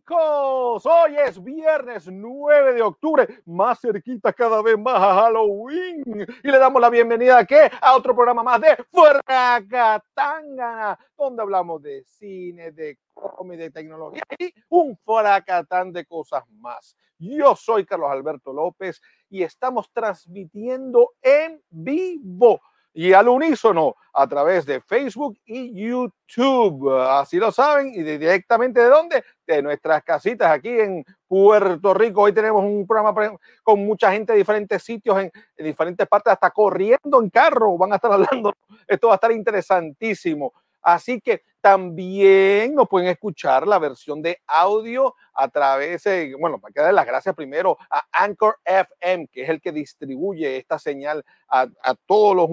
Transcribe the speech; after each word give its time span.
fracanáticos. 0.00 0.86
Hoy 0.86 1.16
es 1.26 1.42
viernes 1.42 2.08
9 2.10 2.74
de 2.74 2.82
octubre, 2.82 3.28
más 3.46 3.80
cerquita 3.80 4.32
cada 4.32 4.62
vez 4.62 4.78
más 4.78 4.96
a 4.96 5.22
Halloween. 5.22 6.26
Y 6.42 6.50
le 6.50 6.58
damos 6.58 6.80
la 6.80 6.88
bienvenida 6.88 7.38
a, 7.38 7.44
¿qué? 7.44 7.70
a 7.80 7.96
otro 7.96 8.14
programa 8.14 8.42
más 8.42 8.60
de 8.60 8.76
Fracatangana, 8.90 10.98
donde 11.16 11.42
hablamos 11.42 11.82
de 11.82 12.04
cine, 12.04 12.72
de 12.72 12.98
cómic, 13.12 13.58
de 13.58 13.70
tecnología 13.70 14.22
y 14.38 14.52
un 14.68 14.96
fracatán 15.04 15.92
de 15.92 16.06
cosas 16.06 16.44
más. 16.58 16.96
Yo 17.18 17.54
soy 17.54 17.84
Carlos 17.84 18.10
Alberto 18.10 18.52
López 18.52 19.00
y 19.28 19.42
estamos 19.42 19.90
transmitiendo 19.92 21.12
en 21.22 21.62
vivo 21.70 22.60
y 22.94 23.12
al 23.12 23.28
unísono 23.28 23.94
a 24.12 24.26
través 24.26 24.66
de 24.66 24.80
Facebook 24.80 25.38
y 25.46 25.88
YouTube. 25.88 26.90
Así 27.00 27.38
lo 27.38 27.50
saben 27.50 27.88
y 27.94 28.02
directamente 28.02 28.80
de 28.80 28.88
dónde? 28.88 29.24
De 29.46 29.62
nuestras 29.62 30.02
casitas 30.02 30.50
aquí 30.50 30.68
en 30.68 31.04
Puerto 31.26 31.94
Rico. 31.94 32.22
Hoy 32.22 32.32
tenemos 32.32 32.62
un 32.62 32.86
programa 32.86 33.38
con 33.62 33.84
mucha 33.84 34.12
gente 34.12 34.32
de 34.32 34.38
diferentes 34.38 34.82
sitios, 34.82 35.18
en, 35.18 35.32
diferentes 35.56 36.06
partes, 36.06 36.34
hasta 36.34 36.50
corriendo 36.50 37.22
en 37.22 37.30
carro. 37.30 37.78
Van 37.78 37.92
a 37.92 37.96
estar 37.96 38.12
hablando. 38.12 38.52
Esto 38.86 39.08
va 39.08 39.14
a 39.14 39.16
estar 39.16 39.32
interesantísimo. 39.32 40.52
Así 40.82 41.20
que 41.20 41.42
también 41.60 42.74
nos 42.74 42.88
pueden 42.88 43.08
escuchar 43.08 43.68
la 43.68 43.78
versión 43.78 44.20
de 44.20 44.40
audio 44.48 45.14
a 45.32 45.48
través, 45.48 46.02
de, 46.02 46.34
bueno, 46.38 46.60
para 46.60 46.72
que 46.72 46.80
dar 46.80 46.92
las 46.92 47.06
gracias 47.06 47.36
primero 47.36 47.78
a 47.88 48.04
Anchor 48.10 48.58
FM, 48.64 49.28
que 49.28 49.44
es 49.44 49.48
el 49.48 49.60
que 49.60 49.70
distribuye 49.70 50.56
esta 50.56 50.78
señal 50.78 51.24
a, 51.48 51.68
todos 52.04 52.36
los... 52.36 52.50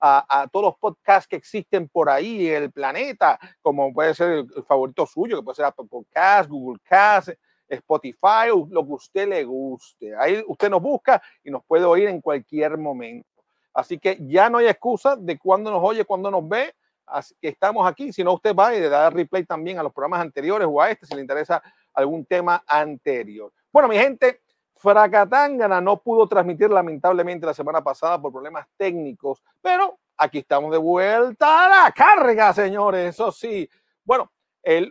A, 0.00 0.48
todos 0.50 0.64
los 0.64 0.78
podcasts 0.78 1.28
que 1.28 1.36
existen 1.36 1.88
por 1.88 2.08
ahí 2.08 2.48
en 2.48 2.62
el 2.62 2.72
planeta, 2.72 3.38
como 3.60 3.92
puede 3.92 4.14
ser 4.14 4.46
el 4.56 4.64
favorito 4.64 5.04
suyo, 5.04 5.36
que 5.36 5.42
puede 5.42 5.56
ser 5.56 5.66
Apple 5.66 5.86
Podcast, 5.90 6.48
Google 6.48 6.80
Cast, 6.82 7.30
Spotify, 7.68 8.48
lo 8.70 8.86
que 8.86 8.92
usted 8.92 9.28
le 9.28 9.44
guste. 9.44 10.16
Ahí 10.16 10.42
usted 10.46 10.70
nos 10.70 10.80
busca 10.80 11.22
y 11.44 11.50
nos 11.50 11.64
puede 11.64 11.84
oír 11.84 12.08
en 12.08 12.20
cualquier 12.20 12.78
momento. 12.78 13.28
Así 13.74 13.98
que 13.98 14.18
ya 14.20 14.48
no 14.48 14.58
hay 14.58 14.68
excusa 14.68 15.16
de 15.16 15.38
cuándo 15.38 15.70
nos 15.70 15.82
oye, 15.84 16.04
cuándo 16.04 16.30
nos 16.30 16.48
ve 16.48 16.74
Así 17.10 17.34
que 17.40 17.48
estamos 17.48 17.86
aquí. 17.86 18.12
Si 18.12 18.22
no, 18.22 18.34
usted 18.34 18.54
va 18.54 18.74
y 18.74 18.80
le 18.80 18.88
da 18.88 19.10
replay 19.10 19.44
también 19.44 19.78
a 19.78 19.82
los 19.82 19.92
programas 19.92 20.20
anteriores 20.20 20.66
o 20.70 20.80
a 20.80 20.90
este 20.90 21.06
si 21.06 21.14
le 21.14 21.20
interesa 21.20 21.62
algún 21.92 22.24
tema 22.24 22.62
anterior. 22.66 23.52
Bueno, 23.72 23.88
mi 23.88 23.96
gente, 23.96 24.42
Fracatangana 24.80 25.78
no 25.80 25.98
pudo 25.98 26.26
transmitir 26.26 26.70
lamentablemente 26.70 27.44
la 27.44 27.52
semana 27.52 27.84
pasada 27.84 28.20
por 28.20 28.32
problemas 28.32 28.66
técnicos, 28.78 29.42
pero 29.60 29.98
aquí 30.16 30.38
estamos 30.38 30.72
de 30.72 30.78
vuelta 30.78 31.66
a 31.66 31.84
la 31.84 31.92
carga, 31.92 32.54
señores. 32.54 33.10
Eso 33.14 33.30
sí. 33.30 33.68
Bueno, 34.02 34.32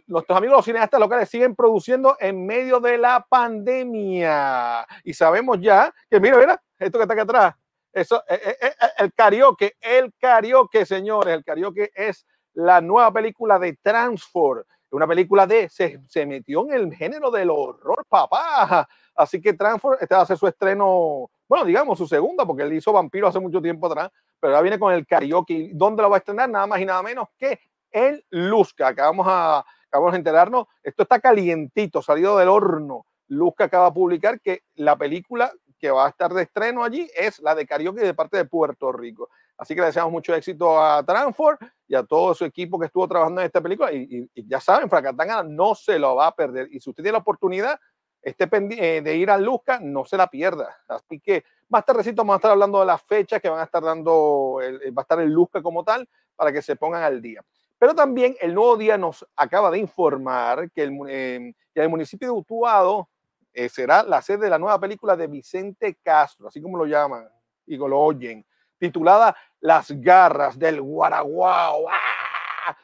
nuestros 0.05 0.37
amigos 0.37 0.57
los 0.57 0.65
cineastas 0.65 0.99
locales 0.99 1.27
siguen 1.27 1.55
produciendo 1.55 2.15
en 2.19 2.45
medio 2.45 2.79
de 2.79 2.99
la 2.99 3.25
pandemia. 3.27 4.85
Y 5.03 5.13
sabemos 5.13 5.59
ya 5.59 5.91
que, 6.07 6.19
mira, 6.19 6.37
mira, 6.37 6.61
esto 6.77 6.99
que 6.99 7.03
está 7.03 7.13
aquí 7.15 7.21
atrás, 7.21 7.55
eso, 7.91 8.23
eh, 8.29 8.39
eh, 8.43 8.57
eh, 8.61 8.87
el 8.99 9.11
karaoke, 9.13 9.75
el 9.81 10.13
karaoke, 10.19 10.85
señores, 10.85 11.33
el 11.33 11.43
karaoke 11.43 11.91
es 11.95 12.27
la 12.53 12.79
nueva 12.79 13.11
película 13.11 13.57
de 13.57 13.75
Transform, 13.81 14.63
una 14.91 15.07
película 15.07 15.47
de, 15.47 15.67
se, 15.67 15.99
se 16.07 16.27
metió 16.27 16.67
en 16.67 16.73
el 16.73 16.93
género 16.93 17.31
del 17.31 17.49
horror, 17.49 18.05
papá. 18.07 18.87
Así 19.15 19.41
que 19.41 19.53
Transform, 19.53 19.97
este 19.99 20.15
va 20.15 20.21
a 20.21 20.25
ser 20.25 20.37
su 20.37 20.47
estreno, 20.47 21.29
bueno, 21.47 21.65
digamos 21.65 21.97
su 21.97 22.07
segunda, 22.07 22.45
porque 22.45 22.63
él 22.63 22.73
hizo 22.73 22.93
Vampiro 22.93 23.27
hace 23.27 23.39
mucho 23.39 23.61
tiempo 23.61 23.87
atrás, 23.87 24.09
pero 24.39 24.53
ahora 24.53 24.61
viene 24.61 24.79
con 24.79 24.93
el 24.93 25.05
karaoke. 25.05 25.71
¿Dónde 25.73 26.01
lo 26.01 26.09
va 26.09 26.17
a 26.17 26.19
estrenar? 26.19 26.49
Nada 26.49 26.67
más 26.67 26.79
y 26.79 26.85
nada 26.85 27.01
menos 27.01 27.27
que 27.37 27.59
en 27.91 28.23
Luzca. 28.29 28.87
Acabamos, 28.87 29.27
a, 29.27 29.65
acabamos 29.87 30.15
enterarnos, 30.15 30.67
esto 30.83 31.03
está 31.03 31.19
calientito, 31.19 32.01
salido 32.01 32.37
del 32.37 32.49
horno. 32.49 33.05
Luzca 33.27 33.65
acaba 33.65 33.87
de 33.87 33.93
publicar 33.93 34.39
que 34.39 34.63
la 34.75 34.95
película 34.95 35.51
que 35.79 35.91
va 35.91 36.05
a 36.05 36.09
estar 36.09 36.33
de 36.33 36.43
estreno 36.43 36.83
allí 36.83 37.09
es 37.15 37.39
la 37.39 37.55
de 37.55 37.65
karaoke 37.65 38.01
de 38.01 38.13
parte 38.13 38.37
de 38.37 38.45
Puerto 38.45 38.91
Rico. 38.91 39.29
Así 39.59 39.75
que 39.75 39.81
le 39.81 39.87
deseamos 39.87 40.11
mucho 40.13 40.33
éxito 40.33 40.81
a 40.81 41.03
Transform 41.03 41.57
y 41.85 41.93
a 41.93 42.03
todo 42.03 42.33
su 42.33 42.45
equipo 42.45 42.79
que 42.79 42.85
estuvo 42.85 43.05
trabajando 43.09 43.41
en 43.41 43.47
esta 43.47 43.59
película. 43.59 43.91
Y, 43.91 44.29
ya 44.47 44.61
saben, 44.61 44.89
Fracatanga 44.89 45.43
no 45.43 45.75
se 45.75 45.99
lo 45.99 46.15
va 46.15 46.27
a 46.27 46.35
perder. 46.35 46.69
Y 46.71 46.79
si 46.79 46.89
usted 46.89 47.03
tiene 47.03 47.17
la 47.17 47.19
oportunidad 47.19 47.77
este 48.21 48.47
de 48.47 49.15
ir 49.15 49.29
a 49.29 49.37
Luzca, 49.37 49.79
no 49.79 50.05
se 50.05 50.17
la 50.17 50.27
pierda. 50.27 50.77
Así 50.87 51.19
que 51.19 51.43
más 51.69 51.85
tardecito 51.85 52.21
vamos 52.21 52.33
a 52.33 52.37
estar 52.37 52.51
hablando 52.51 52.79
de 52.79 52.85
las 52.85 53.01
fechas 53.03 53.41
que 53.41 53.49
van 53.49 53.59
a 53.59 53.63
estar 53.63 53.83
dando, 53.83 54.59
va 54.59 55.01
a 55.01 55.03
estar 55.03 55.19
en 55.21 55.31
Luzca 55.31 55.61
como 55.61 55.83
tal, 55.83 56.07
para 56.35 56.51
que 56.51 56.61
se 56.61 56.75
pongan 56.75 57.03
al 57.03 57.21
día. 57.21 57.43
Pero 57.77 57.95
también 57.95 58.35
el 58.41 58.53
nuevo 58.53 58.75
día 58.75 58.97
nos 58.97 59.25
acaba 59.35 59.71
de 59.71 59.79
informar 59.79 60.69
que 60.71 60.83
el, 60.83 60.97
eh, 61.07 61.53
el 61.73 61.89
municipio 61.89 62.27
de 62.27 62.33
Utuado 62.33 63.09
eh, 63.53 63.69
será 63.69 64.03
la 64.03 64.21
sede 64.21 64.45
de 64.45 64.49
la 64.49 64.59
nueva 64.59 64.79
película 64.79 65.15
de 65.15 65.27
Vicente 65.27 65.97
Castro, 66.03 66.49
así 66.49 66.61
como 66.61 66.77
lo 66.77 66.85
llaman 66.85 67.27
y 67.65 67.77
lo 67.77 67.99
oyen, 67.99 68.45
titulada 68.77 69.35
Las 69.61 69.91
garras 69.91 70.57
del 70.57 70.81
Guaraguao. 70.81 71.85
¡Ah! 71.89 72.29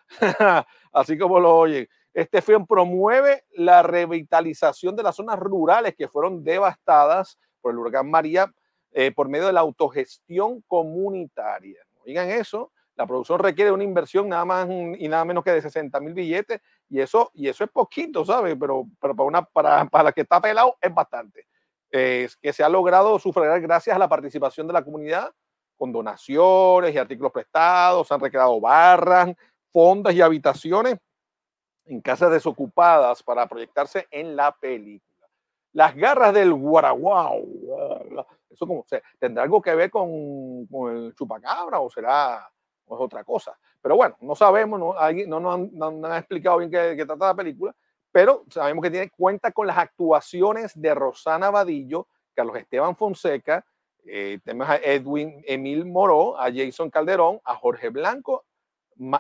así 0.94 1.18
como 1.18 1.40
lo 1.40 1.56
oyen. 1.58 1.88
Este 2.16 2.42
film 2.42 2.66
promueve 2.66 3.44
la 3.52 3.84
revitalización 3.84 4.96
de 4.96 5.04
las 5.04 5.18
zonas 5.18 5.38
rurales 5.38 5.96
que 5.98 6.08
fueron 6.08 6.46
devastadas 6.46 7.38
por 7.60 7.74
el 7.74 7.78
huracán 7.78 8.10
María 8.10 8.50
eh, 8.94 9.12
por 9.12 9.28
medio 9.28 9.48
de 9.48 9.52
la 9.52 9.60
autogestión 9.60 10.62
comunitaria. 10.62 11.86
Oigan 12.06 12.30
eso, 12.30 12.72
la 12.96 13.06
producción 13.06 13.40
requiere 13.40 13.70
una 13.70 13.84
inversión 13.84 14.30
nada 14.30 14.46
más 14.46 14.66
y 14.98 15.10
nada 15.10 15.26
menos 15.26 15.44
que 15.44 15.52
de 15.52 15.62
60 15.62 16.00
mil 16.00 16.14
billetes 16.14 16.62
y 16.88 17.02
eso, 17.02 17.32
y 17.34 17.50
eso 17.50 17.66
es 17.66 17.70
poquito, 17.70 18.24
¿sabes? 18.24 18.56
Pero, 18.58 18.86
pero 19.02 19.14
para, 19.14 19.28
una, 19.28 19.42
para, 19.44 19.84
para 19.84 20.06
la 20.06 20.12
que 20.14 20.22
está 20.22 20.40
pelado 20.40 20.78
es 20.80 20.94
bastante. 20.94 21.46
Es 21.90 22.38
que 22.38 22.54
se 22.54 22.64
ha 22.64 22.70
logrado 22.70 23.20
sufragar 23.20 23.60
gracias 23.60 23.94
a 23.94 24.00
la 24.00 24.08
participación 24.08 24.68
de 24.68 24.74
la 24.74 24.86
comunidad 24.86 25.34
con 25.76 25.92
donaciones 25.92 26.96
y 26.96 26.98
artículos 26.98 27.34
prestados, 27.34 28.08
se 28.08 28.14
han 28.14 28.22
recreado 28.22 28.58
barras, 28.62 29.34
fondas 29.74 30.16
y 30.16 30.22
habitaciones 30.22 30.96
en 31.86 32.02
casas 32.02 32.32
desocupadas 32.32 33.24
para 33.24 33.48
proyectarse 33.48 34.08
en 34.12 34.36
la 34.36 34.52
película. 34.52 35.28
Las 35.74 35.96
garras 35.96 36.34
del 36.34 36.54
Guaraguao, 36.54 37.44
eso 38.50 38.66
como, 38.66 38.86
¿tendrá 39.20 39.44
algo 39.44 39.62
que 39.62 39.76
ver 39.76 39.92
con, 39.92 40.66
con 40.68 40.96
el 40.96 41.16
chupacabra 41.16 41.80
o 41.80 41.90
será 41.90 42.50
o 42.86 42.96
es 42.96 43.02
otra 43.02 43.24
cosa? 43.24 43.58
Pero 43.82 43.98
bueno, 43.98 44.16
no 44.22 44.36
sabemos, 44.36 44.80
no, 44.80 44.94
no, 44.94 45.40
nos 45.40 45.54
han, 45.54 45.70
no, 45.74 46.08
han, 46.08 46.18
explicado 46.18 46.58
bien 46.60 46.72
qué, 46.72 46.96
qué, 46.96 47.06
trata 47.06 47.28
la 47.28 47.36
película, 47.36 47.76
pero 48.12 48.46
sabemos 48.50 48.82
que 48.84 48.92
tiene 48.92 49.10
cuenta 49.10 49.52
con 49.52 49.68
las 49.68 49.78
actuaciones 49.78 50.80
de 50.80 50.96
Rosana 50.96 51.52
Vadillo, 51.52 52.08
Carlos 52.34 52.58
Esteban 52.58 52.96
Fonseca, 52.96 53.66
eh, 54.08 54.40
tenemos 54.44 54.70
a 54.70 54.78
Edwin 54.78 55.44
Emil 55.48 55.86
Moró, 55.86 56.40
a 56.40 56.52
Jason 56.54 56.90
Calderón, 56.90 57.40
a 57.44 57.56
Jorge 57.56 57.90
Blanco, 57.90 58.46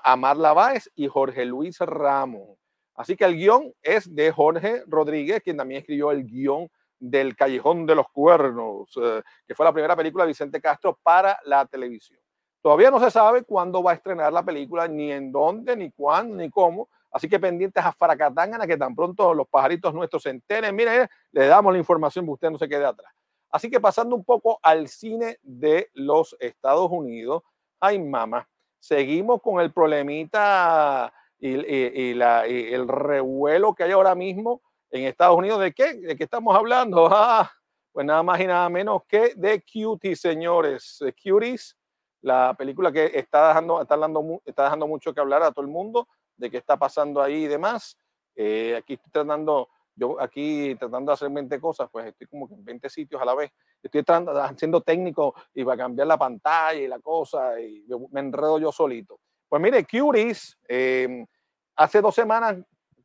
a 0.04 0.16
Marla 0.16 0.54
Báez 0.54 0.90
y 0.96 1.08
Jorge 1.08 1.46
Luis 1.46 1.80
Ramos. 1.80 2.58
Así 2.96 3.16
que 3.16 3.26
el 3.26 3.36
guion 3.36 3.74
es 3.82 4.14
de 4.14 4.32
Jorge 4.32 4.84
Rodríguez, 4.88 5.42
quien 5.44 5.58
también 5.58 5.82
escribió 5.82 6.12
el 6.12 6.26
guion 6.26 6.70
del 6.98 7.36
Callejón 7.36 7.86
de 7.86 7.96
los 7.96 8.08
Cuernos, 8.10 8.90
eh, 9.02 9.22
que 9.46 9.54
fue 9.54 9.66
la 9.66 9.74
primera 9.74 9.96
película 9.96 10.24
de 10.24 10.30
Vicente 10.30 10.62
Castro 10.62 10.98
para 11.04 11.38
la 11.44 11.66
televisión. 11.66 12.20
Todavía 12.62 12.90
no 12.90 13.00
se 13.00 13.12
sabe 13.12 13.44
cuándo 13.44 13.84
va 13.84 13.92
a 13.92 13.96
estrenar 13.96 14.34
la 14.34 14.44
película, 14.44 14.88
ni 14.88 15.12
en 15.12 15.32
dónde, 15.32 15.76
ni 15.76 15.92
cuándo, 15.92 16.36
ni 16.38 16.50
cómo. 16.50 16.90
Así 17.12 17.30
que 17.30 17.40
pendientes 17.40 17.84
a 17.84 17.92
Faracatangana, 17.92 18.66
que 18.66 18.78
tan 18.78 18.96
pronto 18.96 19.34
los 19.34 19.48
pajaritos 19.48 19.94
nuestros 19.94 20.24
se 20.24 20.32
enteren. 20.32 20.76
Mire, 20.76 21.08
le 21.32 21.46
damos 21.48 21.74
la 21.74 21.80
información 21.80 22.26
que 22.26 22.32
usted 22.32 22.50
no 22.50 22.58
se 22.58 22.68
quede 22.68 22.86
atrás. 22.86 23.14
Así 23.52 23.70
que 23.70 23.80
pasando 23.80 24.16
un 24.16 24.26
poco 24.26 24.60
al 24.64 24.88
cine 24.88 25.38
de 25.44 25.90
los 25.94 26.36
Estados 26.40 26.90
Unidos. 26.90 27.44
Ay, 27.80 28.00
mamá, 28.00 28.48
seguimos 28.86 29.42
con 29.42 29.60
el 29.60 29.74
problemita 29.74 31.12
y, 31.40 31.56
el 31.56 32.88
revuelo 32.88 33.74
que 33.74 33.84
hay 33.84 33.92
ahora 33.92 34.14
mismo 34.14 34.62
en 34.92 35.06
Estados 35.06 35.38
Unidos. 35.38 35.60
¿De 35.60 35.74
qué? 35.74 35.96
¿De 35.96 36.16
qué 36.16 36.24
estamos 36.24 36.56
hablando? 36.56 37.10
Ah, 37.12 37.52
pues 37.92 38.06
nada 38.06 38.24
más 38.24 38.40
y 38.42 38.46
nada 38.46 38.68
menos 38.70 39.04
que 39.08 39.34
de 39.36 39.64
Cuties, 39.64 40.20
señores. 40.20 41.00
Cuties 41.24 41.78
la 42.22 42.54
película 42.58 42.92
que 42.92 43.10
está 43.14 43.48
dejando, 43.48 43.82
está, 43.82 43.96
dando, 43.96 44.42
está 44.44 44.66
dejando 44.66 44.86
mucho 44.86 45.14
que 45.14 45.22
hablar 45.22 45.42
a 45.44 45.52
todo 45.52 45.66
el 45.66 45.72
mundo 45.72 46.08
de 46.36 46.52
qué 46.52 46.58
está 46.58 46.76
pasando 46.78 47.22
ahí 47.22 47.46
y 47.46 47.48
demás. 47.48 47.98
Eh, 48.36 48.76
aquí 48.76 48.94
estoy 48.94 49.12
tratando, 49.12 49.70
yo 49.96 50.20
aquí 50.20 50.76
tratando 50.76 51.12
de 51.12 51.14
hacer 51.14 51.30
20 51.30 51.60
cosas, 51.60 51.90
pues 51.92 52.08
estoy 52.08 52.28
como 52.28 52.48
que 52.48 52.54
en 52.54 52.66
20 52.66 52.90
sitios 52.90 53.22
a 53.22 53.26
la 53.26 53.34
vez. 53.34 53.52
Estoy 53.82 54.04
tratando, 54.04 54.32
haciendo 54.42 54.82
técnico 54.82 55.34
y 55.54 55.64
va 55.64 55.74
a 55.74 55.78
cambiar 55.78 56.08
la 56.08 56.18
pantalla 56.18 56.80
y 56.80 56.88
la 56.88 57.00
cosa 57.00 57.60
y 57.60 57.86
me 58.12 58.20
enredo 58.20 58.60
yo 58.60 58.72
solito. 58.72 59.20
Pues 59.48 59.62
mire, 59.62 59.86
Curies, 59.86 60.58
eh, 60.68 61.26
hace 61.76 62.02
dos 62.02 62.14
semanas 62.14 62.58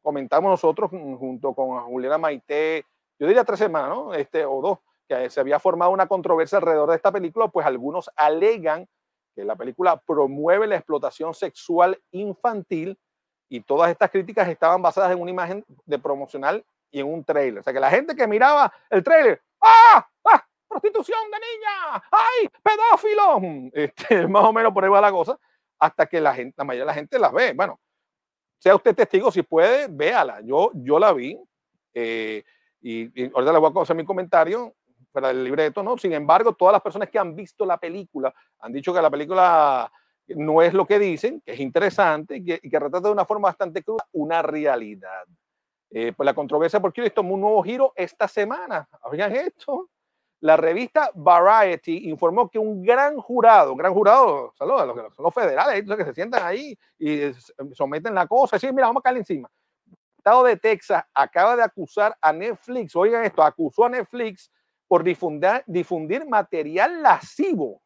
comentamos 0.03 0.51
nosotros 0.51 0.91
junto 0.91 1.55
con 1.55 1.79
Juliana 1.85 2.19
Maite, 2.19 2.85
yo 3.19 3.27
diría 3.27 3.45
tres 3.45 3.59
semanas, 3.59 3.91
¿no? 3.91 4.15
Este, 4.15 4.45
o 4.45 4.61
dos, 4.63 4.79
que 5.07 5.29
se 5.29 5.41
había 5.41 5.59
formado 5.59 5.91
una 5.91 6.07
controversia 6.07 6.59
alrededor 6.59 6.91
de 6.91 6.97
esta 6.97 7.13
película, 7.13 7.49
pues 7.49 7.67
algunos 7.67 8.11
alegan 8.17 8.89
que 9.35 9.45
la 9.45 9.57
película 9.57 10.01
promueve 10.01 10.67
la 10.67 10.77
explotación 10.77 11.35
sexual 11.35 12.01
infantil 12.11 12.99
y 13.49 13.61
todas 13.61 13.91
estas 13.91 14.11
críticas 14.11 14.49
estaban 14.49 14.81
basadas 14.81 15.13
en 15.13 15.21
una 15.21 15.31
imagen 15.31 15.65
de 15.85 15.99
promocional 15.99 16.65
y 16.91 17.01
en 17.01 17.07
un 17.07 17.25
trailer. 17.25 17.61
O 17.61 17.63
sea 17.63 17.73
que 17.73 17.81
la 17.81 17.91
gente 17.91 18.15
que 18.15 18.27
miraba 18.27 18.73
el 18.89 19.03
trailer, 19.03 19.41
¡ah! 19.61 20.07
¡ah! 20.25 20.47
¡Prostitución 20.69 21.19
de 21.31 21.39
niña! 21.39 22.03
¡Ay! 22.11 22.49
¡Pedófilo! 22.63 23.71
Este, 23.73 24.27
más 24.29 24.45
o 24.45 24.53
menos 24.53 24.73
por 24.73 24.85
ahí 24.85 24.91
va 24.91 25.01
la 25.01 25.11
cosa, 25.11 25.39
hasta 25.79 26.07
que 26.07 26.21
la, 26.21 26.35
gente, 26.35 26.55
la 26.59 26.65
mayoría 26.65 26.85
de 26.85 26.89
la 26.89 26.95
gente 26.95 27.19
las 27.19 27.33
ve. 27.33 27.53
Bueno, 27.55 27.81
sea 28.59 28.77
usted 28.77 28.95
testigo, 28.95 29.31
si 29.31 29.43
puede, 29.43 29.89
véala. 29.89 30.41
Yo, 30.43 30.71
yo 30.75 30.99
la 30.99 31.13
vi 31.13 31.39
eh, 31.95 32.45
y, 32.81 33.23
y, 33.23 33.31
ahorita 33.33 33.53
les 33.53 33.61
voy 33.61 33.73
a 33.75 33.83
hacer 33.83 33.97
mi 33.97 34.05
comentario 34.05 34.75
para 35.13 35.31
el 35.31 35.43
libreto, 35.43 35.83
¿no? 35.83 35.99
Sin 35.99 36.13
embargo, 36.13 36.53
todas 36.53 36.73
las 36.73 36.83
personas 36.83 37.09
que 37.09 37.19
han 37.19 37.35
visto 37.35 37.65
la 37.67 37.79
película 37.79 38.33
han 38.61 38.73
dicho 38.73 38.95
que 38.95 39.03
la 39.03 39.11
película 39.11 39.91
no 40.29 40.63
es 40.63 40.73
lo 40.73 40.87
que 40.87 40.99
dicen, 40.99 41.41
que 41.41 41.53
es 41.53 41.61
interesante 41.61 42.37
y 42.37 42.45
que, 42.45 42.61
y 42.63 42.71
que 42.71 42.79
retrata 42.79 43.09
de 43.09 43.13
una 43.13 43.25
forma 43.25 43.49
bastante 43.49 43.83
cruda 43.83 44.07
una 44.13 44.43
realidad. 44.43 45.25
Eh, 45.93 46.13
pues 46.17 46.25
la 46.25 46.35
controversia 46.35 46.79
por 46.81 46.95
Curious 46.95 47.13
tomó 47.13 47.35
un 47.35 47.41
nuevo 47.41 47.63
giro 47.63 47.93
esta 47.97 48.29
semana. 48.29 48.89
¿Habían 49.03 49.35
esto? 49.35 49.91
La 50.41 50.57
revista 50.57 51.11
Variety 51.15 52.09
informó 52.09 52.49
que 52.49 52.59
un 52.59 52.83
gran 52.83 53.17
jurado, 53.17 53.73
un 53.73 53.79
gran 53.79 53.93
jurado, 53.93 54.55
saludos 54.57 54.83
a 54.83 54.87
los 54.87 54.97
que 54.97 55.03
son 55.03 55.25
los 55.25 55.35
federales, 55.35 55.85
que 55.85 56.05
se 56.05 56.15
sientan 56.15 56.47
ahí 56.47 56.79
y 56.99 57.21
someten 57.75 58.15
la 58.15 58.27
cosa, 58.27 58.57
y 58.57 58.73
mira, 58.73 58.87
vamos 58.87 59.01
a 59.01 59.05
caer 59.05 59.19
encima. 59.19 59.51
El 59.87 59.97
Estado 60.17 60.45
de 60.45 60.57
Texas 60.57 61.05
acaba 61.13 61.57
de 61.57 61.63
acusar 61.63 62.17
a 62.23 62.33
Netflix, 62.33 62.97
oigan 62.97 63.25
esto, 63.25 63.43
acusó 63.43 63.85
a 63.85 63.91
Netflix 63.91 64.51
por 64.89 65.05
difundir, 65.05 66.27
material 66.27 67.03
lascivo. 67.03 67.83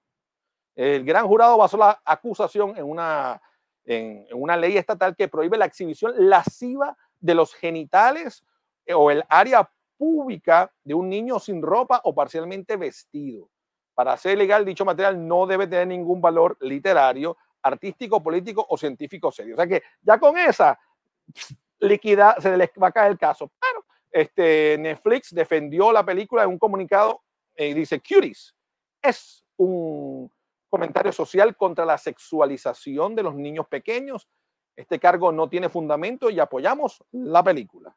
El 0.77 1.05
gran 1.05 1.27
jurado 1.27 1.59
basó 1.59 1.77
la 1.77 2.01
acusación 2.05 2.77
en 2.77 2.85
una, 2.85 3.43
en 3.85 4.27
una 4.33 4.57
ley 4.57 4.77
estatal 4.77 5.17
que 5.17 5.29
prohíbe 5.29 5.59
la 5.59 5.67
exhibición 5.67 6.13
lasciva 6.17 6.97
de 7.25 7.35
los 7.35 7.55
genitales 7.55 8.45
eh, 8.85 8.93
o 8.93 9.11
el 9.11 9.25
área 9.29 9.69
pública 9.97 10.71
de 10.85 10.93
un 10.93 11.09
niño 11.09 11.39
sin 11.39 11.63
ropa 11.63 12.01
o 12.05 12.15
parcialmente 12.15 12.77
vestido. 12.77 13.49
Para 13.95 14.17
ser 14.19 14.37
legal, 14.37 14.65
dicho 14.65 14.85
material 14.85 15.27
no 15.27 15.47
debe 15.47 15.67
tener 15.67 15.87
ningún 15.87 16.21
valor 16.21 16.59
literario, 16.61 17.39
artístico, 17.63 18.23
político 18.23 18.67
o 18.69 18.77
científico 18.77 19.33
serio. 19.33 19.55
O 19.55 19.57
sea 19.57 19.67
que 19.67 19.83
ya 20.03 20.19
con 20.19 20.37
esa 20.37 20.79
liquidez 21.81 22.35
se 22.41 22.57
les 22.57 22.71
va 22.81 22.89
a 22.89 22.93
caer 22.93 23.13
el 23.13 23.19
caso. 23.19 23.51
Pero 23.59 23.85
este, 24.11 24.77
Netflix 24.79 25.35
defendió 25.35 25.93
la 25.93 26.05
película 26.05 26.43
en 26.43 26.51
un 26.51 26.59
comunicado 26.59 27.23
y 27.57 27.65
eh, 27.65 27.75
dice, 27.75 28.01
Cuties 28.01 28.55
es 29.01 29.47
un 29.57 30.31
comentario 30.69 31.13
social 31.13 31.57
contra 31.57 31.87
la 31.87 31.97
sexualización 31.97 33.15
de 33.15 33.23
los 33.23 33.35
niños 33.35 33.67
pequeños. 33.69 34.29
Este 34.77 34.99
cargo 34.99 35.31
no 35.31 35.49
tiene 35.49 35.69
fundamento 35.69 36.31
y 36.31 36.41
apoyamos 36.41 37.03
la 37.13 37.43
película. 37.43 37.97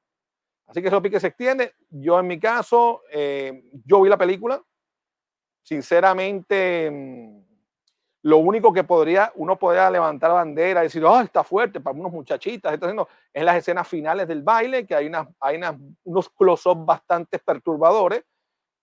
Así 0.67 0.81
que 0.81 0.89
eso 0.89 1.01
pique 1.01 1.19
se 1.19 1.27
extiende. 1.27 1.73
Yo 1.89 2.19
en 2.19 2.27
mi 2.27 2.39
caso, 2.39 3.01
eh, 3.11 3.63
yo 3.85 4.01
vi 4.01 4.09
la 4.09 4.17
película. 4.17 4.61
Sinceramente, 5.63 6.91
mm, 6.91 7.47
lo 8.23 8.37
único 8.39 8.73
que 8.73 8.83
podría, 8.83 9.31
uno 9.35 9.57
podría 9.57 9.89
levantar 9.89 10.31
bandera 10.31 10.81
y 10.81 10.87
decir, 10.87 11.03
oh, 11.05 11.21
está 11.21 11.43
fuerte 11.43 11.79
para 11.79 11.97
unos 11.97 12.11
muchachitas, 12.11 12.73
está 12.73 12.85
haciendo, 12.87 13.07
es 13.33 13.43
las 13.43 13.55
escenas 13.55 13.87
finales 13.87 14.27
del 14.27 14.43
baile, 14.43 14.85
que 14.85 14.95
hay, 14.95 15.07
unas, 15.07 15.27
hay 15.39 15.57
unas, 15.57 15.75
unos 16.03 16.29
close-ups 16.29 16.85
bastante 16.85 17.39
perturbadores, 17.39 18.25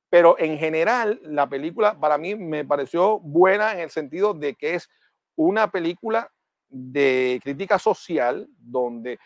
pero 0.08 0.38
en 0.38 0.58
general 0.58 1.20
la 1.25 1.49
película 1.49 1.99
para 1.99 2.17
mí 2.17 2.35
me 2.35 2.64
pareció 2.64 3.19
buena 3.19 3.73
en 3.73 3.81
el 3.81 3.91
sentido 3.91 4.32
de 4.32 4.55
que 4.55 4.76
es 4.76 4.88
una 5.37 5.70
película 5.70 6.31
de 6.75 7.41
crítica 7.43 7.79
social 7.79 8.49
donde, 8.59 9.21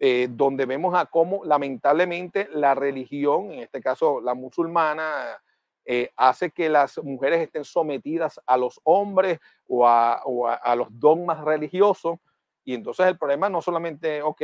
eh, 0.00 0.26
donde 0.28 0.66
vemos 0.66 0.94
a 0.96 1.06
cómo 1.06 1.44
lamentablemente 1.44 2.48
la 2.52 2.74
religión, 2.74 3.52
en 3.52 3.60
este 3.60 3.80
caso 3.80 4.20
la 4.20 4.34
musulmana, 4.34 5.40
eh, 5.84 6.10
hace 6.16 6.50
que 6.50 6.68
las 6.68 6.98
mujeres 6.98 7.40
estén 7.40 7.64
sometidas 7.64 8.40
a 8.46 8.56
los 8.56 8.80
hombres 8.82 9.38
o 9.68 9.86
a, 9.86 10.22
a, 10.54 10.76
los 10.76 10.88
dogmas 10.90 11.44
religiosos. 11.44 12.18
Y 12.64 12.74
entonces 12.74 13.06
el 13.06 13.16
problema 13.16 13.48
no 13.48 13.62
solamente, 13.62 14.20
ok, 14.20 14.42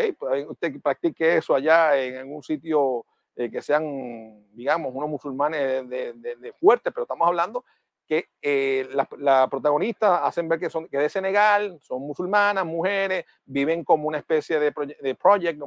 usted 0.49 0.81
practique 0.81 1.39
eso 1.39 1.57
allá 1.57 2.01
en, 2.01 2.33
un 2.33 2.43
sitio 2.43 3.05
eh, 3.35 3.51
que 3.51 3.62
sean, 3.62 4.45
digamos, 4.53 4.93
unos 4.95 5.09
musulmanes 5.09 5.89
de, 5.89 6.12
de, 6.12 6.37
de 6.37 6.53
fuerte, 6.53 6.93
pero 6.93 7.03
estamos 7.03 7.27
hablando 7.27 7.65
que 8.09 8.31
eh, 8.41 8.88
la, 8.95 9.07
la, 9.19 9.49
protagonista 9.49 10.27
hacen 10.27 10.49
ver 10.49 10.59
que 10.59 10.71
son 10.71 10.88
que 10.88 10.97
de 10.97 11.11
Senegal, 11.11 11.79
son 11.83 12.00
musulmanas, 12.03 12.65
mujeres, 12.65 13.27
viven 13.45 13.85
como 13.85 14.09
una 14.09 14.17
especie 14.17 14.59
de, 14.59 14.73
proye 14.73 14.97
de 15.00 15.15
project, 15.15 15.61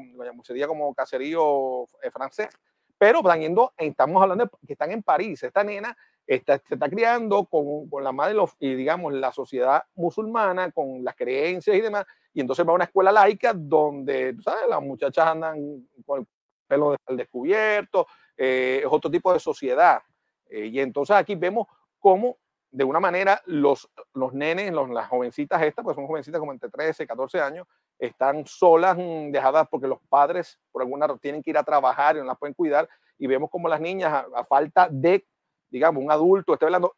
sería 0.43 0.67
como 0.67 0.93
caserío 0.95 1.83
eh, 2.01 2.10
francés, 2.12 2.50
pero 2.98 3.19
están 3.19 3.41
yendo, 3.41 3.74
estamos 3.77 4.21
hablando 4.21 4.45
de 4.45 4.67
que 4.67 4.74
están 4.74 4.91
en 4.91 5.03
París. 5.03 5.43
Esta 5.43 5.63
nena 5.63 5.95
está, 6.25 6.57
se 6.67 6.74
está 6.74 6.89
criando 6.89 7.45
con, 7.45 7.88
con 7.88 8.03
la 8.03 8.12
madre 8.12 8.36
y, 8.60 8.74
digamos, 8.74 9.13
la 9.13 9.31
sociedad 9.31 9.83
musulmana, 9.93 10.71
con 10.71 11.03
las 11.03 11.15
creencias 11.15 11.75
y 11.75 11.81
demás. 11.81 12.05
Y 12.33 12.41
entonces 12.41 12.65
va 12.65 12.71
a 12.71 12.75
una 12.75 12.86
escuela 12.86 13.12
laica 13.12 13.53
donde, 13.53 14.36
¿sabes? 14.43 14.63
Las 14.67 14.81
muchachas 14.81 15.27
andan 15.27 15.88
con 16.05 16.21
el 16.21 16.27
pelo 16.67 16.95
al 17.05 17.17
descubierto, 17.17 18.07
eh, 18.36 18.81
es 18.83 18.88
otro 18.89 19.12
tipo 19.12 19.31
de 19.31 19.39
sociedad. 19.39 20.01
Eh, 20.50 20.67
y 20.67 20.79
entonces 20.79 21.15
aquí 21.15 21.36
vemos 21.36 21.67
cómo, 22.01 22.38
de 22.72 22.84
una 22.84 23.00
manera, 23.00 23.41
los, 23.46 23.89
los 24.13 24.34
nenes, 24.34 24.74
los, 24.74 24.89
las 24.89 25.08
jovencitas 25.08 25.62
estas, 25.62 25.84
pues 25.86 25.96
son 25.96 26.08
jovencitas 26.08 26.39
como 26.39 26.51
entre 26.51 26.70
13, 26.70 27.08
14 27.08 27.39
años, 27.39 27.67
están 27.98 28.46
solas, 28.46 28.98
mm, 28.98 29.31
dejadas 29.31 29.67
porque 29.70 29.88
los 29.88 30.00
padres 30.10 30.60
por 30.72 30.81
alguna 30.81 31.08
razón 31.08 31.20
tienen 31.20 31.43
que 31.43 31.51
ir 31.51 31.58
a 31.58 31.63
trabajar 31.63 32.15
y 32.15 32.20
no 32.20 32.25
las 32.25 32.38
pueden 32.38 32.53
cuidar. 32.53 32.89
Y 33.17 33.27
vemos 33.27 33.50
como 33.50 33.70
las 33.70 33.79
niñas, 33.79 34.12
a, 34.12 34.25
a 34.36 34.43
falta 34.43 34.89
de, 34.91 35.25
digamos, 35.70 36.03
un 36.03 36.12
adulto, 36.12 36.53
estoy 36.53 36.67
hablando, 36.67 36.96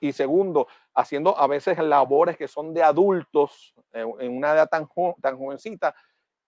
y 0.00 0.12
segundo, 0.12 0.68
haciendo 0.94 1.38
a 1.38 1.46
veces 1.46 1.78
labores 1.78 2.36
que 2.36 2.48
son 2.48 2.72
de 2.72 2.82
adultos 2.82 3.74
eh, 3.92 4.04
en 4.20 4.36
una 4.36 4.52
edad 4.52 4.68
tan, 4.68 4.86
jo 4.86 5.16
tan 5.20 5.36
jovencita. 5.36 5.94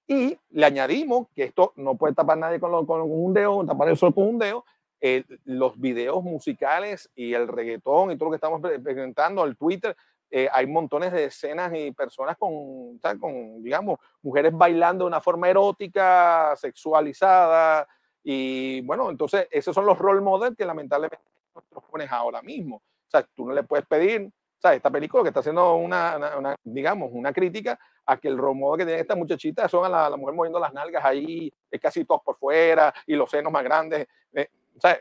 Y 0.07 0.38
le 0.50 0.67
añadimos 0.67 1.28
que 1.35 1.45
esto 1.45 1.73
no 1.76 1.97
puede 1.97 2.14
tapar 2.14 2.38
nadie 2.38 2.59
con, 2.59 2.73
lo, 2.73 2.87
con 2.87 3.02
un 3.02 3.35
dedo, 3.35 3.64
tapar 3.67 3.88
el 3.88 3.97
sol 3.97 4.14
con 4.14 4.26
un 4.26 4.38
dedo, 4.38 4.64
eh, 5.00 5.25
los 5.45 5.78
videos 5.81 6.23
musicales 6.23 7.11
y 7.14 7.35
el 7.35 7.49
reggaetón 7.49 8.11
y 8.11 8.17
todo 8.17 8.26
lo 8.26 8.31
que 8.33 8.37
estamos 8.37 8.61
presentando, 8.83 9.45
el 9.45 9.57
Twitter, 9.57 9.97
eh, 10.31 10.49
hay 10.52 10.67
montones 10.67 11.12
de 11.12 11.25
escenas 11.25 11.73
y 11.75 11.93
personas 11.93 12.37
con, 12.37 12.99
con, 13.21 13.62
digamos, 13.62 13.99
mujeres 14.23 14.52
bailando 14.52 15.05
de 15.05 15.09
una 15.09 15.21
forma 15.21 15.49
erótica, 15.49 16.55
sexualizada. 16.57 17.88
Y 18.23 18.83
bueno, 18.83 19.11
entonces 19.11 19.49
esos 19.50 19.75
son 19.75 19.87
los 19.87 19.99
role 19.99 20.21
models 20.21 20.57
que 20.57 20.67
lamentablemente 20.67 21.25
nosotros 21.55 21.85
pones 21.90 22.12
ahora 22.12 22.43
mismo. 22.43 22.76
O 22.76 23.11
sea, 23.11 23.23
tú 23.35 23.47
no 23.47 23.55
le 23.55 23.62
puedes 23.62 23.87
pedir, 23.87 24.31
sea, 24.59 24.75
esta 24.75 24.90
película 24.90 25.23
que 25.23 25.28
está 25.28 25.40
haciendo 25.40 25.75
una, 25.76 26.17
una, 26.17 26.37
una 26.37 26.57
digamos, 26.62 27.11
una 27.12 27.33
crítica 27.33 27.78
a 28.05 28.17
que 28.17 28.28
el 28.28 28.38
role 28.38 28.59
model 28.59 28.78
que 28.78 28.87
tiene 28.87 29.00
esta 29.00 29.14
muchachita 29.14 29.69
son 29.69 29.85
a 29.85 29.88
la, 29.88 30.11
la, 30.11 30.17
mujer 30.17 30.35
moviendo 30.35 30.59
las 30.59 30.73
nalgas 30.73 31.05
ahí, 31.05 31.52
es 31.71 31.81
casi 31.81 32.05
todos 32.05 32.23
por 32.23 32.37
fuera 32.37 32.93
y 33.07 33.14
los 33.14 33.31
senos 33.31 33.52
más 33.52 33.62
grandes. 33.62 34.07
Eh, 34.33 34.49
o 34.78 34.80
sea, 34.80 34.99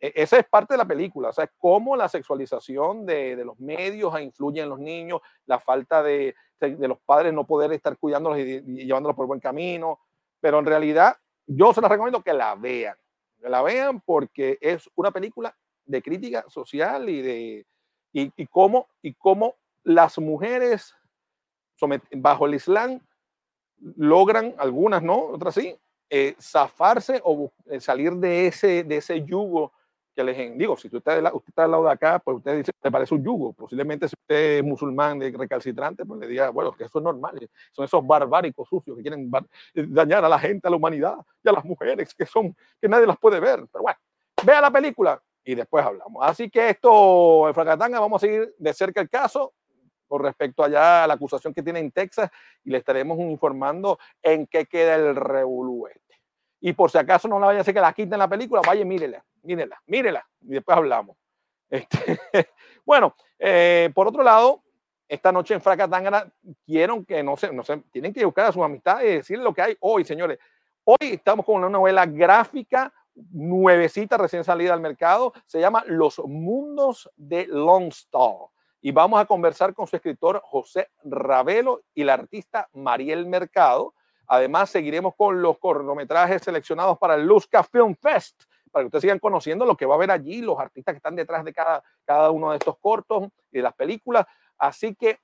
esa 0.00 0.38
es 0.38 0.46
parte 0.46 0.74
de 0.74 0.78
la 0.78 0.86
película, 0.86 1.30
o 1.30 1.32
sea, 1.32 1.50
cómo 1.56 1.96
la 1.96 2.08
sexualización 2.08 3.06
de, 3.06 3.36
de, 3.36 3.44
los 3.44 3.58
medios 3.58 4.20
influye 4.20 4.60
en 4.60 4.68
los 4.68 4.78
niños, 4.78 5.20
la 5.46 5.58
falta 5.58 6.02
de, 6.02 6.34
de 6.60 6.88
los 6.88 6.98
padres 7.00 7.32
no 7.32 7.46
poder 7.46 7.72
estar 7.72 7.96
cuidándolos 7.96 8.38
y, 8.38 8.60
llevándolos 8.60 9.16
por 9.16 9.26
buen 9.26 9.40
camino, 9.40 10.00
pero 10.40 10.58
en 10.58 10.66
realidad 10.66 11.16
yo 11.46 11.72
se 11.72 11.80
las 11.80 11.90
recomiendo 11.90 12.22
que 12.22 12.32
la 12.32 12.54
vean, 12.54 12.96
que 13.40 13.48
la 13.48 13.62
vean 13.62 14.00
porque 14.00 14.58
es 14.60 14.90
una 14.94 15.10
película 15.10 15.56
de 15.84 16.02
crítica 16.02 16.44
social 16.48 17.08
y 17.08 17.22
de 17.22 17.66
y 18.16 18.46
cómo 18.46 18.86
y 19.02 19.14
cómo 19.14 19.56
las 19.82 20.18
mujeres 20.18 20.94
bajo 22.12 22.46
el 22.46 22.54
Islam 22.54 23.00
logran 23.96 24.54
algunas 24.56 25.02
no 25.02 25.18
otras 25.26 25.56
sí 25.56 25.76
eh, 26.10 26.36
zafarse 26.40 27.20
o 27.24 27.52
eh, 27.66 27.80
salir 27.80 28.12
de 28.12 28.46
ese 28.46 28.84
de 28.84 28.96
ese 28.96 29.24
yugo 29.24 29.72
que 30.14 30.22
les 30.22 30.56
digo, 30.56 30.76
si 30.76 30.86
usted 30.86 30.98
está, 30.98 31.34
usted 31.34 31.48
está 31.48 31.64
al 31.64 31.72
lado 31.72 31.84
de 31.84 31.90
acá, 31.90 32.18
pues 32.20 32.36
usted 32.36 32.58
dice, 32.58 32.72
te 32.80 32.90
parece 32.90 33.14
un 33.14 33.24
yugo. 33.24 33.52
Posiblemente 33.52 34.08
si 34.08 34.14
usted 34.14 34.58
es 34.58 34.64
musulmán 34.64 35.20
recalcitrante, 35.20 36.04
pues 36.04 36.20
le 36.20 36.28
diga, 36.28 36.50
bueno, 36.50 36.72
que 36.72 36.84
eso 36.84 36.98
es 36.98 37.04
normal. 37.04 37.48
Son 37.72 37.84
esos 37.84 38.06
barbáricos 38.06 38.68
sucios 38.68 38.96
que 38.96 39.02
quieren 39.02 39.30
dañar 39.74 40.24
a 40.24 40.28
la 40.28 40.38
gente, 40.38 40.68
a 40.68 40.70
la 40.70 40.76
humanidad 40.76 41.16
y 41.42 41.48
a 41.48 41.52
las 41.52 41.64
mujeres, 41.64 42.14
que 42.14 42.26
son, 42.26 42.54
que 42.80 42.88
nadie 42.88 43.06
las 43.06 43.18
puede 43.18 43.40
ver. 43.40 43.66
Pero 43.72 43.82
bueno, 43.82 43.98
vea 44.44 44.60
la 44.60 44.70
película 44.70 45.20
y 45.44 45.54
después 45.54 45.84
hablamos. 45.84 46.22
Así 46.24 46.48
que 46.48 46.70
esto, 46.70 47.48
en 47.48 47.54
Fracatanga, 47.54 47.98
vamos 47.98 48.22
a 48.22 48.26
seguir 48.26 48.54
de 48.56 48.72
cerca 48.72 49.00
el 49.00 49.10
caso 49.10 49.52
respecto 50.22 50.62
allá 50.62 51.04
a 51.04 51.06
la 51.06 51.14
acusación 51.14 51.54
que 51.54 51.62
tiene 51.62 51.80
en 51.80 51.90
Texas 51.90 52.30
y 52.64 52.70
le 52.70 52.78
estaremos 52.78 53.18
informando 53.18 53.98
en 54.22 54.46
qué 54.46 54.66
queda 54.66 54.94
el 54.96 55.16
revolú 55.16 55.86
este. 55.86 56.20
Y 56.60 56.72
por 56.72 56.90
si 56.90 56.98
acaso 56.98 57.28
no 57.28 57.38
la 57.38 57.46
vaya 57.46 57.58
a 57.58 57.62
hacer 57.62 57.74
que 57.74 57.80
la 57.80 57.92
quiten 57.92 58.18
la 58.18 58.28
película, 58.28 58.62
vaya, 58.66 58.84
mírela, 58.84 59.24
mírela, 59.42 59.80
mírela, 59.86 60.26
y 60.40 60.52
después 60.52 60.76
hablamos. 60.76 61.16
Este, 61.68 62.18
bueno, 62.84 63.14
eh, 63.38 63.90
por 63.94 64.08
otro 64.08 64.22
lado, 64.22 64.62
esta 65.08 65.30
noche 65.30 65.54
en 65.54 65.60
Fracatangana 65.60 66.32
quieren 66.64 67.04
que 67.04 67.22
no 67.22 67.36
se, 67.36 67.52
no 67.52 67.62
se, 67.62 67.78
tienen 67.92 68.12
que 68.12 68.24
buscar 68.24 68.46
a 68.46 68.52
su 68.52 68.64
amistad 68.64 69.02
y 69.02 69.16
decirle 69.16 69.44
lo 69.44 69.52
que 69.52 69.62
hay 69.62 69.76
hoy, 69.80 70.04
señores. 70.04 70.38
Hoy 70.84 70.96
estamos 71.00 71.44
con 71.46 71.56
una 71.56 71.68
novela 71.68 72.06
gráfica 72.06 72.92
nuevecita, 73.14 74.16
recién 74.16 74.44
salida 74.44 74.74
al 74.74 74.80
mercado. 74.80 75.32
Se 75.46 75.60
llama 75.60 75.84
Los 75.86 76.18
Mundos 76.18 77.10
de 77.16 77.46
Longstall. 77.46 78.48
Y 78.86 78.92
vamos 78.92 79.18
a 79.18 79.24
conversar 79.24 79.72
con 79.72 79.86
su 79.86 79.96
escritor 79.96 80.42
José 80.44 80.90
Ravelo 81.04 81.80
y 81.94 82.04
la 82.04 82.12
artista 82.12 82.68
Mariel 82.74 83.24
Mercado. 83.24 83.94
Además, 84.26 84.68
seguiremos 84.68 85.14
con 85.16 85.40
los 85.40 85.58
cortometrajes 85.58 86.42
seleccionados 86.42 86.98
para 86.98 87.14
el 87.14 87.24
Luzca 87.24 87.64
Film 87.64 87.96
Fest, 87.96 88.42
para 88.70 88.82
que 88.82 88.88
ustedes 88.88 89.00
sigan 89.00 89.20
conociendo 89.20 89.64
lo 89.64 89.74
que 89.74 89.86
va 89.86 89.94
a 89.94 89.96
haber 89.96 90.10
allí, 90.10 90.42
los 90.42 90.58
artistas 90.60 90.92
que 90.92 90.98
están 90.98 91.16
detrás 91.16 91.46
de 91.46 91.54
cada, 91.54 91.82
cada 92.04 92.30
uno 92.30 92.50
de 92.50 92.58
estos 92.58 92.76
cortos 92.78 93.28
y 93.50 93.56
de 93.56 93.62
las 93.62 93.72
películas. 93.72 94.26
Así 94.58 94.94
que 94.94 95.18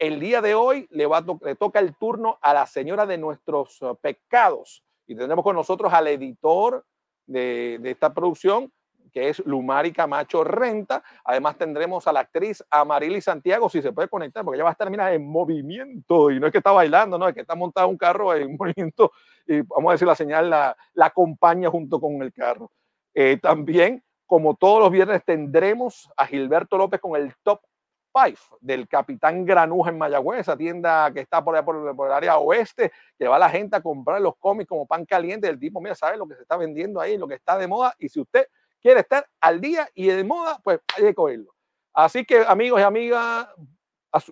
el 0.00 0.18
día 0.18 0.40
de 0.40 0.56
hoy 0.56 0.88
le, 0.90 1.06
va 1.06 1.24
le 1.42 1.54
toca 1.54 1.78
el 1.78 1.94
turno 1.94 2.40
a 2.42 2.52
la 2.52 2.66
señora 2.66 3.06
de 3.06 3.16
nuestros 3.16 3.80
uh, 3.80 3.94
pecados, 3.94 4.82
y 5.06 5.14
tenemos 5.14 5.44
con 5.44 5.54
nosotros 5.54 5.92
al 5.92 6.08
editor 6.08 6.84
de, 7.26 7.78
de 7.80 7.92
esta 7.92 8.12
producción, 8.12 8.72
que 9.14 9.28
es 9.28 9.38
Lumari 9.46 9.92
Camacho 9.92 10.42
Renta. 10.42 11.02
Además 11.24 11.56
tendremos 11.56 12.06
a 12.08 12.12
la 12.12 12.20
actriz 12.20 12.62
Amarili 12.68 13.20
Santiago, 13.20 13.70
si 13.70 13.80
se 13.80 13.92
puede 13.92 14.08
conectar, 14.08 14.44
porque 14.44 14.56
ella 14.56 14.64
va 14.64 14.70
a 14.70 14.72
estar 14.72 14.90
mira, 14.90 15.14
en 15.14 15.24
movimiento 15.24 16.32
y 16.32 16.40
no 16.40 16.46
es 16.46 16.52
que 16.52 16.58
está 16.58 16.72
bailando, 16.72 17.16
no, 17.16 17.28
es 17.28 17.34
que 17.34 17.42
está 17.42 17.54
montada 17.54 17.86
un 17.86 17.96
carro 17.96 18.34
en 18.34 18.56
movimiento 18.58 19.12
y 19.46 19.60
vamos 19.60 19.90
a 19.90 19.92
decir 19.92 20.08
la 20.08 20.16
señal 20.16 20.50
la, 20.50 20.76
la 20.94 21.06
acompaña 21.06 21.70
junto 21.70 22.00
con 22.00 22.20
el 22.20 22.32
carro. 22.32 22.72
Eh, 23.14 23.38
también, 23.40 24.02
como 24.26 24.56
todos 24.56 24.80
los 24.80 24.90
viernes, 24.90 25.24
tendremos 25.24 26.10
a 26.16 26.26
Gilberto 26.26 26.76
López 26.76 27.00
con 27.00 27.14
el 27.14 27.32
top 27.44 27.60
del 28.60 28.86
Capitán 28.86 29.44
Granuja 29.44 29.90
en 29.90 29.98
Mayagüez, 29.98 30.40
esa 30.40 30.56
tienda 30.56 31.12
que 31.12 31.18
está 31.18 31.42
por, 31.42 31.56
allá 31.56 31.64
por, 31.64 32.06
el 32.06 32.12
área 32.12 32.38
oeste, 32.38 32.92
que 33.18 33.26
va 33.26 33.40
la 33.40 33.50
gente 33.50 33.74
a 33.74 33.82
comprar 33.82 34.20
los 34.20 34.36
cómics 34.36 34.68
como 34.68 34.86
pan 34.86 35.04
caliente. 35.04 35.48
El 35.48 35.58
tipo, 35.58 35.80
mira, 35.80 35.96
sabe 35.96 36.16
lo 36.16 36.26
que 36.28 36.36
se 36.36 36.42
está 36.42 36.56
vendiendo 36.56 37.00
ahí, 37.00 37.18
lo 37.18 37.26
que 37.26 37.34
está 37.34 37.58
de 37.58 37.66
moda. 37.66 37.92
Y 37.98 38.08
si 38.08 38.20
usted 38.20 38.46
quiere 38.84 39.00
estar 39.00 39.26
al 39.40 39.62
día 39.62 39.88
y 39.94 40.08
de 40.08 40.22
moda, 40.22 40.60
pues 40.62 40.78
hay 40.94 41.04
que 41.04 41.14
cogerlo. 41.14 41.54
Así 41.94 42.22
que, 42.26 42.44
amigos 42.46 42.78
y 42.80 42.82
amigas, 42.82 43.48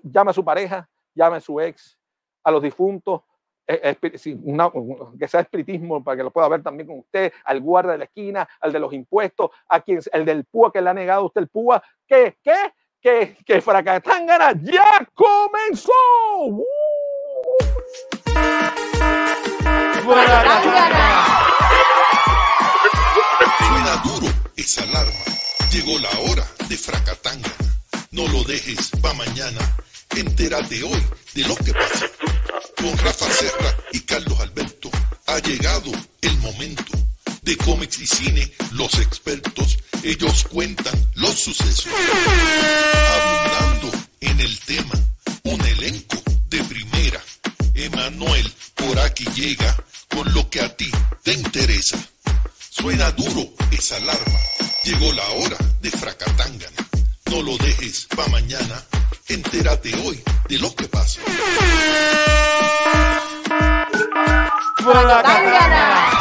llame 0.03 0.31
a 0.31 0.35
su 0.35 0.45
pareja, 0.45 0.87
llame 1.15 1.39
a 1.39 1.41
su 1.41 1.59
ex, 1.59 1.99
a 2.45 2.51
los 2.51 2.63
difuntos, 2.63 3.23
eh, 3.67 3.97
que 3.99 5.29
sea 5.29 5.41
espiritismo 5.41 6.05
para 6.05 6.19
que 6.19 6.23
lo 6.25 6.31
pueda 6.31 6.49
ver 6.49 6.63
también 6.63 6.87
con 6.87 6.99
usted, 6.99 7.33
al 7.45 7.61
guarda 7.61 7.93
de 7.93 7.99
la 7.99 8.05
esquina, 8.05 8.47
al 8.61 8.73
de 8.73 8.79
los 8.79 8.93
impuestos, 8.93 9.51
a 9.69 9.81
quien, 9.81 10.01
el 10.13 10.27
del 10.27 10.45
PUA 10.45 10.71
que 10.71 10.83
le 10.83 10.91
ha 10.91 10.95
negado 10.95 11.25
usted 11.25 11.41
el 11.41 11.49
PUA, 11.49 11.83
¿qué? 12.07 12.37
¿Qué? 12.43 12.55
que, 13.01 13.37
que 13.47 13.61
Fracatangana 13.63 14.53
ya 14.63 15.09
comenzó. 15.15 15.93
¡Uh! 16.47 16.65
Suena 20.05 21.42
duro 24.73 24.83
esa 24.83 24.83
alarma. 24.83 25.25
Llegó 25.71 25.99
la 25.99 26.11
hora 26.21 26.49
de 26.69 26.76
Fracatangana. 26.76 27.55
No 28.11 28.29
lo 28.29 28.45
dejes 28.45 28.91
pa' 29.00 29.14
mañana. 29.14 29.76
Entérate 30.17 30.83
hoy 30.83 31.02
de 31.35 31.43
lo 31.45 31.57
que 31.57 31.73
pasa. 31.73 32.07
Con 32.76 32.97
Rafa 32.99 33.31
Serra 33.31 33.76
y 33.93 34.00
Carlos 34.00 34.38
Alberto 34.41 34.91
ha 35.26 35.38
llegado 35.38 35.93
el 36.21 36.37
momento 36.38 36.93
de 37.43 37.57
cómics 37.57 37.99
y 38.00 38.07
cine, 38.07 38.52
los 38.73 38.95
expertos, 39.00 39.79
ellos 40.02 40.45
cuentan 40.50 40.95
los 41.14 41.41
sucesos. 41.41 41.88
Abundando 43.17 43.91
en 44.21 44.41
el 44.41 44.59
tema, 44.61 44.95
un 45.45 45.61
elenco 45.61 46.23
de 46.49 46.62
primera. 46.64 47.23
Emanuel 47.75 48.52
por 48.75 48.99
aquí 49.00 49.25
llega 49.35 49.76
con 50.09 50.33
lo 50.35 50.49
que 50.50 50.61
a 50.61 50.76
ti 50.76 50.91
te 51.23 51.33
interesa. 51.33 51.99
Suena 52.75 53.11
duro 53.11 53.50
esa 53.71 53.97
alarma, 53.97 54.38
llegó 54.83 55.12
la 55.12 55.29
hora 55.33 55.59
de 55.83 55.91
Fracatangana. 55.91 56.81
No 57.31 57.43
lo 57.43 57.59
dejes 57.59 58.07
pa' 58.17 58.26
mañana, 58.29 58.83
entérate 59.29 59.93
hoy 60.02 60.19
de 60.49 60.59
lo 60.59 60.75
que 60.75 60.88
pasa. 60.88 61.21
Fracatangana. 64.79 66.12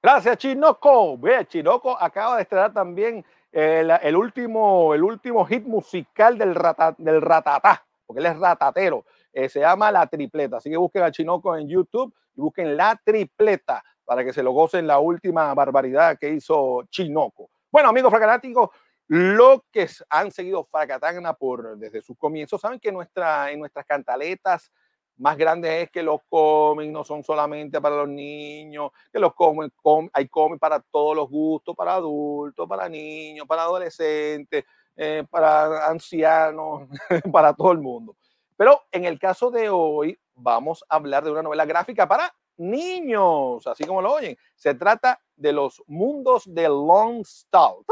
Gracias, 0.00 0.38
Chinoco. 0.38 1.18
Ve, 1.18 1.48
Chinoco 1.48 2.00
acaba 2.00 2.36
de 2.36 2.42
estrenar 2.42 2.72
también 2.72 3.24
el, 3.52 4.16
último, 4.16 4.94
el 4.94 5.02
último 5.02 5.44
hit 5.46 5.64
musical 5.64 6.38
del, 6.38 6.54
rata, 6.54 6.94
del 6.98 7.20
ratatá, 7.20 7.84
porque 8.06 8.20
él 8.20 8.26
es 8.26 8.38
ratatero. 8.38 9.04
Eh, 9.32 9.48
se 9.48 9.60
llama 9.60 9.92
La 9.92 10.06
Tripleta. 10.06 10.58
Así 10.58 10.70
que 10.70 10.76
busquen 10.76 11.02
a 11.02 11.10
Chinoco 11.10 11.56
en 11.56 11.68
YouTube 11.68 12.14
y 12.34 12.40
busquen 12.40 12.76
La 12.76 13.00
Tripleta 13.02 13.82
para 14.04 14.24
que 14.24 14.32
se 14.32 14.42
lo 14.42 14.52
gocen 14.52 14.86
la 14.86 14.98
última 14.98 15.54
barbaridad 15.54 16.18
que 16.18 16.30
hizo 16.30 16.82
Chinoco. 16.90 17.50
Bueno, 17.70 17.88
amigos 17.88 18.10
fracanáticos, 18.10 18.70
lo 19.06 19.64
que 19.72 19.88
han 20.08 20.30
seguido 20.30 20.64
Fracatagna 20.64 21.34
por 21.34 21.76
desde 21.78 22.02
sus 22.02 22.16
comienzos, 22.16 22.60
saben 22.60 22.80
que 22.80 22.90
nuestra, 22.90 23.50
en 23.50 23.60
nuestras 23.60 23.86
cantaletas 23.86 24.72
más 25.20 25.36
grande 25.36 25.82
es 25.82 25.90
que 25.90 26.02
los 26.02 26.20
cómics 26.28 26.90
no 26.90 27.04
son 27.04 27.22
solamente 27.22 27.78
para 27.80 27.96
los 27.96 28.08
niños, 28.08 28.90
que 29.12 29.18
los 29.18 29.34
cómics, 29.34 29.74
hay 30.14 30.28
cómics 30.28 30.58
para 30.58 30.80
todos 30.80 31.14
los 31.14 31.28
gustos, 31.28 31.76
para 31.76 31.94
adultos, 31.94 32.66
para 32.66 32.88
niños, 32.88 33.46
para 33.46 33.62
adolescentes, 33.62 34.64
eh, 34.96 35.24
para 35.30 35.88
ancianos, 35.88 36.88
para 37.32 37.52
todo 37.52 37.72
el 37.72 37.78
mundo. 37.78 38.16
Pero 38.56 38.82
en 38.90 39.04
el 39.04 39.18
caso 39.18 39.50
de 39.50 39.68
hoy 39.68 40.18
vamos 40.34 40.84
a 40.88 40.96
hablar 40.96 41.22
de 41.22 41.32
una 41.32 41.42
novela 41.42 41.66
gráfica 41.66 42.08
para 42.08 42.34
niños, 42.56 43.66
así 43.66 43.84
como 43.84 44.00
lo 44.00 44.14
oyen. 44.14 44.38
Se 44.54 44.74
trata 44.74 45.20
de 45.36 45.52
los 45.52 45.82
mundos 45.86 46.44
de 46.46 46.66
Long 46.66 47.24
Stall. 47.26 47.84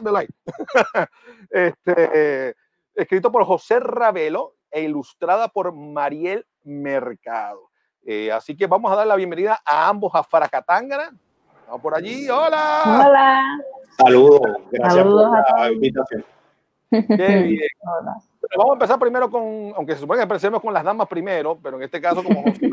este, 1.50 2.54
escrito 2.94 3.32
por 3.32 3.44
José 3.46 3.80
Ravelo 3.80 4.59
e 4.70 4.82
ilustrada 4.82 5.48
por 5.48 5.72
Mariel 5.72 6.46
Mercado. 6.62 7.70
Eh, 8.04 8.32
así 8.32 8.56
que 8.56 8.66
vamos 8.66 8.90
a 8.92 8.96
dar 8.96 9.06
la 9.06 9.16
bienvenida 9.16 9.60
a 9.64 9.88
ambos 9.88 10.12
a 10.14 10.22
Faracatángara. 10.22 11.12
Vamos 11.66 11.82
por 11.82 11.94
allí. 11.94 12.28
Hola. 12.28 12.82
Hola. 12.84 13.58
Saludos. 13.98 14.40
Gracias 14.70 15.04
por 15.04 15.58
la 15.58 15.72
invitación. 15.72 16.24
Qué 16.90 16.98
bien. 17.08 17.60
vamos 18.56 18.70
a 18.70 18.72
empezar 18.72 18.98
primero 18.98 19.30
con, 19.30 19.72
aunque 19.76 19.94
se 19.94 20.00
supone 20.00 20.18
que 20.18 20.24
empecemos 20.24 20.60
con 20.60 20.74
las 20.74 20.82
damas 20.82 21.06
primero, 21.06 21.58
pero 21.62 21.76
en 21.76 21.84
este 21.84 22.00
caso 22.00 22.22
como 22.24 22.42
José, 22.42 22.68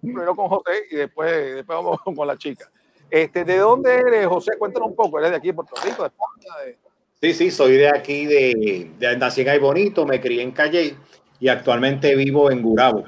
primero 0.00 0.34
con 0.34 0.48
José 0.48 0.72
y 0.90 0.96
después, 0.96 1.56
después 1.56 1.76
vamos 1.76 2.00
con 2.02 2.26
la 2.26 2.38
chica. 2.38 2.70
Este, 3.10 3.44
¿De 3.44 3.58
dónde 3.58 3.94
eres, 3.96 4.26
José? 4.26 4.52
Cuéntanos 4.58 4.90
un 4.90 4.96
poco. 4.96 5.18
¿Eres 5.18 5.30
de 5.30 5.36
aquí 5.36 5.48
de 5.48 5.54
Puerto 5.54 5.74
Rico, 5.82 6.02
de 6.02 6.08
España? 6.08 6.64
De... 6.64 6.78
Sí, 7.20 7.34
sí, 7.34 7.50
soy 7.50 7.72
de 7.72 7.88
aquí, 7.88 8.26
de, 8.26 8.92
de 8.98 9.16
Nací 9.16 9.42
en 9.42 9.60
Bonito, 9.60 10.06
me 10.06 10.20
crié 10.20 10.42
en 10.42 10.52
Calle 10.52 10.96
y 11.40 11.48
actualmente 11.48 12.14
vivo 12.14 12.50
en 12.50 12.62
Gurabo. 12.62 13.04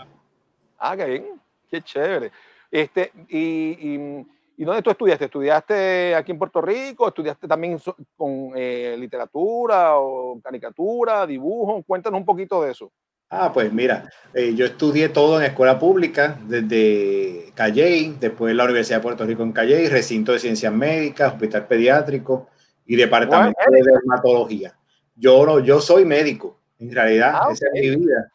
Ah, 0.79 0.97
qué 0.97 1.05
bien, 1.05 1.27
qué 1.71 1.83
chévere. 1.83 2.31
Este, 2.71 3.13
y, 3.29 4.25
y, 4.57 4.65
dónde 4.65 4.83
tú 4.83 4.91
estudiaste? 4.91 5.25
¿Estudiaste 5.25 6.15
aquí 6.15 6.33
en 6.33 6.39
Puerto 6.39 6.61
Rico? 6.61 7.09
¿Estudiaste 7.09 7.49
también 7.49 7.79
con 8.17 8.53
eh, 8.55 8.97
literatura 8.99 9.99
o 9.99 10.41
caricatura, 10.41 11.27
dibujo? 11.27 11.83
Cuéntanos 11.83 12.21
un 12.21 12.27
poquito 12.27 12.63
de 12.63 12.73
eso. 12.73 12.93
Ah, 13.33 13.53
pues 13.53 13.73
mira, 13.73 14.11
eh, 14.35 14.55
yo 14.57 14.67
estudié 14.67 15.09
todo 15.09 15.39
en 15.39 15.47
escuela 15.47 15.79
pública, 15.79 16.37
desde 16.47 17.53
Calley, 17.55 18.17
después 18.19 18.55
la 18.57 18.65
Universidad 18.65 18.99
de 18.99 19.03
Puerto 19.03 19.25
Rico 19.25 19.45
en 19.45 19.53
Calley, 19.53 19.87
recinto 19.89 20.33
de 20.33 20.41
ciencias 20.41 20.73
médicas, 20.73 21.33
hospital 21.33 21.67
pediátrico 21.69 22.49
y 22.87 22.97
departamento 22.97 23.61
de 23.71 23.83
dermatología. 23.83 24.77
Yo 25.15 25.47
no, 25.47 25.61
yo 25.61 25.81
soy 25.81 26.05
médico, 26.05 26.60
en 26.81 26.91
realidad, 26.95 27.33
ah, 27.35 27.49
esa 27.53 27.67
es 27.67 27.73
mi 27.73 27.97
vida. 27.97 28.33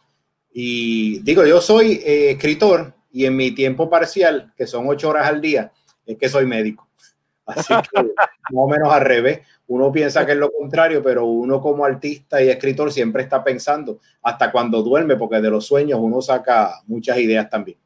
Y 0.54 1.20
digo, 1.20 1.46
yo 1.46 1.60
soy 1.60 2.02
eh, 2.06 2.32
escritor 2.32 2.94
y 3.12 3.26
en 3.26 3.36
mi 3.36 3.52
tiempo 3.52 3.90
parcial, 3.90 4.54
que 4.56 4.68
son 4.68 4.88
ocho 4.88 5.10
horas 5.10 5.28
al 5.28 5.42
día, 5.42 5.72
es 6.06 6.18
que 6.18 6.30
soy 6.30 6.46
médico. 6.46 6.88
Así 7.46 7.74
que 7.74 8.02
más 8.04 8.14
o 8.54 8.68
menos 8.68 8.92
al 8.92 9.02
revés. 9.02 9.42
Uno 9.68 9.92
piensa 9.92 10.26
que 10.26 10.34
es 10.34 10.38
lo 10.38 10.52
contrario, 10.52 11.02
pero 11.02 11.26
uno 11.26 11.60
como 11.60 11.86
artista 11.86 12.42
y 12.42 12.50
escritor 12.50 12.92
siempre 12.92 13.24
está 13.24 13.44
pensando 13.44 14.00
hasta 14.22 14.52
cuando 14.52 14.84
duerme, 14.84 15.16
porque 15.16 15.42
de 15.42 15.50
los 15.50 15.66
sueños 15.66 16.00
uno 16.00 16.22
saca 16.22 16.82
muchas 16.86 17.18
ideas 17.18 17.50
también. 17.50 17.78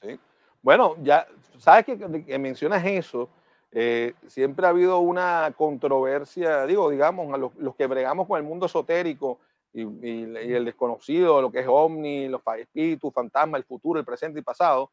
Sí. 0.00 0.18
Bueno, 0.62 0.96
ya 1.02 1.26
sabes 1.58 1.84
que, 1.84 2.38
mencionas 2.38 2.82
eso. 2.86 3.28
Eh, 3.70 4.14
siempre 4.26 4.64
ha 4.64 4.70
habido 4.70 4.98
una 5.00 5.52
controversia, 5.54 6.64
digo, 6.64 6.88
digamos, 6.88 7.34
a 7.34 7.36
los, 7.36 7.54
los, 7.56 7.76
que 7.76 7.86
bregamos 7.86 8.26
con 8.26 8.38
el 8.38 8.44
mundo 8.44 8.64
esotérico 8.64 9.38
y, 9.76 10.52
el 10.54 10.64
desconocido, 10.64 11.42
lo 11.42 11.50
que 11.50 11.60
es 11.60 11.66
Omni, 11.68 12.28
los 12.28 12.40
espíritus, 12.58 13.12
fantasmas, 13.12 13.60
el 13.60 13.64
futuro, 13.64 14.00
el 14.00 14.06
presente 14.06 14.40
y 14.40 14.42
pasado. 14.42 14.90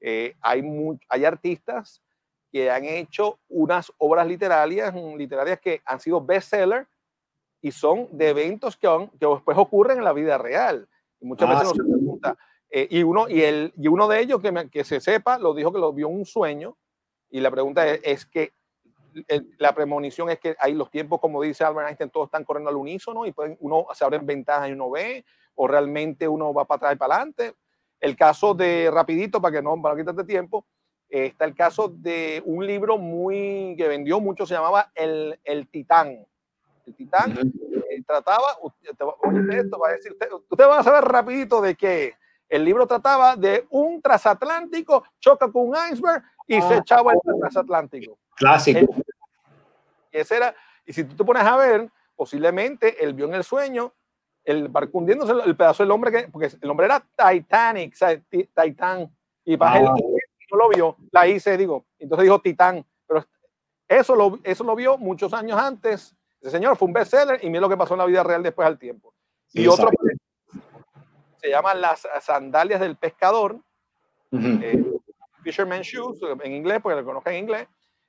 Eh, 0.00 0.34
hay, 0.40 0.62
hay 1.08 1.24
artistas 1.24 2.02
que 2.50 2.70
han 2.70 2.84
hecho 2.84 3.38
unas 3.48 3.92
obras 3.98 4.26
literarias, 4.26 4.94
literarias 5.16 5.60
que 5.60 5.80
han 5.84 6.00
sido 6.00 6.20
bestseller 6.20 6.86
y 7.62 7.70
son 7.70 8.08
de 8.12 8.30
eventos 8.30 8.76
que, 8.76 8.88
que 9.18 9.26
después 9.26 9.56
ocurren 9.58 9.98
en 9.98 10.04
la 10.04 10.12
vida 10.12 10.38
real. 10.38 10.88
Y 11.20 11.26
muchas 11.26 11.48
veces 11.48 11.68
ah, 11.68 11.72
se 11.74 11.82
pregunta, 11.82 12.38
eh, 12.70 12.88
y, 12.90 13.02
uno, 13.02 13.28
y, 13.28 13.42
el, 13.42 13.72
y 13.76 13.88
uno 13.88 14.08
de 14.08 14.20
ellos, 14.20 14.40
que, 14.40 14.68
que 14.70 14.84
se 14.84 15.00
sepa, 15.00 15.38
lo 15.38 15.54
dijo 15.54 15.72
que 15.72 15.78
lo 15.78 15.92
vio 15.92 16.08
en 16.08 16.16
un 16.16 16.26
sueño, 16.26 16.76
y 17.30 17.40
la 17.40 17.50
pregunta 17.50 17.86
es, 17.86 18.00
es 18.02 18.26
que 18.26 18.52
la 19.58 19.74
premonición 19.74 20.30
es 20.30 20.38
que 20.38 20.56
hay 20.58 20.74
los 20.74 20.90
tiempos, 20.90 21.20
como 21.20 21.42
dice 21.42 21.64
Albert 21.64 21.88
Einstein, 21.88 22.10
todos 22.10 22.26
están 22.26 22.44
corriendo 22.44 22.70
al 22.70 22.76
unísono 22.76 23.26
y 23.26 23.32
pueden, 23.32 23.56
uno 23.60 23.86
se 23.94 24.04
abren 24.04 24.26
ventajas 24.26 24.68
y 24.68 24.72
uno 24.72 24.90
ve, 24.90 25.24
o 25.54 25.66
realmente 25.66 26.28
uno 26.28 26.52
va 26.52 26.64
para 26.66 26.76
atrás 26.76 26.94
y 26.94 26.98
para 26.98 27.14
adelante. 27.14 27.54
El 28.00 28.16
caso 28.16 28.54
de, 28.54 28.90
rapidito, 28.92 29.40
para 29.40 29.56
que 29.56 29.62
no, 29.62 29.80
para 29.80 29.96
quitarte 29.96 30.24
tiempo, 30.24 30.66
está 31.08 31.44
el 31.44 31.54
caso 31.54 31.88
de 31.88 32.42
un 32.44 32.66
libro 32.66 32.98
muy 32.98 33.74
que 33.76 33.88
vendió 33.88 34.20
mucho, 34.20 34.46
se 34.46 34.54
llamaba 34.54 34.90
El, 34.94 35.38
el 35.44 35.68
Titán. 35.68 36.26
El 36.86 36.94
Titán 36.94 37.32
eh, 37.90 38.02
trataba, 38.06 38.58
usted, 38.62 38.90
esto, 38.90 39.78
va 39.78 39.88
a 39.88 39.92
decir, 39.92 40.12
usted, 40.12 40.28
usted 40.32 40.64
va 40.64 40.80
a 40.80 40.84
saber 40.84 41.04
rapidito 41.04 41.60
de 41.60 41.74
qué. 41.74 42.14
El 42.48 42.64
libro 42.64 42.86
trataba 42.86 43.34
de 43.34 43.66
un 43.70 44.00
transatlántico, 44.00 45.04
choca 45.18 45.50
con 45.50 45.70
un 45.70 45.76
iceberg 45.90 46.22
y 46.46 46.60
se 46.60 46.74
ah. 46.74 46.78
echaba 46.78 47.12
el 47.12 47.18
transatlántico. 47.40 48.18
Clásico. 48.36 48.94
y 50.12 50.18
ese 50.18 50.36
era, 50.36 50.54
y 50.84 50.92
si 50.92 51.04
tú 51.04 51.16
te 51.16 51.24
pones 51.24 51.42
a 51.42 51.56
ver, 51.56 51.90
posiblemente 52.14 53.02
él 53.02 53.14
vio 53.14 53.26
en 53.26 53.34
el 53.34 53.44
sueño 53.44 53.92
el 54.46 54.68
barco 54.68 54.98
hundiéndose, 54.98 55.32
el 55.44 55.56
pedazo 55.56 55.82
del 55.82 55.90
hombre, 55.90 56.12
que, 56.12 56.28
porque 56.28 56.50
el 56.60 56.70
hombre 56.70 56.86
era 56.86 57.00
Titanic, 57.00 57.92
o 57.92 57.96
sea, 57.96 58.16
Titan, 58.30 59.12
y 59.44 59.56
para 59.56 59.80
él 59.80 59.86
ah. 59.88 59.94
no 60.52 60.56
lo 60.56 60.68
vio, 60.68 60.96
la 61.10 61.26
hice, 61.26 61.56
digo, 61.56 61.84
entonces 61.98 62.24
dijo 62.24 62.40
Titán, 62.40 62.86
pero 63.08 63.26
eso 63.88 64.14
lo, 64.14 64.38
eso 64.44 64.62
lo 64.62 64.76
vio 64.76 64.98
muchos 64.98 65.32
años 65.32 65.58
antes, 65.58 66.14
ese 66.40 66.50
señor 66.52 66.76
fue 66.76 66.86
un 66.86 66.94
bestseller 66.94 67.40
y 67.42 67.50
mira 67.50 67.62
lo 67.62 67.68
que 67.68 67.76
pasó 67.76 67.94
en 67.94 67.98
la 67.98 68.06
vida 68.06 68.22
real 68.22 68.42
después 68.42 68.66
al 68.66 68.78
tiempo. 68.78 69.12
y 69.52 69.66
otro 69.66 69.90
se 71.40 71.50
llama 71.50 71.74
Las 71.74 72.06
sandalias 72.22 72.80
del 72.80 72.96
pescador, 72.96 73.58
eh, 74.32 74.84
Fisherman 75.42 75.82
Shoes, 75.82 76.20
en 76.42 76.52
inglés, 76.52 76.80
porque 76.82 77.00
lo 77.00 77.04
conozca 77.04 77.30
en 77.32 77.38
inglés, 77.38 77.68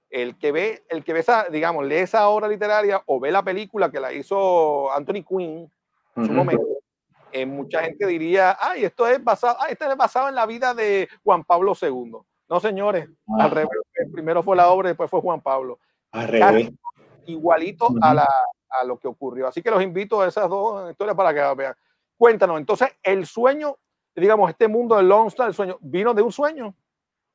el 0.10 0.38
que 0.38 0.52
ve, 0.52 0.86
el 0.90 1.04
que 1.04 1.14
ve 1.14 1.20
esa, 1.20 1.46
digamos, 1.50 1.86
lee 1.86 1.96
esa 1.96 2.30
obra 2.30 2.48
literaria 2.48 3.02
o 3.06 3.20
ve 3.20 3.32
la 3.32 3.44
película 3.44 3.92
que 3.92 4.00
la 4.00 4.14
hizo 4.14 4.92
Anthony 4.92 5.24
Quinn 5.28 5.72
en 6.16 6.26
su 6.26 6.34
momento, 6.34 6.66
eh, 7.32 7.46
mucha 7.46 7.84
gente 7.84 8.08
diría, 8.08 8.58
ay, 8.60 8.86
esto 8.86 9.08
es 9.08 9.24
basado, 9.24 9.58
ay, 9.60 9.74
esto 9.74 9.90
es 9.90 9.98
basado 9.98 10.30
en 10.30 10.36
la 10.36 10.46
vida 10.46 10.74
de 10.74 11.08
Juan 11.24 11.44
Pablo 11.44 11.74
II. 11.80 12.18
No, 12.50 12.60
señores, 12.60 13.08
ah. 13.28 13.44
al 13.44 13.52
revés, 13.52 13.70
primero 14.12 14.42
fue 14.42 14.56
la 14.56 14.70
obra, 14.70 14.90
después 14.90 15.10
fue 15.10 15.22
Juan 15.22 15.42
Pablo. 15.42 15.80
Al 16.12 16.28
revés. 16.28 16.72
Igualito 17.26 17.90
a, 18.02 18.14
la, 18.14 18.28
a 18.70 18.84
lo 18.86 18.98
que 18.98 19.08
ocurrió. 19.08 19.48
Así 19.48 19.62
que 19.62 19.70
los 19.70 19.84
invito 19.84 20.22
a 20.22 20.28
esas 20.28 20.50
dos 20.50 20.90
historias 20.90 21.16
para 21.16 21.34
que 21.34 21.56
vean. 21.56 21.76
Cuéntanos, 22.18 22.58
entonces, 22.58 22.90
el 23.04 23.26
sueño, 23.26 23.78
digamos, 24.16 24.50
este 24.50 24.68
mundo 24.68 24.96
del 24.96 25.10
Lone 25.10 25.28
Star, 25.28 25.50
el 25.50 25.54
sueño, 25.54 25.78
¿vino 25.82 26.14
de 26.14 26.22
un 26.22 26.32
sueño? 26.32 26.74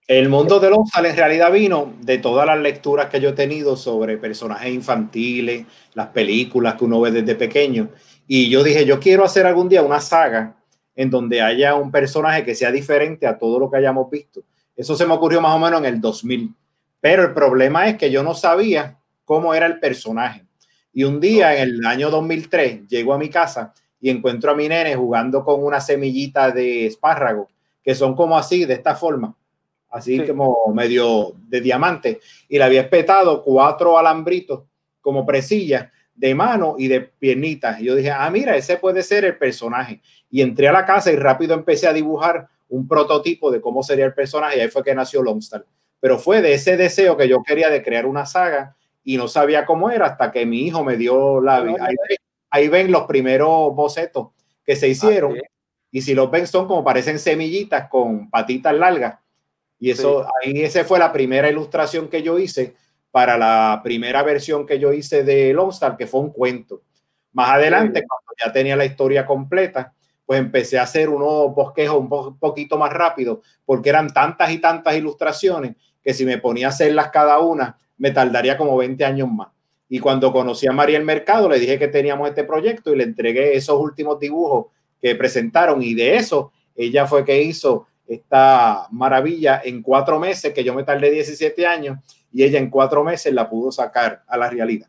El 0.08 0.28
mundo 0.28 0.58
de 0.58 0.68
Lonsal 0.68 1.06
en 1.06 1.16
realidad 1.16 1.52
vino 1.52 1.94
de 2.00 2.18
todas 2.18 2.44
las 2.44 2.58
lecturas 2.58 3.06
que 3.06 3.20
yo 3.20 3.28
he 3.28 3.34
tenido 3.34 3.76
sobre 3.76 4.18
personajes 4.18 4.74
infantiles, 4.74 5.64
las 5.94 6.08
películas 6.08 6.74
que 6.74 6.84
uno 6.84 7.00
ve 7.00 7.12
desde 7.12 7.36
pequeño. 7.36 7.88
Y 8.26 8.50
yo 8.50 8.64
dije, 8.64 8.84
yo 8.84 8.98
quiero 8.98 9.24
hacer 9.24 9.46
algún 9.46 9.68
día 9.68 9.80
una 9.80 10.00
saga 10.00 10.56
en 10.96 11.08
donde 11.08 11.40
haya 11.40 11.76
un 11.76 11.92
personaje 11.92 12.44
que 12.44 12.56
sea 12.56 12.72
diferente 12.72 13.28
a 13.28 13.38
todo 13.38 13.60
lo 13.60 13.70
que 13.70 13.76
hayamos 13.76 14.10
visto. 14.10 14.42
Eso 14.74 14.96
se 14.96 15.06
me 15.06 15.14
ocurrió 15.14 15.40
más 15.40 15.54
o 15.54 15.60
menos 15.60 15.78
en 15.78 15.86
el 15.86 16.00
2000. 16.00 16.52
Pero 17.00 17.22
el 17.22 17.32
problema 17.32 17.88
es 17.88 17.96
que 17.96 18.10
yo 18.10 18.24
no 18.24 18.34
sabía 18.34 18.98
cómo 19.24 19.54
era 19.54 19.66
el 19.66 19.78
personaje. 19.78 20.44
Y 20.92 21.04
un 21.04 21.20
día 21.20 21.54
en 21.54 21.68
el 21.68 21.86
año 21.86 22.10
2003 22.10 22.88
llego 22.88 23.14
a 23.14 23.18
mi 23.18 23.28
casa 23.28 23.72
y 24.00 24.10
encuentro 24.10 24.50
a 24.50 24.56
mi 24.56 24.68
nene 24.68 24.96
jugando 24.96 25.44
con 25.44 25.62
una 25.62 25.80
semillita 25.80 26.50
de 26.50 26.86
espárrago, 26.86 27.48
que 27.84 27.94
son 27.94 28.16
como 28.16 28.36
así, 28.36 28.64
de 28.64 28.74
esta 28.74 28.96
forma 28.96 29.36
así 29.92 30.26
como 30.26 30.57
medio 30.74 31.35
de 31.48 31.61
diamante, 31.61 32.20
y 32.48 32.59
le 32.59 32.64
había 32.64 32.81
espetado 32.81 33.42
cuatro 33.42 33.98
alambritos 33.98 34.62
como 35.00 35.26
presillas 35.26 35.88
de 36.14 36.35
mano 36.35 36.76
y 36.78 36.88
de 36.88 37.00
piernitas. 37.00 37.81
Y 37.81 37.85
yo 37.85 37.94
dije, 37.94 38.11
ah, 38.11 38.28
mira, 38.31 38.57
ese 38.57 38.78
puede 38.78 39.02
ser 39.02 39.24
el 39.24 39.37
personaje. 39.37 40.00
Y 40.31 40.40
entré 40.40 40.68
a 40.68 40.72
la 40.72 40.87
casa 40.87 41.12
y 41.12 41.16
rápido 41.16 41.55
empecé 41.55 41.87
a 41.87 41.92
dibujar 41.92 42.48
un 42.68 42.88
prototipo 42.88 43.50
de 43.50 43.61
cómo 43.61 43.83
sería 43.83 44.07
el 44.07 44.14
personaje, 44.14 44.57
y 44.57 44.61
ahí 44.61 44.68
fue 44.68 44.83
que 44.83 44.94
nació 44.94 45.22
Longstar. 45.22 45.66
Pero 46.00 46.18
fue 46.18 46.40
de 46.40 46.55
ese 46.55 46.76
deseo 46.76 47.16
que 47.16 47.28
yo 47.28 47.42
quería 47.42 47.68
de 47.68 47.83
crear 47.83 48.07
una 48.07 48.24
saga 48.24 48.74
y 49.05 49.16
no 49.16 49.28
sabía 49.28 49.66
cómo 49.66 49.90
era 49.90 50.07
hasta 50.07 50.33
que 50.33 50.46
mi 50.46 50.66
hijo 50.66 50.83
me 50.83 50.96
dio 50.96 51.40
la... 51.40 51.57
Ahí, 51.59 51.94
ahí 52.50 52.68
ven 52.68 52.90
los 52.90 53.02
primeros 53.02 53.74
bocetos 53.74 54.28
que 54.64 54.74
se 54.74 54.88
hicieron. 54.88 55.37
Y 55.90 56.00
si 56.00 56.14
los 56.14 56.31
ven 56.31 56.46
son 56.46 56.66
como 56.66 56.83
parecen 56.83 57.18
semillitas 57.18 57.88
con 57.88 58.31
patitas 58.31 58.74
largas 58.74 59.21
y 59.83 59.90
eso, 59.90 60.25
ahí 60.40 60.62
esa 60.62 60.85
fue 60.85 61.01
la 61.01 61.12
primera 61.12 61.51
ilustración 61.51 62.07
que 62.07 62.23
yo 62.23 62.38
hice 62.38 62.77
para 63.11 63.37
la 63.37 63.81
primera 63.83 64.23
versión 64.23 64.64
que 64.64 64.79
yo 64.79 64.92
hice 64.92 65.25
de 65.25 65.53
Lone 65.53 65.71
Star, 65.71 65.97
que 65.97 66.07
fue 66.07 66.21
un 66.21 66.31
cuento. 66.31 66.83
Más 67.33 67.51
adelante, 67.51 68.05
cuando 68.07 68.33
ya 68.40 68.53
tenía 68.53 68.77
la 68.77 68.85
historia 68.85 69.27
completa, 69.27 69.92
pues 70.25 70.38
empecé 70.38 70.79
a 70.79 70.85
hacer 70.85 71.09
unos 71.09 71.53
bosquejos 71.53 71.99
un 71.99 72.38
poquito 72.38 72.79
más 72.79 72.92
rápido, 72.92 73.42
porque 73.64 73.88
eran 73.88 74.12
tantas 74.12 74.53
y 74.53 74.59
tantas 74.59 74.95
ilustraciones 74.95 75.75
que 76.01 76.14
si 76.14 76.25
me 76.25 76.38
ponía 76.38 76.68
a 76.68 76.71
hacerlas 76.71 77.09
cada 77.09 77.40
una, 77.40 77.77
me 77.97 78.12
tardaría 78.12 78.57
como 78.57 78.77
20 78.77 79.05
años 79.05 79.33
más. 79.33 79.49
Y 79.88 79.99
cuando 79.99 80.33
conocí 80.33 80.68
a 80.68 80.73
María 80.73 80.97
el 80.97 81.05
Mercado, 81.05 81.49
le 81.49 81.59
dije 81.59 81.81
que 81.81 81.88
teníamos 81.88 82.29
este 82.29 82.45
proyecto 82.45 82.92
y 82.92 82.99
le 82.99 83.03
entregué 83.03 83.57
esos 83.57 83.81
últimos 83.81 84.21
dibujos 84.21 84.66
que 85.01 85.16
presentaron 85.16 85.83
y 85.83 85.95
de 85.95 86.18
eso 86.18 86.53
ella 86.77 87.05
fue 87.05 87.25
que 87.25 87.42
hizo 87.42 87.88
esta 88.06 88.86
maravilla 88.90 89.60
en 89.64 89.82
cuatro 89.82 90.18
meses, 90.18 90.52
que 90.52 90.64
yo 90.64 90.74
me 90.74 90.84
tardé 90.84 91.10
17 91.10 91.66
años, 91.66 91.98
y 92.32 92.42
ella 92.42 92.58
en 92.58 92.70
cuatro 92.70 93.04
meses 93.04 93.32
la 93.32 93.48
pudo 93.48 93.70
sacar 93.70 94.22
a 94.26 94.36
la 94.36 94.48
realidad. 94.48 94.88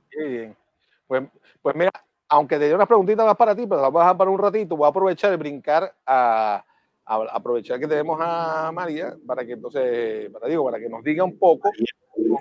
Pues, 1.07 1.23
pues 1.61 1.75
mira, 1.75 1.91
aunque 2.29 2.57
te 2.57 2.65
dio 2.65 2.75
unas 2.75 2.87
preguntitas 2.87 3.25
más 3.25 3.35
para 3.35 3.55
ti, 3.55 3.65
pero 3.67 3.81
las 3.81 3.91
voy 3.91 4.01
a 4.01 4.05
dejar 4.05 4.17
para 4.17 4.31
un 4.31 4.39
ratito, 4.39 4.75
voy 4.75 4.85
a 4.85 4.89
aprovechar 4.89 5.33
y 5.33 5.37
brincar 5.37 5.93
a, 6.05 6.63
aprovechar 7.05 7.79
que 7.79 7.87
tenemos 7.87 8.17
a 8.21 8.71
María 8.73 9.15
para 9.25 9.45
que 9.45 9.53
entonces, 9.53 10.29
para, 10.31 10.47
digo, 10.47 10.63
para 10.63 10.79
que 10.79 10.89
nos 10.89 11.03
diga 11.03 11.23
un 11.23 11.37
poco. 11.37 11.69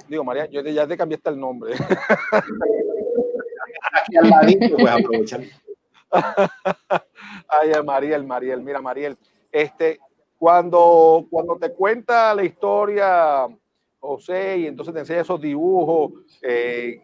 Digo, 0.08 0.24
María, 0.24 0.46
yo 0.46 0.62
ya 0.62 0.86
te 0.86 0.96
cambiaste 0.96 1.30
el 1.30 1.38
nombre. 1.38 1.74
Aquí 3.92 4.16
al 4.16 4.30
ladito, 4.30 4.76
pues 4.76 4.92
aprovechar. 4.92 5.40
Ay, 7.48 7.72
Mariel, 7.84 8.24
Mariel, 8.24 8.62
mira, 8.62 8.80
Mariel, 8.80 9.16
este, 9.50 9.98
cuando, 10.42 11.24
cuando 11.30 11.56
te 11.56 11.72
cuenta 11.72 12.34
la 12.34 12.42
historia, 12.42 13.46
José, 14.00 14.58
y 14.58 14.66
entonces 14.66 14.92
te 14.92 14.98
enseña 14.98 15.20
esos 15.20 15.40
dibujos, 15.40 16.14
eh, 16.42 17.00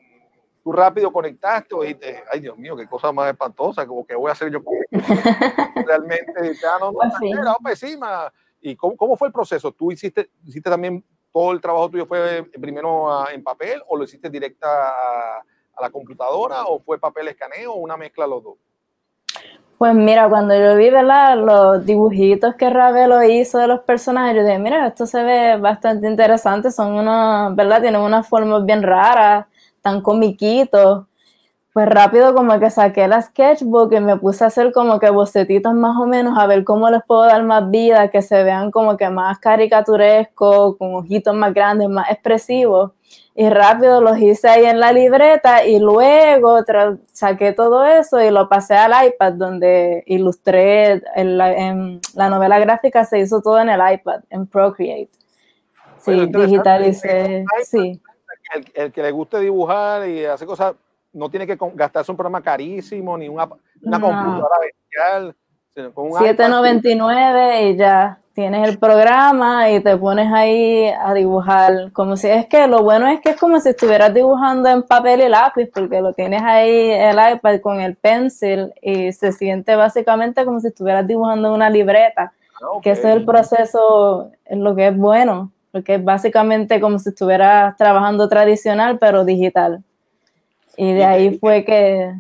tú 0.65 0.73
rápido 0.73 1.13
conectaste 1.13 1.73
y 1.77 1.81
dijiste, 1.83 2.25
ay 2.33 2.41
Dios 2.41 2.59
mío, 2.59 2.77
qué 2.77 2.89
cosa 2.89 3.13
más 3.13 3.31
espantosa, 3.31 3.87
como 3.87 4.05
que 4.05 4.17
voy 4.17 4.29
a 4.29 4.33
hacer 4.33 4.51
yo 4.51 4.59
realmente, 5.87 6.53
ya 6.61 6.81
no, 6.81 6.91
no, 6.91 7.45
no, 7.45 7.57
pues 7.63 7.81
encima. 7.81 8.33
¿Y 8.61 8.75
cómo, 8.75 8.97
cómo, 8.97 9.17
fue 9.17 9.29
el 9.29 9.33
proceso? 9.33 9.71
¿Tú 9.71 9.93
hiciste, 9.93 10.33
hiciste 10.45 10.69
también 10.69 11.05
todo 11.33 11.53
el 11.53 11.61
trabajo 11.61 11.91
tuyo 11.91 12.07
fue 12.07 12.43
primero 12.43 13.25
en 13.31 13.45
papel 13.45 13.81
o 13.87 13.97
lo 13.97 14.03
hiciste 14.03 14.29
directa 14.29 14.67
a, 14.67 15.39
a 15.39 15.81
la 15.81 15.91
computadora 15.91 16.65
o 16.65 16.81
fue 16.81 16.99
papel 16.99 17.29
escaneo 17.29 17.75
o 17.75 17.77
una 17.77 17.97
mezcla 17.97 18.25
de 18.25 18.31
los 18.31 18.43
dos? 18.43 18.59
Pues 19.79 19.95
mira, 19.95 20.29
cuando 20.29 20.59
yo 20.59 20.75
vi 20.75 20.91
los 20.91 21.87
dibujitos 21.87 22.57
que 22.57 22.69
Ravelo 22.69 23.23
hizo 23.23 23.59
de 23.59 23.69
los 23.69 23.79
personajes, 23.83 24.35
yo 24.35 24.43
dije, 24.43 24.59
mira, 24.59 24.89
esto 24.89 25.07
se 25.07 25.23
ve 25.23 25.57
bastante 25.57 26.09
interesante, 26.09 26.73
son 26.73 26.95
unos, 26.95 27.55
¿verdad? 27.55 27.81
Tienen 27.81 28.01
unas 28.01 28.27
formas 28.27 28.65
bien 28.65 28.83
raras, 28.83 29.47
tan 29.81 30.03
comiquitos. 30.03 31.07
Pues 31.73 31.89
rápido 31.89 32.35
como 32.35 32.59
que 32.59 32.71
saqué 32.71 33.07
la 33.07 33.23
sketchbook 33.23 33.93
y 33.93 34.01
me 34.01 34.17
puse 34.17 34.43
a 34.43 34.49
hacer 34.49 34.73
como 34.73 34.99
que 34.99 35.11
bocetitos 35.11 35.75
más 35.75 35.97
o 35.97 36.07
menos 36.07 36.37
a 36.37 36.49
ver 36.49 36.65
cómo 36.65 36.91
les 36.91 37.03
puedo 37.07 37.23
dar 37.27 37.45
más 37.45 37.71
vida, 37.71 38.09
que 38.11 38.21
se 38.21 38.43
vean 38.43 38.73
como 38.73 38.97
que 38.97 39.09
más 39.11 39.39
caricaturescos, 39.39 40.77
con 40.77 40.95
ojitos 40.97 41.37
más 41.37 41.55
grandes, 41.55 41.89
más 41.89 42.11
expresivos 42.11 42.93
y 43.41 43.49
rápido 43.51 44.01
los 44.01 44.19
hice 44.19 44.49
ahí 44.49 44.65
en 44.65 44.81
la 44.81 44.91
libreta 44.93 45.65
y 45.65 45.79
luego 45.79 46.59
saqué 47.13 47.53
todo 47.53 47.87
eso 47.87 48.21
y 48.21 48.33
lo 48.33 48.49
pasé 48.49 48.75
al 48.75 49.07
iPad 49.07 49.35
donde 49.35 50.03
ilustré 50.07 51.01
en 51.15 51.39
la, 51.39 52.29
novela 52.31 52.59
gráfica 52.59 53.05
se 53.05 53.21
hizo 53.21 53.41
todo 53.41 53.61
en 53.61 53.69
el 53.69 53.81
iPad, 53.93 54.23
en 54.31 54.49
Procreate. 54.49 55.11
Sí, 55.99 56.27
digitalicé, 56.27 57.45
sí. 57.63 58.03
El, 58.75 58.91
que 58.91 59.03
le 59.03 59.13
guste 59.13 59.39
dibujar 59.39 60.09
y 60.09 60.25
hacer 60.25 60.49
cosas, 60.49 60.75
no 61.13 61.31
tiene 61.31 61.47
que 61.47 61.57
gastarse 61.75 62.11
un 62.11 62.17
programa 62.17 62.43
carísimo 62.43 63.17
ni 63.17 63.29
una, 63.29 63.49
una 63.83 64.01
computadora 64.01 64.57
bestial. 64.61 65.37
7.99 65.77 67.71
y 67.71 67.77
ya 67.77 68.19
tienes 68.39 68.69
el 68.69 68.79
programa 68.79 69.69
y 69.69 69.81
te 69.81 69.97
pones 69.97 70.33
ahí 70.33 70.87
a 70.87 71.13
dibujar. 71.13 71.91
Como 71.91 72.17
si 72.17 72.29
es 72.29 72.47
que 72.47 72.69
lo 72.69 72.85
bueno 72.85 73.09
es 73.09 73.21
que 73.21 73.31
es 73.31 73.37
como 73.37 73.59
si 73.59 73.71
estuvieras 73.71 74.15
dibujando 74.15 74.69
en 74.69 74.85
papel 74.85 75.23
y 75.23 75.29
lápiz, 75.29 75.69
porque 75.75 76.01
lo 76.01 76.13
tienes 76.13 76.41
ahí 76.45 76.71
el 76.71 77.17
iPad 77.17 77.61
con 77.61 77.81
el 77.81 77.97
pencil 77.97 78.73
y 78.81 79.11
se 79.11 79.33
siente 79.33 79.75
básicamente 79.75 80.45
como 80.45 80.61
si 80.61 80.69
estuvieras 80.69 81.05
dibujando 81.05 81.49
en 81.49 81.55
una 81.55 81.69
libreta. 81.69 82.33
Ah, 82.63 82.79
que 82.81 82.93
ese 82.93 83.11
es 83.11 83.17
el 83.17 83.25
proceso, 83.25 84.31
lo 84.49 84.77
que 84.77 84.87
es 84.87 84.97
bueno, 84.97 85.51
porque 85.73 85.97
es 85.97 86.05
básicamente 86.05 86.81
como 86.81 87.01
si 87.01 87.09
estuvieras 87.09 87.77
trabajando 87.77 88.29
tradicional, 88.29 89.01
pero 89.01 89.25
digital. 89.25 89.83
Y 90.77 90.93
de 90.93 91.05
ahí 91.05 91.39
fue 91.39 91.65
que 91.65 92.15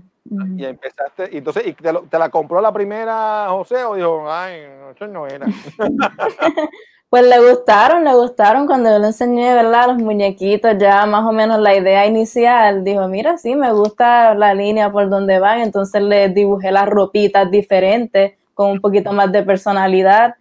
y 0.56 0.64
empezaste, 0.64 1.28
y 1.32 1.38
entonces, 1.38 1.66
¿y 1.66 1.72
te, 1.72 1.92
te, 1.92 2.18
la 2.18 2.28
compró 2.28 2.60
la 2.60 2.72
primera 2.72 3.46
José 3.48 3.84
o 3.84 3.94
dijo, 3.94 4.24
ay, 4.30 4.60
eso 4.94 5.06
no 5.06 5.26
era? 5.26 5.46
pues 7.10 7.26
le 7.26 7.40
gustaron, 7.40 8.04
le 8.04 8.14
gustaron 8.14 8.66
cuando 8.66 8.90
yo 8.90 8.98
le 8.98 9.06
enseñé, 9.06 9.54
¿verdad? 9.54 9.88
Los 9.88 9.98
muñequitos, 9.98 10.76
ya 10.78 11.06
más 11.06 11.24
o 11.24 11.32
menos 11.32 11.58
la 11.60 11.74
idea 11.74 12.06
inicial, 12.06 12.84
dijo, 12.84 13.08
mira, 13.08 13.38
sí, 13.38 13.54
me 13.54 13.72
gusta 13.72 14.34
la 14.34 14.54
línea 14.54 14.92
por 14.92 15.08
donde 15.08 15.38
van, 15.38 15.60
entonces 15.60 16.02
le 16.02 16.28
dibujé 16.28 16.70
las 16.70 16.88
ropitas 16.88 17.50
diferentes, 17.50 18.34
con 18.52 18.72
un 18.72 18.80
poquito 18.80 19.12
más 19.12 19.30
de 19.32 19.42
personalidad, 19.42 20.34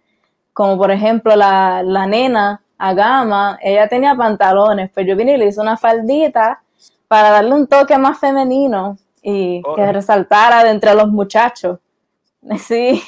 como 0.52 0.76
por 0.76 0.90
ejemplo 0.90 1.36
la, 1.36 1.82
la 1.82 2.06
nena, 2.06 2.62
Agama, 2.76 3.58
ella 3.60 3.88
tenía 3.88 4.14
pantalones, 4.14 4.90
pues 4.92 5.06
yo 5.06 5.16
vine 5.16 5.34
y 5.34 5.36
le 5.36 5.46
hice 5.46 5.60
una 5.60 5.76
faldita 5.76 6.62
para 7.08 7.30
darle 7.30 7.54
un 7.54 7.66
toque 7.66 7.98
más 7.98 8.20
femenino 8.20 8.96
y 9.28 9.62
que 9.76 9.92
resaltara 9.92 10.64
de 10.64 10.70
entre 10.70 10.94
los 10.94 11.08
muchachos. 11.08 11.78
Sí, 12.58 13.02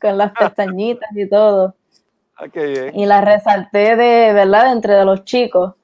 con 0.00 0.16
las 0.16 0.32
pestañitas 0.38 1.10
y 1.14 1.28
todo. 1.28 1.74
Ah, 2.36 2.46
y 2.94 3.04
la 3.04 3.20
resalté 3.20 3.96
de, 3.96 4.32
¿verdad? 4.32 4.66
De 4.66 4.70
entre 4.70 4.94
de 4.94 5.04
los 5.04 5.24
chicos. 5.24 5.74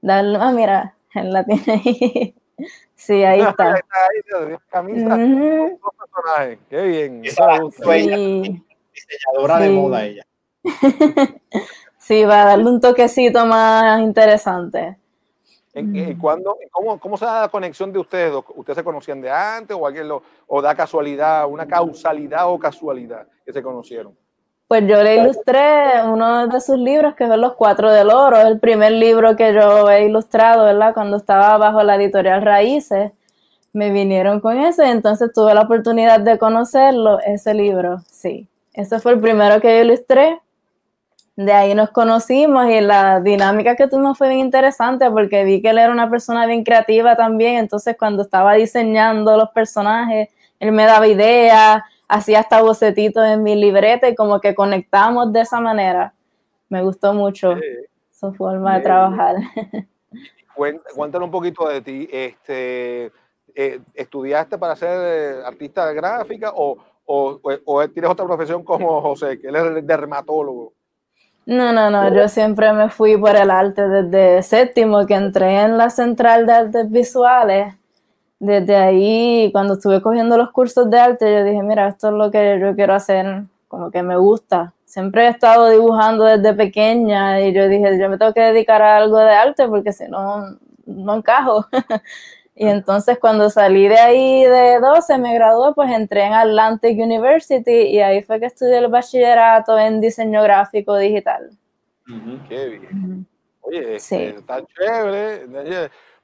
Darle, 0.00 0.38
ah, 0.40 0.52
mira, 0.52 0.94
él 1.14 1.32
la 1.32 1.44
tiene 1.44 1.82
ahí. 1.84 2.34
Sí, 2.96 3.22
ahí 3.22 3.40
está. 3.40 3.74
ahí 3.74 3.80
está, 4.18 4.38
ahí, 4.40 4.56
camisa, 4.68 5.16
personajes. 5.96 6.58
Qué 6.68 6.82
bien. 6.82 7.22
Diseñadora 7.22 7.60
de 9.60 9.70
moda 9.70 10.04
ella. 10.04 10.26
sí, 11.98 12.24
va 12.24 12.42
a 12.42 12.46
darle 12.46 12.64
un 12.64 12.80
toquecito 12.80 13.46
más 13.46 14.00
interesante. 14.00 14.98
Cómo, 17.00 17.16
se 17.16 17.24
da 17.24 17.42
la 17.42 17.48
conexión 17.48 17.92
de 17.92 17.98
ustedes? 17.98 18.32
¿Ustedes 18.54 18.76
se 18.76 18.84
conocían 18.84 19.20
de 19.20 19.30
antes 19.30 19.76
o 19.78 19.86
alguien 19.86 20.08
lo, 20.08 20.22
o 20.46 20.62
da 20.62 20.74
casualidad, 20.74 21.46
una 21.48 21.66
causalidad 21.66 22.48
o 22.48 22.58
casualidad 22.58 23.26
que 23.44 23.52
se 23.52 23.62
conocieron? 23.62 24.16
Pues 24.68 24.86
yo 24.86 25.02
le 25.02 25.16
ilustré 25.16 26.02
uno 26.04 26.46
de 26.46 26.60
sus 26.60 26.78
libros, 26.78 27.14
que 27.14 27.24
es 27.24 27.30
Los 27.30 27.54
Cuatro 27.54 27.90
del 27.90 28.10
Oro, 28.10 28.38
el 28.42 28.60
primer 28.60 28.92
libro 28.92 29.34
que 29.34 29.54
yo 29.54 29.88
he 29.88 30.04
ilustrado, 30.04 30.64
¿verdad? 30.64 30.92
Cuando 30.92 31.16
estaba 31.16 31.56
bajo 31.56 31.82
la 31.82 31.96
editorial 31.96 32.42
Raíces, 32.42 33.12
me 33.72 33.90
vinieron 33.90 34.40
con 34.40 34.58
eso 34.58 34.84
y 34.84 34.90
entonces 34.90 35.32
tuve 35.32 35.54
la 35.54 35.62
oportunidad 35.62 36.20
de 36.20 36.38
conocerlo, 36.38 37.18
ese 37.20 37.54
libro, 37.54 38.00
sí. 38.10 38.46
Ese 38.74 39.00
fue 39.00 39.12
el 39.12 39.20
primero 39.20 39.60
que 39.60 39.74
yo 39.74 39.84
ilustré 39.84 40.38
de 41.44 41.52
ahí 41.52 41.72
nos 41.72 41.90
conocimos 41.90 42.68
y 42.68 42.80
la 42.80 43.20
dinámica 43.20 43.76
que 43.76 43.86
tuvimos 43.86 44.18
fue 44.18 44.26
bien 44.26 44.40
interesante 44.40 45.08
porque 45.08 45.44
vi 45.44 45.62
que 45.62 45.70
él 45.70 45.78
era 45.78 45.92
una 45.92 46.10
persona 46.10 46.46
bien 46.46 46.64
creativa 46.64 47.14
también, 47.14 47.58
entonces 47.58 47.94
cuando 47.96 48.22
estaba 48.22 48.54
diseñando 48.54 49.36
los 49.36 49.48
personajes, 49.50 50.30
él 50.58 50.72
me 50.72 50.84
daba 50.84 51.06
ideas, 51.06 51.84
hacía 52.08 52.40
hasta 52.40 52.60
bocetitos 52.60 53.24
en 53.24 53.44
mi 53.44 53.54
libreta 53.54 54.08
y 54.08 54.16
como 54.16 54.40
que 54.40 54.52
conectamos 54.52 55.32
de 55.32 55.42
esa 55.42 55.60
manera. 55.60 56.12
Me 56.68 56.82
gustó 56.82 57.14
mucho 57.14 57.54
su 58.10 58.34
forma 58.34 58.74
de 58.74 58.80
trabajar. 58.80 59.36
Cuéntanos 60.56 61.26
un 61.26 61.30
poquito 61.30 61.68
de 61.68 61.80
ti. 61.82 62.08
Este, 62.10 63.12
eh, 63.54 63.80
¿Estudiaste 63.94 64.58
para 64.58 64.74
ser 64.74 64.90
eh, 64.90 65.42
artista 65.46 65.92
gráfica 65.92 66.50
o, 66.52 66.78
o, 67.06 67.40
o, 67.64 67.88
tienes 67.90 68.10
otra 68.10 68.26
profesión 68.26 68.64
como 68.64 69.00
José, 69.02 69.38
que 69.38 69.46
él 69.46 69.54
es 69.54 69.86
dermatólogo? 69.86 70.72
No, 71.48 71.72
no, 71.72 71.88
no, 71.90 72.14
yo 72.14 72.28
siempre 72.28 72.74
me 72.74 72.90
fui 72.90 73.16
por 73.16 73.34
el 73.34 73.50
arte 73.50 73.88
desde 73.88 74.42
séptimo, 74.42 75.06
que 75.06 75.14
entré 75.14 75.62
en 75.62 75.78
la 75.78 75.88
Central 75.88 76.44
de 76.44 76.52
Artes 76.52 76.90
Visuales. 76.90 77.74
Desde 78.38 78.76
ahí, 78.76 79.48
cuando 79.50 79.74
estuve 79.74 80.02
cogiendo 80.02 80.36
los 80.36 80.50
cursos 80.50 80.90
de 80.90 81.00
arte, 81.00 81.32
yo 81.32 81.44
dije, 81.44 81.62
mira, 81.62 81.88
esto 81.88 82.08
es 82.08 82.14
lo 82.14 82.30
que 82.30 82.58
yo 82.60 82.74
quiero 82.74 82.92
hacer, 82.92 83.44
como 83.66 83.90
que 83.90 84.02
me 84.02 84.18
gusta. 84.18 84.74
Siempre 84.84 85.24
he 85.24 85.30
estado 85.30 85.70
dibujando 85.70 86.24
desde 86.24 86.52
pequeña 86.52 87.40
y 87.40 87.54
yo 87.54 87.66
dije, 87.66 87.98
yo 87.98 88.10
me 88.10 88.18
tengo 88.18 88.34
que 88.34 88.42
dedicar 88.42 88.82
a 88.82 88.98
algo 88.98 89.16
de 89.16 89.32
arte 89.32 89.66
porque 89.68 89.94
si 89.94 90.06
no, 90.06 90.58
no 90.84 91.14
encajo. 91.16 91.64
Y 92.60 92.66
entonces 92.66 93.20
cuando 93.20 93.48
salí 93.50 93.86
de 93.86 94.00
ahí 94.00 94.42
de 94.42 94.80
12, 94.80 95.16
me 95.18 95.32
gradué, 95.32 95.72
pues 95.74 95.92
entré 95.92 96.24
en 96.24 96.32
Atlantic 96.32 96.98
University 96.98 97.70
y 97.70 98.00
ahí 98.00 98.20
fue 98.24 98.40
que 98.40 98.46
estudié 98.46 98.78
el 98.78 98.88
bachillerato 98.88 99.78
en 99.78 100.00
diseño 100.00 100.42
gráfico 100.42 100.96
digital. 100.96 101.56
Qué 102.48 102.66
bien. 102.66 103.24
Oye, 103.60 103.94
este, 103.94 104.30
está 104.30 104.60
chévere. 104.66 105.46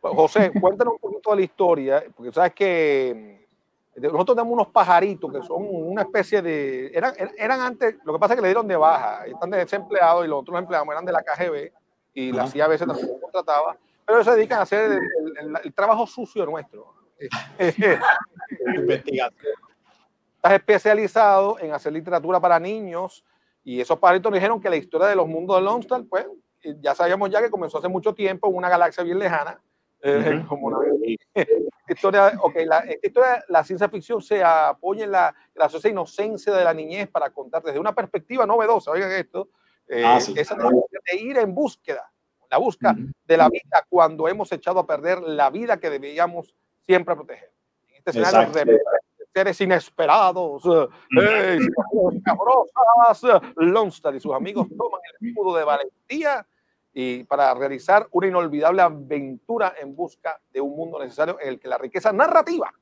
Pues, 0.00 0.14
José, 0.16 0.50
cuéntanos 0.60 0.94
un 0.94 0.98
poquito 0.98 1.30
de 1.30 1.36
la 1.36 1.42
historia, 1.42 2.04
porque 2.16 2.32
sabes 2.32 2.52
que 2.52 3.46
nosotros 3.94 4.34
tenemos 4.34 4.54
unos 4.54 4.68
pajaritos 4.72 5.32
que 5.32 5.40
son 5.46 5.64
una 5.70 6.02
especie 6.02 6.42
de. 6.42 6.90
Eran, 6.92 7.14
eran 7.38 7.60
antes, 7.60 7.94
lo 8.02 8.12
que 8.12 8.18
pasa 8.18 8.34
es 8.34 8.38
que 8.38 8.42
le 8.42 8.48
dieron 8.48 8.66
de 8.66 8.74
baja, 8.74 9.24
están 9.24 9.50
desempleados 9.50 10.24
y 10.24 10.28
los 10.28 10.40
otros 10.40 10.58
empleados 10.58 10.88
eran 10.90 11.04
de 11.04 11.12
la 11.12 11.22
KGB 11.22 11.70
y 12.12 12.32
la 12.32 12.48
CIA 12.48 12.64
a 12.64 12.68
veces 12.68 12.88
también 12.88 13.20
contrataba 13.20 13.76
pero 14.06 14.24
se 14.24 14.30
dedican 14.32 14.60
a 14.60 14.62
hacer 14.62 15.00
el, 15.62 15.74
trabajo 15.74 16.06
sucio 16.06 16.44
nuestro. 16.46 16.94
Investigación. 18.74 19.54
Estás 20.36 20.52
especializado 20.52 21.58
en 21.58 21.72
hacer 21.72 21.92
literatura 21.92 22.38
para 22.38 22.60
niños 22.60 23.24
y 23.62 23.80
esos 23.80 23.98
pajaritos 23.98 24.30
nos 24.30 24.38
dijeron 24.38 24.60
que 24.60 24.68
la 24.68 24.76
historia 24.76 25.06
de 25.06 25.16
los 25.16 25.26
mundos 25.26 25.56
de 25.56 25.62
Lone 25.62 25.86
pues 26.08 26.26
ya 26.80 26.94
sabíamos 26.94 27.30
ya 27.30 27.40
que 27.40 27.50
comenzó 27.50 27.78
hace 27.78 27.88
mucho 27.88 28.14
tiempo 28.14 28.48
en 28.48 28.56
una 28.56 28.68
galaxia 28.68 29.02
bien 29.02 29.18
lejana. 29.18 29.60
Eh, 30.02 30.44
como 30.48 30.66
una, 30.66 30.78
historia, 31.88 32.32
okay, 32.42 32.66
la, 32.66 32.84
historia, 33.02 33.42
la 33.48 33.64
ciencia 33.64 33.88
ficción 33.88 34.20
se 34.20 34.44
apoya 34.44 35.04
en 35.04 35.12
la 35.12 35.34
graciosa 35.54 35.88
inocencia 35.88 36.52
de 36.52 36.64
la 36.64 36.74
niñez 36.74 37.08
para 37.08 37.30
contar 37.30 37.62
desde 37.62 37.78
una 37.78 37.94
perspectiva 37.94 38.44
novedosa, 38.44 38.90
oigan 38.90 39.12
esto, 39.12 39.48
eh, 39.88 40.02
ah, 40.04 40.18
esa 40.18 40.56
de 40.56 41.16
ir 41.16 41.38
en 41.38 41.54
búsqueda 41.54 42.10
la 42.54 42.58
busca 42.58 42.94
de 43.26 43.36
la 43.36 43.48
vida 43.48 43.84
cuando 43.88 44.28
hemos 44.28 44.52
echado 44.52 44.78
a 44.78 44.86
perder 44.86 45.20
la 45.22 45.50
vida 45.50 45.76
que 45.78 45.90
debíamos 45.90 46.54
siempre 46.86 47.16
proteger. 47.16 47.50
En 47.88 47.96
este 47.96 48.10
escenario 48.10 48.52
de 48.52 48.80
seres 49.32 49.60
inesperados, 49.60 50.62
eh, 51.20 51.58
Lonstar 53.56 54.14
y 54.14 54.20
sus 54.20 54.32
amigos 54.32 54.68
toman 54.78 55.00
el 55.20 55.28
escudo 55.28 55.56
de 55.56 55.64
valentía 55.64 56.46
y 56.92 57.24
para 57.24 57.52
realizar 57.54 58.06
una 58.12 58.28
inolvidable 58.28 58.82
aventura 58.82 59.74
en 59.80 59.96
busca 59.96 60.40
de 60.52 60.60
un 60.60 60.76
mundo 60.76 61.00
necesario 61.00 61.36
en 61.40 61.48
el 61.48 61.58
que 61.58 61.66
la 61.66 61.78
riqueza 61.78 62.12
narrativa 62.12 62.72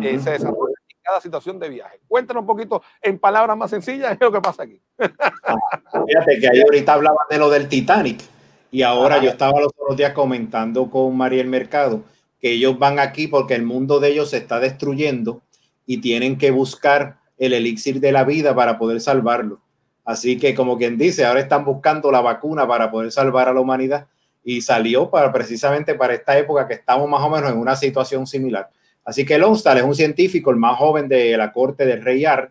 eh, 0.00 0.18
se 0.18 0.30
desarrolla 0.30 0.76
en 0.88 0.96
cada 1.02 1.20
situación 1.20 1.58
de 1.58 1.68
viaje. 1.68 2.00
Cuéntanos 2.08 2.40
un 2.40 2.46
poquito 2.46 2.82
en 3.02 3.18
palabras 3.18 3.54
más 3.54 3.68
sencillas 3.68 4.16
qué 4.16 4.24
es 4.24 4.30
lo 4.30 4.32
que 4.32 4.40
pasa 4.40 4.62
aquí. 4.62 4.80
Ah, 4.98 6.04
fíjate 6.06 6.40
que 6.40 6.48
ahí 6.48 6.62
ahorita 6.62 6.94
hablaba 6.94 7.26
de 7.28 7.38
lo 7.38 7.50
del 7.50 7.68
Titanic 7.68 8.37
y 8.70 8.82
ahora 8.82 9.22
yo 9.22 9.30
estaba 9.30 9.60
los 9.60 9.72
otros 9.76 9.96
días 9.96 10.12
comentando 10.12 10.90
con 10.90 11.16
Mariel 11.16 11.46
Mercado 11.46 12.02
que 12.40 12.52
ellos 12.52 12.78
van 12.78 12.98
aquí 12.98 13.26
porque 13.26 13.54
el 13.54 13.62
mundo 13.62 14.00
de 14.00 14.10
ellos 14.10 14.30
se 14.30 14.36
está 14.36 14.60
destruyendo 14.60 15.42
y 15.86 16.00
tienen 16.00 16.38
que 16.38 16.50
buscar 16.50 17.18
el 17.38 17.52
elixir 17.52 18.00
de 18.00 18.12
la 18.12 18.24
vida 18.24 18.54
para 18.54 18.78
poder 18.78 19.00
salvarlo. 19.00 19.60
Así 20.04 20.38
que 20.38 20.54
como 20.54 20.78
quien 20.78 20.96
dice, 20.96 21.24
ahora 21.24 21.40
están 21.40 21.64
buscando 21.64 22.10
la 22.10 22.20
vacuna 22.20 22.66
para 22.66 22.90
poder 22.90 23.12
salvar 23.12 23.48
a 23.48 23.52
la 23.52 23.60
humanidad 23.60 24.06
y 24.44 24.62
salió 24.62 25.10
para 25.10 25.32
precisamente 25.32 25.94
para 25.94 26.14
esta 26.14 26.38
época 26.38 26.66
que 26.66 26.74
estamos 26.74 27.08
más 27.08 27.20
o 27.22 27.30
menos 27.30 27.50
en 27.50 27.58
una 27.58 27.76
situación 27.76 28.26
similar. 28.26 28.70
Así 29.04 29.24
que 29.24 29.38
Lonstar 29.38 29.78
es 29.78 29.82
un 29.82 29.94
científico, 29.94 30.50
el 30.50 30.56
más 30.56 30.78
joven 30.78 31.08
de 31.08 31.36
la 31.36 31.52
corte 31.52 31.84
del 31.84 32.02
rey 32.02 32.24
Ar, 32.24 32.50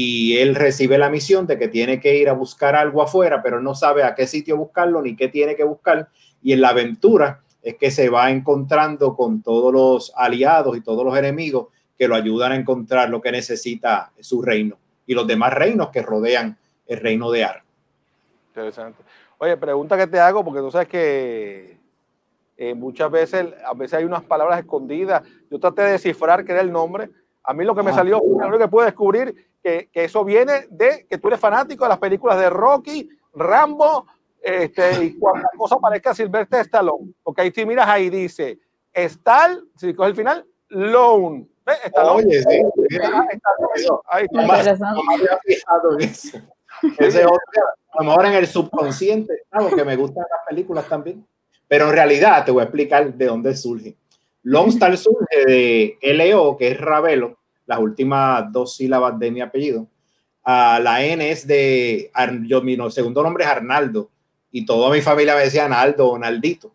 y 0.00 0.38
él 0.38 0.54
recibe 0.54 0.96
la 0.96 1.10
misión 1.10 1.48
de 1.48 1.58
que 1.58 1.66
tiene 1.66 1.98
que 1.98 2.16
ir 2.16 2.28
a 2.28 2.32
buscar 2.32 2.76
algo 2.76 3.02
afuera, 3.02 3.42
pero 3.42 3.60
no 3.60 3.74
sabe 3.74 4.04
a 4.04 4.14
qué 4.14 4.28
sitio 4.28 4.56
buscarlo 4.56 5.02
ni 5.02 5.16
qué 5.16 5.26
tiene 5.26 5.56
que 5.56 5.64
buscar. 5.64 6.08
Y 6.40 6.52
en 6.52 6.60
la 6.60 6.68
aventura 6.68 7.40
es 7.62 7.74
que 7.74 7.90
se 7.90 8.08
va 8.08 8.30
encontrando 8.30 9.16
con 9.16 9.42
todos 9.42 9.72
los 9.72 10.12
aliados 10.14 10.76
y 10.76 10.82
todos 10.82 11.04
los 11.04 11.18
enemigos 11.18 11.66
que 11.98 12.06
lo 12.06 12.14
ayudan 12.14 12.52
a 12.52 12.54
encontrar 12.54 13.10
lo 13.10 13.20
que 13.20 13.32
necesita 13.32 14.12
su 14.20 14.40
reino 14.40 14.76
y 15.04 15.14
los 15.14 15.26
demás 15.26 15.52
reinos 15.52 15.88
que 15.88 16.00
rodean 16.00 16.56
el 16.86 17.00
reino 17.00 17.32
de 17.32 17.42
Ar. 17.42 17.64
Interesante. 18.50 19.02
Oye, 19.38 19.56
pregunta 19.56 19.96
que 19.96 20.06
te 20.06 20.20
hago, 20.20 20.44
porque 20.44 20.60
tú 20.60 20.70
sabes 20.70 20.86
que 20.86 21.76
eh, 22.56 22.72
muchas 22.72 23.10
veces, 23.10 23.46
a 23.66 23.74
veces 23.74 23.98
hay 23.98 24.04
unas 24.04 24.22
palabras 24.22 24.60
escondidas. 24.60 25.24
Yo 25.50 25.58
traté 25.58 25.82
de 25.82 25.90
descifrar 25.90 26.44
qué 26.44 26.52
era 26.52 26.60
el 26.60 26.70
nombre, 26.70 27.10
A 27.42 27.52
mí 27.52 27.64
lo 27.64 27.74
que 27.74 27.82
me 27.82 27.92
salió, 27.92 28.22
lo 28.22 28.58
que 28.58 28.68
pude 28.68 28.84
descubrir 28.84 29.47
que, 29.62 29.88
que, 29.92 30.04
eso 30.04 30.24
viene 30.24 30.66
de 30.70 31.06
que 31.08 31.18
tú 31.18 31.28
eres 31.28 31.40
fanático 31.40 31.84
de 31.84 31.90
las 31.90 31.98
películas 31.98 32.38
de 32.38 32.50
Rocky, 32.50 33.08
Rambo, 33.34 34.06
este, 34.42 35.04
y 35.04 35.18
cuando 35.18 35.48
cosa 35.56 35.78
parezca 35.78 36.14
Silvestre 36.14 36.60
Stallone. 36.60 37.12
Porque 37.22 37.42
ahí 37.42 37.52
si 37.54 37.66
miras 37.66 37.88
ahí 37.88 38.10
dice, 38.10 38.58
Stal, 38.94 39.64
si 39.76 39.94
coge 39.94 40.10
el 40.10 40.16
final, 40.16 40.46
Lone. 40.68 41.46
Stallone. 41.84 42.26
Oye, 42.26 42.42
sí. 42.42 42.62
Ahí 44.06 44.24
está. 44.24 44.72
No, 44.72 45.02
había 45.12 45.38
fijado 45.44 45.98
en 45.98 46.00
eso. 46.08 46.38
Ese 46.98 47.24
otro, 47.24 47.40
a 47.92 48.02
lo 48.02 48.10
mejor 48.10 48.26
en 48.26 48.34
el 48.34 48.46
subconsciente, 48.46 49.42
porque 49.50 49.84
me 49.84 49.96
gustan 49.96 50.24
las 50.30 50.46
películas 50.48 50.88
también. 50.88 51.26
Pero 51.66 51.86
en 51.86 51.92
realidad 51.92 52.44
te 52.44 52.52
voy 52.52 52.60
a 52.60 52.64
explicar 52.64 53.12
de 53.12 53.26
dónde 53.26 53.54
surge. 53.56 53.96
Lone 54.44 54.70
Star 54.70 54.96
surge 54.96 55.44
de 55.44 55.98
LO, 56.00 56.56
que 56.56 56.68
es 56.70 56.80
Ravelo, 56.80 57.36
las 57.68 57.78
últimas 57.78 58.50
dos 58.50 58.74
sílabas 58.74 59.16
de 59.18 59.30
mi 59.30 59.40
apellido. 59.42 59.82
Uh, 60.44 60.80
la 60.82 61.04
N 61.04 61.30
es 61.30 61.46
de, 61.46 62.10
yo, 62.46 62.62
mi 62.62 62.76
segundo 62.90 63.22
nombre 63.22 63.44
es 63.44 63.50
Arnaldo, 63.50 64.10
y 64.50 64.64
toda 64.64 64.90
mi 64.90 65.02
familia 65.02 65.36
me 65.36 65.42
decía 65.42 65.66
Arnaldo 65.66 66.08
o 66.08 66.18
Naldito. 66.18 66.72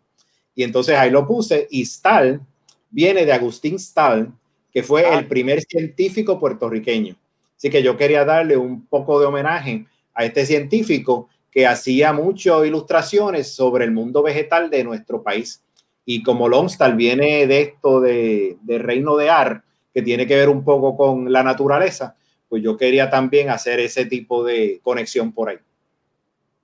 Y 0.54 0.62
entonces 0.62 0.96
ahí 0.96 1.10
lo 1.10 1.26
puse, 1.26 1.66
y 1.68 1.84
Stahl 1.84 2.40
viene 2.88 3.26
de 3.26 3.32
Agustín 3.32 3.76
Stahl, 3.76 4.32
que 4.72 4.84
fue 4.84 5.12
el 5.12 5.26
primer 5.26 5.60
científico 5.62 6.38
puertorriqueño. 6.38 7.16
Así 7.56 7.70
que 7.70 7.82
yo 7.82 7.96
quería 7.96 8.24
darle 8.24 8.56
un 8.56 8.86
poco 8.86 9.18
de 9.18 9.26
homenaje 9.26 9.86
a 10.14 10.24
este 10.24 10.46
científico 10.46 11.28
que 11.50 11.66
hacía 11.66 12.12
muchas 12.12 12.64
ilustraciones 12.64 13.52
sobre 13.52 13.84
el 13.84 13.90
mundo 13.90 14.22
vegetal 14.22 14.70
de 14.70 14.84
nuestro 14.84 15.22
país. 15.22 15.62
Y 16.04 16.22
como 16.22 16.48
Lonstal 16.48 16.94
viene 16.94 17.46
de 17.48 17.60
esto 17.62 18.00
de, 18.00 18.58
de 18.62 18.78
reino 18.78 19.16
de 19.16 19.30
Ar, 19.30 19.64
que 19.94 20.02
tiene 20.02 20.26
que 20.26 20.36
ver 20.36 20.48
un 20.48 20.64
poco 20.64 20.96
con 20.96 21.32
la 21.32 21.44
naturaleza, 21.44 22.16
pues 22.48 22.62
yo 22.62 22.76
quería 22.76 23.08
también 23.08 23.48
hacer 23.48 23.78
ese 23.78 24.06
tipo 24.06 24.42
de 24.42 24.80
conexión 24.82 25.32
por 25.32 25.50
ahí. 25.50 25.58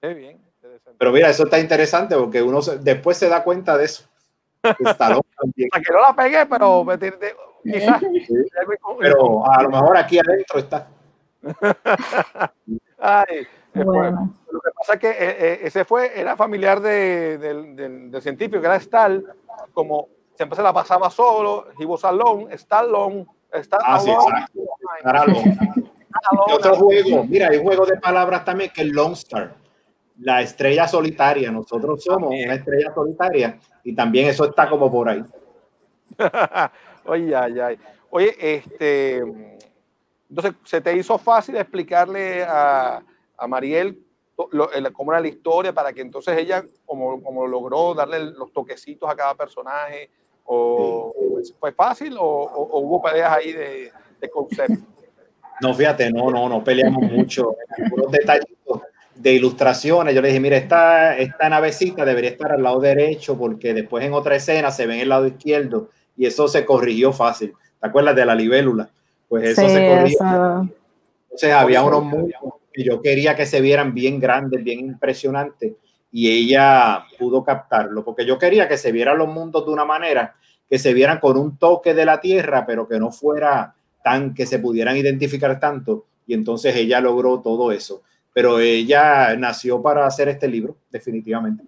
Qué 0.02 0.14
bien. 0.14 0.38
Pero 0.98 1.12
mira, 1.12 1.30
eso 1.30 1.44
está 1.44 1.58
interesante 1.60 2.16
porque 2.16 2.42
uno 2.42 2.60
después 2.80 3.16
se 3.16 3.28
da 3.28 3.44
cuenta 3.44 3.78
de 3.78 3.84
eso. 3.84 4.04
Está 4.80 5.10
loco 5.10 5.26
también. 5.40 5.70
que 5.72 5.92
no 5.92 6.00
la 6.00 6.14
pegué, 6.14 6.44
pero 6.46 6.84
quizás. 7.62 8.02
Pero 8.98 9.50
a 9.50 9.62
lo 9.62 9.70
mejor 9.70 9.96
aquí 9.96 10.18
adentro 10.18 10.58
está. 10.58 10.88
Ay, 12.98 13.46
bueno. 13.72 14.36
lo 14.50 14.60
que 14.60 14.70
pasa 14.76 14.94
es 14.94 15.00
que 15.00 15.08
eh, 15.08 15.14
eh, 15.18 15.60
ese 15.62 15.86
fue, 15.86 16.20
era 16.20 16.36
familiar 16.36 16.80
de, 16.80 17.38
del, 17.38 18.10
del, 18.10 18.22
científico, 18.22 18.60
que 18.60 18.66
era 18.66 18.78
Stahl, 18.78 19.24
como 19.72 20.08
siempre 20.40 20.56
se 20.56 20.62
la 20.62 20.72
pasaba 20.72 21.10
solo, 21.10 21.66
he 21.78 21.84
was 21.84 22.02
alone, 22.02 22.50
Stallone, 22.54 23.26
Stallone. 23.52 23.84
Ah, 23.86 24.00
sí, 24.00 24.10
otro 26.50 26.76
juego, 26.76 27.24
mira, 27.24 27.48
hay 27.48 27.58
juego 27.58 27.84
de 27.84 27.98
palabras 27.98 28.42
también 28.42 28.70
que 28.74 28.80
es 28.80 28.88
Lone 28.88 29.12
Star, 29.12 29.54
la 30.18 30.40
estrella 30.40 30.88
solitaria. 30.88 31.50
Nosotros 31.50 32.02
somos 32.02 32.30
una 32.30 32.54
estrella 32.54 32.90
solitaria 32.94 33.60
y 33.84 33.94
también 33.94 34.28
eso 34.28 34.46
está 34.46 34.66
como 34.70 34.90
por 34.90 35.10
ahí. 35.10 35.22
Oye, 37.04 37.36
ay, 37.36 37.60
ay. 37.60 37.78
Oye, 38.08 38.34
este, 38.40 39.18
entonces, 39.18 40.54
¿se 40.64 40.80
te 40.80 40.96
hizo 40.96 41.18
fácil 41.18 41.56
explicarle 41.56 42.44
a, 42.44 43.02
a 43.36 43.46
Mariel 43.46 44.02
cómo 44.94 45.12
era 45.12 45.20
la 45.20 45.28
historia 45.28 45.74
para 45.74 45.92
que 45.92 46.00
entonces 46.00 46.38
ella, 46.38 46.64
como, 46.86 47.22
como 47.22 47.46
logró 47.46 47.92
darle 47.92 48.20
los 48.30 48.54
toquecitos 48.54 49.06
a 49.06 49.14
cada 49.14 49.34
personaje? 49.34 50.08
¿O 50.52 51.14
fue 51.60 51.70
fácil 51.70 52.16
o, 52.18 52.24
o, 52.24 52.80
hubo 52.80 53.00
peleas 53.00 53.30
ahí 53.30 53.52
de, 53.52 53.92
de 54.20 54.30
concepto? 54.30 54.84
No, 55.60 55.72
fíjate, 55.72 56.10
no, 56.10 56.28
no, 56.28 56.48
no 56.48 56.64
peleamos 56.64 57.02
mucho. 57.02 57.54
Unos 57.92 58.10
detallitos 58.10 58.80
de 59.14 59.34
ilustraciones. 59.34 60.12
Yo 60.12 60.20
le 60.20 60.26
dije, 60.28 60.40
mira, 60.40 60.56
esta, 60.56 61.16
esta 61.16 61.48
navecita 61.48 62.04
debería 62.04 62.30
estar 62.30 62.50
al 62.50 62.64
lado 62.64 62.80
derecho 62.80 63.38
porque 63.38 63.72
después 63.72 64.04
en 64.04 64.12
otra 64.12 64.34
escena 64.34 64.72
se 64.72 64.86
ve 64.86 64.94
en 64.94 65.00
el 65.02 65.10
lado 65.10 65.28
izquierdo 65.28 65.90
y 66.16 66.26
eso 66.26 66.48
se 66.48 66.64
corrigió 66.64 67.12
fácil. 67.12 67.52
¿Te 67.80 67.86
acuerdas 67.86 68.16
de 68.16 68.26
la 68.26 68.34
libélula? 68.34 68.90
Pues 69.28 69.56
eso 69.56 69.68
se 69.68 69.86
corrigió. 69.86 70.68
Entonces 71.24 71.52
había 71.52 71.84
unos 71.84 72.02
mundos 72.02 72.54
que 72.72 72.82
yo 72.82 73.00
quería 73.00 73.36
que 73.36 73.46
se 73.46 73.60
vieran 73.60 73.94
bien 73.94 74.18
grandes, 74.18 74.64
bien 74.64 74.80
impresionantes 74.80 75.74
y 76.12 76.30
ella 76.30 77.04
pudo 77.18 77.44
captarlo 77.44 78.04
porque 78.04 78.26
yo 78.26 78.38
quería 78.38 78.68
que 78.68 78.76
se 78.76 78.92
vieran 78.92 79.18
los 79.18 79.28
mundos 79.28 79.64
de 79.64 79.72
una 79.72 79.84
manera 79.84 80.34
que 80.68 80.78
se 80.78 80.94
vieran 80.94 81.18
con 81.18 81.36
un 81.36 81.58
toque 81.58 81.94
de 81.94 82.04
la 82.04 82.20
tierra, 82.20 82.64
pero 82.64 82.86
que 82.86 82.98
no 82.98 83.10
fuera 83.10 83.74
tan 84.02 84.34
que 84.34 84.46
se 84.46 84.58
pudieran 84.58 84.96
identificar 84.96 85.58
tanto 85.58 86.06
y 86.26 86.34
entonces 86.34 86.76
ella 86.76 87.00
logró 87.00 87.40
todo 87.40 87.72
eso. 87.72 88.02
Pero 88.32 88.60
ella 88.60 89.34
nació 89.36 89.82
para 89.82 90.06
hacer 90.06 90.28
este 90.28 90.46
libro, 90.46 90.76
definitivamente. 90.88 91.64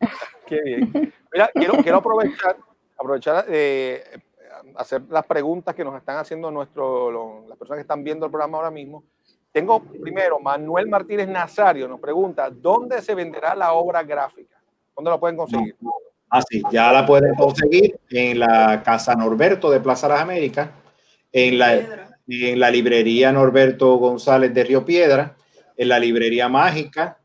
Qué 0.46 0.60
bien. 0.62 1.12
Mira, 1.32 1.50
quiero, 1.52 1.74
quiero 1.82 1.98
aprovechar, 1.98 2.56
aprovechar 2.96 3.44
eh, 3.48 4.04
hacer 4.76 5.02
las 5.08 5.24
preguntas 5.26 5.74
que 5.74 5.84
nos 5.84 5.96
están 5.96 6.18
haciendo 6.18 6.50
nuestro, 6.50 7.44
las 7.48 7.58
personas 7.58 7.78
que 7.78 7.82
están 7.82 8.04
viendo 8.04 8.26
el 8.26 8.30
programa 8.30 8.58
ahora 8.58 8.70
mismo. 8.70 9.04
Tengo 9.52 9.82
primero, 9.84 10.40
Manuel 10.40 10.88
Martínez 10.88 11.28
Nazario 11.28 11.86
nos 11.86 12.00
pregunta, 12.00 12.48
¿dónde 12.50 13.02
se 13.02 13.14
venderá 13.14 13.54
la 13.54 13.74
obra 13.74 14.02
gráfica? 14.02 14.56
¿Dónde 14.96 15.10
lo 15.10 15.20
pueden 15.20 15.36
conseguir? 15.36 15.76
Ah, 16.30 16.40
sí, 16.48 16.62
ya 16.72 16.90
la 16.90 17.04
pueden 17.04 17.34
conseguir 17.34 18.00
en 18.08 18.38
la 18.38 18.82
Casa 18.82 19.14
Norberto 19.14 19.70
de 19.70 19.80
Plaza 19.80 20.08
Las 20.08 20.22
Américas, 20.22 20.70
en 21.30 21.58
la, 21.58 21.74
en 22.26 22.58
la 22.58 22.70
librería 22.70 23.30
Norberto 23.30 23.96
González 23.96 24.54
de 24.54 24.64
Río 24.64 24.86
Piedra, 24.86 25.36
en 25.76 25.88
la 25.88 25.98
librería 25.98 26.48
Mágica, 26.48 27.18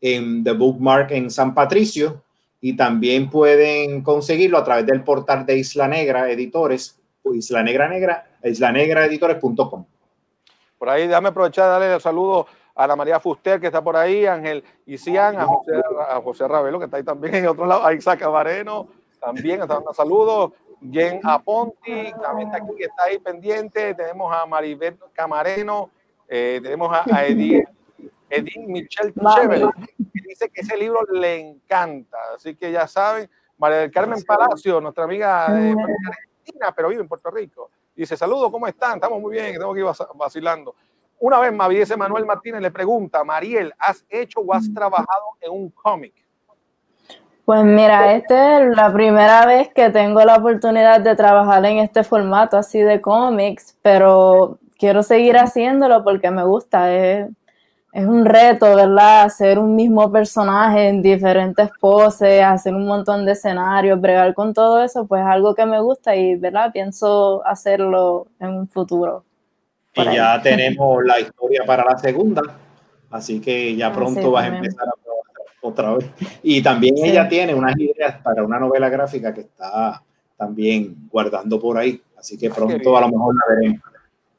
en 0.00 0.42
The 0.42 0.52
Bookmark 0.52 1.10
en 1.12 1.30
San 1.30 1.54
Patricio 1.54 2.24
y 2.60 2.76
también 2.76 3.28
pueden 3.28 4.02
conseguirlo 4.02 4.56
a 4.56 4.64
través 4.64 4.86
del 4.86 5.04
portal 5.04 5.44
de 5.44 5.58
Isla 5.58 5.86
Negra 5.86 6.30
Editores, 6.30 6.98
Isla 7.24 7.62
Negra 7.62 7.88
Negra, 7.88 8.26
islanegraeditores.com. 8.42 9.84
Por 10.84 10.92
ahí, 10.92 11.06
déjame 11.06 11.30
aprovechar 11.30 11.66
darle 11.66 11.94
el 11.94 11.98
saludo 11.98 12.46
a 12.74 12.86
la 12.86 12.94
María 12.94 13.18
Fuster, 13.18 13.58
que 13.58 13.68
está 13.68 13.82
por 13.82 13.96
ahí, 13.96 14.26
Ángel 14.26 14.62
Isian, 14.84 15.40
a 15.40 15.46
José, 15.46 15.72
a 16.10 16.20
José 16.20 16.46
Ravelo, 16.46 16.78
que 16.78 16.84
está 16.84 16.98
ahí 16.98 17.02
también 17.02 17.36
en 17.36 17.46
otro 17.46 17.64
lado, 17.64 17.86
a 17.86 17.94
Isaac 17.94 18.18
Cabareno, 18.18 18.88
también, 19.18 19.62
está 19.62 19.76
dando 19.76 19.94
saludos. 19.94 20.52
Jen 20.92 21.20
Aponti, 21.24 22.12
también 22.20 22.48
está 22.48 22.62
aquí, 22.62 22.76
que 22.76 22.84
está 22.84 23.04
ahí 23.04 23.18
pendiente. 23.18 23.94
Tenemos 23.94 24.30
a 24.36 24.44
Maribel 24.44 24.98
Camareno, 25.14 25.88
eh, 26.28 26.60
tenemos 26.62 26.94
a, 26.94 27.24
Edith, 27.24 27.66
Michelle 28.66 29.14
Chévere, 29.14 29.66
que 30.12 30.28
dice 30.28 30.50
que 30.50 30.60
ese 30.60 30.76
libro 30.76 31.00
le 31.14 31.38
encanta. 31.38 32.18
Así 32.36 32.56
que 32.56 32.70
ya 32.70 32.86
saben, 32.86 33.30
María 33.56 33.78
del 33.78 33.90
Carmen 33.90 34.22
Palacio, 34.22 34.82
nuestra 34.82 35.04
amiga 35.04 35.50
de 35.50 35.70
Argentina, 35.70 36.74
pero 36.76 36.90
vive 36.90 37.00
en 37.00 37.08
Puerto 37.08 37.30
Rico. 37.30 37.70
Dice, 37.94 38.16
saludos, 38.16 38.50
¿cómo 38.50 38.66
están? 38.66 38.94
Estamos 38.94 39.20
muy 39.20 39.32
bien, 39.32 39.56
tengo 39.56 39.72
que 39.72 39.80
ir 39.80 39.86
vacilando. 40.14 40.74
Una 41.20 41.38
vez 41.38 41.52
Maviese 41.52 41.96
Manuel 41.96 42.26
Martínez 42.26 42.60
le 42.60 42.70
pregunta, 42.70 43.22
Mariel, 43.22 43.72
¿has 43.78 44.04
hecho 44.08 44.40
o 44.40 44.52
has 44.52 44.72
trabajado 44.72 45.36
en 45.40 45.52
un 45.52 45.70
cómic? 45.70 46.12
Pues 47.44 47.62
mira, 47.62 48.14
esta 48.14 48.62
es 48.62 48.76
la 48.76 48.92
primera 48.92 49.46
vez 49.46 49.72
que 49.72 49.90
tengo 49.90 50.24
la 50.24 50.36
oportunidad 50.36 51.00
de 51.00 51.14
trabajar 51.14 51.64
en 51.66 51.78
este 51.78 52.02
formato 52.02 52.56
así 52.56 52.80
de 52.80 53.00
cómics, 53.00 53.76
pero 53.82 54.58
quiero 54.78 55.02
seguir 55.02 55.36
haciéndolo 55.36 56.02
porque 56.02 56.30
me 56.30 56.44
gusta. 56.44 56.92
Es, 56.92 57.28
es 57.94 58.04
un 58.06 58.24
reto, 58.24 58.74
¿verdad? 58.74 59.22
Hacer 59.22 59.56
un 59.56 59.76
mismo 59.76 60.10
personaje 60.10 60.88
en 60.88 61.00
diferentes 61.00 61.70
poses, 61.78 62.42
hacer 62.42 62.74
un 62.74 62.86
montón 62.86 63.24
de 63.24 63.32
escenarios, 63.32 64.00
bregar 64.00 64.34
con 64.34 64.52
todo 64.52 64.82
eso, 64.82 65.06
pues 65.06 65.22
es 65.22 65.28
algo 65.28 65.54
que 65.54 65.64
me 65.64 65.80
gusta 65.80 66.16
y, 66.16 66.34
¿verdad? 66.34 66.72
Pienso 66.72 67.46
hacerlo 67.46 68.26
en 68.40 68.48
un 68.48 68.68
futuro. 68.68 69.24
Y 69.94 70.04
ya 70.06 70.40
tenemos 70.42 71.04
la 71.04 71.20
historia 71.20 71.62
para 71.64 71.84
la 71.84 71.96
segunda, 71.96 72.42
así 73.12 73.40
que 73.40 73.76
ya 73.76 73.92
pronto 73.92 74.32
vas 74.32 74.50
a 74.50 74.56
empezar 74.56 74.88
a 74.88 75.04
otra 75.62 75.94
vez. 75.94 76.10
Y 76.42 76.60
también 76.60 76.96
ella 76.98 77.28
tiene 77.28 77.54
unas 77.54 77.78
ideas 77.78 78.20
para 78.24 78.42
una 78.42 78.58
novela 78.58 78.88
gráfica 78.88 79.32
que 79.32 79.42
está 79.42 80.02
también 80.36 81.08
guardando 81.08 81.60
por 81.60 81.78
ahí. 81.78 82.02
Así 82.18 82.36
que 82.36 82.50
pronto 82.50 82.96
a 82.96 83.02
lo 83.02 83.08
mejor 83.08 83.36
la 83.36 83.54
veremos. 83.54 83.80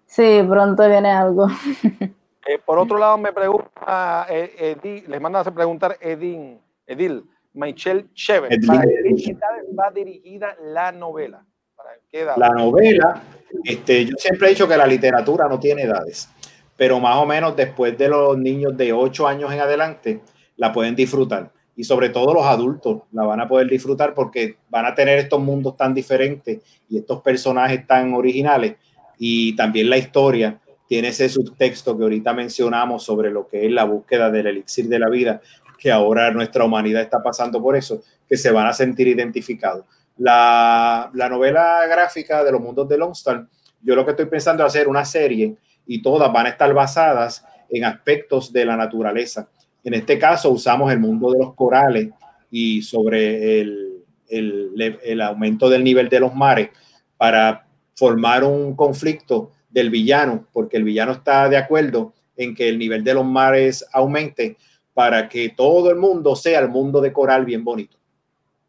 Sí, 0.06 0.44
pronto 0.46 0.88
viene 0.89 1.10
algo. 1.10 1.48
Eh, 2.45 2.60
por 2.63 2.77
otro 2.77 2.97
lado, 2.97 3.17
me 3.17 3.34
pregunta, 3.34 4.27
eh, 4.29 5.03
les 5.08 5.21
manda 5.21 5.39
a 5.39 5.43
preguntar 5.43 5.97
Edin, 5.99 6.60
Edil, 6.86 7.23
Michelle 7.53 8.05
Chévere, 8.13 8.60
¿para 8.67 8.81
qué 8.81 9.36
va 9.77 9.89
dirigida 9.91 10.55
la 10.62 10.91
novela? 10.91 11.43
¿Para 11.75 11.91
qué 12.10 12.21
edad? 12.21 12.36
La 12.38 12.49
novela, 12.49 13.23
este, 13.63 14.05
yo 14.05 14.15
siempre 14.17 14.47
he 14.47 14.49
dicho 14.51 14.67
que 14.67 14.77
la 14.77 14.86
literatura 14.86 15.47
no 15.47 15.60
tiene 15.60 15.84
edades, 15.84 16.29
pero 16.77 16.99
más 16.99 17.17
o 17.17 17.25
menos 17.25 17.55
después 17.55 17.97
de 17.97 18.10
los 18.10 18.38
niños 18.38 18.77
de 18.77 18.93
8 18.93 19.27
años 19.27 19.51
en 19.51 19.62
adelante, 19.62 20.21
la 20.58 20.71
pueden 20.71 20.95
disfrutar. 20.95 21.51
Y 21.75 21.84
sobre 21.84 22.10
todo 22.10 22.34
los 22.34 22.45
adultos 22.45 23.01
la 23.12 23.25
van 23.25 23.41
a 23.41 23.47
poder 23.47 23.67
disfrutar 23.67 24.13
porque 24.13 24.58
van 24.69 24.86
a 24.86 24.93
tener 24.93 25.17
estos 25.17 25.41
mundos 25.41 25.75
tan 25.75 25.93
diferentes 25.93 26.62
y 26.88 26.97
estos 26.97 27.21
personajes 27.21 27.86
tan 27.88 28.13
originales 28.13 28.75
y 29.17 29.55
también 29.55 29.89
la 29.89 29.97
historia 29.97 30.60
tiene 30.88 31.10
ese 31.10 31.30
subtexto 31.30 31.98
que 31.98 32.04
ahorita 32.04 32.34
mencionamos 32.34 33.04
sobre 33.04 33.32
lo 33.32 33.48
que 33.48 33.65
es 33.65 33.71
la 33.71 33.86
búsqueda 33.86 34.30
del 34.30 34.48
elixir 34.48 34.88
de 34.88 35.00
la 35.00 35.10
vida, 35.10 35.41
que 35.78 35.91
ahora 35.91 36.32
nuestra 36.32 36.63
humanidad 36.63 37.02
está 37.02 37.21
pasando 37.21 37.62
por 37.62 37.76
eso, 37.76 38.02
que 38.28 38.38
se 38.38 38.52
van 38.52 38.67
a 38.67 38.74
sentir 38.74 39.08
identificados. 39.08 39.86
La, 40.17 41.10
la 41.13 41.30
novela 41.30 41.86
gráfica 41.88 42.43
de 42.43 42.52
los 42.52 42.62
mundos 42.62 42.88
de 42.88 42.98
Longstar, 42.98 43.48
yo 43.82 43.95
lo 43.95 44.06
que 44.06 44.12
estoy 44.12 44.26
pensando 44.28 44.63
es 44.63 44.67
hacer 44.67 44.88
una 44.88 45.06
serie 45.06 45.56
y 45.86 46.02
todas 46.02 46.32
van 46.32 46.45
a 46.45 46.50
estar 46.50 46.74
basadas 46.74 47.45
en 47.69 47.84
aspectos 47.84 48.52
de 48.54 48.65
la 48.65 48.78
naturaleza. 48.78 49.50
En 49.84 49.93
este 49.93 50.17
caso 50.17 50.50
usamos 50.52 50.91
el 50.91 51.00
mundo 51.00 51.32
de 51.32 51.39
los 51.39 51.54
corales 51.54 52.10
y 52.50 52.82
sobre 52.82 53.62
el, 53.62 54.04
el, 54.28 55.00
el 55.04 55.21
aumento 55.21 55.69
del 55.69 55.84
nivel 55.84 56.10
de 56.10 56.19
los 56.19 56.34
mares 56.34 56.69
para 57.17 57.67
formar 57.95 58.43
un 58.43 58.76
conflicto 58.76 59.52
del 59.76 59.90
villano, 59.90 60.48
porque 60.54 60.78
el 60.78 60.86
villano 60.86 61.12
está 61.12 61.50
de 61.50 61.58
acuerdo 61.58 62.14
en 62.38 62.56
que 62.56 62.70
el 62.70 62.80
nivel 62.80 63.04
de 63.04 63.14
los 63.14 63.26
mares 63.26 63.86
aumente 63.92 64.56
para 64.94 65.28
que 65.28 65.50
todo 65.50 65.90
el 65.90 65.98
mundo 65.98 66.34
sea 66.38 66.60
el 66.60 66.70
mundo 66.70 67.02
de 67.02 67.12
coral 67.12 67.44
bien 67.44 67.66
bonito. 67.66 67.98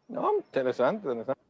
No, 0.09 0.33
interesante, 0.35 1.07
interesante. 1.07 1.41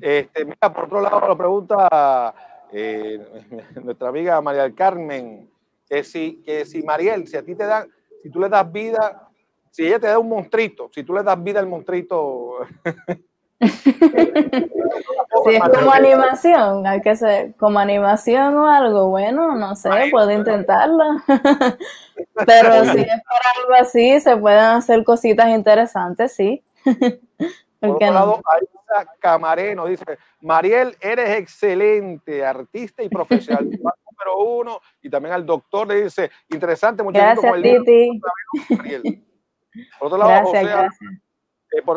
Este, 0.00 0.44
mira, 0.44 0.72
por 0.72 0.84
otro 0.84 1.00
lado, 1.00 1.28
la 1.28 1.36
pregunta 1.36 2.34
eh, 2.72 3.18
nuestra 3.82 4.08
amiga 4.08 4.40
María 4.40 4.62
del 4.62 4.76
Carmen, 4.76 5.50
que 5.88 6.04
si, 6.04 6.40
que 6.44 6.64
si 6.64 6.84
Mariel, 6.84 7.26
si 7.26 7.36
a 7.36 7.42
ti 7.42 7.56
te 7.56 7.64
dan, 7.64 7.90
si 8.22 8.30
tú 8.30 8.38
le 8.38 8.48
das 8.48 8.70
vida, 8.70 9.28
si 9.68 9.84
ella 9.84 9.98
te 9.98 10.06
da 10.06 10.18
un 10.20 10.28
monstruito, 10.28 10.88
si 10.94 11.02
tú 11.02 11.12
le 11.12 11.24
das 11.24 11.42
vida 11.42 11.58
al 11.58 11.66
monstruito, 11.66 12.58
Si 13.62 15.54
es 15.54 15.62
como 15.62 15.92
animación, 15.92 16.86
hay 16.86 17.00
que 17.00 17.14
ser 17.14 17.54
como 17.56 17.78
animación 17.78 18.56
o 18.56 18.66
algo, 18.66 19.08
bueno, 19.08 19.54
no 19.56 19.76
sé, 19.76 19.88
puedo 20.10 20.30
intentarlo. 20.30 21.04
Pero 22.46 22.84
si 22.84 23.00
es 23.00 23.06
para 23.06 23.50
algo 23.58 23.74
así, 23.78 24.20
se 24.20 24.36
pueden 24.36 24.64
hacer 24.64 25.04
cositas 25.04 25.48
interesantes, 25.48 26.34
sí. 26.34 26.62
Por 27.80 27.90
otro 27.96 28.12
lado, 28.12 28.42
Camareno 29.18 29.86
dice, 29.86 30.04
Mariel, 30.40 30.96
eres 31.00 31.30
excelente, 31.38 32.44
artista 32.44 33.02
y 33.02 33.08
profesional. 33.08 33.64
número 33.64 34.38
uno, 34.38 34.80
y 35.02 35.10
también 35.10 35.34
al 35.34 35.44
doctor 35.44 35.88
le 35.88 36.04
dice, 36.04 36.30
interesante, 36.50 37.02
muchas 37.02 37.40
gracias, 37.40 37.62
Titi. 37.62 38.20
Por 39.98 40.06
otro 40.06 40.18
lado, 40.18 40.30
gracias, 40.30 40.64
gracias 40.64 41.22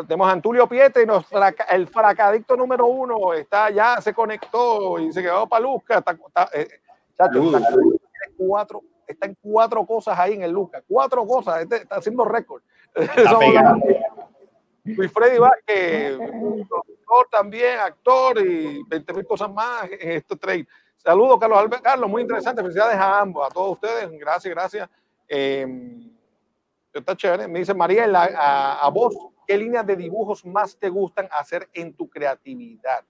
tenemos 0.06 0.28
a 0.28 0.32
Antulio 0.32 0.66
Piete, 0.66 1.02
y 1.02 1.06
nos, 1.06 1.26
el 1.70 1.86
fracadicto 1.88 2.56
número 2.56 2.86
uno 2.86 3.34
está 3.34 3.70
ya, 3.70 4.00
se 4.00 4.14
conectó 4.14 4.98
y 4.98 5.12
se 5.12 5.22
quedó 5.22 5.46
para 5.46 5.64
Luzca. 5.64 5.98
Está, 5.98 6.12
está, 6.12 6.48
eh, 6.54 6.68
está, 7.10 7.30
cuatro, 8.36 8.82
está 9.06 9.26
en 9.26 9.36
cuatro 9.40 9.84
cosas 9.84 10.18
ahí 10.18 10.34
en 10.34 10.42
el 10.42 10.50
Luzca. 10.52 10.82
Cuatro 10.88 11.26
cosas, 11.26 11.62
este 11.62 11.76
está 11.76 11.96
haciendo 11.96 12.24
récord. 12.24 12.62
Luis 14.84 15.12
Freddy 15.12 15.38
Vázquez, 15.38 16.18
actor 16.20 17.28
también, 17.30 17.78
actor 17.80 18.38
y 18.38 18.82
20 18.84 19.12
mil 19.12 19.26
cosas 19.26 19.52
más 19.52 19.84
en 19.90 20.12
este 20.12 20.36
trade. 20.36 20.66
Saludos, 20.96 21.38
Carlos 21.38 21.58
Albert. 21.58 21.82
Carlos, 21.82 22.08
muy 22.08 22.22
interesante. 22.22 22.62
Felicidades 22.62 22.96
a 22.96 23.20
ambos, 23.20 23.46
a 23.46 23.52
todos 23.52 23.72
ustedes. 23.72 24.10
Gracias, 24.12 24.54
gracias. 24.54 24.88
Eh, 25.28 25.66
está 26.92 27.16
chévere. 27.16 27.48
Me 27.48 27.58
dice 27.58 27.74
María, 27.74 28.06
a, 28.06 28.86
a 28.86 28.90
vos, 28.90 29.14
¿Qué 29.46 29.56
líneas 29.56 29.86
de 29.86 29.96
dibujos 29.96 30.44
más 30.44 30.76
te 30.76 30.88
gustan 30.88 31.28
hacer 31.30 31.68
en 31.72 31.94
tu 31.94 32.08
creatividad? 32.08 33.04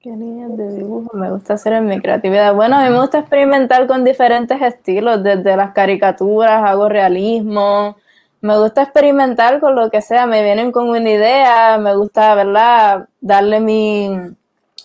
¿Qué 0.00 0.10
líneas 0.10 0.56
de 0.56 0.76
dibujo 0.76 1.14
me 1.14 1.30
gusta 1.30 1.54
hacer 1.54 1.74
en 1.74 1.84
mi 1.84 2.00
creatividad? 2.00 2.54
Bueno, 2.54 2.76
a 2.76 2.84
mí 2.84 2.88
me 2.88 3.00
gusta 3.00 3.18
experimentar 3.18 3.86
con 3.86 4.02
diferentes 4.02 4.60
estilos, 4.62 5.22
desde 5.22 5.56
las 5.56 5.74
caricaturas, 5.74 6.64
hago 6.64 6.88
realismo, 6.88 7.96
me 8.40 8.58
gusta 8.58 8.84
experimentar 8.84 9.60
con 9.60 9.74
lo 9.74 9.90
que 9.90 10.00
sea, 10.00 10.26
me 10.26 10.42
vienen 10.42 10.72
con 10.72 10.88
una 10.88 11.10
idea, 11.10 11.76
me 11.76 11.94
gusta, 11.94 12.34
¿verdad? 12.34 13.08
Darle 13.20 13.60
mi, 13.60 14.10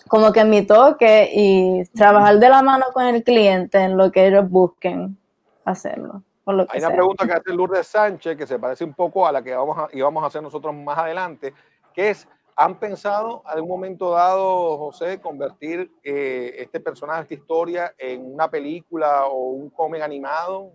como 0.09 0.33
que 0.33 0.43
mi 0.43 0.63
toque 0.63 1.29
y 1.33 1.85
trabajar 1.95 2.37
de 2.37 2.49
la 2.49 2.61
mano 2.61 2.87
con 2.93 3.05
el 3.05 3.23
cliente 3.23 3.77
en 3.77 3.95
lo 3.95 4.11
que 4.11 4.27
ellos 4.27 4.49
busquen 4.49 5.17
hacerlo. 5.63 6.23
Hay 6.45 6.79
una 6.79 6.91
pregunta 6.91 7.25
que 7.25 7.33
hace 7.33 7.53
Lourdes 7.53 7.87
Sánchez 7.87 8.37
que 8.37 8.45
se 8.45 8.59
parece 8.59 8.83
un 8.83 8.93
poco 8.93 9.25
a 9.25 9.31
la 9.31 9.43
que 9.43 9.55
vamos 9.55 9.77
a, 9.77 9.87
íbamos 9.93 10.23
a 10.23 10.27
hacer 10.27 10.43
nosotros 10.43 10.75
más 10.75 10.97
adelante, 10.97 11.53
que 11.91 12.11
es, 12.11 12.27
¿han 12.55 12.79
pensado 12.79 13.41
en 13.45 13.51
algún 13.51 13.69
momento 13.69 14.11
dado, 14.11 14.77
José, 14.77 15.19
convertir 15.19 15.91
eh, 16.03 16.55
este 16.59 16.79
personaje, 16.79 17.23
esta 17.23 17.33
historia, 17.33 17.95
en 17.97 18.33
una 18.33 18.49
película 18.49 19.25
o 19.25 19.49
un 19.49 19.71
cómic 19.71 20.03
animado? 20.03 20.71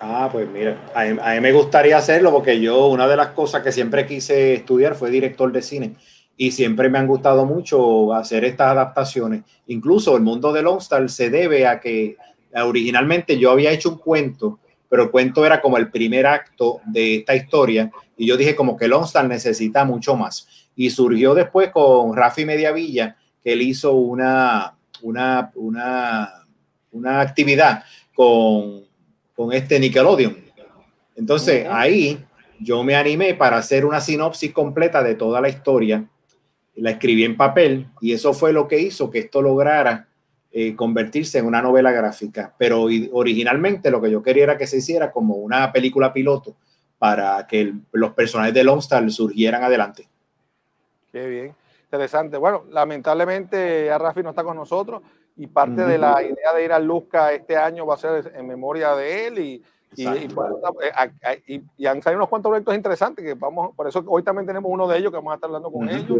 Ah, 0.00 0.28
pues 0.30 0.48
mira, 0.48 0.78
a 0.94 1.04
mí, 1.04 1.40
me 1.40 1.52
gustaría 1.52 1.96
hacerlo 1.96 2.30
porque 2.30 2.60
yo 2.60 2.86
una 2.88 3.06
de 3.08 3.16
las 3.16 3.28
cosas 3.28 3.62
que 3.62 3.72
siempre 3.72 4.06
quise 4.06 4.54
estudiar 4.54 4.94
fue 4.94 5.10
director 5.10 5.50
de 5.50 5.62
cine 5.62 5.96
y 6.36 6.52
siempre 6.52 6.88
me 6.88 6.98
han 6.98 7.06
gustado 7.06 7.44
mucho 7.44 8.14
hacer 8.14 8.44
estas 8.44 8.68
adaptaciones. 8.68 9.44
Incluso 9.66 10.16
el 10.16 10.22
mundo 10.22 10.52
de 10.52 10.62
Lone 10.62 10.78
Star 10.78 11.08
se 11.10 11.28
debe 11.28 11.66
a 11.66 11.80
que 11.80 12.16
originalmente 12.54 13.38
yo 13.38 13.50
había 13.50 13.72
hecho 13.72 13.90
un 13.90 13.98
cuento 13.98 14.58
pero 14.90 15.04
el 15.04 15.10
cuento 15.10 15.46
era 15.46 15.62
como 15.62 15.78
el 15.78 15.88
primer 15.88 16.26
acto 16.26 16.80
de 16.84 17.18
esta 17.18 17.36
historia 17.36 17.90
y 18.16 18.26
yo 18.26 18.36
dije 18.36 18.56
como 18.56 18.76
que 18.76 18.88
Lonstar 18.88 19.26
necesita 19.26 19.84
mucho 19.84 20.16
más. 20.16 20.46
Y 20.74 20.90
surgió 20.90 21.32
después 21.32 21.70
con 21.70 22.14
Rafi 22.14 22.44
Mediavilla, 22.44 23.16
que 23.42 23.52
él 23.52 23.62
hizo 23.62 23.92
una, 23.92 24.76
una, 25.00 25.52
una, 25.54 26.44
una 26.90 27.20
actividad 27.20 27.84
con, 28.14 28.82
con 29.34 29.52
este 29.52 29.78
Nickelodeon. 29.78 30.36
Entonces 31.14 31.66
ahí 31.70 32.18
yo 32.58 32.82
me 32.82 32.96
animé 32.96 33.34
para 33.34 33.58
hacer 33.58 33.86
una 33.86 34.00
sinopsis 34.00 34.52
completa 34.52 35.02
de 35.04 35.14
toda 35.14 35.40
la 35.40 35.48
historia. 35.48 36.04
La 36.74 36.90
escribí 36.90 37.24
en 37.24 37.36
papel 37.36 37.86
y 38.00 38.12
eso 38.12 38.34
fue 38.34 38.52
lo 38.52 38.66
que 38.66 38.80
hizo 38.80 39.08
que 39.08 39.20
esto 39.20 39.40
lograra 39.40 40.09
eh, 40.52 40.74
convertirse 40.74 41.38
en 41.38 41.46
una 41.46 41.62
novela 41.62 41.92
gráfica, 41.92 42.52
pero 42.58 42.88
originalmente 43.12 43.88
lo 43.88 44.00
que 44.00 44.10
yo 44.10 44.20
quería 44.20 44.42
era 44.42 44.58
que 44.58 44.66
se 44.66 44.78
hiciera 44.78 45.12
como 45.12 45.36
una 45.36 45.72
película 45.72 46.12
piloto 46.12 46.56
para 46.98 47.46
que 47.46 47.72
los 47.92 48.12
personajes 48.14 48.52
de 48.52 48.64
Lone 48.64 48.80
Star 48.80 49.08
surgieran 49.12 49.62
adelante. 49.62 50.08
Qué 51.12 51.28
bien, 51.28 51.54
interesante. 51.84 52.36
Bueno, 52.36 52.64
lamentablemente 52.68 53.86
ya 53.86 53.96
Rafi 53.96 54.24
no 54.24 54.30
está 54.30 54.42
con 54.42 54.56
nosotros 54.56 55.02
y 55.36 55.46
parte 55.46 55.84
de 55.86 55.98
la 55.98 56.20
idea 56.20 56.52
de 56.52 56.64
ir 56.64 56.72
a 56.72 56.80
Luzca 56.80 57.32
este 57.32 57.56
año 57.56 57.86
va 57.86 57.94
a 57.94 57.98
ser 57.98 58.32
en 58.34 58.46
memoria 58.46 58.96
de 58.96 59.26
él 59.28 59.38
y, 59.38 59.64
y, 59.96 60.06
eh, 60.06 61.62
y, 61.76 61.86
han 61.86 62.02
salido 62.02 62.18
unos 62.18 62.28
cuantos 62.28 62.50
proyectos 62.50 62.74
interesantes 62.74 63.24
que 63.24 63.34
vamos, 63.34 63.74
por 63.76 63.86
eso 63.88 64.04
hoy 64.08 64.24
también 64.24 64.46
tenemos 64.46 64.70
uno 64.70 64.88
de 64.88 64.98
ellos 64.98 65.12
que 65.12 65.16
vamos 65.16 65.30
a 65.30 65.34
estar 65.36 65.48
hablando 65.48 65.70
con 65.70 65.88
ellos 65.88 66.18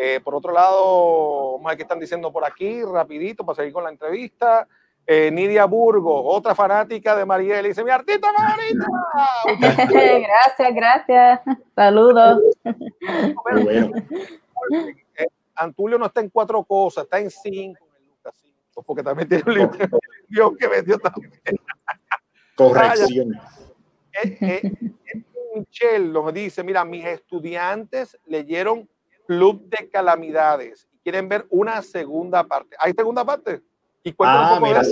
eh, 0.00 0.20
por 0.22 0.36
otro 0.36 0.52
lado, 0.52 1.54
vamos 1.54 1.66
a 1.66 1.68
ver 1.70 1.76
qué 1.76 1.82
están 1.82 1.98
diciendo 1.98 2.32
por 2.32 2.44
aquí, 2.44 2.84
rapidito, 2.84 3.44
para 3.44 3.56
seguir 3.56 3.72
con 3.72 3.82
la 3.82 3.90
entrevista. 3.90 4.68
Eh, 5.04 5.28
Nidia 5.32 5.64
Burgos, 5.64 6.22
otra 6.24 6.54
fanática 6.54 7.16
de 7.16 7.24
Mariel, 7.24 7.66
dice, 7.66 7.82
mi 7.82 7.90
artista 7.90 8.28
favorita. 8.32 8.86
gracias, 9.90 10.74
gracias. 10.74 11.40
Saludos. 11.74 12.42
Eh, 15.16 15.26
Antulio 15.56 15.98
no 15.98 16.06
está 16.06 16.20
en 16.20 16.30
cuatro 16.30 16.62
cosas, 16.62 17.02
está 17.02 17.18
en 17.18 17.30
cinco, 17.30 17.84
porque 18.86 19.02
también 19.02 19.28
tiene 19.28 19.42
un 19.48 19.54
libro 19.54 19.98
Dios 20.28 20.52
que 20.60 20.68
vendió 20.68 20.96
también. 21.00 21.32
Corrección. 22.54 23.32
Michelle 25.56 26.08
nos 26.12 26.32
dice, 26.32 26.62
mira, 26.62 26.84
mis 26.84 27.04
estudiantes 27.04 28.16
leyeron 28.26 28.88
Club 29.28 29.68
de 29.68 29.90
Calamidades. 29.90 30.88
Quieren 31.04 31.28
ver 31.28 31.46
una 31.50 31.82
segunda 31.82 32.44
parte. 32.44 32.76
¿Hay 32.80 32.94
segunda 32.94 33.26
parte? 33.26 33.60
Y 34.02 34.14
ah, 34.20 34.58
mira, 34.62 34.82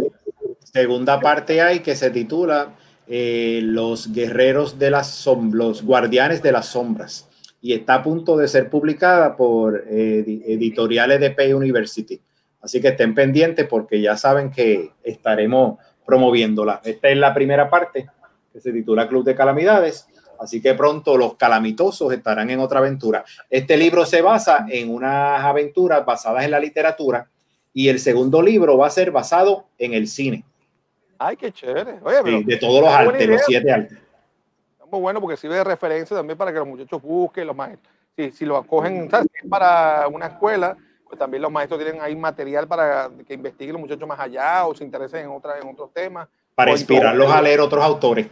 segunda 0.63 1.19
parte 1.19 1.63
hay 1.63 1.81
que 1.81 1.97
se 1.97 2.11
titula 2.11 2.75
eh, 3.07 3.61
Los 3.63 4.13
Guerreros 4.13 4.79
de 4.79 4.91
las 4.91 5.09
Sombras, 5.11 5.55
los 5.55 5.83
Guardianes 5.83 6.43
de 6.43 6.53
las 6.53 6.67
Sombras. 6.67 7.27
Y 7.63 7.73
está 7.73 7.95
a 7.95 8.03
punto 8.03 8.37
de 8.37 8.47
ser 8.47 8.69
publicada 8.69 9.37
por 9.37 9.85
eh, 9.89 10.23
editoriales 10.47 11.19
de 11.19 11.31
Pay 11.31 11.55
University. 11.55 12.21
Así 12.61 12.81
que 12.83 12.89
estén 12.89 13.15
pendientes 13.15 13.67
porque 13.67 14.03
ya 14.03 14.19
saben 14.19 14.51
que 14.51 14.93
estaremos 15.03 15.79
promoviéndola. 16.05 16.83
Esta 16.85 17.09
es 17.09 17.17
la 17.17 17.33
primera 17.33 17.71
parte 17.71 18.07
que 18.53 18.61
se 18.61 18.71
titula 18.71 19.09
Club 19.09 19.25
de 19.25 19.35
Calamidades 19.35 20.07
Así 20.41 20.61
que 20.61 20.75
pronto 20.75 21.17
los 21.17 21.35
calamitosos 21.35 22.13
estarán 22.13 22.51
en 22.51 22.61
otra 22.61 22.79
aventura. 22.79 23.25
Este 23.51 23.77
libro 23.77 24.05
se 24.05 24.23
basa 24.23 24.67
en 24.69 24.91
unas 24.91 25.43
aventuras 25.45 26.05
basadas 26.05 26.45
en 26.45 26.51
la 26.51 26.61
literatura 26.61 27.29
y 27.73 27.89
el 27.89 28.01
segundo 28.01 28.41
libro 28.41 28.79
va 28.79 28.87
a 28.87 28.91
ser 28.91 29.11
basado 29.11 29.67
en 29.79 29.95
el 29.95 30.09
cine. 30.09 30.45
Ay, 31.19 31.37
qué 31.37 31.53
chévere. 31.53 31.99
de 32.45 32.57
todos 32.57 32.83
los 32.83 32.91
artes, 32.91 33.29
los 33.29 33.43
siete 33.47 33.71
artes. 33.71 33.99
Muy 34.91 35.01
bueno 35.01 35.21
porque 35.21 35.37
sirve 35.37 35.57
de 35.57 35.65
referencia 35.65 36.17
también 36.17 36.39
para 36.39 36.53
que 36.53 36.59
los 36.59 36.69
muchachos 36.69 37.03
busquen, 37.03 37.47
los 37.47 37.57
maestros. 37.57 37.93
Si, 38.17 38.31
si 38.31 38.47
lo 38.47 38.57
acogen 38.57 39.11
para 39.49 40.07
una 40.09 40.27
escuela, 40.27 40.77
pues 41.07 41.19
también 41.19 41.43
los 41.43 41.53
maestros 41.53 41.81
tienen 41.83 42.01
ahí 42.01 42.17
material 42.17 42.67
para 42.67 43.11
que 43.27 43.35
investiguen 43.35 43.75
los 43.75 43.81
muchachos 43.81 44.09
más 44.09 44.19
allá 44.19 44.67
o 44.67 44.75
se 44.75 44.85
interesen 44.85 45.27
en, 45.27 45.31
otra, 45.31 45.59
en 45.59 45.69
otros 45.69 45.93
temas. 45.93 46.29
Para 46.55 46.73
inspirarlos 46.73 47.31
a 47.31 47.43
leer 47.43 47.61
otros 47.61 47.85
autores 47.85 48.27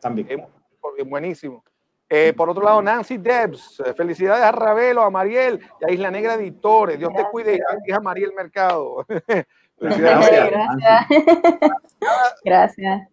también. 0.00 0.28
Es, 0.30 0.38
buenísimo. 1.04 1.64
Eh, 2.08 2.32
por 2.36 2.50
otro 2.50 2.62
lado, 2.62 2.82
Nancy 2.82 3.16
Debs, 3.16 3.82
eh, 3.84 3.94
felicidades 3.94 4.44
a 4.44 4.52
Ravelo, 4.52 5.02
a 5.02 5.10
Mariel 5.10 5.60
y 5.80 5.84
a 5.84 5.92
Isla 5.92 6.10
Negra 6.10 6.34
Editores. 6.34 6.98
Dios 6.98 7.12
te 7.14 7.24
cuide 7.30 7.58
y 7.86 7.92
a 7.92 8.00
Mariel 8.00 8.32
Mercado. 8.34 9.06
Gracias. 9.78 10.50
Gracias. 12.44 13.08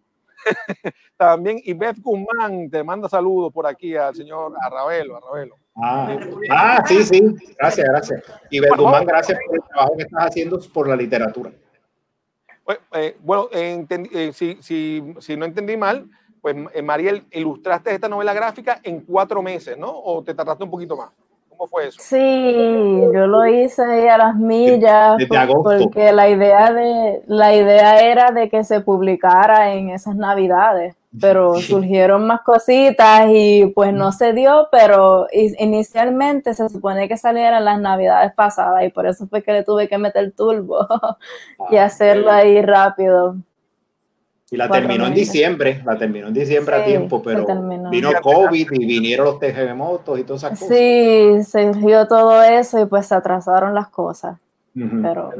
También 1.16 1.60
Ivette 1.64 2.00
Guzmán 2.00 2.68
te 2.70 2.82
manda 2.82 3.08
saludos 3.08 3.52
por 3.52 3.66
aquí 3.66 3.96
al 3.96 4.14
señor 4.14 4.54
Arravelo. 4.60 5.20
Ravelo. 5.20 5.56
Ah, 5.76 6.16
ah, 6.50 6.84
sí, 6.86 7.02
sí. 7.02 7.34
Gracias, 7.58 7.88
gracias. 7.88 8.22
Ivette 8.50 8.76
Guzmán, 8.76 9.06
gracias 9.06 9.38
por 9.46 9.56
el 9.56 9.62
trabajo 9.62 9.96
que 9.96 10.02
estás 10.02 10.26
haciendo 10.26 10.60
por 10.72 10.88
la 10.88 10.96
literatura. 10.96 11.50
Bueno, 13.20 13.48
eh, 13.52 13.86
eh, 13.90 14.30
si, 14.32 14.58
si, 14.62 15.14
si, 15.18 15.36
no 15.36 15.44
entendí 15.44 15.76
mal, 15.76 16.08
pues 16.42 16.56
eh, 16.74 16.82
Mariel, 16.82 17.24
ilustraste 17.30 17.94
esta 17.94 18.08
novela 18.08 18.34
gráfica 18.34 18.80
en 18.82 19.00
cuatro 19.00 19.40
meses, 19.42 19.78
¿no? 19.78 19.88
¿O 19.90 20.22
te 20.24 20.34
tardaste 20.34 20.64
un 20.64 20.70
poquito 20.70 20.96
más? 20.96 21.10
¿Cómo 21.48 21.68
fue 21.68 21.86
eso? 21.86 22.00
Sí, 22.02 23.00
yo 23.14 23.26
lo 23.28 23.46
hice 23.46 24.10
a 24.10 24.18
las 24.18 24.34
millas 24.34 25.22
porque 25.62 26.10
la 26.10 26.28
idea 26.28 26.72
de 26.72 27.22
la 27.28 27.54
idea 27.54 28.00
era 28.00 28.32
de 28.32 28.50
que 28.50 28.64
se 28.64 28.80
publicara 28.80 29.72
en 29.74 29.90
esas 29.90 30.16
navidades, 30.16 30.96
pero 31.20 31.54
surgieron 31.54 32.26
más 32.26 32.40
cositas 32.40 33.28
y 33.30 33.66
pues 33.66 33.92
no 33.92 34.10
se 34.10 34.32
dio, 34.32 34.66
pero 34.72 35.28
inicialmente 35.30 36.54
se 36.54 36.68
supone 36.68 37.06
que 37.06 37.16
saliera 37.16 37.58
en 37.58 37.66
las 37.66 37.80
navidades 37.80 38.34
pasadas 38.34 38.82
y 38.84 38.88
por 38.88 39.06
eso 39.06 39.28
fue 39.28 39.44
que 39.44 39.52
le 39.52 39.62
tuve 39.62 39.88
que 39.88 39.98
meter 39.98 40.32
turbo 40.32 40.88
y 41.70 41.76
ah, 41.76 41.84
hacerlo 41.84 42.32
ahí 42.32 42.60
rápido. 42.62 43.36
Y 44.52 44.56
la 44.58 44.68
terminó 44.68 45.06
en 45.06 45.14
diciembre, 45.14 45.80
la 45.82 45.96
terminó 45.96 46.28
en 46.28 46.34
diciembre 46.34 46.76
a 46.76 46.84
tiempo, 46.84 47.22
pero 47.22 47.46
vino 47.90 48.10
COVID 48.20 48.72
y 48.72 48.84
vinieron 48.84 49.24
los 49.24 49.38
terremotos 49.38 50.18
y 50.18 50.24
todas 50.24 50.42
esas 50.42 50.58
cosas. 50.58 50.76
Sí, 50.76 51.42
surgió 51.50 52.06
todo 52.06 52.42
eso 52.42 52.78
y 52.78 52.84
pues 52.84 53.06
se 53.06 53.14
atrasaron 53.14 53.74
las 53.74 53.88
cosas. 53.88 54.36
pero, 54.74 55.32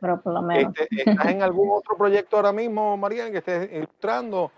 pero 0.00 0.20
por 0.20 0.32
lo 0.34 0.42
menos. 0.42 0.74
Este, 0.76 1.08
¿Estás 1.08 1.26
en 1.28 1.42
algún 1.42 1.68
otro 1.70 1.96
proyecto 1.96 2.34
ahora 2.34 2.50
mismo, 2.50 2.96
María, 2.96 3.30
que 3.30 3.38
estés 3.38 3.72
ilustrando? 3.72 4.50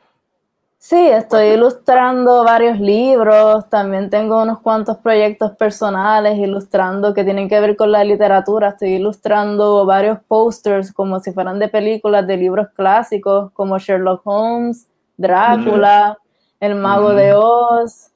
Sí, 0.83 0.97
estoy 0.97 1.49
ilustrando 1.49 2.43
varios 2.43 2.81
libros, 2.81 3.69
también 3.69 4.09
tengo 4.09 4.43
unos 4.43 4.61
cuantos 4.61 4.97
proyectos 4.97 5.53
personales 5.53 6.39
ilustrando 6.39 7.13
que 7.13 7.23
tienen 7.23 7.51
que 7.51 7.61
ver 7.61 7.77
con 7.77 7.93
la 7.93 8.03
literatura. 8.03 8.71
Estoy 8.71 8.95
ilustrando 8.95 9.85
varios 9.85 10.21
posters 10.27 10.91
como 10.91 11.21
si 11.21 11.33
fueran 11.33 11.59
de 11.59 11.69
películas 11.69 12.27
de 12.27 12.39
libros 12.39 12.69
clásicos 12.75 13.53
como 13.53 13.79
Sherlock 13.79 14.23
Holmes, 14.25 14.89
Drácula, 15.19 16.17
El 16.61 16.77
Mago 16.77 17.11
de 17.11 17.35
Oz. 17.35 18.11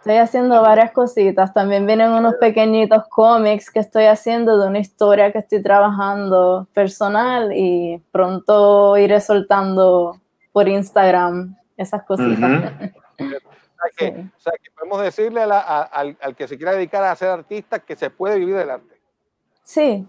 Estoy 0.00 0.16
haciendo 0.16 0.60
varias 0.60 0.92
cositas. 0.92 1.54
También 1.54 1.86
vienen 1.86 2.10
unos 2.10 2.34
pequeñitos 2.34 3.04
cómics 3.08 3.70
que 3.70 3.80
estoy 3.80 4.04
haciendo 4.04 4.58
de 4.58 4.68
una 4.68 4.80
historia 4.80 5.32
que 5.32 5.38
estoy 5.38 5.62
trabajando 5.62 6.68
personal 6.74 7.56
y 7.56 8.02
pronto 8.12 8.98
iré 8.98 9.18
soltando 9.18 10.20
por 10.52 10.68
Instagram 10.68 11.56
esas 11.82 12.04
cositas. 12.04 12.72
o, 13.18 14.38
sea 14.38 14.52
que, 14.62 14.70
podemos 14.76 15.02
decirle 15.02 15.42
al, 15.42 16.36
que 16.36 16.48
se 16.48 16.56
quiera 16.56 16.72
dedicar 16.72 17.04
a 17.04 17.16
ser 17.16 17.28
artista 17.28 17.78
que 17.78 17.96
se 17.96 18.10
puede 18.10 18.38
vivir 18.38 18.56
del 18.56 18.70
arte. 18.70 18.96
Sí, 19.64 20.06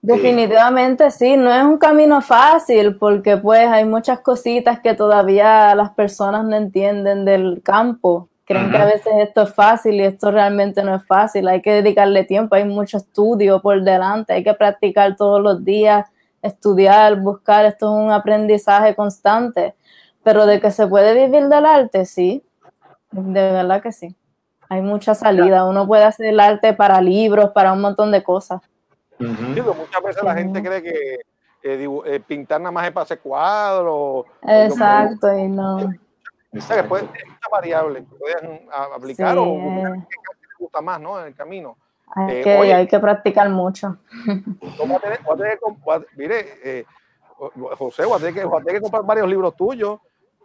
definitivamente 0.00 1.10
sí. 1.10 1.36
No 1.36 1.52
es 1.52 1.62
un 1.64 1.78
camino 1.78 2.20
fácil 2.20 2.96
porque 2.96 3.36
pues 3.36 3.66
hay 3.68 3.84
muchas 3.84 4.20
cositas 4.20 4.80
que 4.80 4.94
todavía 4.94 5.74
las 5.74 5.90
personas 5.90 6.44
no 6.44 6.56
entienden 6.56 7.24
del 7.24 7.60
campo. 7.62 8.28
Creen 8.44 8.70
que 8.70 8.78
a 8.78 8.86
veces 8.86 9.12
esto 9.18 9.42
es 9.42 9.54
fácil 9.54 9.96
y 9.96 10.04
esto 10.04 10.30
realmente 10.30 10.82
no 10.82 10.94
es 10.94 11.06
fácil. 11.06 11.48
Hay 11.48 11.60
que 11.60 11.70
dedicarle 11.70 12.24
tiempo, 12.24 12.54
hay 12.54 12.64
mucho 12.64 12.96
estudio 12.96 13.60
por 13.60 13.82
delante, 13.82 14.32
hay 14.32 14.42
que 14.42 14.54
practicar 14.54 15.16
todos 15.16 15.42
los 15.42 15.62
días, 15.64 16.08
estudiar, 16.40 17.20
buscar. 17.20 17.66
Esto 17.66 17.86
es 17.86 18.06
un 18.06 18.10
aprendizaje 18.10 18.94
constante. 18.94 19.74
Pero 20.28 20.44
de 20.44 20.60
que 20.60 20.70
se 20.70 20.86
puede 20.86 21.14
vivir 21.14 21.48
del 21.48 21.64
arte, 21.64 22.04
sí, 22.04 22.44
de 23.12 23.50
verdad 23.50 23.82
que 23.82 23.92
sí. 23.92 24.14
Hay 24.68 24.82
mucha 24.82 25.14
salida. 25.14 25.64
Uno 25.64 25.86
puede 25.86 26.04
hacer 26.04 26.26
el 26.26 26.38
arte 26.38 26.74
para 26.74 27.00
libros, 27.00 27.48
para 27.52 27.72
un 27.72 27.80
montón 27.80 28.12
de 28.12 28.22
cosas. 28.22 28.60
muchas 29.18 30.02
veces 30.04 30.22
la 30.22 30.34
gente 30.34 30.62
cree 30.62 30.82
que 30.82 31.20
eh, 31.62 31.88
eh, 32.04 32.20
pintar 32.20 32.60
nada 32.60 32.70
más 32.70 32.84
es 32.84 32.92
para 32.92 33.04
hacer 33.04 33.20
cuadros. 33.20 34.26
Exacto, 34.42 35.32
y 35.32 35.48
no. 35.48 35.94
O 36.54 36.60
sea, 36.60 36.82
que 36.82 36.86
puede 36.86 37.04
ser 37.04 37.26
muchas 37.26 37.50
variables 37.50 38.04
que 38.06 38.16
pueden 38.16 38.68
aplicar 38.70 39.38
o 39.38 39.54
que 39.54 40.02
gusta 40.58 40.82
más, 40.82 41.00
¿no? 41.00 41.18
En 41.22 41.28
el 41.28 41.34
camino. 41.34 41.78
Hay, 42.14 42.36
eh, 42.36 42.42
que, 42.42 42.50
hay 42.50 42.86
que 42.86 42.98
practicar 42.98 43.48
mucho. 43.48 43.96
mire, 46.16 46.84
José, 47.78 48.04
voy 48.04 48.16
a 48.16 48.18
tener 48.18 48.74
que 48.74 48.80
comprar 48.82 49.04
varios 49.04 49.26
libros 49.26 49.56
tuyos 49.56 50.00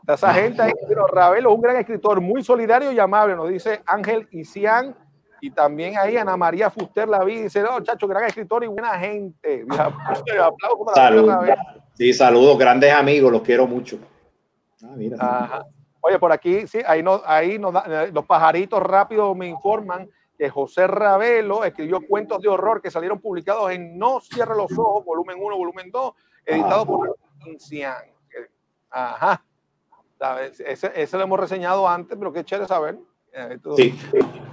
esa 0.07 0.33
gente 0.33 0.61
ahí, 0.61 0.73
pero 0.87 1.07
Ravelo 1.07 1.49
es 1.49 1.55
un 1.55 1.61
gran 1.61 1.77
escritor, 1.77 2.19
muy 2.19 2.43
solidario 2.43 2.91
y 2.91 2.99
amable, 2.99 3.35
nos 3.35 3.49
dice 3.49 3.81
Ángel 3.85 4.27
Isian. 4.31 4.95
Y 5.41 5.51
también 5.51 5.97
ahí 5.97 6.15
Ana 6.15 6.37
María 6.37 6.69
Fuster 6.69 7.07
la 7.07 7.21
vi, 7.23 7.41
dice, 7.43 7.61
no, 7.61 7.81
chacho, 7.81 8.07
gran 8.07 8.23
escritor 8.23 8.63
y 8.63 8.67
buena 8.67 8.97
gente. 8.97 9.65
Saludos. 10.95 11.45
Sí, 11.95 12.13
saludos, 12.13 12.57
grandes 12.57 12.93
amigos, 12.93 13.31
los 13.31 13.41
quiero 13.41 13.67
mucho. 13.67 13.97
Ah, 15.19 15.65
Oye, 16.05 16.19
por 16.19 16.33
aquí, 16.33 16.67
sí, 16.67 16.81
ahí, 16.85 17.01
no, 17.01 17.21
ahí 17.25 17.57
nos 17.57 17.73
eh, 17.87 18.11
los 18.13 18.25
pajaritos 18.25 18.81
rápidos 18.81 19.35
me 19.37 19.47
informan 19.47 20.09
que 20.37 20.49
José 20.49 20.85
Ravelo 20.85 21.63
escribió 21.63 22.01
cuentos 22.05 22.41
de 22.41 22.49
horror 22.49 22.81
que 22.81 22.91
salieron 22.91 23.21
publicados 23.21 23.71
en 23.71 23.97
No 23.97 24.19
Cierre 24.19 24.55
los 24.55 24.77
Ojos, 24.77 25.05
volumen 25.05 25.37
1, 25.39 25.57
volumen 25.57 25.91
2, 25.91 26.13
editado 26.45 26.81
ah. 26.81 26.85
por 26.85 27.17
Incian. 27.45 27.95
Ajá. 28.89 29.43
Ese, 30.65 31.17
lo 31.17 31.23
hemos 31.23 31.39
reseñado 31.39 31.87
antes, 31.87 32.17
pero 32.17 32.31
qué 32.31 32.43
chévere 32.43 32.67
saber. 32.67 32.97
Sí, 33.75 33.95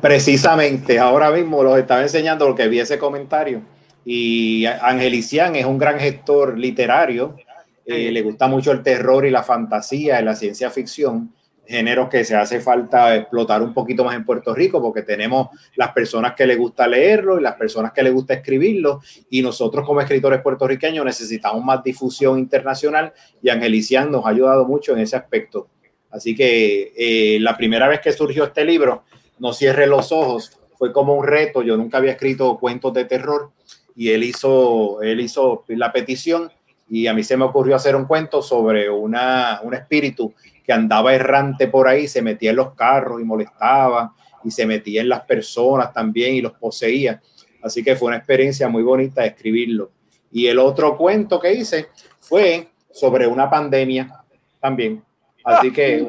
precisamente. 0.01 0.99
Ahora 0.99 1.31
mismo 1.31 1.63
los 1.63 1.79
estaba 1.79 2.03
enseñando 2.03 2.49
lo 2.49 2.55
que 2.55 2.69
vi 2.69 2.81
ese 2.81 2.99
comentario. 2.99 3.63
Y 4.05 4.65
Angelician 4.65 5.55
es 5.57 5.67
un 5.67 5.79
gran 5.79 5.99
gestor 5.99 6.59
literario. 6.59 7.37
Eh, 7.85 8.11
le 8.11 8.23
gusta 8.23 8.47
mucho 8.47 8.73
el 8.73 8.83
terror 8.83 9.27
y 9.27 9.31
la 9.31 9.43
fantasía 9.43 10.21
y 10.21 10.25
la 10.25 10.35
ciencia 10.35 10.71
ficción 10.71 11.35
géneros 11.71 12.09
que 12.09 12.25
se 12.25 12.35
hace 12.35 12.61
falta 12.61 13.15
explotar 13.15 13.63
un 13.63 13.73
poquito 13.73 14.05
más 14.05 14.17
en 14.17 14.25
Puerto 14.25 14.53
Rico, 14.53 14.83
porque 14.83 15.03
tenemos 15.03 15.49
las 15.77 15.93
personas 15.93 16.35
que 16.35 16.47
le 16.47 16.57
gusta 16.57 16.87
leerlo 16.89 17.39
y 17.39 17.43
las 17.43 17.55
personas 17.55 17.93
que 17.93 18.03
le 18.03 18.11
gusta 18.11 18.35
escribirlo, 18.35 19.01
y 19.31 19.41
nosotros 19.41 19.87
como 19.87 20.01
escritores 20.01 20.43
puertorriqueños 20.43 21.05
necesitamos 21.05 21.65
más 21.65 21.83
difusión 21.85 22.39
internacional 22.39 23.13
y 23.41 23.49
Angelician 23.49 24.11
nos 24.11 24.27
ha 24.27 24.31
ayudado 24.31 24.65
mucho 24.65 24.93
en 24.93 24.99
ese 24.99 25.17
aspecto. 25.17 25.69
Así 26.11 26.35
que 26.35 26.93
eh, 26.97 27.39
la 27.41 27.57
primera 27.57 27.87
vez 27.87 28.01
que 28.01 28.13
surgió 28.13 28.45
este 28.45 28.65
libro, 28.65 29.05
No 29.39 29.53
cierre 29.53 29.87
los 29.87 30.13
ojos, 30.13 30.59
fue 30.77 30.93
como 30.93 31.15
un 31.15 31.27
reto. 31.27 31.63
Yo 31.63 31.77
nunca 31.77 31.99
había 31.99 32.13
escrito 32.13 32.59
cuentos 32.59 32.93
de 32.95 33.05
terror 33.05 33.53
y 33.95 34.11
él 34.11 34.25
hizo, 34.25 35.01
él 35.03 35.21
hizo 35.21 35.65
la 35.69 35.93
petición 35.93 36.51
y 36.91 37.07
a 37.07 37.15
mí 37.15 37.23
se 37.23 37.37
me 37.37 37.45
ocurrió 37.45 37.77
hacer 37.77 37.95
un 37.95 38.07
cuento 38.07 38.43
sobre 38.43 38.91
una, 38.91 39.61
un 39.63 39.75
espíritu 39.75 40.35
que 40.65 40.73
andaba 40.73 41.15
errante 41.15 41.69
por 41.69 41.89
ahí, 41.89 42.09
se 42.09 42.23
metía 42.23 42.51
en 42.51 42.57
los 42.57 42.75
carros 42.75 43.21
y 43.21 43.25
molestaba 43.25 44.15
y 44.45 44.51
se 44.51 44.67
metía 44.67 45.01
en 45.01 45.09
las 45.09 45.23
personas 45.23 45.93
también 45.93 46.35
y 46.35 46.41
los 46.41 46.53
poseía. 46.53 47.21
Así 47.63 47.83
que 47.83 47.97
fue 47.97 48.09
una 48.09 48.17
experiencia 48.17 48.69
muy 48.69 48.83
bonita 48.83 49.25
escribirlo. 49.25 49.91
Y 50.33 50.47
el 50.47 50.59
otro 50.59 50.97
cuento 50.97 51.41
que 51.41 51.53
hice 51.53 51.89
fue 52.19 52.69
sobre 52.91 53.27
una 53.27 53.51
pandemia 53.51 54.25
también. 54.61 55.03
Así 55.45 55.73
que 55.73 56.07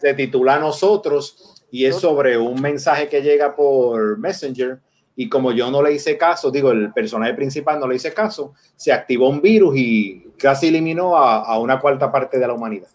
Se, 0.00 0.14
titula 0.14 0.58
Nosotros 0.58 1.64
y 1.70 1.86
es 1.86 1.96
sobre 1.96 2.36
un 2.36 2.60
mensaje 2.60 3.08
que 3.08 3.22
llega 3.22 3.54
por 3.54 4.18
Messenger 4.18 4.80
y 5.16 5.28
como 5.28 5.52
yo 5.52 5.70
no 5.70 5.80
le 5.80 5.92
hice 5.92 6.18
caso, 6.18 6.50
digo, 6.50 6.72
el 6.72 6.92
personaje 6.92 7.34
principal 7.34 7.78
no 7.78 7.86
le 7.86 7.94
hice 7.94 8.12
caso, 8.12 8.54
se 8.74 8.92
activó 8.92 9.28
un 9.28 9.40
virus 9.40 9.76
y 9.76 10.26
casi 10.36 10.68
eliminó 10.68 11.16
a 11.16 11.56
una 11.60 11.78
cuarta 11.78 12.10
parte 12.10 12.38
de 12.38 12.46
la 12.46 12.52
humanidad. 12.52 12.88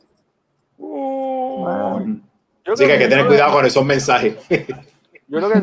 Así 2.65 2.85
que 2.85 2.93
hay 2.93 2.99
que 2.99 3.07
tener 3.07 3.27
cuidado 3.27 3.53
con 3.53 3.65
esos 3.65 3.85
mensajes. 3.85 4.35
Yo 5.27 5.37
creo 5.39 5.49
que 5.49 5.57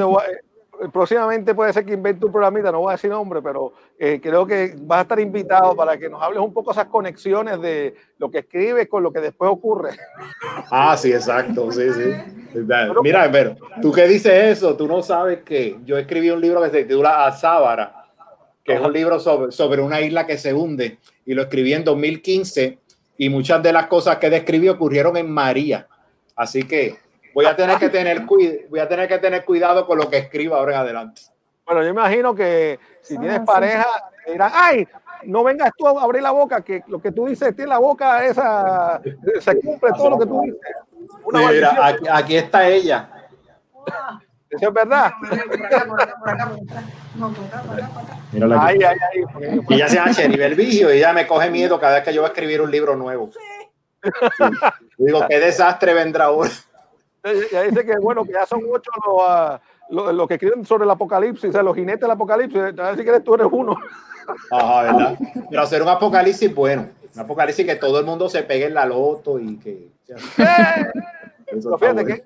eh, 0.84 0.88
próximamente 0.92 1.54
puede 1.54 1.72
ser 1.72 1.84
que 1.84 1.94
invente 1.94 2.24
un 2.24 2.32
programita, 2.32 2.70
no 2.70 2.80
voy 2.80 2.90
a 2.90 2.92
decir 2.92 3.10
nombre, 3.10 3.40
pero 3.42 3.72
eh, 3.98 4.20
creo 4.22 4.46
que 4.46 4.74
vas 4.78 4.98
a 4.98 5.02
estar 5.02 5.20
invitado 5.20 5.74
para 5.74 5.96
que 5.98 6.08
nos 6.08 6.22
hables 6.22 6.40
un 6.40 6.52
poco 6.52 6.72
esas 6.72 6.86
conexiones 6.86 7.60
de 7.60 7.94
lo 8.18 8.30
que 8.30 8.38
escribes 8.38 8.88
con 8.88 9.02
lo 9.02 9.12
que 9.12 9.20
después 9.20 9.50
ocurre. 9.50 9.90
Ah, 10.68 10.96
sí, 10.96 11.12
exacto, 11.12 11.70
sí, 11.70 11.92
sí. 11.92 12.60
Mira, 13.02 13.30
pero 13.30 13.56
tú 13.80 13.92
qué 13.92 14.08
dices 14.08 14.58
eso, 14.58 14.76
tú 14.76 14.88
no 14.88 15.00
sabes 15.00 15.42
que 15.42 15.78
yo 15.84 15.96
escribí 15.96 16.30
un 16.30 16.40
libro 16.40 16.60
que 16.62 16.70
se 16.70 16.82
titula 16.82 17.24
Azábara 17.24 18.06
que 18.66 18.74
es 18.74 18.80
un 18.80 18.92
libro 18.92 19.20
sobre, 19.20 19.52
sobre 19.52 19.80
una 19.80 20.00
isla 20.00 20.26
que 20.26 20.36
se 20.36 20.52
hunde 20.52 20.98
y 21.24 21.34
lo 21.34 21.42
escribí 21.42 21.72
en 21.72 21.84
2015 21.84 22.78
y 23.18 23.28
muchas 23.28 23.62
de 23.62 23.72
las 23.72 23.86
cosas 23.86 24.16
que 24.18 24.30
describí 24.30 24.68
ocurrieron 24.68 25.16
en 25.16 25.30
María. 25.30 25.86
Así 26.34 26.64
que 26.64 26.98
voy 27.34 27.46
a 27.46 27.56
tener 27.56 27.78
que 27.78 27.88
tener, 27.88 28.22
voy 28.22 28.80
a 28.80 28.88
tener, 28.88 29.08
que 29.08 29.18
tener 29.18 29.44
cuidado 29.44 29.86
con 29.86 29.98
lo 29.98 30.08
que 30.08 30.18
escriba 30.18 30.58
ahora 30.58 30.74
en 30.74 30.80
adelante. 30.80 31.22
Bueno, 31.64 31.82
yo 31.82 31.88
imagino 31.88 32.34
que 32.34 32.78
si 33.02 33.18
tienes 33.18 33.40
pareja, 33.40 33.86
dirán, 34.26 34.52
ay, 34.54 34.86
no 35.24 35.42
vengas 35.42 35.72
tú 35.76 35.86
a 35.86 36.02
abrir 36.02 36.22
la 36.22 36.30
boca, 36.30 36.60
que 36.60 36.82
lo 36.86 37.00
que 37.00 37.10
tú 37.10 37.26
dices 37.26 37.54
tiene 37.56 37.70
la 37.70 37.78
boca 37.78 38.24
esa, 38.24 39.00
se 39.40 39.60
cumple 39.60 39.90
todo 39.96 40.10
lo 40.10 40.18
que 40.18 40.26
tú 40.26 40.40
dices. 40.42 40.60
Mira, 41.32 41.96
aquí, 42.12 42.36
está 42.36 42.68
ella. 42.68 43.10
Eso 44.56 44.68
es 44.68 44.74
verdad. 44.74 45.12
Mira 48.32 48.46
ay, 48.60 48.78
ay, 48.82 48.96
ay. 49.12 49.60
Y 49.68 49.74
ella 49.74 49.88
se 49.88 49.96
llama 49.96 50.12
Cheribel 50.12 50.54
Vigio 50.54 50.92
y 50.92 50.98
ella 50.98 51.12
me 51.12 51.26
coge 51.26 51.50
miedo 51.50 51.78
cada 51.78 51.96
vez 51.96 52.04
que 52.04 52.12
yo 52.12 52.22
voy 52.22 52.28
a 52.28 52.32
escribir 52.32 52.60
un 52.60 52.70
libro 52.70 52.96
nuevo. 52.96 53.30
Digo, 54.98 55.26
qué 55.28 55.40
desastre 55.40 55.94
vendrá 55.94 56.26
ahora. 56.26 56.50
Ya 57.50 57.62
dice 57.62 57.84
que 57.84 57.98
bueno, 57.98 58.24
que 58.24 58.32
ya 58.32 58.46
son 58.46 58.62
ocho 58.70 58.90
los, 59.88 60.24
uh, 60.24 60.26
que 60.28 60.34
escriben 60.34 60.64
sobre 60.64 60.84
el 60.84 60.90
apocalipsis, 60.90 61.50
o 61.50 61.52
sea, 61.52 61.62
los 61.62 61.74
jinetes 61.74 62.00
del 62.00 62.10
apocalipsis. 62.12 62.60
A 62.60 62.70
ver 62.70 62.96
si 62.96 63.02
quieres 63.02 63.24
tú 63.24 63.34
eres 63.34 63.48
uno. 63.50 63.76
Ajá, 64.50 64.82
¿verdad? 64.82 65.18
Pero 65.50 65.62
hacer 65.62 65.82
un 65.82 65.88
apocalipsis 65.88 66.54
bueno. 66.54 66.88
Un 67.14 67.20
apocalipsis 67.20 67.66
que 67.66 67.76
todo 67.76 67.98
el 67.98 68.06
mundo 68.06 68.28
se 68.28 68.42
pegue 68.42 68.66
en 68.66 68.74
la 68.74 68.86
loto 68.86 69.38
y 69.38 69.56
que. 69.58 69.90
fíjate 71.78 72.22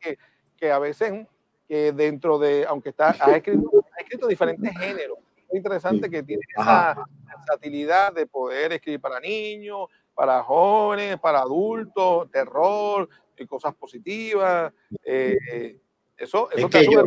que, 0.00 0.18
que, 0.56 0.72
a 0.72 0.78
veces 0.78 1.26
que 1.74 1.90
dentro 1.90 2.38
de, 2.38 2.64
aunque 2.68 2.90
está, 2.90 3.16
ha 3.18 3.36
escrito, 3.36 3.68
ha 3.98 4.00
escrito 4.00 4.28
diferentes 4.28 4.78
géneros. 4.78 5.18
Es 5.48 5.56
interesante 5.56 6.08
que 6.08 6.22
tiene 6.22 6.42
esa 6.56 7.04
versatilidad 7.26 8.12
de 8.12 8.28
poder 8.28 8.74
escribir 8.74 9.00
para 9.00 9.18
niños, 9.18 9.88
para 10.14 10.40
jóvenes, 10.44 11.18
para 11.18 11.40
adultos, 11.40 12.30
terror, 12.30 13.08
y 13.36 13.44
cosas 13.46 13.74
positivas. 13.74 14.72
Eh, 15.04 15.76
eso, 16.16 16.48
eso 16.52 16.66
es, 16.68 16.72
que 16.72 16.84
yo, 16.84 17.04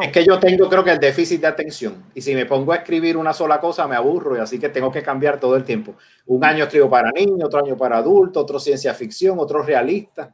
es 0.00 0.12
que 0.12 0.24
yo 0.24 0.38
tengo, 0.38 0.68
creo 0.68 0.84
que 0.84 0.92
el 0.92 1.00
déficit 1.00 1.40
de 1.40 1.48
atención. 1.48 2.04
Y 2.14 2.20
si 2.20 2.32
me 2.36 2.46
pongo 2.46 2.70
a 2.70 2.76
escribir 2.76 3.16
una 3.16 3.32
sola 3.32 3.60
cosa, 3.60 3.88
me 3.88 3.96
aburro. 3.96 4.36
Y 4.36 4.38
así 4.38 4.60
que 4.60 4.68
tengo 4.68 4.92
que 4.92 5.02
cambiar 5.02 5.40
todo 5.40 5.56
el 5.56 5.64
tiempo. 5.64 5.96
Un 6.26 6.44
año 6.44 6.62
escribo 6.62 6.88
para 6.88 7.10
niños, 7.10 7.42
otro 7.42 7.58
año 7.58 7.76
para 7.76 7.96
adultos, 7.96 8.40
otro 8.40 8.60
ciencia 8.60 8.94
ficción, 8.94 9.40
otro 9.40 9.64
realista. 9.64 10.32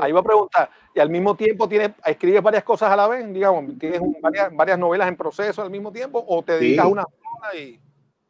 Ahí 0.00 0.12
va 0.12 0.20
a 0.20 0.24
preguntar, 0.24 0.70
y 0.94 1.00
al 1.00 1.10
mismo 1.10 1.36
tiempo 1.36 1.68
tienes, 1.68 1.90
escribes 2.04 2.42
varias 2.42 2.64
cosas 2.64 2.90
a 2.90 2.96
la 2.96 3.06
vez, 3.06 3.32
digamos, 3.32 3.78
tienes 3.78 4.00
varias, 4.20 4.54
varias 4.54 4.78
novelas 4.78 5.08
en 5.08 5.16
proceso 5.16 5.62
al 5.62 5.70
mismo 5.70 5.92
tiempo, 5.92 6.24
o 6.26 6.42
te 6.42 6.58
dedicas 6.58 6.84
a 6.84 6.88
una 6.88 7.04
y 7.56 7.78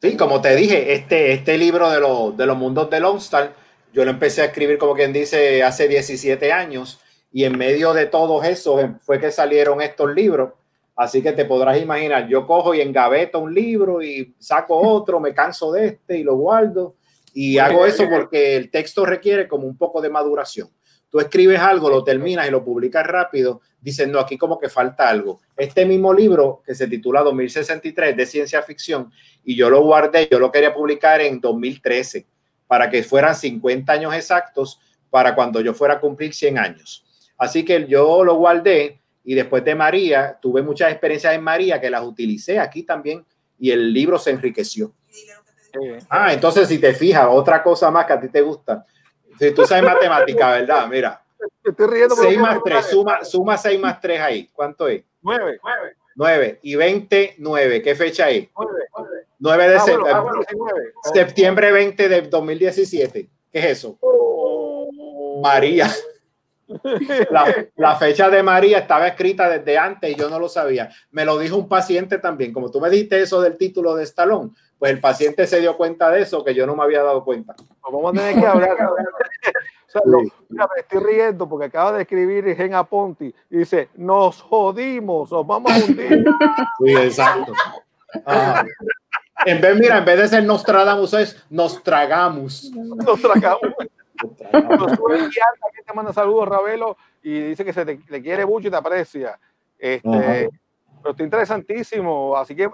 Sí, 0.03 0.15
como 0.17 0.43
te 0.43 0.55
dije, 0.55 0.93
este, 0.93 1.33
este 1.33 1.57
libro 1.57 1.89
de, 1.89 1.97
de 2.37 2.47
los 2.47 2.57
mundos 2.57 2.91
de 2.91 3.01
Lone 3.01 3.19
Star, 3.19 3.55
yo 3.95 4.05
lo 4.05 4.11
empecé 4.11 4.43
a 4.43 4.47
escribir, 4.47 4.77
como 4.77 4.95
quien 4.95 5.11
dice, 5.13 5.63
hace 5.63 5.89
17 5.89 6.53
años, 6.53 7.01
y 7.33 7.45
en 7.45 7.57
medio 7.57 7.95
de 7.95 8.07
todos 8.07 8.45
esos 8.45 8.83
fue 9.01 9.19
que 9.19 9.33
salieron 9.33 9.81
estos 9.81 10.15
libros. 10.15 10.53
Así 10.95 11.23
que 11.23 11.33
te 11.33 11.45
podrás 11.45 11.81
imaginar, 11.81 12.29
yo 12.29 12.47
cojo 12.47 12.75
y 12.75 12.81
engaveto 12.81 13.39
un 13.39 13.55
libro 13.55 14.03
y 14.03 14.35
saco 14.39 14.77
otro, 14.77 15.19
me 15.19 15.35
canso 15.35 15.73
de 15.73 15.87
este 15.87 16.19
y 16.19 16.23
lo 16.23 16.37
guardo. 16.37 16.97
Y 17.35 17.59
hago 17.59 17.85
eso 17.85 18.09
porque 18.09 18.57
el 18.57 18.71
texto 18.71 19.05
requiere 19.05 19.47
como 19.47 19.67
un 19.67 19.77
poco 19.77 20.01
de 20.01 20.09
maduración. 20.09 20.69
Tú 21.11 21.21
escribes 21.21 21.61
algo, 21.61 21.89
lo 21.89 22.03
terminas 22.03 22.49
y 22.49 22.51
lo 22.51 22.65
publicas 22.65 23.07
rápido, 23.07 23.61
diciendo 23.81 24.19
aquí 24.19 24.37
como 24.37 24.59
que 24.59 24.69
falta 24.69 25.09
algo. 25.09 25.41
Este 25.57 25.87
mismo 25.87 26.13
libro 26.13 26.63
que 26.67 26.75
se 26.75 26.89
titula 26.89 27.23
2063 27.23 28.17
de 28.17 28.27
ciencia 28.27 28.63
ficción 28.63 29.13
y 29.45 29.57
yo 29.57 29.71
lo 29.71 29.83
guardé, 29.83 30.29
yo 30.31 30.39
lo 30.39 30.51
quería 30.51 30.75
publicar 30.75 31.21
en 31.21 31.41
2013 31.41 32.27
para 32.67 32.91
que 32.91 33.03
fueran 33.03 33.35
50 33.35 33.93
años 33.93 34.15
exactos 34.15 34.81
para 35.09 35.35
cuando 35.35 35.61
yo 35.61 35.73
fuera 35.73 35.95
a 35.95 36.01
cumplir 36.01 36.35
100 36.35 36.59
años. 36.59 37.05
Así 37.39 37.65
que 37.65 37.87
yo 37.87 38.25
lo 38.25 38.35
guardé 38.35 39.01
y 39.25 39.35
después 39.35 39.65
de 39.65 39.75
María 39.75 40.39
tuve 40.41 40.63
muchas 40.63 40.91
experiencias 40.91 41.35
en 41.35 41.43
María 41.43 41.81
que 41.81 41.91
las 41.91 42.03
utilicé 42.03 42.59
aquí 42.59 42.83
también 42.83 43.25
y 43.59 43.71
el 43.71 43.93
libro 43.93 44.19
se 44.19 44.31
enriqueció. 44.31 44.95
Ah, 46.09 46.33
entonces 46.33 46.69
si 46.69 46.79
te 46.79 46.95
fijas, 46.95 47.27
otra 47.31 47.63
cosa 47.63 47.91
más 47.91 48.07
que 48.07 48.13
a 48.15 48.21
ti 48.21 48.29
te 48.29 48.41
gusta. 48.41 48.87
Si 49.39 49.51
tú 49.53 49.67
sabes 49.67 49.85
matemática, 49.85 50.53
¿verdad? 50.53 50.89
Mira. 50.89 51.23
Estoy 51.63 51.87
riendo 51.87 52.15
6 52.15 52.39
más 52.39 52.59
3, 52.65 52.87
suma, 52.87 53.25
suma 53.25 53.57
6 53.57 53.81
más 53.81 54.01
3 54.01 54.21
ahí. 54.21 54.51
¿Cuánto 54.53 54.89
es? 54.89 55.03
9. 55.23 55.61
9. 56.15 56.61
Y 56.63 56.75
20, 56.77 57.35
9. 57.39 57.83
¿Qué 57.83 57.95
fecha 57.95 58.31
es? 58.31 58.49
9. 58.57 59.17
9 59.39 59.69
de 59.69 59.77
ah, 59.77 59.81
septiembre. 59.81 60.13
Ah, 60.13 60.21
bueno, 60.21 60.43
septiembre 61.13 61.73
20 61.73 62.09
de 62.09 62.23
2017. 62.23 63.29
¿Qué 63.53 63.59
es 63.59 63.65
eso? 63.65 63.99
Oh. 64.01 65.41
María. 65.43 65.91
La, 67.31 67.69
la, 67.77 67.95
fecha 67.95 68.29
de 68.29 68.43
María 68.43 68.79
estaba 68.79 69.07
escrita 69.07 69.49
desde 69.49 69.79
antes 69.79 70.11
y 70.11 70.17
yo 70.17 70.29
no 70.29 70.41
lo 70.41 70.49
sabía. 70.49 70.91
Me 71.13 71.25
lo 71.25 71.39
dijo 71.39 71.57
un 71.57 71.69
paciente 71.69 72.19
también. 72.19 72.53
Como 72.53 72.73
tú 72.73 72.81
me 72.81 72.91
dijiste 72.91 73.23
eso 73.23 73.41
del 73.41 73.57
título 73.57 73.95
de 73.95 74.03
Estalón, 74.03 74.53
pues 74.79 74.93
el 74.93 75.01
paciente 75.01 75.47
se 75.47 75.61
dio 75.61 75.77
cuenta 75.77 76.11
de 76.11 76.23
eso 76.23 76.45
que 76.45 76.55
yo 76.55 76.67
no 76.67 76.77
me 76.77 76.83
había 76.83 77.03
dado 77.03 77.25
cuenta. 77.25 77.55
Vamos 77.83 78.13
a 78.13 78.19
tener 78.19 78.35
que 78.39 78.47
hablar. 78.47 78.77
mira, 80.49 80.69
me 80.75 80.81
estoy 80.81 81.01
riendo 81.01 81.49
porque 81.49 81.67
acaba 81.67 81.93
de 81.93 82.03
escribir 82.03 82.55
Gen 82.55 82.75
Aponti 82.75 83.35
y 83.51 83.57
dice: 83.57 83.89
Nos 83.95 84.43
jodimos, 84.43 85.31
nos 85.31 85.47
vamos 85.47 85.73
a 85.73 85.77
hundir. 85.85 86.25
Sí, 86.85 86.95
exacto. 86.95 87.53
En 89.45 89.61
vez, 89.61 89.77
mira, 89.79 89.99
en 89.99 90.05
vez 90.05 90.19
de 90.19 90.29
ser 90.29 90.45
Nostradamus, 90.45 91.13
es 91.15 91.45
nos 91.51 91.83
tragamos. 91.83 92.71
Nos 92.73 93.21
tragamos. 93.21 93.61
que 94.51 95.83
te 95.83 95.93
manda 95.95 96.13
saludos, 96.13 96.49
Ravelo, 96.49 96.97
y 97.23 97.41
dice 97.41 97.65
que 97.65 97.73
se 97.73 97.85
te, 97.85 98.01
le 98.09 98.23
quiere 98.23 98.47
mucho 98.47 98.69
y 98.69 98.71
te 98.71 98.77
aprecia. 98.77 99.39
Este, 99.79 100.51
pero 101.07 101.13
está 101.13 101.23
interesantísimo, 101.23 102.37
así 102.37 102.57
que 102.57 102.69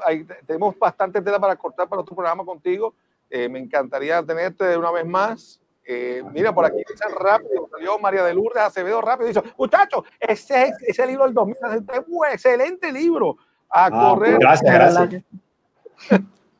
tenemos 0.46 0.78
bastante 0.78 1.20
tela 1.20 1.38
para 1.38 1.54
cortar 1.54 1.86
para 1.86 2.00
otro 2.00 2.16
programa 2.16 2.42
contigo. 2.46 2.94
Eh, 3.28 3.46
me 3.46 3.58
encantaría 3.58 4.22
tenerte 4.22 4.74
una 4.74 4.90
vez 4.90 5.04
más. 5.04 5.60
Eh, 5.84 6.22
mira, 6.32 6.54
por 6.54 6.64
aquí 6.64 6.78
dice 6.78 7.04
rápido, 7.20 7.68
salió 7.70 7.98
María 7.98 8.24
de 8.24 8.32
Lourdes 8.32 8.62
Acevedo 8.62 9.02
rápido, 9.02 9.28
dice, 9.28 9.42
muchachos, 9.58 10.04
ese, 10.18 10.72
ese 10.86 11.06
libro 11.06 11.24
del 11.24 11.34
2000 11.34 11.56
es 11.72 12.04
un 12.06 12.26
excelente 12.26 12.90
libro. 12.90 13.36
A 13.68 13.86
ah, 13.86 13.90
correr. 13.90 14.38
Gracias, 14.38 14.74
gracias. 14.74 15.24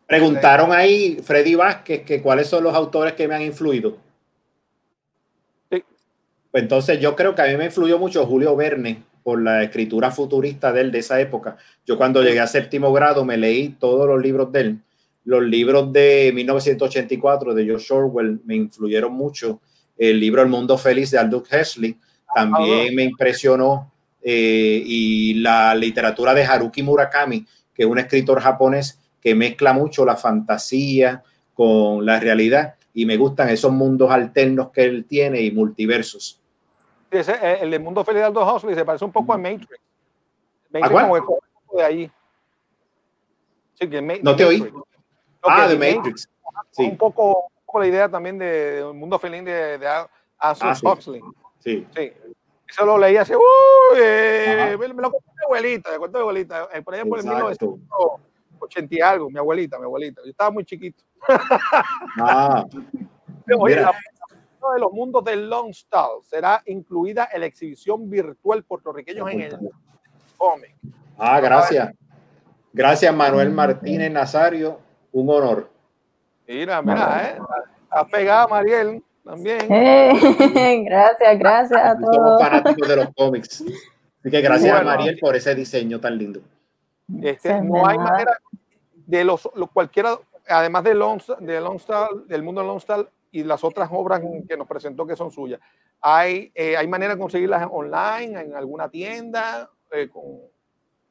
Preguntaron 0.07 0.73
ahí, 0.73 1.21
Freddy 1.23 1.55
Vázquez, 1.55 2.05
que 2.05 2.21
cuáles 2.21 2.49
son 2.49 2.65
los 2.65 2.75
autores 2.75 3.15
que 3.15 3.27
me 3.27 3.35
han 3.35 3.43
influido. 3.43 3.97
Sí. 5.71 5.83
Pues 6.51 6.63
entonces 6.65 7.01
yo 7.01 7.17
creo 7.17 7.35
que 7.35 7.41
a 7.41 7.47
mí 7.47 7.57
me 7.57 7.67
influyó 7.67 7.99
mucho 7.99 8.27
Julio 8.27 8.55
Verne 8.57 9.05
por 9.23 9.41
la 9.41 9.63
escritura 9.63 10.11
futurista 10.11 10.73
de 10.73 10.81
él 10.83 10.93
de 10.93 10.99
esa 10.99 11.21
época. 11.21 11.57
Yo 11.87 11.97
cuando 11.97 12.23
llegué 12.23 12.41
a 12.41 12.47
séptimo 12.47 12.93
grado 12.93 13.25
me 13.25 13.37
leí 13.37 13.71
todos 13.71 14.07
los 14.07 14.21
libros 14.21 14.53
de 14.53 14.61
él. 14.61 14.79
Los 15.25 15.43
libros 15.43 15.93
de 15.93 16.33
1984 16.35 17.55
de 17.55 17.65
George 17.65 17.95
Orwell 17.95 18.41
me 18.45 18.57
influyeron 18.57 19.13
mucho. 19.13 19.61
El 19.97 20.19
libro 20.19 20.43
El 20.43 20.49
Mundo 20.49 20.77
Feliz 20.77 21.11
de 21.11 21.19
Aldous 21.19 21.49
Huxley 21.53 21.97
también 22.35 22.95
me 22.95 23.05
impresionó. 23.05 23.93
Eh, 24.25 24.83
y 24.87 25.35
la 25.35 25.75
literatura 25.75 26.33
de 26.33 26.45
Haruki 26.45 26.83
Murakami, 26.83 27.45
que 27.75 27.83
es 27.83 27.89
un 27.89 27.99
escritor 27.99 28.41
japonés 28.41 29.01
que 29.21 29.35
mezcla 29.35 29.73
mucho 29.73 30.05
la 30.05 30.17
fantasía 30.17 31.23
con 31.55 32.07
la 32.07 32.21
realidad 32.21 32.75
y 32.95 33.07
me 33.07 33.17
gustan 33.17 33.49
esos 33.49 33.73
mundos 33.73 34.11
alternos 34.11 34.71
que 34.71 34.85
él 34.85 35.05
tiene 35.07 35.41
y 35.43 35.51
multiversos. 35.51 36.42
Eh, 37.13 37.59
el, 37.61 37.79
mundo 37.81 38.03
feliz 38.05 38.21
de 38.21 38.27
Aldo 38.27 38.55
Huxley 38.55 38.75
se 38.75 38.85
parece 38.87 39.05
un 39.05 39.13
poco 39.13 39.35
a 39.35 39.39
Matrix. 39.39 39.69
Matrix 40.71 41.23
como 41.25 41.41
de 41.77 41.85
ahí. 41.85 42.11
Sí, 43.75 43.89
que 43.89 44.01
no 44.01 44.35
te 44.35 44.45
oí. 44.47 44.73
ah, 45.43 45.69
de 45.69 45.77
Matrix. 45.77 46.29
Sí. 46.71 46.85
Un, 46.85 46.97
poco, 46.97 47.49
un 47.49 47.65
poco 47.67 47.81
la 47.81 47.87
idea 47.87 48.09
también 48.09 48.39
de, 48.39 48.83
un 48.83 48.99
mundo 48.99 49.19
feliz 49.19 49.45
de, 49.45 49.77
de 49.77 49.87
Aldous 50.39 50.85
ah, 50.85 50.91
Huxley. 50.91 51.21
Sí. 51.59 51.87
sí. 51.95 52.13
Eso 52.67 52.87
lo 52.87 52.97
leí 52.97 53.19
hace, 53.19 53.37
uh, 53.37 53.41
eh, 53.99 54.77
me, 54.79 54.89
lo 54.89 55.11
contó 55.11 55.31
mi 55.37 55.45
abuelita, 55.45 55.91
me 55.91 55.99
contó 55.99 56.17
mi 56.17 56.23
abuelita, 56.23 56.69
eh, 56.73 56.81
por 56.81 56.95
allá 56.95 57.05
por 57.05 57.19
el 57.19 57.27
1980 57.27 58.95
y 58.95 59.01
algo, 59.01 59.29
mi 59.29 59.39
abuelita, 59.39 59.79
mi 59.79 59.85
abuelita. 59.85 60.23
Yo 60.25 60.31
estaba 60.31 60.51
muy 60.51 60.65
chiquito. 60.65 61.05
Ah, 62.19 62.65
Oye, 63.59 63.85
de 64.71 64.81
los 64.81 64.93
mundos 64.93 65.25
del 65.25 65.49
Longstall 65.49 66.23
será 66.23 66.63
incluida 66.67 67.29
en 67.33 67.41
la 67.41 67.47
exhibición 67.47 68.09
virtual 68.09 68.63
puertorriqueños 68.65 69.31
en 69.31 69.41
el 69.41 69.59
cómic. 70.37 70.75
Ah, 71.19 71.41
gracias. 71.41 71.95
Gracias, 72.73 73.15
Manuel 73.15 73.51
Martínez 73.51 74.11
Nazario. 74.11 74.79
Un 75.13 75.29
honor. 75.29 75.71
Mira, 76.49 76.81
mira, 76.81 77.37
¿eh? 77.37 77.39
Has 77.91 78.09
pegado, 78.09 78.49
Mariel, 78.49 79.03
también. 79.25 79.71
Eh, 79.71 80.83
gracias, 80.87 81.39
gracias 81.39 81.81
a 81.81 81.99
todos. 81.99 82.15
Somos 82.15 82.43
fanáticos 82.43 82.89
de 82.89 82.97
los 82.97 83.09
cómics. 83.15 83.63
Así 84.21 84.31
que 84.31 84.41
gracias 84.41 84.81
a 84.81 84.83
Mariel 84.83 85.19
por 85.21 85.37
ese 85.37 85.55
diseño 85.55 86.01
tan 86.01 86.17
lindo. 86.17 86.41
Este, 87.23 87.61
no 87.61 87.87
hay 87.87 87.99
manera 87.99 88.39
de 89.07 89.25
los, 89.25 89.49
cualquiera, 89.73 90.17
además 90.49 90.85
de 90.85 90.95
de 90.95 91.53
del 92.27 92.43
mundo 92.43 92.61
de 92.61 92.67
Lone 92.67 92.79
Star 92.79 93.09
y 93.33 93.43
las 93.43 93.65
otras 93.65 93.89
obras 93.91 94.23
que 94.49 94.57
nos 94.57 94.69
presentó 94.69 95.07
que 95.07 95.17
son 95.17 95.33
suyas, 95.33 95.59
¿hay, 96.01 96.53
eh, 96.55 96.77
¿hay 96.77 96.87
manera 96.87 97.15
de 97.15 97.21
conseguirlas 97.21 97.67
online, 97.71 98.41
en 98.41 98.55
alguna 98.55 98.89
tienda? 98.89 99.69
Eh, 99.91 100.09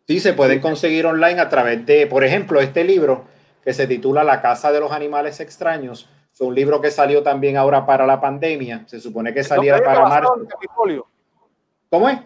Sí, 0.08 0.20
se 0.20 0.34
pueden 0.34 0.60
conseguir 0.60 1.06
online 1.06 1.40
a 1.40 1.48
través 1.48 1.86
de, 1.86 2.06
por 2.06 2.24
ejemplo, 2.24 2.60
este 2.60 2.84
libro 2.84 3.24
que 3.64 3.74
se 3.74 3.88
titula 3.88 4.24
La 4.24 4.42
Casa 4.42 4.72
de 4.72 4.80
los 4.80 4.92
Animales 4.92 5.40
Extraños. 5.40 6.10
Fue 6.32 6.48
un 6.48 6.56
libro 6.56 6.82
que 6.82 6.92
salió 6.92 7.24
también 7.24 7.56
ahora 7.56 7.86
para 7.86 8.06
la 8.06 8.20
pandemia. 8.20 8.84
Se 8.88 9.00
supone 9.00 9.34
que 9.34 9.44
salía 9.44 9.82
para 9.82 10.06
marzo. 10.06 10.34
¿Cómo 11.90 12.10
es? 12.10 12.20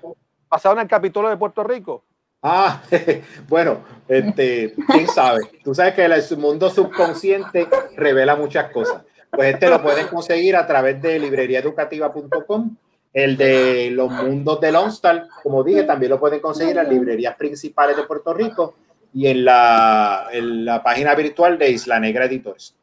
Basado 0.50 0.76
en 0.76 0.82
el 0.82 0.88
capítulo 0.88 1.30
de 1.30 1.38
Puerto 1.38 1.64
Rico. 1.64 2.04
Ah, 2.42 2.82
bueno, 3.50 3.80
este, 4.08 4.74
quién 4.88 5.08
sabe. 5.08 5.42
Tú 5.64 5.76
sabes 5.76 5.94
que 5.94 6.06
el 6.06 6.38
mundo 6.38 6.70
subconsciente 6.70 7.68
revela 7.96 8.36
muchas 8.36 8.72
cosas. 8.72 9.04
Pues 9.36 9.54
este 9.54 9.70
lo 9.70 9.82
pueden 9.82 10.08
conseguir 10.08 10.56
a 10.56 10.66
través 10.66 11.02
de 11.02 11.20
libreriaeducativa.com. 11.20 12.76
El 13.14 13.38
de 13.38 13.92
los 13.92 14.12
mundos 14.12 14.60
de 14.60 14.72
Lonstar, 14.72 15.28
como 15.42 15.64
dije, 15.64 15.84
también 15.84 16.12
lo 16.12 16.20
pueden 16.20 16.42
conseguir 16.42 16.78
en 16.78 16.90
librerías 16.90 17.36
principales 17.36 17.96
de 17.96 18.04
Puerto 18.04 18.34
Rico 18.34 18.76
y 19.14 19.28
en 19.28 19.46
la, 19.46 20.28
en 20.34 20.66
la 20.66 20.84
página 20.84 21.16
virtual 21.16 21.58
de 21.58 21.70
Isla 21.70 21.98
Negra 21.98 22.26
Editores. 22.26 22.76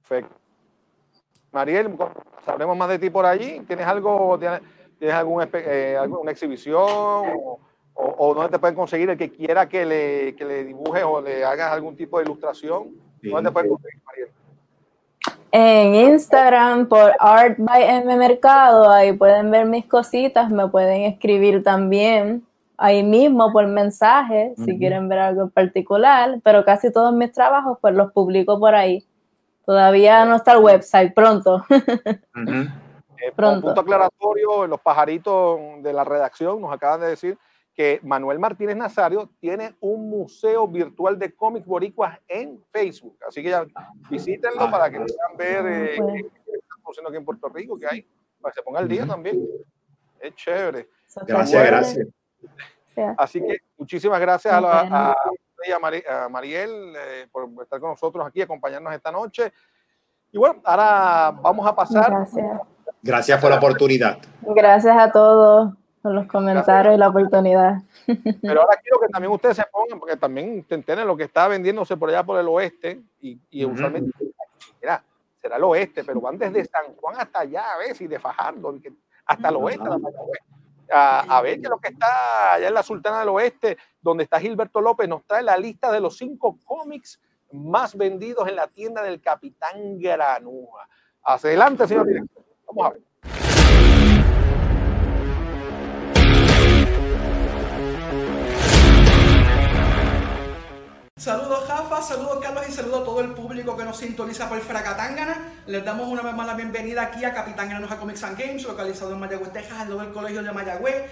Perfecto. 0.00 0.36
Mariel, 1.50 1.96
sabremos 2.44 2.76
más 2.76 2.90
de 2.90 2.98
ti 2.98 3.08
por 3.08 3.24
allí. 3.24 3.60
¿Tienes 3.66 3.86
algo, 3.86 4.38
tienes, 4.38 5.14
algún, 5.14 5.48
eh, 5.54 5.96
alguna 5.98 6.32
exhibición 6.32 6.82
o, 6.84 7.58
o, 7.94 8.34
dónde 8.34 8.50
te 8.50 8.58
pueden 8.58 8.76
conseguir 8.76 9.08
el 9.08 9.16
que 9.16 9.30
quiera 9.30 9.66
que 9.66 9.86
le, 9.86 10.34
que 10.36 10.44
le 10.44 10.64
dibujes 10.64 11.04
o 11.04 11.22
le 11.22 11.42
hagas 11.42 11.72
algún 11.72 11.96
tipo 11.96 12.18
de 12.18 12.24
ilustración? 12.24 12.90
¿Dónde 13.22 13.48
te 13.48 13.52
pueden 13.52 13.70
conseguir, 13.70 14.02
Mariel? 14.04 14.28
En 15.54 15.94
Instagram 15.94 16.88
por 16.88 17.12
Art 17.20 17.56
by 17.58 17.82
M 17.82 18.16
Mercado, 18.16 18.90
ahí 18.90 19.12
pueden 19.12 19.50
ver 19.50 19.66
mis 19.66 19.84
cositas, 19.84 20.50
me 20.50 20.66
pueden 20.68 21.02
escribir 21.02 21.62
también 21.62 22.46
ahí 22.78 23.02
mismo 23.02 23.52
por 23.52 23.66
mensaje 23.66 24.54
si 24.56 24.78
quieren 24.78 25.10
ver 25.10 25.18
algo 25.18 25.42
en 25.42 25.50
particular, 25.50 26.40
pero 26.42 26.64
casi 26.64 26.90
todos 26.90 27.12
mis 27.12 27.32
trabajos 27.32 27.76
pues 27.82 27.94
los 27.94 28.10
publico 28.12 28.58
por 28.58 28.74
ahí. 28.74 29.06
Todavía 29.66 30.24
no 30.24 30.36
está 30.36 30.52
el 30.52 30.64
website, 30.64 31.14
pronto. 31.14 31.64
Eh, 33.24 33.30
pronto. 33.36 33.68
punto 33.68 33.80
aclaratorio, 33.82 34.66
los 34.66 34.80
pajaritos 34.80 35.60
de 35.80 35.92
la 35.92 36.02
redacción 36.02 36.60
nos 36.60 36.72
acaban 36.72 36.98
de 37.02 37.06
decir 37.06 37.38
que 37.74 38.00
Manuel 38.02 38.38
Martínez 38.38 38.76
Nazario 38.76 39.30
tiene 39.40 39.74
un 39.80 40.10
museo 40.10 40.68
virtual 40.68 41.18
de 41.18 41.34
cómics 41.34 41.66
boricuas 41.66 42.18
en 42.28 42.62
Facebook. 42.70 43.16
Así 43.26 43.42
que 43.42 43.50
ya 43.50 43.66
visítenlo 44.10 44.70
para 44.70 44.90
que 44.90 44.98
puedan 44.98 45.36
ver 45.38 45.66
eh, 45.66 45.96
qué 45.96 46.52
está 46.52 46.74
produciendo 46.82 47.08
aquí 47.08 47.16
en 47.16 47.24
Puerto 47.24 47.48
Rico, 47.48 47.78
que 47.78 47.86
hay, 47.86 48.06
para 48.40 48.52
que 48.52 48.60
se 48.60 48.62
ponga 48.62 48.80
el 48.80 48.88
día 48.88 49.06
también. 49.06 49.42
Es 50.20 50.34
chévere. 50.34 50.88
Gracias, 51.26 51.66
gracias. 51.66 52.08
Así 53.16 53.40
que 53.40 53.56
muchísimas 53.78 54.20
gracias 54.20 54.52
a, 54.52 54.60
la, 54.60 55.14
a, 55.14 56.28
Mariel 56.28 56.92
eh, 56.94 57.26
por 57.32 57.48
estar 57.62 57.80
con 57.80 57.90
nosotros 57.90 58.26
aquí, 58.26 58.42
acompañarnos 58.42 58.94
esta 58.94 59.10
noche. 59.10 59.50
Y 60.30 60.36
bueno, 60.36 60.60
ahora 60.64 61.30
vamos 61.40 61.66
a 61.66 61.74
pasar. 61.74 62.10
Gracias. 62.10 62.60
Gracias 63.02 63.40
por 63.40 63.50
la 63.50 63.56
oportunidad. 63.56 64.18
Gracias 64.42 64.96
a 64.96 65.10
todos 65.10 65.72
por 66.02 66.12
los 66.12 66.26
comentarios 66.26 66.94
y 66.94 66.98
la 66.98 67.08
oportunidad. 67.08 67.76
Pero 68.06 68.62
ahora 68.62 68.78
quiero 68.82 69.00
que 69.00 69.08
también 69.08 69.32
ustedes 69.32 69.56
se 69.56 69.64
pongan, 69.70 70.00
porque 70.00 70.16
también 70.16 70.64
entienden 70.68 71.06
lo 71.06 71.16
que 71.16 71.24
está 71.24 71.48
vendiéndose 71.48 71.96
por 71.96 72.08
allá 72.08 72.24
por 72.24 72.38
el 72.38 72.48
oeste, 72.48 73.00
y, 73.20 73.38
y 73.50 73.64
usualmente, 73.64 74.10
mira, 74.80 75.02
será 75.40 75.56
el 75.56 75.64
oeste, 75.64 76.04
pero 76.04 76.20
van 76.20 76.36
desde 76.38 76.64
San 76.64 76.94
Juan 76.96 77.16
hasta 77.18 77.40
allá, 77.40 77.72
a 77.72 77.78
ver, 77.78 77.94
si 77.94 78.06
de 78.06 78.18
Fajardo, 78.18 78.74
hasta 79.24 79.48
el 79.48 79.56
oeste, 79.56 79.88
a, 80.92 81.20
a 81.38 81.40
ver 81.40 81.60
que 81.60 81.68
lo 81.68 81.78
que 81.78 81.88
está 81.88 82.54
allá 82.54 82.68
en 82.68 82.74
la 82.74 82.82
Sultana 82.82 83.20
del 83.20 83.30
Oeste, 83.30 83.78
donde 84.00 84.24
está 84.24 84.38
Gilberto 84.38 84.80
López, 84.80 85.08
nos 85.08 85.24
trae 85.24 85.42
la 85.42 85.56
lista 85.56 85.90
de 85.90 86.00
los 86.00 86.18
cinco 86.18 86.58
cómics 86.64 87.20
más 87.52 87.96
vendidos 87.96 88.46
en 88.48 88.56
la 88.56 88.66
tienda 88.66 89.02
del 89.02 89.20
Capitán 89.20 89.98
Granuja. 89.98 90.88
Adelante, 91.22 91.86
señor 91.86 92.06
director. 92.06 92.44
Vamos 92.66 92.86
a 92.86 92.90
ver. 92.90 93.02
Saludos 101.22 101.68
Jafa, 101.68 102.02
saludos 102.02 102.40
Carlos 102.42 102.64
y 102.68 102.72
saludos 102.72 103.02
a 103.02 103.04
todo 103.04 103.20
el 103.20 103.28
público 103.28 103.76
que 103.76 103.84
nos 103.84 103.96
sintoniza 103.96 104.48
por 104.48 104.60
Fracatangana. 104.60 105.52
Les 105.68 105.84
damos 105.84 106.08
una 106.08 106.20
vez 106.20 106.34
más 106.34 106.48
la 106.48 106.54
bienvenida 106.54 107.02
aquí 107.02 107.24
a 107.24 107.32
Capitán 107.32 107.68
Granuja 107.68 107.96
Comics 107.96 108.24
and 108.24 108.36
Games, 108.36 108.64
localizado 108.64 109.12
en 109.12 109.20
Mayagüez, 109.20 109.52
Texas, 109.52 109.78
al 109.78 109.90
lado 109.90 110.00
del 110.00 110.12
colegio 110.12 110.42
de 110.42 110.50
Mayagüez. 110.50 111.04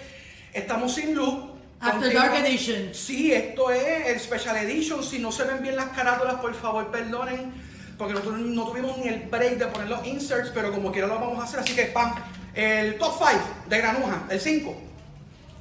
Estamos 0.52 0.96
sin 0.96 1.14
luz. 1.14 1.52
After 1.78 2.12
Dark 2.12 2.34
Edition. 2.44 2.92
Sí, 2.92 3.32
esto 3.32 3.70
es 3.70 4.08
el 4.08 4.18
Special 4.18 4.56
Edition. 4.56 5.04
Si 5.04 5.20
no 5.20 5.30
se 5.30 5.44
ven 5.44 5.62
bien 5.62 5.76
las 5.76 5.90
carátulas, 5.90 6.40
por 6.40 6.54
favor 6.54 6.90
perdonen, 6.90 7.52
porque 7.96 8.14
nosotros 8.14 8.40
no 8.40 8.66
tuvimos 8.66 8.98
ni 8.98 9.06
el 9.06 9.28
break 9.28 9.58
de 9.58 9.66
poner 9.68 9.90
los 9.90 10.04
inserts, 10.04 10.50
pero 10.52 10.72
como 10.72 10.90
quiera 10.90 11.06
lo 11.06 11.20
vamos 11.20 11.38
a 11.38 11.44
hacer. 11.44 11.60
Así 11.60 11.76
que, 11.76 11.84
pam, 11.84 12.16
el 12.52 12.98
top 12.98 13.14
5 13.16 13.30
de 13.68 13.78
Granuja, 13.78 14.22
el 14.28 14.40
5. 14.40 14.76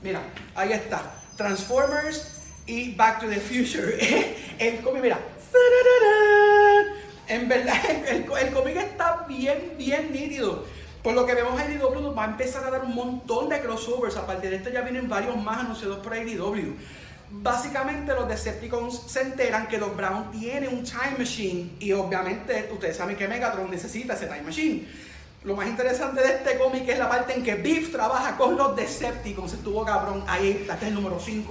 Mira, 0.01 0.21
ahí 0.55 0.73
está. 0.73 1.03
Transformers, 1.37 2.38
y 2.69 2.93
Back 2.93 3.21
to 3.21 3.27
the 3.27 3.39
Future. 3.39 3.97
el 4.59 4.81
cómic, 4.81 5.01
mira. 5.01 5.19
En 7.27 7.47
verdad, 7.47 7.75
el, 8.07 8.25
cómic 8.53 8.75
está 8.75 9.25
bien, 9.27 9.73
bien 9.77 10.11
nítido. 10.11 10.65
Por 11.03 11.13
lo 11.13 11.25
que 11.25 11.33
vemos, 11.33 11.59
IDW 11.59 12.13
va 12.15 12.25
a 12.25 12.27
empezar 12.27 12.63
a 12.65 12.71
dar 12.71 12.83
un 12.83 12.93
montón 12.93 13.49
de 13.49 13.59
crossovers. 13.61 14.17
Aparte 14.17 14.49
de 14.49 14.57
esto, 14.57 14.69
ya 14.69 14.81
vienen 14.81 15.09
varios 15.09 15.35
más 15.37 15.59
anunciados 15.59 15.97
por 15.99 16.15
IDW. 16.15 16.75
Básicamente, 17.31 18.13
los 18.13 18.27
Decepticons 18.27 19.03
se 19.07 19.21
enteran 19.21 19.67
que 19.67 19.77
Doc 19.77 19.95
Brown 19.95 20.31
tiene 20.31 20.67
un 20.67 20.83
Time 20.83 21.15
Machine. 21.17 21.71
Y 21.79 21.91
obviamente, 21.93 22.69
ustedes 22.71 22.97
saben 22.97 23.15
que 23.15 23.27
Megatron 23.27 23.69
necesita 23.69 24.13
ese 24.13 24.27
Time 24.27 24.43
Machine. 24.43 24.87
Lo 25.43 25.55
más 25.55 25.67
interesante 25.67 26.21
de 26.21 26.27
este 26.27 26.57
cómic 26.57 26.87
es 26.89 26.99
la 26.99 27.07
parte 27.07 27.33
en 27.33 27.43
que 27.43 27.55
Beef 27.55 27.91
trabaja 27.91 28.35
con 28.35 28.57
los 28.57 28.75
Decepticons. 28.75 29.53
Estuvo 29.53 29.85
cabrón. 29.85 30.23
Ahí 30.27 30.51
está, 30.61 30.75
es 30.75 30.83
el 30.83 30.95
número 30.95 31.19
5. 31.19 31.49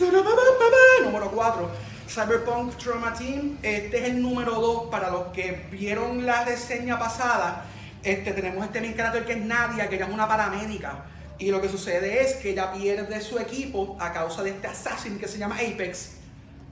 Número 0.00 1.30
4. 1.32 1.70
Cyberpunk 2.08 2.76
Trauma 2.76 3.12
Team. 3.14 3.58
Este 3.62 3.98
es 3.98 4.04
el 4.10 4.22
número 4.22 4.52
2 4.52 4.90
para 4.90 5.10
los 5.10 5.28
que 5.28 5.66
vieron 5.72 6.24
la 6.24 6.44
reseña 6.44 6.98
pasada. 6.98 7.64
Este, 8.04 8.32
tenemos 8.32 8.64
este 8.64 8.80
main 8.80 8.94
character 8.94 9.24
que 9.24 9.32
es 9.32 9.44
Nadia, 9.44 9.88
que 9.88 9.96
ella 9.96 10.06
es 10.06 10.12
una 10.12 10.28
paramédica. 10.28 11.04
Y 11.38 11.50
lo 11.50 11.60
que 11.60 11.68
sucede 11.68 12.22
es 12.22 12.34
que 12.36 12.50
ella 12.50 12.72
pierde 12.72 13.20
su 13.20 13.38
equipo 13.38 13.96
a 13.98 14.12
causa 14.12 14.44
de 14.44 14.50
este 14.50 14.68
assassin 14.68 15.18
que 15.18 15.26
se 15.26 15.38
llama 15.38 15.56
Apex. 15.56 16.12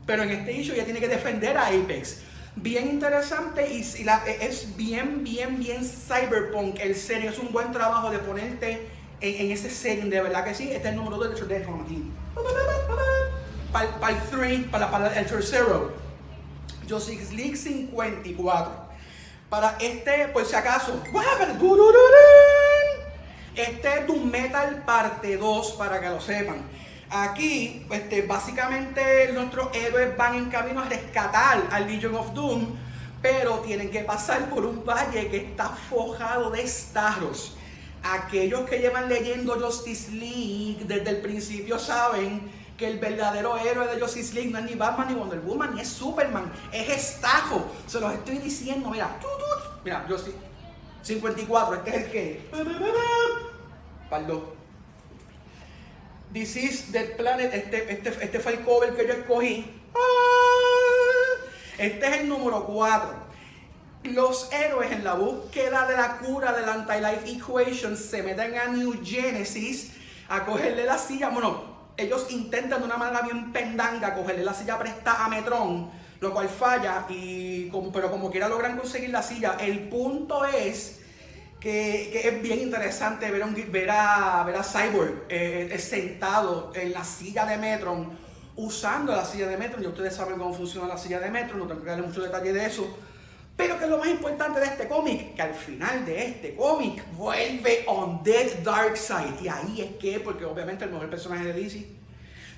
Pero 0.07 0.23
en 0.23 0.31
este 0.31 0.53
issue 0.53 0.75
ella 0.75 0.85
tiene 0.85 1.01
que 1.01 1.09
defender 1.09 1.59
a 1.59 1.67
Apex. 1.67 2.19
Bien 2.55 2.89
interesante 2.89 3.69
y, 3.73 3.81
es 4.41 4.77
bien, 4.77 5.25
bien, 5.25 5.59
bien 5.59 5.85
cyberpunk. 5.85 6.79
El 6.79 6.95
serio 6.95 7.31
es 7.31 7.39
un 7.41 7.53
buen 7.53 7.73
trabajo 7.73 8.09
de 8.11 8.21
ponerte 8.21 8.87
en, 9.21 9.51
ese 9.51 9.69
setting, 9.69 10.11
de 10.11 10.23
verdad 10.23 10.45
que 10.45 10.55
sí. 10.55 10.71
Este 10.71 10.89
es 10.89 10.95
el 10.95 10.97
número 10.97 11.17
2 11.17 11.49
de 11.49 11.61
Trauma 11.61 11.85
Team 11.87 12.26
para 13.73 14.13
el 14.13 14.21
3, 14.31 14.65
para, 14.71 14.91
para, 14.91 15.19
el 15.19 15.27
tercero, 15.27 15.93
Justice 16.89 17.35
League 17.35 17.57
54. 17.57 18.87
Para 19.49 19.77
este, 19.81 20.29
por 20.29 20.45
si 20.45 20.57
acaso, 20.57 21.01
este 23.55 23.99
es 23.99 24.07
Doom 24.07 24.31
Metal 24.31 24.83
parte 24.85 25.37
2, 25.37 25.73
para 25.73 26.01
que 26.01 26.09
lo 26.09 26.21
sepan. 26.21 26.63
Aquí, 27.09 27.87
este, 27.91 28.23
básicamente 28.23 29.31
nuestros 29.33 29.75
héroes 29.75 30.17
van 30.17 30.35
en 30.35 30.51
camino 30.51 30.81
a 30.81 30.89
rescatar 30.89 31.63
al 31.71 31.87
Legion 31.87 32.17
of 32.17 32.33
Doom, 32.35 32.77
pero 33.23 33.61
tienen 33.61 33.91
que 33.91 34.01
pasar 34.01 34.51
por 34.51 34.67
un 34.67 34.85
valle 34.85 35.29
que 35.29 35.37
está 35.37 35.69
forjado 35.69 36.51
de 36.51 36.67
starros. 36.67 37.57
Aquellos 38.13 38.69
que 38.69 38.79
llevan 38.79 39.09
leyendo 39.09 39.59
Justice 39.59 40.13
League 40.13 40.85
desde 40.87 41.11
el 41.11 41.21
principio 41.21 41.79
saben 41.79 42.51
que 42.77 42.87
el 42.87 42.99
verdadero 42.99 43.57
héroe 43.57 43.89
de 43.89 44.01
Justice 44.01 44.35
League 44.35 44.51
no 44.51 44.59
es 44.59 44.65
ni 44.65 44.75
Batman 44.75 45.09
ni 45.09 45.15
Wonder 45.15 45.41
Woman 45.41 45.75
ni 45.75 45.81
es 45.81 45.89
Superman, 45.89 46.53
es 46.73 46.89
Estajo. 46.89 47.67
Se 47.87 47.99
los 48.01 48.13
estoy 48.13 48.39
diciendo, 48.39 48.91
mira, 48.91 49.17
mira, 49.85 50.07
yo 50.09 50.19
sí. 50.19 50.33
54, 51.03 51.77
este 51.77 51.91
es 51.91 51.97
el 51.97 52.11
que. 52.11 52.51
Perdón. 54.11 54.57
This 56.33 56.57
is 56.57 56.93
the 56.93 57.01
planet, 57.17 57.55
este, 57.55 57.93
este, 57.93 58.25
este 58.25 58.41
fue 58.41 58.53
el 58.53 58.61
cover 58.61 58.95
que 58.95 59.07
yo 59.07 59.15
escogí. 59.15 59.73
Este 61.79 62.07
es 62.07 62.17
el 62.21 62.29
número 62.29 62.65
4. 62.65 63.26
Los 64.13 64.53
héroes 64.53 64.93
en 64.93 65.05
la 65.05 65.15
búsqueda 65.15 65.87
de 65.87 65.97
la 65.97 66.19
cura 66.19 66.53
del 66.53 66.69
anti-life 66.69 67.29
equation 67.29 67.97
se 67.97 68.23
meten 68.23 68.57
a 68.57 68.69
New 68.69 69.05
Genesis 69.05 69.93
a 70.29 70.45
cogerle 70.45 70.85
la 70.85 70.97
silla. 70.97 71.31
Bueno, 71.31 71.77
ellos 71.97 72.27
intentan 72.31 72.81
de 72.81 72.87
una 72.87 72.97
manera 72.97 73.23
bien 73.23 73.53
pendanga 73.53 74.15
cogerle 74.15 74.45
la 74.45 74.55
silla 74.55 74.79
prestada 74.79 75.25
a 75.25 75.29
Metron, 75.29 75.91
lo 76.21 76.33
cual 76.33 76.49
falla, 76.49 77.05
y, 77.09 77.71
pero 77.93 78.11
como 78.11 78.31
quiera 78.31 78.49
logran 78.49 78.77
conseguir 78.77 79.11
la 79.11 79.23
silla. 79.23 79.57
El 79.59 79.89
punto 79.89 80.45
es 80.45 81.01
que, 81.59 82.29
es 82.29 82.43
bien 82.43 82.61
interesante 82.61 83.31
ver, 83.31 83.43
a, 83.91 84.45
ver 84.45 84.57
a 84.57 84.63
Cyborg 84.63 85.25
eh, 85.29 85.69
eh, 85.73 85.79
sentado 85.79 86.71
en 86.75 86.93
la 86.93 87.03
silla 87.03 87.45
de 87.45 87.57
Metron, 87.57 88.17
usando 88.57 89.13
la 89.15 89.25
silla 89.25 89.49
de 89.49 89.57
Metron. 89.57 89.83
Ya 89.83 89.89
ustedes 89.89 90.15
saben 90.15 90.39
cómo 90.39 90.55
funciona 90.55 90.87
la 90.87 90.99
silla 90.99 91.19
de 91.19 91.31
Metron, 91.31 91.59
no 91.59 91.67
tengo 91.67 91.83
que 91.83 91.91
darle 91.91 92.07
mucho 92.07 92.21
detalle 92.21 92.53
de 92.53 92.67
eso. 92.67 92.97
Pero 93.57 93.79
que 93.79 93.85
es 93.85 93.91
lo 93.91 93.99
más 93.99 94.09
importante 94.09 94.61
de 94.61 94.67
este 94.67 94.87
cómic, 94.87 95.35
que 95.35 95.43
al 95.43 95.55
final 95.55 96.05
de 96.05 96.27
este 96.27 96.55
cómic 96.55 97.03
vuelve 97.13 97.85
On 97.87 98.23
Dead 98.23 98.63
Darkseid. 98.63 99.41
Y 99.43 99.49
ahí 99.49 99.81
es 99.81 99.97
que, 99.97 100.21
porque 100.21 100.45
obviamente 100.45 100.85
el 100.85 100.91
mejor 100.91 101.09
personaje 101.09 101.45
de 101.45 101.53
DC, 101.55 101.87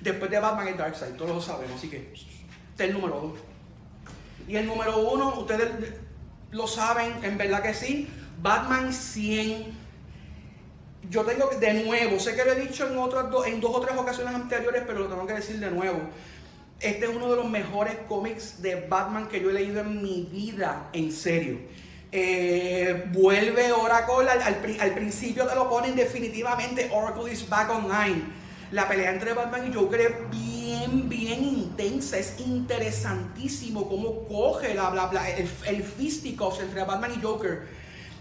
después 0.01 0.29
de 0.29 0.39
Batman 0.39 0.67
es 0.67 0.77
Darkseid, 0.77 1.13
todos 1.13 1.31
lo 1.31 1.41
sabemos, 1.41 1.77
así 1.77 1.89
que 1.89 2.11
este 2.13 2.83
es 2.83 2.89
el 2.89 2.93
número 2.93 3.21
dos. 3.21 3.39
Y 4.47 4.57
el 4.57 4.65
número 4.65 4.97
uno, 4.97 5.39
ustedes 5.39 5.69
lo 6.51 6.67
saben, 6.67 7.23
en 7.23 7.37
verdad 7.37 7.61
que 7.61 7.73
sí, 7.73 8.09
Batman 8.41 8.91
100. 8.91 9.77
Yo 11.09 11.23
tengo 11.23 11.49
de 11.59 11.85
nuevo, 11.85 12.19
sé 12.19 12.35
que 12.35 12.43
lo 12.43 12.51
he 12.51 12.59
dicho 12.59 12.87
en, 12.87 12.97
otras 12.97 13.31
dos, 13.31 13.47
en 13.47 13.61
dos 13.61 13.71
o 13.73 13.79
tres 13.79 13.97
ocasiones 13.97 14.35
anteriores, 14.35 14.83
pero 14.85 14.99
lo 14.99 15.07
tengo 15.07 15.25
que 15.25 15.33
decir 15.33 15.59
de 15.59 15.71
nuevo. 15.71 15.99
Este 16.79 17.05
es 17.05 17.11
uno 17.13 17.29
de 17.29 17.35
los 17.35 17.49
mejores 17.49 17.95
cómics 18.07 18.61
de 18.61 18.87
Batman 18.87 19.27
que 19.27 19.41
yo 19.41 19.49
he 19.49 19.53
leído 19.53 19.81
en 19.81 20.01
mi 20.01 20.29
vida, 20.31 20.89
en 20.93 21.11
serio. 21.11 21.57
Eh, 22.11 23.05
vuelve 23.11 23.71
Oracle, 23.73 24.29
al, 24.29 24.41
al, 24.79 24.93
principio 24.93 25.45
te 25.45 25.55
lo 25.55 25.69
ponen 25.69 25.95
definitivamente, 25.95 26.89
Oracle 26.93 27.31
is 27.33 27.47
back 27.49 27.69
online. 27.69 28.23
La 28.71 28.87
pelea 28.87 29.11
entre 29.11 29.33
Batman 29.33 29.69
y 29.69 29.73
Joker 29.73 29.99
es 29.99 30.31
bien, 30.31 31.09
bien 31.09 31.43
intensa, 31.43 32.17
es 32.17 32.39
interesantísimo 32.39 33.89
cómo 33.89 34.23
coge 34.23 34.73
la, 34.73 34.89
bla, 34.89 35.07
bla, 35.07 35.29
el, 35.29 35.49
el 35.67 35.83
fisticuffs 35.83 36.61
entre 36.61 36.85
Batman 36.85 37.11
y 37.17 37.21
Joker. 37.21 37.63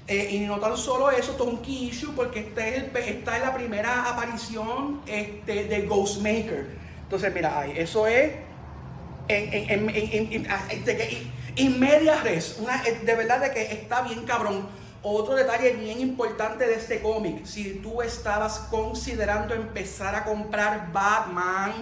Eh, 0.08 0.30
y 0.32 0.38
no 0.40 0.58
tan 0.58 0.76
solo 0.76 1.10
eso, 1.10 1.36
key 1.62 1.90
issue 1.90 2.12
porque 2.16 2.40
esta 2.40 2.66
es, 2.66 2.84
esta 3.06 3.36
es 3.36 3.42
la 3.42 3.54
primera 3.54 4.10
aparición 4.10 5.02
este, 5.06 5.64
de 5.64 5.82
Ghostmaker. 5.82 6.66
Entonces, 7.04 7.32
mira, 7.32 7.66
eso 7.66 8.06
es 8.06 8.47
en, 9.28 9.70
en, 9.70 9.90
en, 9.90 10.48
en 11.56 11.80
media 11.80 12.20
res, 12.22 12.56
una, 12.60 12.82
de 12.82 13.14
verdad 13.14 13.40
de 13.40 13.50
que 13.50 13.72
está 13.72 14.02
bien 14.02 14.24
cabrón. 14.24 14.66
Otro 15.02 15.36
detalle 15.36 15.74
bien 15.74 16.00
importante 16.00 16.66
de 16.66 16.74
este 16.74 17.00
cómic, 17.00 17.44
si 17.44 17.74
tú 17.74 18.02
estabas 18.02 18.58
considerando 18.70 19.54
empezar 19.54 20.14
a 20.16 20.24
comprar 20.24 20.92
Batman, 20.92 21.72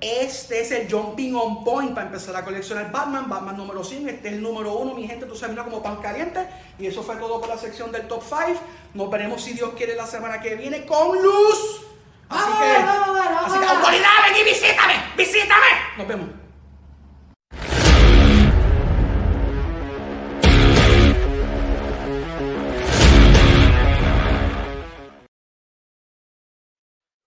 este 0.00 0.60
es 0.60 0.72
el 0.72 0.90
jumping 0.90 1.34
on 1.34 1.64
point 1.64 1.94
para 1.94 2.06
empezar 2.06 2.36
a 2.36 2.44
coleccionar 2.44 2.92
Batman, 2.92 3.28
Batman 3.28 3.56
número 3.56 3.82
5, 3.82 4.08
este 4.08 4.28
es 4.28 4.34
el 4.34 4.42
número 4.42 4.74
1, 4.74 4.94
mi 4.94 5.06
gente, 5.06 5.24
tú 5.24 5.34
sabes, 5.34 5.58
como 5.58 5.82
pan 5.82 5.96
caliente. 5.96 6.46
Y 6.78 6.86
eso 6.86 7.02
fue 7.02 7.16
todo 7.16 7.40
por 7.40 7.48
la 7.48 7.56
sección 7.56 7.90
del 7.92 8.06
top 8.06 8.22
5. 8.22 8.60
Nos 8.92 9.10
veremos 9.10 9.42
si 9.42 9.54
Dios 9.54 9.72
quiere 9.74 9.94
la 9.94 10.06
semana 10.06 10.40
que 10.40 10.54
viene 10.54 10.84
con 10.84 11.22
luz. 11.22 11.86
Así 12.28 12.52
que, 12.58 12.76
así 13.46 13.58
que 13.58 13.66
autoridad, 13.66 14.10
ven 14.24 14.40
y 14.40 14.44
visítame, 14.44 14.94
visítame. 15.16 15.66
Nos 15.96 16.08
vemos. 16.08 16.28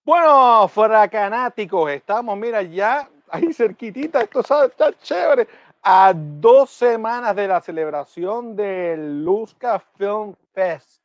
Bueno, 0.03 0.67
fuera 0.67 1.07
canáticos, 1.07 1.91
estamos, 1.91 2.35
mira, 2.35 2.63
ya 2.63 3.07
ahí 3.29 3.53
cerquitita, 3.53 4.21
esto 4.21 4.39
está 4.39 4.91
chévere. 5.03 5.47
A 5.81 6.13
dos 6.13 6.71
semanas 6.71 7.35
de 7.35 7.47
la 7.47 7.61
celebración 7.61 8.55
del 8.55 9.23
Luzca 9.23 9.79
Film 9.97 10.33
Fest, 10.51 10.99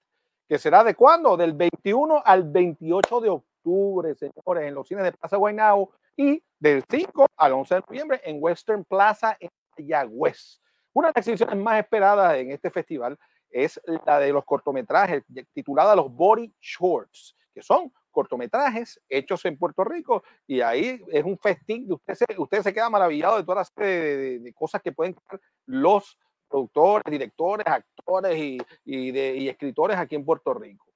que 0.49 0.59
será 0.59 0.83
de 0.83 0.95
cuándo? 0.95 1.37
Del 1.37 1.53
21 1.53 2.23
al 2.25 2.43
28 2.45 3.21
de 3.21 3.29
octubre 3.29 3.54
señores, 3.65 4.67
en 4.69 4.75
los 4.75 4.87
cines 4.87 5.05
de 5.05 5.13
Plaza 5.13 5.37
Guaynabo 5.37 5.93
y 6.17 6.43
del 6.59 6.85
5 6.89 7.27
al 7.37 7.53
11 7.53 7.75
de 7.75 7.81
noviembre 7.81 8.21
en 8.25 8.37
Western 8.41 8.85
Plaza 8.85 9.37
en 9.41 9.49
Mayagüez. 9.77 10.61
Una 10.93 11.09
de 11.09 11.13
las 11.17 11.23
exhibiciones 11.23 11.57
más 11.57 11.79
esperadas 11.81 12.37
en 12.37 12.53
este 12.53 12.71
festival 12.71 13.19
es 13.51 13.81
la 14.07 14.19
de 14.19 14.33
los 14.33 14.45
cortometrajes 14.45 15.25
titulada 15.53 15.97
Los 15.97 16.13
Body 16.13 16.53
Shorts, 16.61 17.37
que 17.53 17.63
son 17.63 17.93
cortometrajes 18.11 19.01
hechos 19.09 19.45
en 19.45 19.59
Puerto 19.59 19.85
Rico 19.85 20.23
y 20.47 20.61
ahí 20.61 21.01
es 21.09 21.25
un 21.25 21.37
festín, 21.39 21.91
usted 21.93 22.15
se, 22.15 22.25
usted 22.39 22.63
se 22.63 22.73
queda 22.73 22.89
maravillado 22.89 23.37
de 23.37 23.43
todas 23.43 23.69
las 23.69 23.75
de, 23.75 24.39
de, 24.39 24.53
cosas 24.53 24.81
que 24.83 24.93
pueden 24.93 25.15
crear 25.15 25.41
los 25.67 26.17
productores, 26.49 27.05
directores, 27.11 27.67
actores 27.67 28.39
y, 28.39 28.59
y, 28.85 29.11
de, 29.11 29.37
y 29.37 29.49
escritores 29.49 29.99
aquí 29.99 30.15
en 30.15 30.25
Puerto 30.25 30.55
Rico. 30.55 30.87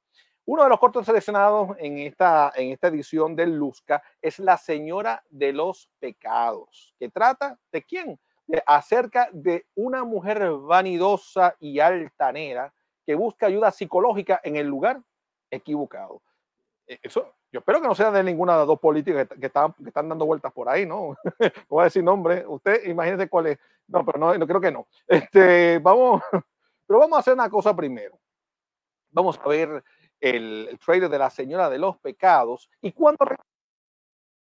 Uno 0.49 0.63
de 0.63 0.71
los 0.71 0.79
cortos 0.79 1.05
seleccionados 1.05 1.77
en 1.79 1.99
esta, 1.99 2.51
en 2.57 2.71
esta 2.73 2.89
edición 2.89 3.37
del 3.37 3.55
Luzca 3.55 4.03
es 4.23 4.39
La 4.39 4.57
Señora 4.57 5.23
de 5.29 5.53
los 5.53 5.91
Pecados, 5.99 6.95
que 6.99 7.11
trata 7.11 7.59
de 7.71 7.83
quién? 7.83 8.19
De, 8.47 8.63
acerca 8.65 9.29
de 9.31 9.67
una 9.75 10.05
mujer 10.05 10.51
vanidosa 10.53 11.55
y 11.61 11.81
altanera 11.81 12.73
que 13.05 13.15
busca 13.15 13.45
ayuda 13.45 13.71
psicológica 13.71 14.41
en 14.43 14.57
el 14.57 14.67
lugar 14.67 15.03
equivocado. 15.51 16.23
E, 16.87 16.99
eso, 17.03 17.31
yo 17.53 17.59
espero 17.59 17.83
que 17.83 17.89
no 17.89 17.95
sea 17.95 18.11
de 18.11 18.25
ninguna 18.25 18.55
de 18.55 18.61
las 18.61 18.69
dos 18.69 18.81
políticas 18.81 19.29
que, 19.39 19.47
están, 19.49 19.75
que 19.75 19.89
están 19.89 20.09
dando 20.09 20.25
vueltas 20.25 20.51
por 20.51 20.71
ahí, 20.71 20.87
¿no? 20.87 21.15
Voy 21.69 21.83
a 21.83 21.85
decir 21.85 22.03
nombre. 22.03 22.47
Usted 22.47 22.89
imagínese 22.89 23.29
cuál 23.29 23.49
es. 23.49 23.59
No, 23.87 24.03
pero 24.03 24.19
no, 24.19 24.33
no 24.33 24.47
creo 24.47 24.63
que 24.63 24.73
no. 24.73 24.87
Este, 25.07 25.79
vamos, 25.79 26.23
pero 26.87 27.01
vamos 27.01 27.19
a 27.19 27.21
hacer 27.21 27.35
una 27.35 27.51
cosa 27.51 27.77
primero. 27.77 28.19
Vamos 29.11 29.39
a 29.43 29.47
ver 29.47 29.85
el, 30.21 30.69
el 30.71 30.79
trailer 30.79 31.09
de 31.09 31.19
La 31.19 31.31
Señora 31.31 31.71
de 31.71 31.79
los 31.79 31.97
Pecados. 31.99 32.69
Y 32.81 32.93
cuando 32.93 33.27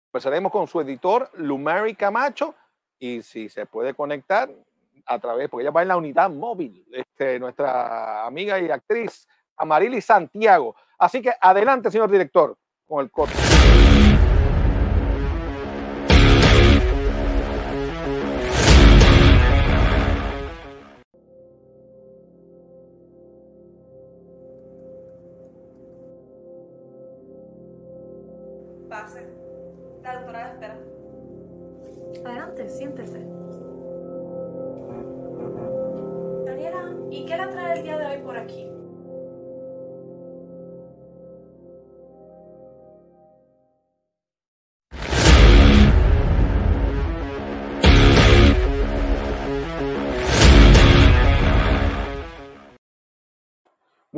empezaremos 0.07 0.51
con 0.51 0.67
su 0.67 0.81
editor, 0.81 1.29
Lumari 1.35 1.95
Camacho, 1.95 2.55
y 2.99 3.21
si 3.21 3.49
se 3.49 3.65
puede 3.65 3.93
conectar 3.93 4.49
a 5.05 5.19
través, 5.19 5.49
porque 5.49 5.63
ella 5.63 5.71
va 5.71 5.81
en 5.81 5.87
la 5.87 5.97
unidad 5.97 6.29
móvil, 6.29 6.85
este, 6.91 7.39
nuestra 7.39 8.25
amiga 8.25 8.59
y 8.59 8.69
actriz 8.69 9.27
Amarili 9.55 10.01
Santiago. 10.01 10.75
Así 10.97 11.21
que 11.21 11.33
adelante, 11.39 11.91
señor 11.91 12.11
director, 12.11 12.57
con 12.87 13.03
el 13.03 13.11
corte. 13.11 13.35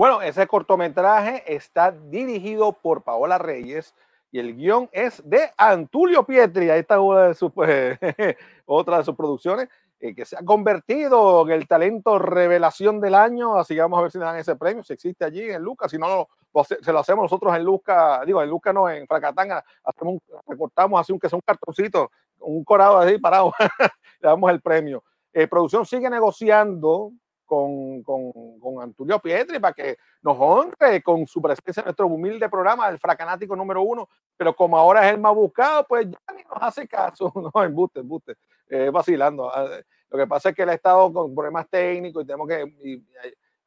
Bueno, 0.10 0.24
ese 0.24 0.48
cortometraje 0.48 1.44
está 1.46 1.92
dirigido 1.92 2.74
por 2.74 3.04
Paola 3.04 3.38
Reyes, 3.38 3.94
y 4.32 4.40
el 4.40 4.56
guion 4.56 4.90
es 4.92 5.22
de 5.24 5.52
Antulio 5.56 6.26
Pietri. 6.26 6.72
Ahí 6.72 6.80
está 6.80 7.00
una 7.00 7.28
de 7.28 7.36
sus, 7.36 7.52
pues, 7.52 8.00
otra 8.66 8.98
de 8.98 9.04
sus 9.04 9.16
producciones 9.16 9.70
eh, 10.00 10.16
que 10.16 10.26
se 10.26 10.36
ha 10.36 10.44
convertido 10.44 11.46
en 11.46 11.52
el 11.54 11.68
talento 11.68 12.18
revelación 12.18 13.00
del 13.00 13.14
año. 13.14 13.56
Así 13.56 13.76
que 13.76 13.82
vamos 13.82 14.00
a 14.00 14.02
ver 14.02 14.12
si 14.12 14.18
dan 14.18 14.36
ese 14.38 14.56
premio, 14.56 14.84
si 14.84 14.94
existe 14.94 15.26
allí 15.26 15.48
en 15.48 15.62
Lucas. 15.62 15.92
Si 15.92 16.00
no, 16.00 16.28
se 16.66 16.92
lo 16.92 16.98
hacemos 16.98 17.26
nosotros 17.26 17.56
en 17.56 17.64
Lucas, 17.64 18.26
digo, 18.26 18.42
en 18.42 18.50
Lucas 18.50 18.74
no, 18.74 18.90
en 18.90 19.06
Fracatanga, 19.06 19.64
hacemos 19.84 20.24
recortamos 20.48 21.00
así, 21.00 21.12
aunque 21.12 21.30
sea 21.30 21.38
un 21.38 21.44
cartoncito, 21.46 22.10
un 22.40 22.64
corado 22.64 22.98
así 22.98 23.20
parado, 23.20 23.54
le 24.22 24.28
damos 24.28 24.50
el 24.50 24.60
premio. 24.60 25.04
Eh, 25.32 25.48
producción 25.48 25.86
sigue 25.86 26.10
negociando 26.10 27.12
con, 27.50 28.04
con, 28.04 28.32
con, 28.60 28.80
Antulio 28.80 29.18
Pietri 29.18 29.60
para 29.60 29.74
que 29.74 29.98
nos 30.22 30.38
honre 30.40 31.02
con 31.02 31.26
su 31.26 31.42
presencia 31.42 31.82
en 31.82 31.86
nuestro 31.86 32.06
humilde 32.06 32.48
programa, 32.48 32.88
el 32.88 33.00
Fracanático 33.00 33.56
número 33.56 33.82
uno. 33.82 34.08
Pero 34.38 34.56
como 34.56 34.78
ahora 34.78 35.08
es 35.08 35.16
el 35.16 35.20
más 35.20 35.34
buscado, 35.34 35.84
pues 35.88 36.08
ya 36.08 36.34
ni 36.36 36.44
nos 36.44 36.62
hace 36.62 36.88
caso. 36.88 37.34
No, 37.56 37.64
embuste, 37.64 38.02
embuste, 38.02 38.36
eh, 38.70 38.92
vacilando. 38.92 39.50
Ah, 39.50 39.68
lo 40.12 40.18
que 40.20 40.28
pasa 40.28 40.50
es 40.50 40.56
que 40.56 40.62
él 40.62 40.70
ha 40.70 40.76
estado 40.76 41.12
con 41.12 41.34
problemas 41.34 41.68
técnicos 41.68 42.24
y 42.24 42.28
tenemos 42.28 42.48
que 42.48 43.02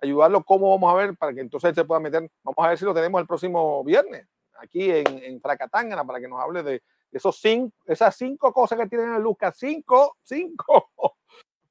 ayudarlo 0.01 0.45
cómo 0.45 0.71
vamos 0.71 0.93
a 0.93 0.97
ver 0.97 1.17
para 1.17 1.35
que 1.35 1.41
entonces 1.41 1.75
se 1.75 1.85
pueda 1.85 2.01
meter. 2.01 2.31
Vamos 2.45 2.65
a 2.65 2.69
ver 2.69 2.79
si 2.79 2.85
lo 2.85 2.95
tenemos 2.95 3.21
el 3.21 3.27
próximo 3.27 3.83
viernes 3.83 4.29
aquí 4.59 4.91
en, 4.93 5.07
en 5.25 5.41
Fracatangana 5.41 6.05
para 6.05 6.21
que 6.21 6.29
nos 6.29 6.41
hable 6.41 6.63
de 6.63 6.83
esos 7.11 7.37
cinco, 7.41 7.75
esas 7.85 8.15
cinco 8.17 8.53
cosas 8.53 8.79
que 8.79 8.87
tienen 8.87 9.15
en 9.15 9.23
Lucas. 9.23 9.57
Cinco, 9.59 10.17
cinco. 10.23 10.93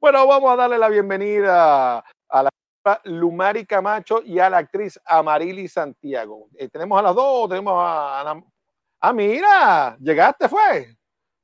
Bueno, 0.01 0.25
vamos 0.25 0.51
a 0.51 0.55
darle 0.55 0.79
la 0.79 0.89
bienvenida 0.89 2.03
a 2.27 2.43
la 2.43 2.49
Lumari 3.03 3.67
Camacho 3.67 4.23
y 4.25 4.39
a 4.39 4.49
la 4.49 4.57
actriz 4.57 4.99
Amarili 5.05 5.67
Santiago. 5.67 6.47
Eh, 6.57 6.67
¿Tenemos 6.69 6.97
a 6.97 7.03
las 7.03 7.13
dos 7.13 7.47
tenemos 7.47 7.75
a? 7.77 8.41
Ah, 8.99 9.13
mira, 9.13 9.95
llegaste, 9.99 10.49
fue. 10.49 10.97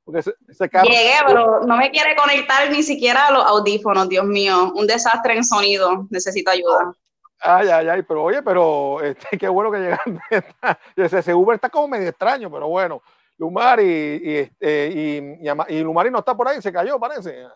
Porque 0.04 0.22
se, 0.22 0.32
se 0.50 0.68
Llegué, 0.82 1.12
pero 1.24 1.60
no 1.60 1.76
me 1.76 1.92
quiere 1.92 2.16
conectar 2.16 2.68
ni 2.68 2.82
siquiera 2.82 3.28
a 3.28 3.30
los 3.30 3.44
audífonos, 3.44 4.08
Dios 4.08 4.24
mío. 4.24 4.72
Un 4.74 4.88
desastre 4.88 5.36
en 5.36 5.44
sonido. 5.44 6.08
Necesito 6.10 6.50
ayuda. 6.50 6.92
Ay, 7.38 7.68
ay, 7.68 7.88
ay, 7.88 8.02
pero 8.02 8.24
oye, 8.24 8.42
pero 8.42 9.00
este, 9.04 9.38
qué 9.38 9.48
bueno 9.48 9.70
que 9.70 9.78
llegaste. 9.78 10.18
Ese 11.18 11.32
Uber 11.32 11.54
está 11.54 11.70
como 11.70 11.86
medio 11.86 12.08
extraño, 12.08 12.50
pero 12.50 12.66
bueno. 12.66 13.02
Lumari 13.36 14.20
y, 14.20 14.36
este, 14.36 14.88
y, 14.88 15.46
y, 15.46 15.76
y, 15.76 15.80
Lumari 15.84 16.10
no 16.10 16.18
está 16.18 16.36
por 16.36 16.48
ahí, 16.48 16.60
se 16.60 16.72
cayó, 16.72 16.98
parece. 16.98 17.46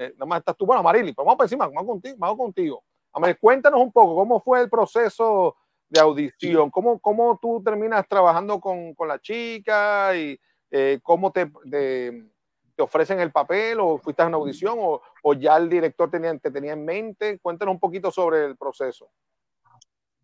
Eh, 0.00 0.14
nada 0.14 0.24
más 0.24 0.38
estás 0.38 0.56
tú, 0.56 0.64
bueno, 0.64 0.82
Marili, 0.82 1.12
pues 1.12 1.26
vamos 1.26 1.36
por 1.36 1.44
encima, 1.44 1.66
vamos 1.66 1.84
contigo. 1.84 2.16
Vamos 2.18 2.38
contigo. 2.38 2.82
A 3.12 3.20
ver, 3.20 3.38
cuéntanos 3.38 3.80
un 3.80 3.92
poco 3.92 4.14
cómo 4.14 4.40
fue 4.40 4.62
el 4.62 4.70
proceso 4.70 5.56
de 5.90 6.00
audición, 6.00 6.70
cómo, 6.70 6.98
cómo 7.00 7.38
tú 7.42 7.62
terminas 7.62 8.08
trabajando 8.08 8.60
con, 8.60 8.94
con 8.94 9.08
la 9.08 9.20
chica 9.20 10.16
y 10.16 10.40
eh, 10.70 11.00
cómo 11.02 11.30
te, 11.32 11.52
de, 11.64 12.30
te, 12.74 12.82
ofrecen 12.82 13.20
el 13.20 13.30
papel 13.30 13.78
o 13.78 13.98
fuiste 13.98 14.22
a 14.22 14.26
una 14.28 14.38
audición 14.38 14.78
o, 14.80 15.02
o 15.22 15.34
ya 15.34 15.58
el 15.58 15.68
director 15.68 16.10
tenía, 16.10 16.34
te 16.38 16.50
tenía 16.50 16.72
en 16.72 16.82
mente. 16.82 17.38
Cuéntanos 17.38 17.74
un 17.74 17.80
poquito 17.80 18.10
sobre 18.10 18.46
el 18.46 18.56
proceso. 18.56 19.10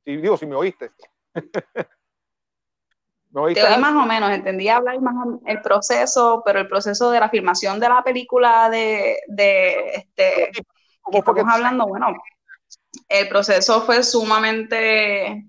Si, 0.06 0.16
digo, 0.16 0.38
si 0.38 0.46
me 0.46 0.54
oíste. 0.56 0.90
Te 3.44 3.62
oí 3.62 3.80
más 3.80 3.94
o 3.94 4.06
menos, 4.06 4.30
entendí 4.30 4.68
hablar 4.68 4.98
más 5.02 5.14
el 5.44 5.60
proceso, 5.60 6.42
pero 6.44 6.58
el 6.58 6.68
proceso 6.68 7.10
de 7.10 7.20
la 7.20 7.28
filmación 7.28 7.78
de 7.78 7.88
la 7.88 8.02
película 8.02 8.70
de, 8.70 9.18
de 9.26 9.90
este, 9.94 10.50
que 11.10 11.18
estamos 11.18 11.44
hablando, 11.46 11.86
bueno, 11.86 12.14
el 13.08 13.28
proceso 13.28 13.82
fue 13.82 14.02
sumamente 14.02 15.44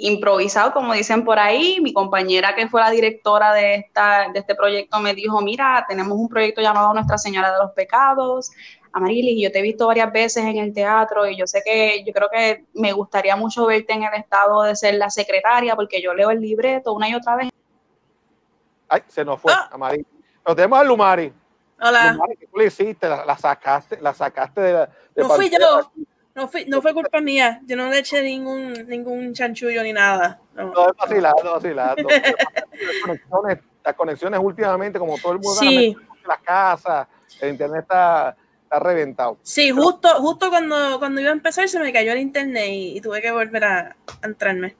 improvisado, 0.00 0.72
como 0.72 0.92
dicen 0.92 1.24
por 1.24 1.38
ahí. 1.38 1.78
Mi 1.80 1.92
compañera 1.92 2.54
que 2.54 2.68
fue 2.68 2.80
la 2.80 2.90
directora 2.90 3.52
de, 3.52 3.76
esta, 3.76 4.28
de 4.32 4.38
este 4.38 4.54
proyecto 4.54 5.00
me 5.00 5.14
dijo, 5.14 5.40
mira, 5.40 5.84
tenemos 5.88 6.16
un 6.16 6.28
proyecto 6.28 6.60
llamado 6.60 6.92
Nuestra 6.94 7.18
Señora 7.18 7.52
de 7.52 7.58
los 7.58 7.72
Pecados, 7.72 8.50
Amarilis, 8.92 9.42
yo 9.42 9.52
te 9.52 9.58
he 9.58 9.62
visto 9.62 9.86
varias 9.86 10.12
veces 10.12 10.44
en 10.44 10.56
el 10.58 10.72
teatro 10.72 11.26
y 11.28 11.36
yo 11.36 11.46
sé 11.46 11.62
que 11.64 12.02
yo 12.04 12.12
creo 12.12 12.28
que 12.30 12.64
me 12.74 12.92
gustaría 12.92 13.36
mucho 13.36 13.66
verte 13.66 13.92
en 13.92 14.02
el 14.02 14.14
estado 14.14 14.62
de 14.62 14.74
ser 14.76 14.94
la 14.94 15.10
secretaria 15.10 15.76
porque 15.76 16.00
yo 16.02 16.14
leo 16.14 16.30
el 16.30 16.40
libreto 16.40 16.92
una 16.92 17.08
y 17.08 17.14
otra 17.14 17.36
vez. 17.36 17.50
Ay, 18.88 19.02
se 19.08 19.24
nos 19.24 19.40
fue, 19.40 19.52
ah. 19.52 19.68
Amarilis. 19.72 20.06
Pero 20.42 20.56
tenemos 20.56 20.78
a 20.78 20.84
Lumari. 20.84 21.32
Hola. 21.80 22.12
Lumari, 22.12 22.36
¿qué 22.36 22.46
tú 22.46 22.56
le 22.56 22.66
hiciste? 22.66 23.08
La, 23.08 23.24
la, 23.24 23.36
sacaste, 23.36 24.00
la 24.00 24.14
sacaste 24.14 24.60
de 24.60 24.72
la... 24.72 24.86
De 25.14 25.22
no 25.22 25.28
fui 25.30 25.50
yo. 25.50 25.90
No, 26.38 26.46
fui, 26.46 26.64
no 26.66 26.80
fue 26.80 26.94
culpa 26.94 27.20
mía. 27.20 27.60
Yo 27.66 27.74
no 27.74 27.90
le 27.90 27.98
eché 27.98 28.22
ningún, 28.22 28.86
ningún 28.86 29.34
chanchullo 29.34 29.82
ni 29.82 29.92
nada. 29.92 30.40
No, 30.54 30.70
no 30.70 30.88
es 30.88 30.96
vacilando, 30.96 31.52
vacilando. 31.52 32.08
las, 32.08 33.00
conexiones, 33.02 33.58
las 33.84 33.94
conexiones 33.96 34.40
últimamente, 34.40 35.00
como 35.00 35.18
todo 35.18 35.32
el 35.32 35.40
mundo 35.40 35.58
sí. 35.58 35.96
las 36.24 36.38
casas, 36.38 37.08
el 37.40 37.50
internet 37.50 37.80
está 37.80 38.36
está 38.62 38.78
reventado. 38.78 39.38
Sí, 39.42 39.72
justo, 39.72 40.08
justo 40.20 40.48
cuando, 40.48 41.00
cuando 41.00 41.20
iba 41.20 41.30
a 41.30 41.32
empezar 41.32 41.68
se 41.68 41.80
me 41.80 41.92
cayó 41.92 42.12
el 42.12 42.18
internet 42.18 42.68
y, 42.70 43.00
tuve 43.00 43.20
que 43.20 43.32
volver 43.32 43.64
a, 43.64 43.96
entrarme. 44.22 44.76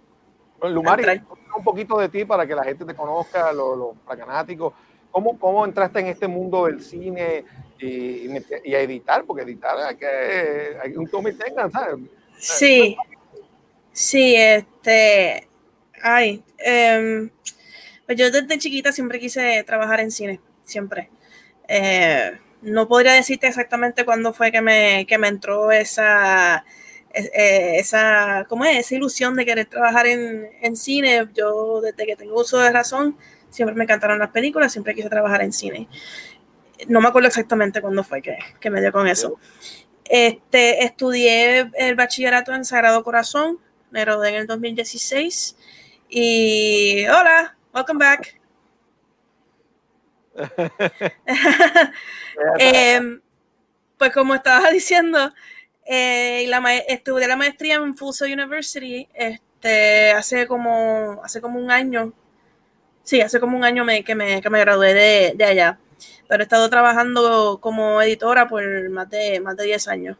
Bueno, 0.60 0.76
Lumari, 0.76 1.22
un 1.56 1.64
poquito 1.64 1.98
de 1.98 2.08
ti 2.08 2.24
para 2.24 2.46
que 2.46 2.54
la 2.54 2.62
gente 2.62 2.84
te 2.84 2.94
conozca, 2.94 3.52
los, 3.52 3.76
los 3.76 3.88
fracanáticos. 4.04 4.74
¿Cómo, 5.10 5.36
¿Cómo 5.40 5.64
entraste 5.64 5.98
en 5.98 6.06
este 6.06 6.28
mundo 6.28 6.66
del 6.66 6.82
cine 6.82 7.44
y, 7.78 8.28
y 8.64 8.74
a 8.74 8.80
editar? 8.80 9.24
Porque 9.24 9.42
editar 9.42 9.76
hay 9.78 9.96
que, 9.96 10.76
hay 10.82 10.96
un 10.96 11.06
tome 11.08 11.32
tengan, 11.32 11.70
¿sabes? 11.70 11.98
Sí, 12.38 12.96
sí, 13.92 14.34
este, 14.36 15.48
ay, 16.02 16.42
um, 16.98 17.30
pues 18.06 18.18
yo 18.18 18.30
desde 18.30 18.58
chiquita 18.58 18.92
siempre 18.92 19.18
quise 19.18 19.62
trabajar 19.64 20.00
en 20.00 20.10
cine, 20.10 20.40
siempre. 20.64 21.10
Eh, 21.68 22.38
no 22.62 22.88
podría 22.88 23.12
decirte 23.12 23.46
exactamente 23.46 24.04
cuándo 24.04 24.32
fue 24.32 24.50
que 24.50 24.60
me, 24.60 25.06
que 25.06 25.18
me 25.18 25.28
entró 25.28 25.70
esa, 25.70 26.64
eh, 27.12 27.76
esa, 27.78 28.46
¿cómo 28.48 28.64
es? 28.64 28.78
esa 28.78 28.94
ilusión 28.94 29.36
de 29.36 29.44
querer 29.44 29.66
trabajar 29.66 30.06
en, 30.06 30.48
en, 30.62 30.76
cine. 30.76 31.28
Yo 31.34 31.80
desde 31.80 32.06
que 32.06 32.16
tengo 32.16 32.40
uso 32.40 32.58
de 32.58 32.72
razón, 32.72 33.16
siempre 33.50 33.76
me 33.76 33.84
encantaron 33.84 34.18
las 34.18 34.30
películas, 34.30 34.72
siempre 34.72 34.94
quise 34.94 35.08
trabajar 35.08 35.42
en 35.42 35.52
cine. 35.52 35.88
No 36.86 37.00
me 37.00 37.08
acuerdo 37.08 37.28
exactamente 37.28 37.80
cuándo 37.80 38.04
fue 38.04 38.22
que, 38.22 38.38
que 38.60 38.70
me 38.70 38.80
dio 38.80 38.92
con 38.92 39.08
eso. 39.08 39.38
Este, 40.04 40.84
estudié 40.84 41.70
el 41.74 41.94
bachillerato 41.96 42.54
en 42.54 42.64
Sagrado 42.64 43.02
Corazón, 43.04 43.58
me 43.90 44.00
gradué 44.00 44.30
en 44.30 44.34
el 44.36 44.46
2016. 44.46 45.56
Y 46.08 47.04
hola, 47.06 47.56
welcome 47.74 48.04
back. 48.04 48.40
eh, 52.58 53.20
pues 53.98 54.12
como 54.12 54.34
estaba 54.34 54.70
diciendo, 54.72 55.32
eh, 55.84 56.44
la 56.48 56.76
estudié 56.76 57.26
la 57.26 57.36
maestría 57.36 57.76
en 57.76 57.96
Fuso 57.96 58.24
University 58.24 59.08
este, 59.14 60.12
hace, 60.12 60.46
como, 60.46 61.20
hace 61.24 61.40
como 61.40 61.58
un 61.58 61.70
año. 61.70 62.12
Sí, 63.02 63.20
hace 63.20 63.40
como 63.40 63.56
un 63.56 63.64
año 63.64 63.84
me, 63.84 64.04
que, 64.04 64.14
me, 64.14 64.40
que 64.40 64.50
me 64.50 64.60
gradué 64.60 64.94
de, 64.94 65.32
de, 65.34 65.44
allá. 65.44 65.78
Pero 66.28 66.42
he 66.42 66.44
estado 66.44 66.68
trabajando 66.68 67.58
como 67.60 68.00
editora 68.02 68.48
por 68.48 68.62
más 68.90 69.08
de, 69.10 69.40
más 69.40 69.56
de 69.56 69.64
10 69.64 69.88
años. 69.88 70.16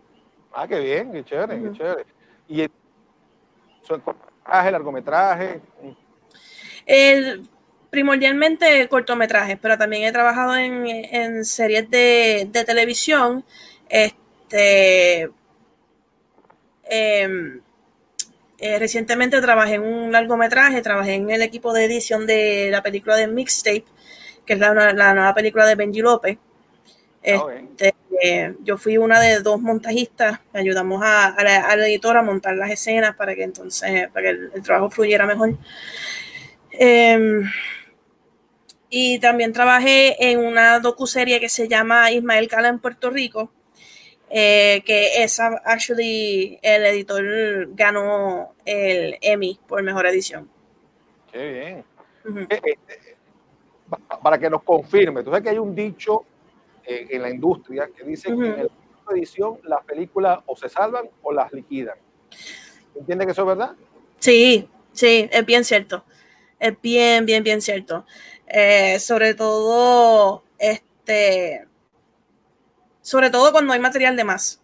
Ah, 0.52 0.66
qué 0.66 0.80
bien, 0.80 1.12
qué 1.12 1.24
chévere, 1.24 1.54
uh 1.56 1.58
-huh. 1.58 1.72
qué 1.72 1.78
chévere. 1.78 2.06
¿Y 2.48 2.60
el, 2.62 2.70
cortometraje, 3.88 4.70
largometraje? 4.70 5.60
El, 6.86 7.48
primordialmente 7.90 8.88
cortometrajes, 8.88 9.58
pero 9.60 9.76
también 9.78 10.04
he 10.04 10.12
trabajado 10.12 10.56
en, 10.56 10.86
en 10.86 11.44
series 11.44 11.90
de, 11.90 12.48
de, 12.50 12.64
televisión. 12.64 13.44
Este, 13.88 15.30
eh, 16.90 17.60
eh, 18.60 18.78
recientemente 18.78 19.40
trabajé 19.40 19.74
en 19.74 19.82
un 19.82 20.10
largometraje, 20.10 20.82
trabajé 20.82 21.14
en 21.14 21.30
el 21.30 21.42
equipo 21.42 21.72
de 21.72 21.84
edición 21.84 22.26
de 22.26 22.70
la 22.72 22.82
película 22.82 23.16
de 23.16 23.28
Mixtape, 23.28 23.84
que 24.49 24.55
es 24.55 24.61
la, 24.61 24.72
la 24.72 25.14
nueva 25.14 25.34
película 25.34 25.66
de 25.66 25.74
Benji 25.74 26.01
López. 26.01 26.38
Este, 27.22 27.94
eh, 28.22 28.55
yo 28.62 28.78
fui 28.78 28.96
una 28.96 29.20
de 29.20 29.40
dos 29.40 29.61
montajistas, 29.61 30.40
ayudamos 30.55 31.03
a, 31.03 31.26
a, 31.26 31.44
la, 31.44 31.61
a, 31.66 31.76
la, 31.76 31.86
editora 31.86 32.20
a 32.20 32.22
montar 32.22 32.57
las 32.57 32.70
escenas 32.70 33.14
para 33.14 33.34
que 33.34 33.42
entonces, 33.42 34.09
para 34.09 34.22
que 34.22 34.30
el, 34.30 34.51
el 34.55 34.62
trabajo 34.62 34.88
fluyera 34.88 35.26
mejor. 35.26 35.55
Eh, 36.72 37.42
y 38.88 39.18
también 39.18 39.53
trabajé 39.53 40.30
en 40.30 40.38
una 40.38 40.80
docuserie 40.80 41.40
que 41.40 41.51
se 41.51 41.68
llama 41.68 42.11
Ismael 42.11 42.49
Cala 42.49 42.68
en 42.68 42.78
Puerto 42.78 43.11
Rico, 43.11 43.53
eh, 44.30 44.82
que 44.86 45.22
esa, 45.22 45.61
actually, 45.64 46.59
el 46.62 46.86
editor 46.86 47.68
ganó 47.74 48.55
el 48.64 49.18
Emmy 49.20 49.61
por 49.68 49.82
mejor 49.82 50.07
edición. 50.07 50.49
Qué 51.30 51.53
bien. 51.53 51.84
Uh 52.24 52.40
-huh. 52.40 53.07
Para 54.22 54.39
que 54.39 54.51
nos 54.51 54.62
confirme, 54.62 55.22
tú 55.22 55.30
sabes 55.30 55.43
que 55.43 55.51
hay 55.51 55.59
un 55.59 55.74
dicho 55.74 56.24
eh, 56.84 57.07
en 57.11 57.22
la 57.22 57.30
industria 57.30 57.89
que 57.95 58.05
dice 58.05 58.32
uh 58.32 58.36
-huh. 58.36 58.55
que 58.55 58.61
en 58.62 58.68
la 59.07 59.12
edición 59.12 59.59
las 59.64 59.84
películas 59.84 60.41
o 60.47 60.57
se 60.57 60.68
salvan 60.68 61.09
o 61.22 61.32
las 61.32 61.53
liquidan. 61.53 61.97
¿Entiendes 62.95 63.26
que 63.26 63.32
eso 63.32 63.43
es 63.43 63.49
verdad? 63.49 63.72
Sí, 64.18 64.68
sí, 64.93 65.28
es 65.30 65.47
bien 65.47 65.64
cierto. 65.64 66.05
Es 66.59 66.80
bien, 66.80 67.24
bien, 67.24 67.45
bien 67.45 67.61
cierto. 67.61 68.05
Eh, 68.47 68.99
sobre 68.99 69.34
todo, 69.34 70.43
este, 70.59 71.66
sobre 73.01 73.30
todo 73.30 73.53
cuando 73.53 73.72
hay 73.72 73.80
material 73.80 74.16
de 74.16 74.24
más. 74.24 74.61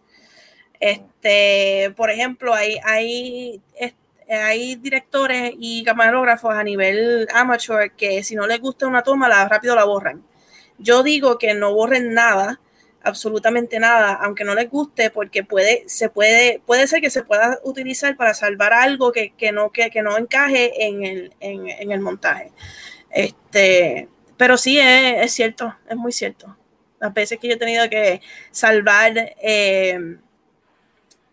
Este, 0.80 1.94
por 1.96 2.10
ejemplo, 2.10 2.52
hay, 2.52 2.78
hay, 2.82 3.62
hay 4.28 4.76
directores 4.76 5.52
y 5.58 5.84
camarógrafos 5.84 6.54
a 6.54 6.62
nivel 6.64 7.28
amateur 7.34 7.92
que 7.92 8.22
si 8.22 8.34
no 8.34 8.46
les 8.46 8.60
gusta 8.60 8.86
una 8.86 9.02
toma, 9.02 9.28
la, 9.28 9.48
rápido 9.48 9.74
la 9.74 9.84
borran. 9.84 10.24
Yo 10.78 11.02
digo 11.02 11.38
que 11.38 11.54
no 11.54 11.74
borren 11.74 12.14
nada, 12.14 12.60
absolutamente 13.02 13.78
nada, 13.78 14.14
aunque 14.14 14.44
no 14.44 14.54
les 14.54 14.68
guste, 14.70 15.10
porque 15.10 15.44
puede, 15.44 15.84
se 15.86 16.08
puede, 16.08 16.60
puede 16.66 16.86
ser 16.86 17.00
que 17.00 17.10
se 17.10 17.22
pueda 17.22 17.58
utilizar 17.62 18.16
para 18.16 18.34
salvar 18.34 18.72
algo 18.72 19.12
que, 19.12 19.32
que 19.34 19.52
no, 19.52 19.70
que, 19.70 19.90
que, 19.90 20.02
no 20.02 20.16
encaje 20.18 20.86
en 20.86 21.04
el, 21.04 21.32
en, 21.40 21.92
el 21.92 22.00
montaje. 22.00 22.50
Este, 23.10 24.08
pero 24.36 24.56
sí, 24.56 24.78
es, 24.78 25.24
es, 25.24 25.32
cierto, 25.32 25.76
es 25.88 25.96
muy 25.96 26.12
cierto. 26.12 26.56
Las 26.98 27.12
veces 27.12 27.38
que 27.38 27.48
yo 27.48 27.54
he 27.54 27.58
tenido 27.58 27.88
que 27.90 28.20
salvar 28.50 29.12
eh, 29.42 30.16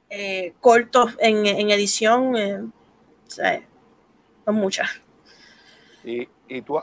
eh, 0.09 0.53
cortos 0.59 1.15
en, 1.19 1.45
en 1.45 1.71
edición, 1.71 2.35
eh, 2.35 2.59
son 3.35 4.55
muchas. 4.55 4.89
Y, 6.03 6.27
y 6.47 6.61
tú, 6.61 6.79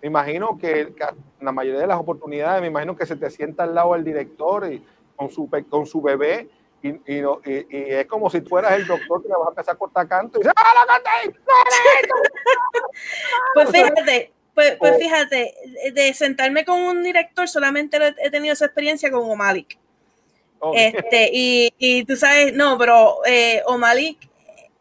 me 0.00 0.08
imagino 0.08 0.58
que 0.58 0.94
la 1.40 1.52
mayoría 1.52 1.80
de 1.80 1.86
las 1.86 1.98
oportunidades, 1.98 2.60
me 2.60 2.68
imagino 2.68 2.96
que 2.96 3.06
se 3.06 3.16
te 3.16 3.30
sienta 3.30 3.64
al 3.64 3.74
lado 3.74 3.94
del 3.94 4.04
director 4.04 4.72
y 4.72 4.84
con 5.16 5.30
su, 5.30 5.48
con 5.68 5.86
su 5.86 6.00
bebé 6.00 6.48
y, 6.80 6.90
y, 6.90 7.22
y, 7.44 7.66
es 7.70 8.06
como 8.06 8.30
si 8.30 8.40
tú 8.40 8.50
fueras 8.50 8.74
el 8.74 8.86
doctor 8.86 9.20
que 9.20 9.28
le 9.28 9.34
vas 9.34 9.48
a 9.48 9.50
empezar 9.50 9.74
a 9.74 9.78
cortar 9.78 10.08
canto 10.08 10.38
y 10.38 10.42
dices, 10.42 10.54
¡Ah, 10.56 10.86
la 10.86 11.02
canté! 11.02 11.40
pues 13.54 13.70
fíjate, 13.70 14.32
pues, 14.54 14.76
pues, 14.76 14.96
fíjate, 14.96 15.54
de 15.92 16.14
sentarme 16.14 16.64
con 16.64 16.80
un 16.80 17.02
director 17.02 17.48
solamente 17.48 17.98
he 18.18 18.30
tenido 18.30 18.52
esa 18.52 18.66
experiencia 18.66 19.10
con 19.10 19.28
Omalik. 19.28 19.76
Este, 20.74 21.30
y, 21.32 21.72
y, 21.78 22.04
tú 22.04 22.16
sabes, 22.16 22.52
no, 22.52 22.76
pero 22.78 23.24
eh, 23.26 23.62
Omalik 23.66 24.27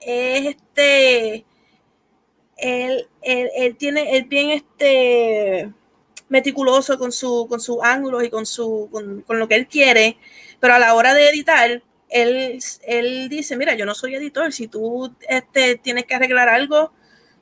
este 0.08 1.46
él, 2.58 3.08
él, 3.22 3.76
tiene, 3.78 4.18
él 4.18 4.24
bien 4.26 4.50
este 4.50 5.72
meticuloso 6.30 6.98
con 6.98 7.12
su, 7.12 7.48
con 7.48 7.60
sus 7.60 7.78
ángulos 7.82 8.24
y 8.24 8.30
con 8.30 8.46
su, 8.46 8.90
con, 8.92 9.24
lo 9.28 9.48
que 9.48 9.56
él 9.56 9.68
quiere, 9.68 10.18
pero 10.60 10.74
a 10.74 10.80
la 10.80 10.94
hora 10.94 11.14
de 11.14 11.30
editar, 11.30 11.84
él, 12.10 12.60
él 12.86 13.30
dice, 13.30 13.56
mira, 13.56 13.76
yo 13.76 13.86
no 13.86 13.96
soy 13.96 14.16
editor, 14.16 14.52
si 14.52 14.68
tú 14.68 15.14
este, 15.30 15.76
tienes 15.78 16.06
que 16.06 16.16
arreglar 16.16 16.50
algo, 16.50 16.92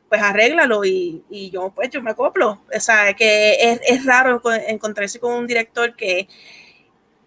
pues 0.09 0.21
arréglalo 0.21 0.85
y, 0.85 1.23
y 1.29 1.49
yo 1.49 1.71
pues 1.73 1.89
yo 1.89 2.01
me 2.01 2.11
acoplo. 2.11 2.61
O 2.75 2.79
sea, 2.79 3.13
que 3.15 3.53
es, 3.53 3.79
es, 3.87 4.05
raro 4.05 4.41
encontrarse 4.67 5.19
con 5.19 5.33
un 5.33 5.47
director 5.47 5.95
que, 5.95 6.27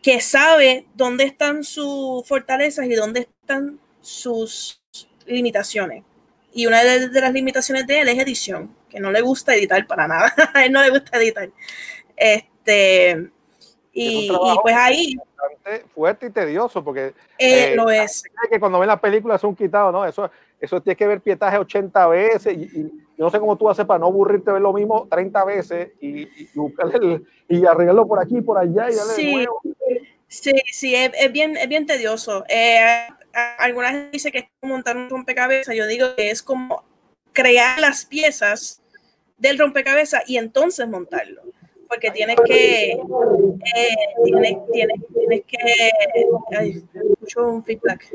que 0.03 0.20
sabe 0.20 0.86
dónde 0.95 1.24
están 1.24 1.64
sus 1.64 2.26
fortalezas 2.26 2.86
y 2.86 2.95
dónde 2.95 3.20
están 3.20 3.80
sus 4.01 4.77
limitaciones. 5.28 6.04
Y 6.52 6.66
una 6.66 6.82
de, 6.82 7.20
las 7.20 7.32
limitaciones 7.32 7.86
de 7.86 8.00
él 8.00 8.08
es 8.08 8.18
edición, 8.18 8.74
que 8.88 9.00
no 9.00 9.10
le 9.10 9.20
gusta 9.20 9.54
editar 9.54 9.86
para 9.86 10.08
nada. 10.08 10.32
a 10.54 10.64
él 10.64 10.72
no 10.72 10.82
le 10.82 10.90
gusta 10.90 11.18
editar. 11.18 11.48
Este, 12.16 13.30
y, 13.92 14.30
pues 14.62 14.74
ahí. 14.76 15.16
Fuerte 15.94 16.26
y 16.26 16.30
tedioso, 16.30 16.82
porque. 16.82 17.14
Eh, 17.38 17.74
lo 17.76 17.90
es. 17.90 18.22
Que 18.50 18.58
cuando 18.58 18.78
ven 18.78 18.88
la 18.88 19.00
película 19.00 19.38
son 19.38 19.54
quitados, 19.54 19.92
¿no? 19.92 20.04
Eso, 20.04 20.30
eso 20.60 20.80
tiene 20.80 20.96
que 20.96 21.06
ver 21.06 21.20
pietaje 21.20 21.58
80 21.58 22.06
veces. 22.08 22.56
Y, 22.56 22.68
yo 23.18 23.24
no 23.24 23.30
sé 23.30 23.40
cómo 23.40 23.56
tú 23.56 23.68
haces 23.68 23.84
para 23.84 23.98
no 23.98 24.06
aburrirte 24.06 24.52
ver 24.52 24.62
lo 24.62 24.72
mismo 24.72 25.08
30 25.10 25.44
veces 25.44 25.90
y, 26.00 26.22
y, 26.22 26.48
y 27.48 27.66
arreglarlo 27.66 28.06
por 28.06 28.20
aquí, 28.20 28.40
por 28.40 28.56
allá 28.56 28.88
y 28.88 28.94
darle 28.94 29.14
sí, 29.14 29.46
Sí, 30.28 30.52
sí, 30.70 30.94
es, 30.94 31.32
bien, 31.32 31.56
es 31.56 31.68
bien 31.68 31.86
tedioso. 31.86 32.44
Eh, 32.48 33.08
algunas 33.59 34.11
dicen 34.11 34.32
que 34.32 34.39
es 34.39 34.45
como 34.61 34.74
montar 34.74 34.97
un 34.97 35.09
rompecabezas, 35.09 35.74
yo 35.74 35.86
digo 35.86 36.14
que 36.16 36.30
es 36.30 36.43
como 36.43 36.84
crear 37.32 37.80
las 37.80 38.05
piezas 38.05 38.82
del 39.36 39.59
rompecabezas 39.59 40.28
y 40.28 40.36
entonces 40.36 40.89
montarlo. 40.89 41.43
Porque 41.89 42.11
tienes 42.11 42.36
que, 42.45 42.93
eh, 42.93 43.97
tienes, 44.24 44.57
tienes, 44.72 45.01
tienes, 45.14 45.43
que, 45.47 45.59
ay, 46.59 46.84
escucho 46.93 47.49
un 47.49 47.64
feedback. 47.64 48.14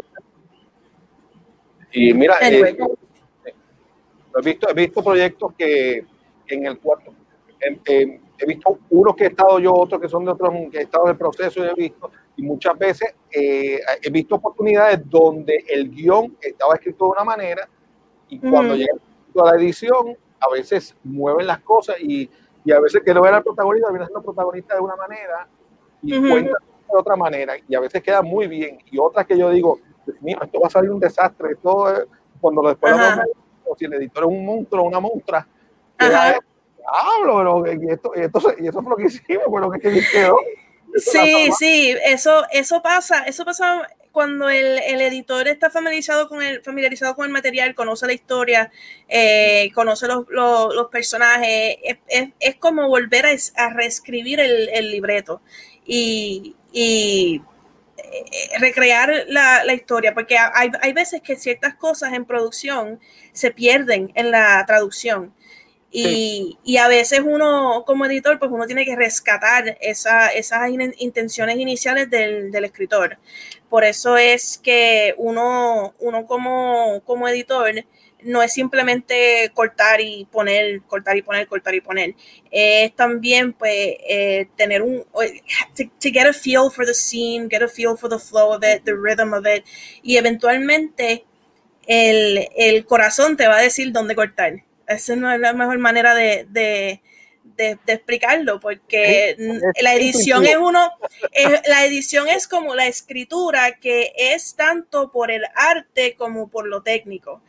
Y 1.92 2.14
mira, 2.14 2.38
eh, 2.42 2.76
he, 4.36 4.42
visto, 4.44 4.70
he 4.70 4.74
visto 4.74 5.04
proyectos 5.04 5.54
que 5.58 6.06
en 6.48 6.66
el 6.66 6.80
cuarto, 6.80 7.16
he 7.60 8.46
visto 8.46 8.80
unos 8.90 9.16
que 9.16 9.24
he 9.26 9.28
estado 9.28 9.60
yo, 9.60 9.74
otros 9.74 10.02
que 10.02 10.10
son 10.10 10.26
de 10.26 10.32
otros 10.32 10.52
que 10.72 10.80
he 10.80 10.84
estado 10.84 11.06
en 11.06 11.12
el 11.12 11.18
proceso 11.18 11.66
y 11.66 11.70
he 11.70 11.74
visto 11.74 12.12
y 12.36 12.44
muchas 12.44 12.78
veces 12.78 13.14
eh, 13.32 13.80
he 14.02 14.10
visto 14.10 14.36
oportunidades 14.36 15.02
donde 15.10 15.64
el 15.70 15.90
guion 15.90 16.38
estaba 16.42 16.76
escrito 16.76 17.06
de 17.06 17.12
una 17.12 17.24
manera 17.24 17.70
y 18.30 18.40
cuando 18.40 18.76
llega 18.76 18.94
a 18.94 19.52
la 19.52 19.56
edición, 19.58 20.18
a 20.40 20.50
veces 20.52 20.96
mueven 21.04 21.48
las 21.48 21.60
cosas 21.60 21.98
y, 22.00 22.30
y 22.66 22.72
a 22.72 22.80
veces 22.80 23.02
que 23.04 23.14
no 23.14 23.26
era 23.26 23.38
el 23.38 23.44
protagonista, 23.44 23.90
viene 23.90 24.06
siendo 24.06 24.22
protagonista 24.24 24.76
de 24.76 24.82
una 24.82 24.96
manera 24.96 25.48
y 26.02 26.20
cuenta 26.20 26.58
de 26.92 26.98
otra 26.98 27.16
manera. 27.16 27.54
Y 27.68 27.76
a 27.76 27.80
veces 27.80 28.02
queda 28.02 28.22
muy 28.22 28.48
bien. 28.48 28.80
Y 28.92 28.98
otras 28.98 29.26
que 29.26 29.38
yo 29.38 29.50
digo, 29.50 29.80
mío, 30.22 30.38
esto 30.42 30.60
va 30.60 30.68
a 30.68 30.72
salir 30.72 30.92
un 30.92 31.00
desastre, 31.00 31.56
todo 31.62 32.06
cuando 32.42 32.62
después 32.68 32.94
lo 33.66 33.76
si 33.76 33.86
el 33.86 33.94
editor 33.94 34.24
es 34.24 34.30
un 34.30 34.46
monstruo 34.46 34.84
o 34.84 34.88
una 34.88 35.00
monstrua, 35.00 35.48
hablo, 35.98 37.66
y, 37.66 37.90
esto, 37.90 38.12
y, 38.16 38.20
esto, 38.20 38.40
y 38.60 38.68
eso 38.68 38.82
fue 38.82 38.90
lo 38.92 38.98
que 38.98 39.06
hicimos, 39.06 39.62
lo 39.62 39.72
que 39.72 39.80
quedó. 39.80 40.38
Sí, 40.96 41.50
sí, 41.58 41.96
eso, 42.06 42.46
eso 42.52 42.82
pasa, 42.82 43.24
eso 43.24 43.44
pasa 43.46 43.89
cuando 44.12 44.48
el, 44.48 44.78
el, 44.78 45.02
editor 45.02 45.48
está 45.48 45.72
familiarizado 45.72 46.30
con 46.30 46.44
el, 46.44 46.62
familiarizado 46.62 47.16
con 47.16 47.26
el 47.26 47.32
material, 47.32 47.74
conoce 47.74 48.06
la 48.06 48.14
historia, 48.14 48.72
eh, 49.10 49.72
conoce 49.74 50.08
los, 50.08 50.26
los, 50.30 50.74
los 50.76 50.88
personajes, 50.89 51.78
es, 51.84 51.98
es, 52.08 52.30
es, 52.39 52.56
como 52.58 52.88
volver 52.88 53.26
a, 53.26 53.32
a 53.56 53.74
reescribir 53.74 54.39
el, 54.39 54.70
el, 54.70 54.91
libreto 54.91 55.41
y, 55.84 56.56
y 56.72 57.41
eh, 57.98 58.60
recrear 58.60 59.26
la, 59.30 59.64
la, 59.64 59.74
historia, 59.74 60.14
porque 60.14 60.38
hay, 60.38 60.70
hay 60.80 60.94
veces 60.94 61.22
que 61.22 61.36
ciertas 61.36 61.74
cosas 61.74 62.14
en 62.14 62.26
producción 62.26 63.00
se 63.32 63.50
pierden 63.50 64.12
en 64.14 64.30
la 64.30 64.64
traducción. 64.68 65.34
Y, 65.96 66.58
y, 66.64 66.78
a 66.78 66.88
veces 66.88 67.22
uno 67.24 67.84
como 67.86 68.08
editor, 68.08 68.39
pues 68.39 68.50
uno 68.52 68.66
tiene 68.66 68.84
que 68.84 68.96
rescatar 68.96 69.78
esa, 69.80 70.30
esas 70.30 70.72
intenciones 70.98 71.58
iniciales 71.58 72.10
del, 72.10 72.52
del, 72.52 72.66
escritor. 72.66 73.20
Por 73.70 73.84
eso 73.84 74.18
es 74.18 74.58
que 74.58 75.14
uno, 75.18 75.94
uno 76.00 76.26
como, 76.26 77.00
como 77.06 77.28
editor 77.28 77.86
no 78.24 78.41
es 78.41 78.54
simplemente 78.54 79.52
cortar 79.54 80.02
y 80.02 80.26
poner, 80.32 80.82
cortar 80.82 81.16
y 81.16 81.22
poner, 81.22 81.48
cortar 81.48 81.76
y 81.76 81.82
poner. 81.82 82.16
Es 82.50 82.96
también 82.96 83.54
pues 83.54 83.76
eh, 84.10 84.48
tener 84.58 84.82
un, 84.82 85.04
to, 85.76 85.84
to, 86.00 86.10
get 86.12 86.26
a 86.26 86.34
feel 86.34 86.72
for 86.72 86.88
the 86.88 86.94
scene, 86.96 87.48
get 87.48 87.62
a 87.62 87.68
feel 87.68 87.96
for 87.96 88.10
the 88.10 88.18
flow 88.18 88.52
of 88.56 88.64
it, 88.64 88.84
the 88.84 88.96
rhythm 88.96 89.32
of 89.32 89.46
it. 89.46 89.64
Y 90.02 90.18
eventualmente 90.18 91.24
el, 91.86 92.48
el 92.56 92.84
corazón 92.88 93.38
te 93.38 93.48
va 93.48 93.58
a 93.58 93.62
decir 93.62 93.91
dónde 93.91 94.16
cortar 94.16 94.64
esa 94.88 95.16
no 95.16 95.32
es 95.32 95.40
la 95.40 95.54
mejor 95.54 95.78
manera 95.80 96.14
de, 96.14 96.46
de, 96.50 97.02
de, 97.58 97.78
explicarlo, 97.88 98.60
porque 98.60 99.36
la 99.82 99.96
edición 99.96 100.46
es 100.46 100.58
uno, 100.58 100.92
la 101.68 101.86
edición 101.86 102.28
es 102.28 102.48
como 102.48 102.76
la 102.76 102.88
escritura 102.88 103.80
que 103.80 104.14
es 104.16 104.56
tanto 104.56 105.12
por 105.12 105.32
el 105.32 105.44
arte 105.56 106.16
como 106.16 106.48
por 106.50 106.68
lo 106.68 106.82
técnico. 106.82 107.42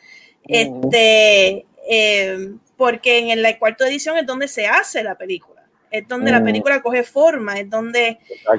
Este, 0.47 1.65
eh, 1.89 2.53
porque 2.77 3.33
en 3.33 3.43
la 3.43 3.59
cuarta 3.59 3.87
edición 3.89 4.19
es 4.19 4.27
donde 4.27 4.49
se 4.49 4.67
hace 4.67 5.03
la 5.03 5.17
película, 5.17 5.67
es 5.91 6.07
donde 6.09 6.33
la 6.33 6.43
película 6.43 6.83
coge 6.83 7.05
forma, 7.05 7.59
es 7.59 7.71
donde, 7.71 8.19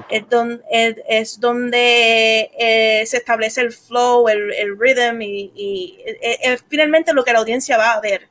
es 0.09 0.30
donde, 0.30 0.63
es, 1.07 1.39
donde 1.39 2.49
eh, 2.57 3.03
se 3.05 3.17
establece 3.17 3.61
el 3.61 3.71
flow, 3.71 4.30
el, 4.30 4.53
el 4.53 4.80
rhythm 4.80 5.21
y, 5.21 5.51
y 5.53 5.97
eh, 6.05 6.39
es 6.41 6.63
finalmente 6.69 7.13
lo 7.13 7.23
que 7.23 7.34
la 7.34 7.39
audiencia 7.39 7.78
va 7.78 7.91
a 7.91 8.01
ver. 8.01 8.30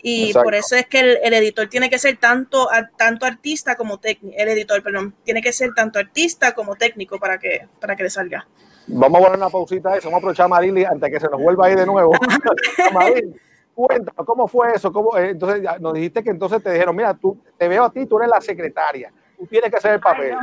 Y 0.00 0.32
por 0.32 0.54
eso 0.54 0.76
es 0.76 0.86
que 0.86 1.00
el, 1.00 1.34
editor 1.34 1.68
tiene 1.68 1.90
que 1.90 1.98
ser 1.98 2.18
tanto, 2.18 2.68
tanto 2.96 3.26
artista 3.26 3.76
como 3.76 3.98
técnico, 3.98 4.36
el 4.38 4.48
editor, 4.50 4.82
perdón, 4.82 5.14
tiene 5.24 5.42
que 5.42 5.52
ser 5.52 5.74
tanto 5.74 5.98
artista 5.98 6.54
como 6.54 6.76
técnico 6.76 7.18
para 7.18 7.38
que, 7.38 7.66
para 7.80 7.96
que 7.96 8.04
le 8.04 8.10
salga. 8.10 8.46
Vamos 8.86 9.20
a 9.20 9.24
poner 9.24 9.38
una 9.38 9.50
pausita 9.50 9.96
eso, 9.96 10.08
vamos 10.08 10.18
a 10.18 10.18
aprovechar 10.18 10.46
a 10.46 10.48
Marily 10.48 10.84
antes 10.84 11.10
que 11.10 11.20
se 11.20 11.28
nos 11.28 11.42
vuelva 11.42 11.66
ahí 11.66 11.74
de 11.74 11.84
nuevo. 11.84 12.12
Marily, 12.94 13.34
cuéntanos, 13.74 14.24
¿cómo 14.24 14.46
fue 14.46 14.72
eso? 14.72 14.92
¿Cómo, 14.92 15.16
eh, 15.16 15.30
entonces 15.30 15.62
nos 15.80 15.92
dijiste 15.92 16.22
que 16.22 16.30
entonces 16.30 16.62
te 16.62 16.70
dijeron, 16.70 16.94
mira, 16.94 17.12
tú, 17.14 17.36
te 17.56 17.66
veo 17.66 17.84
a 17.84 17.90
ti, 17.90 18.06
tú 18.06 18.18
eres 18.18 18.30
la 18.30 18.40
secretaria, 18.40 19.12
tú 19.36 19.46
tienes 19.46 19.68
que 19.68 19.76
hacer 19.76 19.94
el 19.94 20.00
papel. 20.00 20.36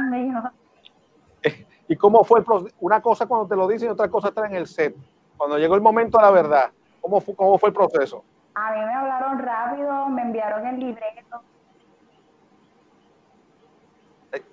¿Y 1.88 1.96
cómo 1.96 2.24
fue 2.24 2.42
el 2.42 2.46
Una 2.82 3.02
cosa 3.02 3.26
cuando 3.26 3.48
te 3.48 3.56
lo 3.56 3.68
dicen 3.68 3.88
y 3.88 3.92
otra 3.92 4.10
cosa 4.10 4.30
está 4.30 4.46
en 4.48 4.56
el 4.56 4.68
set. 4.68 4.96
Cuando 5.38 5.58
llegó 5.58 5.76
el 5.76 5.82
momento 5.82 6.18
de 6.18 6.24
la 6.24 6.32
verdad, 6.32 6.72
¿cómo 7.00 7.22
fue, 7.22 7.36
cómo 7.36 7.58
fue 7.58 7.70
el 7.70 7.76
proceso? 7.76 8.24
A 8.56 8.72
mí 8.72 8.80
me 8.80 8.94
hablaron 8.94 9.40
rápido, 9.40 10.08
me 10.08 10.22
enviaron 10.22 10.66
el 10.66 10.80
libreto. 10.80 11.42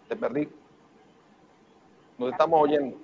te 0.08 0.16
perdí. 0.16 0.48
No 2.18 2.26
te 2.26 2.32
estamos 2.32 2.60
oyendo. 2.60 2.96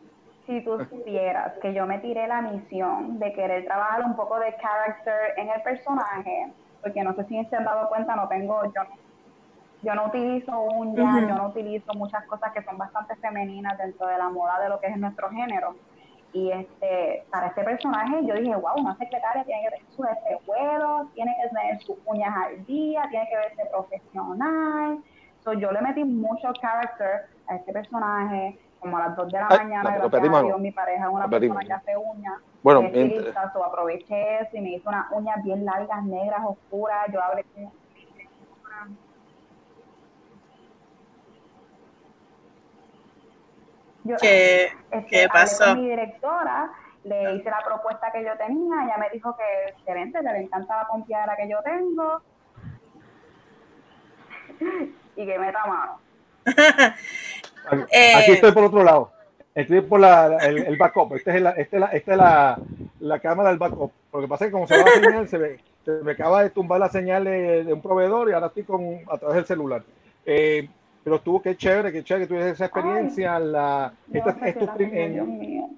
Si 0.46 0.60
tú 0.62 0.78
supieras 0.90 1.52
que 1.60 1.72
yo 1.72 1.86
me 1.86 1.98
tiré 1.98 2.26
la 2.26 2.42
misión 2.42 3.18
de 3.18 3.32
querer 3.32 3.64
trabajar 3.64 4.02
un 4.04 4.16
poco 4.16 4.38
de 4.40 4.56
character 4.56 5.34
en 5.36 5.50
el 5.50 5.62
personaje, 5.62 6.52
porque 6.82 7.02
no 7.02 7.14
sé 7.14 7.24
si 7.24 7.44
se 7.44 7.56
han 7.56 7.64
dado 7.64 7.88
cuenta, 7.88 8.16
no 8.16 8.28
tengo, 8.28 8.64
yo, 8.64 8.82
yo 9.82 9.94
no 9.94 10.06
utilizo 10.06 10.58
un 10.60 10.96
yo 10.96 11.04
no 11.04 11.48
utilizo 11.48 11.92
muchas 11.94 12.24
cosas 12.26 12.52
que 12.52 12.62
son 12.62 12.76
bastante 12.76 13.14
femeninas 13.16 13.78
dentro 13.78 14.06
de 14.06 14.18
la 14.18 14.30
moda 14.30 14.58
de 14.60 14.68
lo 14.68 14.80
que 14.80 14.88
es 14.88 14.96
nuestro 14.96 15.30
género. 15.30 15.76
Y 16.32 16.50
este, 16.50 17.24
para 17.30 17.48
este 17.48 17.64
personaje 17.64 18.24
yo 18.26 18.34
dije, 18.34 18.54
wow, 18.54 18.76
una 18.76 18.96
secretaria 18.96 19.44
tiene 19.44 19.62
que 19.62 19.70
tener 19.70 19.90
su 19.96 20.04
espejuelos, 20.04 21.12
tiene 21.14 21.34
que 21.42 21.48
tener 21.48 21.82
sus 21.82 21.96
uñas 22.04 22.34
al 22.36 22.64
día, 22.66 23.06
tiene 23.10 23.28
que 23.28 23.36
verse 23.36 23.64
profesional. 23.70 24.98
So, 25.42 25.52
yo 25.54 25.72
le 25.72 25.80
metí 25.80 26.04
mucho 26.04 26.52
character 26.60 27.26
a 27.46 27.56
este 27.56 27.72
personaje. 27.72 28.58
como 28.80 28.96
a 28.96 29.08
las 29.08 29.16
2 29.16 29.32
de 29.32 29.38
la 29.40 29.48
mañana, 29.48 29.82
no, 29.82 30.08
gracias 30.08 30.34
a 30.34 30.42
Dios, 30.42 30.60
mi 30.60 30.70
pareja 30.70 31.04
es 31.06 31.10
una 31.10 31.28
persona 31.28 31.60
que 31.64 31.72
hace 31.72 31.96
uñas. 31.96 32.34
Bueno, 32.62 32.82
estilista, 32.82 33.52
so 33.52 33.64
aproveché 33.64 34.40
eso 34.40 34.56
y 34.56 34.60
me 34.60 34.70
hizo 34.70 34.88
unas 34.88 35.10
uñas 35.10 35.42
bien 35.42 35.64
largas, 35.64 36.04
negras, 36.04 36.40
oscuras. 36.44 37.06
Yo 37.12 37.20
hablé 37.22 37.44
yo, 44.08 44.16
¿Qué, 44.20 44.64
este, 44.90 45.06
qué 45.08 45.16
hablé 45.24 45.28
pasó? 45.28 45.64
con 45.66 45.80
mi 45.82 45.90
directora, 45.90 46.70
le 47.04 47.34
hice 47.36 47.50
la 47.50 47.62
propuesta 47.64 48.10
que 48.12 48.24
yo 48.24 48.36
tenía, 48.36 48.84
ella 48.84 48.96
me 48.98 49.10
dijo 49.10 49.36
que 49.36 49.70
excelente, 49.72 50.18
que 50.18 50.32
le 50.32 50.38
encanta 50.40 50.76
la 50.78 50.88
pompeadera 50.88 51.36
que 51.36 51.48
yo 51.48 51.58
tengo 51.62 52.22
y 55.16 55.26
que 55.26 55.38
meta 55.38 55.66
mano. 55.66 56.00
Aquí, 57.70 57.82
Eh, 57.90 58.14
aquí 58.16 58.32
estoy 58.32 58.52
por 58.52 58.64
otro 58.64 58.82
lado. 58.82 59.12
Estoy 59.54 59.80
por 59.82 60.00
la, 60.00 60.28
la- 60.28 60.36
el, 60.46 60.58
el 60.58 60.76
backup. 60.76 61.14
Esta 61.14 61.34
es, 61.34 61.42
la, 61.42 61.50
esta 61.50 61.76
es, 61.76 61.80
la, 61.80 61.86
esta 61.88 62.12
es 62.12 62.18
la, 62.18 62.58
la 63.00 63.18
cámara 63.18 63.50
del 63.50 63.58
backup. 63.58 63.92
Lo 64.12 64.20
que 64.20 64.28
pasa 64.28 64.44
es 64.44 64.48
que 64.48 64.52
como 64.52 64.66
se 64.66 64.76
va 64.78 64.84
la 64.84 64.92
señal, 65.02 65.28
se 65.28 65.38
me, 65.38 65.56
se 65.84 65.90
me 66.02 66.12
acaba 66.12 66.42
de 66.42 66.50
tumbar 66.50 66.80
la 66.80 66.88
señal 66.88 67.24
de, 67.24 67.64
de 67.64 67.72
un 67.72 67.82
proveedor 67.82 68.28
y 68.30 68.32
ahora 68.32 68.46
estoy 68.46 68.62
con, 68.62 69.00
a 69.10 69.18
través 69.18 69.36
del 69.36 69.46
celular. 69.46 69.82
Eh, 70.24 70.68
pero 71.08 71.16
estuvo, 71.16 71.40
qué 71.40 71.56
chévere, 71.56 71.90
qué 71.90 72.04
chévere 72.04 72.26
que 72.26 72.28
tuvieses 72.28 72.52
esa 72.52 72.66
experiencia. 72.66 73.38
la, 73.38 73.94
Yo 74.08 74.18
esta- 74.18 74.32
no 74.34 74.44
es 74.44 74.58
tu 74.58 74.66
la 74.66 74.74
prim- 74.74 74.90
tengo, 74.90 75.02
en- 75.02 75.12
Dios 75.14 75.26
mío. 75.26 75.70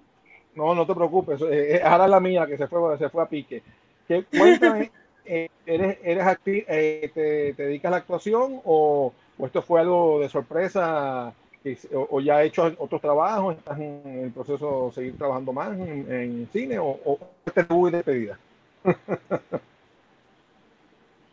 no, 0.56 0.74
no 0.74 0.84
te 0.84 0.94
preocupes. 0.94 1.40
eh, 1.42 1.76
eh, 1.76 1.80
ahora 1.84 2.08
la 2.08 2.18
mía 2.18 2.46
que 2.48 2.56
se 2.56 2.66
fue, 2.66 2.98
se 2.98 3.08
fue 3.08 3.22
a 3.22 3.26
pique. 3.26 3.62
Que, 4.08 4.24
cuéntame, 4.24 4.90
eh, 5.24 5.48
¿eres, 5.64 5.98
eres 6.02 6.24
acti- 6.24 6.64
eh, 6.66 7.10
te, 7.14 7.54
te 7.54 7.62
dedicas 7.62 7.90
a 7.90 7.92
la 7.92 7.96
actuación 7.98 8.60
o, 8.64 9.12
o 9.38 9.46
esto 9.46 9.62
fue 9.62 9.80
algo 9.80 10.18
de 10.18 10.28
sorpresa 10.28 11.32
que 11.62 11.78
o, 11.94 12.08
o 12.10 12.20
ya 12.20 12.38
has 12.38 12.46
hecho 12.46 12.74
otros 12.78 13.00
trabajos? 13.00 13.56
¿Estás 13.56 13.78
en 13.78 14.02
el 14.24 14.30
proceso 14.32 14.86
de 14.88 14.92
seguir 14.94 15.16
trabajando 15.16 15.52
más 15.52 15.78
en, 15.78 16.12
en 16.12 16.48
cine 16.52 16.76
o, 16.80 16.98
o 17.04 17.18
este 17.46 17.60
es 17.60 17.68
tu 17.68 17.88
despedida? 17.88 18.36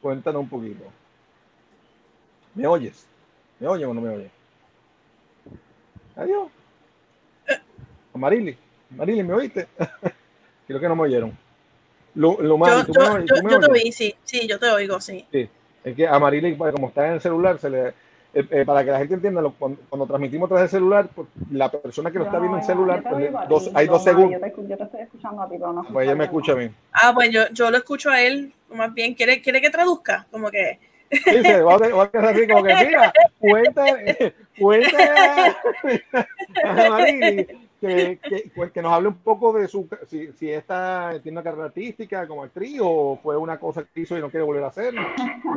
Cuéntanos 0.02 0.44
un 0.44 0.50
poquito. 0.50 0.84
¿Me 2.54 2.68
oyes? 2.68 3.08
¿Me 3.60 3.68
oyes 3.68 3.88
o 3.88 3.94
no 3.94 4.02
me 4.02 4.10
oyes? 4.10 4.32
Adiós. 6.16 6.50
Marily, 8.14 8.58
Marily, 8.90 9.24
¿me 9.24 9.34
oíste? 9.34 9.68
Creo 10.68 10.80
que 10.80 10.88
no 10.88 10.96
me 10.96 11.04
oyeron. 11.04 11.38
Lumari, 12.16 12.78
Yo, 12.80 12.86
¿tú 12.88 12.94
yo, 12.94 13.00
me, 13.14 13.26
yo, 13.28 13.36
tú 13.36 13.44
me 13.44 13.52
yo 13.52 13.60
te 13.60 13.72
oí, 13.72 13.92
sí, 13.92 14.16
sí, 14.24 14.48
yo 14.48 14.58
te 14.58 14.68
oigo, 14.72 15.00
sí. 15.00 15.24
Sí. 15.32 15.48
Es 15.84 15.96
que 15.96 16.08
a 16.08 16.18
Marily, 16.18 16.54
pues, 16.56 16.74
como 16.74 16.88
está 16.88 17.08
en 17.08 17.14
el 17.14 17.22
celular, 17.22 17.60
se 17.60 17.70
le, 17.70 17.88
eh, 17.90 17.94
eh, 18.34 18.66
para 18.66 18.84
que 18.84 18.90
la 18.92 18.98
gente 18.98 19.14
entienda, 19.14 19.40
lo- 19.42 19.54
cuando, 19.54 19.80
cuando 19.88 20.08
transmitimos 20.08 20.48
a 20.48 20.50
través 20.50 20.72
del 20.72 20.80
celular, 20.80 21.10
pues, 21.14 21.28
la 21.52 21.70
persona 21.72 22.10
que 22.12 22.18
lo 22.18 22.26
está 22.26 22.40
viendo 22.40 22.58
en 22.58 22.64
celular, 22.64 23.04
pues, 23.04 23.16
oigo 23.16 23.40
dos- 23.48 23.70
hay 23.76 23.88
dos 23.88 24.04
segundos. 24.04 24.32
Yo 24.32 24.40
te, 24.40 24.54
escu- 24.54 24.68
yo 24.68 24.78
te 24.78 24.84
estoy 24.84 25.02
escuchando 25.02 25.42
a 25.44 25.48
ti, 25.50 25.56
pero 25.60 25.74
no 25.74 25.84
Pues 25.84 26.06
ella 26.08 26.16
me 26.16 26.24
escucha 26.26 26.54
a 26.54 26.56
mí. 26.56 26.70
Ah, 26.92 27.12
pues 27.14 27.30
yo, 27.32 27.42
yo 27.52 27.70
lo 27.70 27.78
escucho 27.78 28.10
a 28.10 28.20
él, 28.22 28.52
más 28.74 28.92
bien, 28.96 29.14
¿quiere, 29.14 29.42
quiere 29.44 29.62
que 29.62 29.70
traduzca? 29.70 30.26
Como 30.32 30.50
que, 30.50 30.80
Se 31.10 31.62
va 31.62 31.76
a, 31.76 31.78
va 31.78 32.04
a 32.04 32.12
quedar 32.12 32.26
así 32.28 32.48
como 32.48 32.64
que, 32.64 32.74
mira, 32.86 33.14
cuéntale, 33.40 34.34
cuéntale 34.60 35.56
a 36.64 36.90
Marily 36.90 37.48
que, 37.80 38.20
que, 38.22 38.52
pues, 38.56 38.72
que 38.72 38.82
nos 38.82 38.92
hable 38.92 39.10
un 39.10 39.18
poco 39.18 39.54
de 39.54 39.68
su, 39.68 39.88
si, 40.08 40.32
si 40.34 40.50
esta 40.52 41.12
tiene 41.22 41.38
una 41.38 41.44
carrera 41.44 41.66
artística 41.66 42.28
como 42.28 42.44
actriz 42.44 42.80
o 42.82 43.20
fue 43.22 43.38
una 43.38 43.60
cosa 43.60 43.84
que 43.84 44.02
hizo 44.02 44.18
y 44.18 44.22
no 44.22 44.30
quiere 44.30 44.44
volver 44.46 44.64
a 44.64 44.68
hacer. 44.68 44.94
Nos 44.94 45.06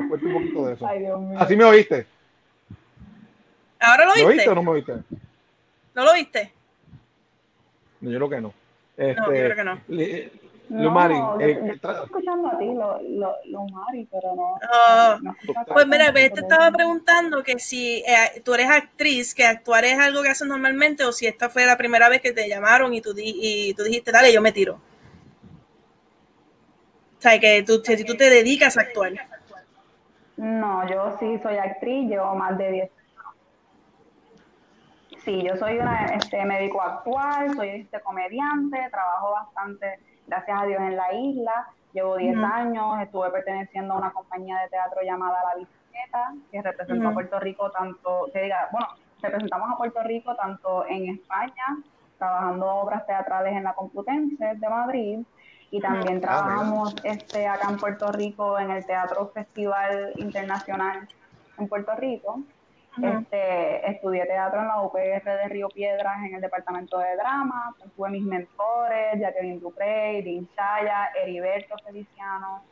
cuente 0.09 0.27
un 0.27 0.33
poquito 0.35 0.67
de 0.67 0.75
eso. 0.75 0.87
Ay, 0.87 0.99
Dios 1.01 1.21
mío. 1.21 1.39
¿Así 1.41 1.57
me 1.57 1.65
oíste? 1.65 2.07
¿ahora 3.81 4.05
lo 4.05 4.11
¿Me 4.15 4.17
viste? 4.19 4.33
oíste 4.33 4.49
o 4.51 4.55
no 4.55 4.63
me 4.63 4.71
oíste? 4.73 4.93
¿No 5.95 6.05
lo 6.05 6.13
viste? 6.13 6.53
No, 8.03 8.11
yo 8.11 8.19
creo 8.19 8.29
que 8.31 8.41
no. 8.41 8.55
Este, 8.97 9.21
No, 9.21 9.27
yo 9.27 9.33
creo 9.33 9.57
que 9.57 9.65
no. 9.65 9.81
le- 9.89 10.33
No, 10.71 10.83
Lumari, 10.85 11.15
eh, 11.41 11.59
yo 11.67 11.73
estoy 11.73 11.95
escuchando 12.05 12.49
a 12.49 12.59
ti, 12.59 12.67
lo, 12.67 13.01
lo, 13.03 13.35
lo 13.47 13.65
Mari, 13.69 14.09
pero 14.11 14.35
no. 14.37 14.59
No 15.21 15.37
Pues 15.73 15.87
mira, 15.87 16.13
pues, 16.13 16.33
te 16.33 16.41
estaba 16.41 16.71
preguntando 16.71 17.43
que 17.43 17.59
si 17.59 18.05
eh, 18.07 18.41
tú 18.45 18.55
eres 18.55 18.71
actriz, 18.71 19.35
que 19.35 19.45
actuar 19.45 19.85
es 19.85 19.99
algo 19.99 20.23
que 20.23 20.29
haces 20.29 20.47
normalmente 20.47 21.05
o 21.05 21.13
si 21.13 21.27
esta 21.27 21.51
fue 21.51 21.67
la 21.67 21.77
primera 21.77 22.09
vez 22.09 22.21
que 22.21 22.33
te 22.33 22.49
llamaron 22.49 22.95
y 22.95 23.01
tú, 23.01 23.13
di- 23.13 23.35
y 23.41 23.75
tú 23.75 23.83
dijiste, 23.83 24.13
dale, 24.13 24.33
yo 24.33 24.41
me 24.41 24.53
tiro. 24.53 24.81
O 27.19 27.23
sea, 27.23 27.39
que 27.39 27.63
tú, 27.63 27.83
si 27.85 28.05
tú 28.05 28.17
te 28.17 28.31
dedicas 28.31 28.77
a 28.77 28.83
actuar. 28.83 29.13
No, 30.37 30.89
yo 30.89 31.17
sí 31.19 31.39
soy 31.43 31.57
actriz, 31.57 32.09
llevo 32.09 32.35
más 32.35 32.57
de 32.59 32.71
10 32.73 32.91
Sí, 35.25 35.43
yo 35.43 35.57
soy 35.57 35.77
una 35.79 36.07
este, 36.15 36.45
médico 36.47 36.81
actual, 36.81 37.55
soy 37.55 37.69
este, 37.69 38.01
comediante, 38.01 38.79
trabajo 38.91 39.33
bastante, 39.33 39.99
gracias 40.31 40.61
a 40.61 40.65
Dios, 40.65 40.81
en 40.81 40.97
la 40.97 41.13
isla. 41.13 41.69
Llevo 41.93 42.17
10 42.17 42.37
Ujú. 42.37 42.47
años, 42.47 43.01
estuve 43.03 43.31
perteneciendo 43.31 43.95
a 43.95 43.99
una 43.99 44.13
compañía 44.13 44.61
de 44.61 44.69
teatro 44.69 45.03
llamada 45.03 45.39
La 45.43 45.57
Bicicleta, 45.57 46.33
que 46.51 46.63
representó 46.63 47.09
a. 47.09 47.15
Puerto 47.15 47.41
Rico 47.41 47.71
tanto, 47.73 48.29
que 48.33 48.43
diga, 48.43 48.69
bueno, 48.71 48.87
representamos 49.21 49.73
a 49.73 49.77
Puerto 49.77 50.03
Rico 50.05 50.37
tanto 50.37 50.87
en 50.87 51.17
España, 51.17 51.83
trabajando 52.17 52.67
obras 52.67 53.05
teatrales 53.07 53.55
en 53.57 53.65
la 53.65 53.75
Complutense 53.75 54.55
de 54.55 54.69
Madrid, 54.69 55.19
y 55.73 55.81
también 55.81 56.19
Ah, 56.19 56.21
trabajamos 56.21 56.95
este, 57.03 57.49
acá 57.49 57.69
en 57.69 57.79
Puerto 57.79 58.13
Rico 58.13 58.59
en 58.59 58.71
el 58.71 58.87
Teatro 58.87 59.31
Festival 59.35 60.13
Internacional 60.17 61.09
en 61.59 61.69
Puerto 61.69 61.93
Rico. 61.97 62.41
Este, 62.97 63.91
estudié 63.91 64.27
teatro 64.27 64.61
en 64.61 64.67
la 64.69 64.83
UPR 64.83 65.23
de 65.25 65.49
Río 65.49 65.69
Piedras 65.69 66.19
en 66.25 66.35
el 66.35 66.41
departamento 66.41 66.99
de 66.99 67.15
drama. 67.17 67.75
Pues, 67.79 67.91
tuve 67.95 68.11
mis 68.11 68.25
mentores, 68.25 69.19
Jacqueline 69.21 69.61
Duprey, 69.61 70.23
Dean 70.23 70.49
Chaya, 70.57 71.11
Heriberto 71.23 71.77
Feliciano. 71.85 72.63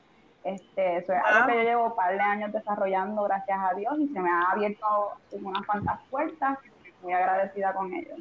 Este, 0.45 0.97
eso 0.99 1.13
es 1.13 1.21
algo 1.25 1.47
que 1.49 1.57
yo 1.57 1.63
llevo 1.63 1.87
un 1.87 1.97
par 1.97 2.13
de 2.13 2.21
años 2.21 2.53
desarrollando, 2.53 3.23
gracias 3.25 3.59
a 3.61 3.75
Dios, 3.75 3.95
y 3.99 4.09
se 4.09 4.21
me 4.21 4.31
ha 4.31 4.51
abierto 4.53 4.87
unas 5.33 5.65
cuantas 5.67 6.01
puertas. 6.11 6.59
Muy 7.03 7.13
agradecida 7.13 7.73
con 7.75 7.93
ellos. 7.93 8.19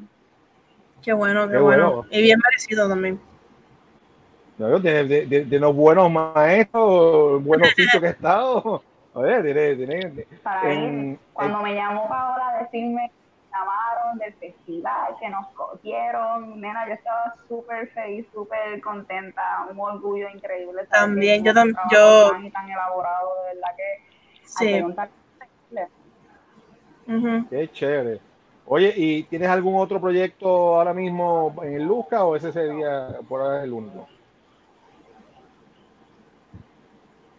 Qué 1.02 1.14
bueno, 1.14 1.48
qué, 1.48 1.54
Qué 1.54 1.60
bueno. 1.60 1.94
bueno. 1.96 2.08
Y 2.12 2.22
bien 2.22 2.40
merecido 2.44 2.88
también. 2.88 3.20
no, 4.58 4.80
de, 4.80 5.04
de, 5.04 5.26
de, 5.26 5.46
de 5.46 5.60
los 5.60 5.76
buenos 5.76 6.12
maestros, 6.12 7.44
buenos 7.44 7.70
sitios 7.70 8.00
que 8.02 8.08
he 8.08 8.12
estado. 8.12 8.84
Tiene, 9.24 9.76
tiene, 9.76 10.28
Para 10.44 10.64
mí, 10.64 10.76
en- 10.76 11.20
cuando 11.34 11.60
me 11.62 11.76
llamó 11.76 12.08
Paola 12.08 12.50
a 12.50 12.64
decirme 12.64 13.10
que 13.10 13.16
me 13.52 13.58
llamaron 13.58 14.18
del 14.18 14.34
festival, 14.36 15.16
que 15.20 15.30
nos 15.30 15.48
cogieron, 15.50 16.60
nena, 16.62 16.88
yo 16.88 16.94
estaba 16.94 17.34
súper 17.48 17.88
feliz, 17.90 18.28
súper 18.34 18.80
contenta, 18.82 19.68
un 19.72 19.80
orgullo 19.80 20.30
increíble. 20.30 20.86
También, 20.88 21.44
yo 21.44 21.52
hicimos 21.52 21.66
un 21.66 21.74
tam- 21.74 21.90
trabajo 21.90 22.44
yo- 22.44 22.52
tan 22.52 22.70
elaborado, 22.70 23.30
de 23.44 23.56
verdad 23.56 23.76
que 23.76 24.18
Sí. 24.48 24.86
Qué 27.50 27.72
chévere. 27.72 28.20
Oye, 28.66 28.94
¿y 28.96 29.24
tienes 29.24 29.50
algún 29.50 29.76
otro 29.80 30.02
proyecto 30.02 30.48
ahora 30.76 30.94
mismo 30.94 31.56
en 31.64 31.76
el 31.76 31.84
Luca 31.84 32.26
o 32.26 32.36
ese 32.36 32.52
sería 32.52 33.18
por 33.28 33.42
ahora 33.42 33.64
el 33.64 33.72
único? 33.72 34.08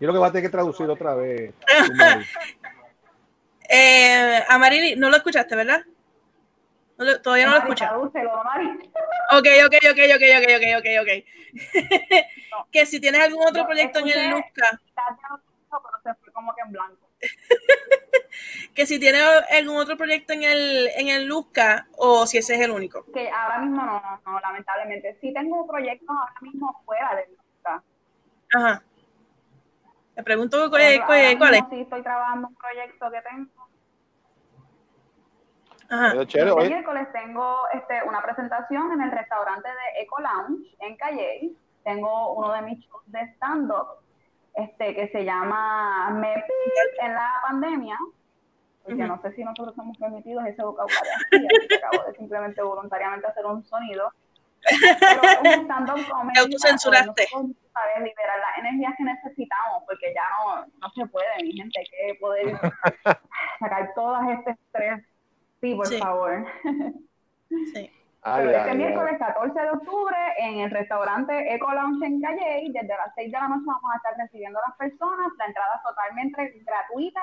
Yo 0.01 0.07
creo 0.07 0.13
que 0.13 0.19
va 0.19 0.27
a 0.29 0.33
tener 0.33 0.45
que 0.45 0.53
traducir 0.53 0.89
otra 0.89 1.15
vez. 1.15 1.55
Eh, 3.71 4.43
Amarili, 4.49 4.97
no 4.97 5.11
lo 5.11 5.17
escuchaste, 5.19 5.55
¿verdad? 5.55 5.83
No 6.97 7.05
lo- 7.05 7.21
todavía 7.21 7.45
no 7.47 7.53
lo 7.53 7.59
escuchas. 7.59 7.91
tradúcelo, 7.91 8.43
Mari. 8.43 8.67
Ok, 9.31 9.47
ok, 9.67 9.75
ok, 9.91 9.99
ok, 10.15 10.23
ok, 10.39 10.47
ok, 10.57 10.67
ok, 10.79 10.87
ok. 11.03 11.11
que 12.73 12.87
si 12.87 12.99
tienes 12.99 13.21
algún 13.21 13.47
otro 13.47 13.67
proyecto 13.67 13.99
en 13.99 14.09
el 14.09 14.31
Luzca, 14.31 14.81
lo 15.31 16.33
como 16.33 16.55
que 16.55 16.63
en 16.63 16.73
blanco. 16.73 17.11
que 18.75 18.87
si 18.87 18.99
tienes 18.99 19.23
algún 19.51 19.77
otro 19.77 19.97
proyecto 19.99 20.33
en 20.33 20.45
el, 20.45 20.89
en 20.97 21.09
el 21.09 21.27
Luzca 21.27 21.89
o 21.97 22.27
si 22.27 22.39
ese 22.39 22.55
es 22.55 22.61
el 22.63 22.71
único. 22.71 23.05
Que 23.13 23.29
ahora 23.29 23.59
mismo 23.59 23.83
no, 23.85 24.01
no, 24.01 24.21
no, 24.33 24.41
lamentablemente. 24.41 25.19
Sí 25.21 25.33
tengo 25.35 25.67
proyectos 25.67 26.09
ahora 26.09 26.41
mismo 26.41 26.83
fuera 26.87 27.15
de 27.17 27.27
Luca. 27.29 27.83
Ajá. 28.55 28.83
Te 30.19 30.25
pregunto 30.25 30.69
cuál, 30.69 30.83
cuál- 31.07 31.39
cuál 31.39 31.55
es. 31.55 31.63
Sí 31.71 31.81
estoy 31.83 32.03
trabajando 32.03 32.49
un 32.49 32.55
proyecto 32.57 33.09
que 33.09 33.23
tengo. 33.23 33.69
Ajá. 35.91 36.27
Chévere, 36.27 36.51
Este 36.51 36.61
oye, 36.61 36.69
miércoles 36.71 37.09
tengo 37.13 37.57
este, 37.73 38.03
una 38.03 38.21
presentación 38.21 38.91
en 38.95 39.01
el 39.03 39.13
restaurante 39.13 39.69
de 39.69 40.03
Eco 40.03 40.17
Lounge 40.21 40.75
en 40.81 40.97
Calle. 40.97 41.53
Tengo 41.85 42.33
uno 42.33 42.53
de 42.53 42.63
mis 42.63 42.81
shows 42.85 43.05
de 43.07 43.21
stand-up 43.37 43.87
este, 44.55 44.93
que 44.97 45.07
se 45.11 45.25
llama 45.25 46.11
Me 46.11 46.35
en 47.01 47.15
la 47.15 47.35
pandemia, 47.43 47.97
porque 48.83 48.99
Ujú. 49.05 49.07
no 49.07 49.23
sé 49.23 49.33
si 49.35 49.45
nosotros 49.45 49.69
estamos 49.69 49.97
permitidos 49.99 50.45
ese 50.47 50.65
vocabulario 50.65 51.13
así, 51.33 51.75
acabo 51.77 52.03
de 52.09 52.15
simplemente 52.17 52.61
voluntariamente 52.61 53.29
hacer 53.29 53.47
un 53.47 53.65
sonido. 53.67 54.13
Pero 54.61 55.21
un 55.41 55.47
stand-up 55.65 56.09
comedy 56.11 56.35
Te 56.35 56.41
autocensuraste. 56.41 57.27
para 57.73 57.99
liberar 58.01 58.39
las 58.41 58.59
energías 58.59 58.95
que 58.97 59.05
necesitamos, 59.05 59.83
porque 59.87 60.13
ya 60.15 60.23
no, 60.45 60.67
no 60.67 60.91
se 60.95 61.07
puede, 61.07 61.27
mi 61.43 61.53
gente, 61.53 61.79
hay 61.81 61.87
que 61.87 62.15
poder 62.21 62.59
sacar 63.61 63.93
todas 63.95 64.29
este 64.31 64.51
estrés. 64.53 65.05
Sí, 65.61 65.75
por 65.75 65.87
Sí. 65.87 65.99
favor. 65.99 66.45
Sí. 67.75 67.93
Pero 68.23 68.51
este 68.51 68.75
miércoles 68.75 69.17
14 69.19 69.61
de 69.61 69.71
octubre 69.71 70.17
en 70.39 70.59
el 70.61 70.71
restaurante 70.71 71.55
Eco 71.55 71.73
Lounge 71.73 72.05
en 72.05 72.21
Calle, 72.21 72.65
desde 72.69 72.89
las 72.89 73.15
6 73.15 73.33
de 73.33 73.39
la 73.39 73.49
noche 73.49 73.63
vamos 73.67 73.91
a 73.93 73.97
estar 73.97 74.15
recibiendo 74.19 74.59
a 74.59 74.69
las 74.69 74.77
personas, 74.77 75.29
la 75.39 75.47
entrada 75.47 75.77
es 75.77 75.83
totalmente 75.83 76.63
gratuita 76.67 77.23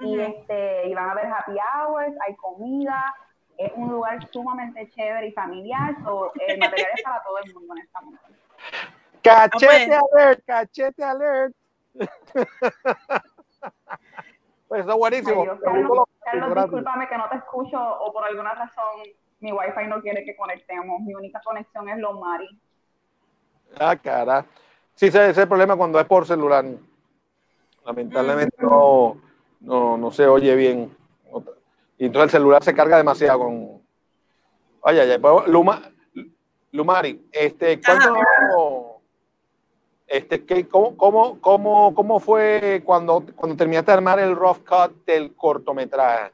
y 0.00 0.20
este 0.20 0.88
y 0.88 0.94
van 0.94 1.08
a 1.08 1.12
haber 1.12 1.26
happy 1.26 1.52
hours, 1.58 2.14
hay 2.26 2.34
comida, 2.36 3.02
es 3.58 3.70
un 3.74 3.90
lugar 3.90 4.26
sumamente 4.30 4.88
chévere 4.90 5.26
y 5.28 5.32
familiar, 5.32 5.94
so, 6.02 6.32
el 6.46 6.58
material 6.58 6.88
es 6.94 7.02
para 7.02 7.22
todo 7.22 7.38
el 7.44 7.52
mundo 7.52 7.72
honestamente. 7.72 8.20
Cachete 9.22 9.94
ah, 9.94 10.00
pues. 10.10 10.22
alert, 10.24 10.44
cachete 10.46 11.04
alert. 11.04 11.54
pues 14.68 14.80
está 14.80 14.94
buenísimo. 14.94 15.44
Carlos, 15.44 16.04
Carlos, 16.24 16.54
discúlpame 16.54 17.08
que 17.08 17.18
no 17.18 17.28
te 17.28 17.36
escucho 17.36 17.78
o 17.78 18.12
por 18.12 18.24
alguna 18.24 18.54
razón 18.54 19.02
mi 19.40 19.52
wifi 19.52 19.86
no 19.88 20.00
quiere 20.00 20.24
que 20.24 20.36
conectemos. 20.36 21.00
Mi 21.00 21.14
única 21.14 21.40
conexión 21.44 21.88
es 21.88 21.98
los 21.98 22.18
Mari. 22.18 22.48
Ah, 23.78 23.96
cara. 23.96 24.46
Sí, 24.94 25.06
ese 25.06 25.30
es 25.30 25.38
el 25.38 25.48
problema 25.48 25.76
cuando 25.76 26.00
es 26.00 26.06
por 26.06 26.26
celular. 26.26 26.64
Lamentablemente 27.84 28.56
no, 28.60 29.16
no, 29.60 30.10
se 30.10 30.26
oye 30.26 30.54
bien. 30.54 30.96
Y 31.98 32.06
entonces 32.06 32.26
el 32.26 32.38
celular 32.38 32.62
se 32.62 32.74
carga 32.74 32.96
demasiado 32.96 33.40
con. 33.40 33.82
Oye, 34.80 35.02
oye, 35.02 35.18
Luma, 35.48 35.82
Lumari, 36.70 37.28
este, 37.32 37.80
¿cuánto, 37.80 39.00
este, 40.06 40.44
¿qué, 40.44 40.66
cómo, 40.68 40.96
cómo, 40.96 41.40
cómo, 41.40 41.94
cómo, 41.94 42.20
fue 42.20 42.82
cuando, 42.84 43.24
cuando 43.34 43.56
terminaste 43.56 43.90
de 43.90 43.96
armar 43.96 44.20
el 44.20 44.36
rough 44.36 44.58
cut 44.58 45.04
del 45.04 45.34
cortometraje? 45.34 46.32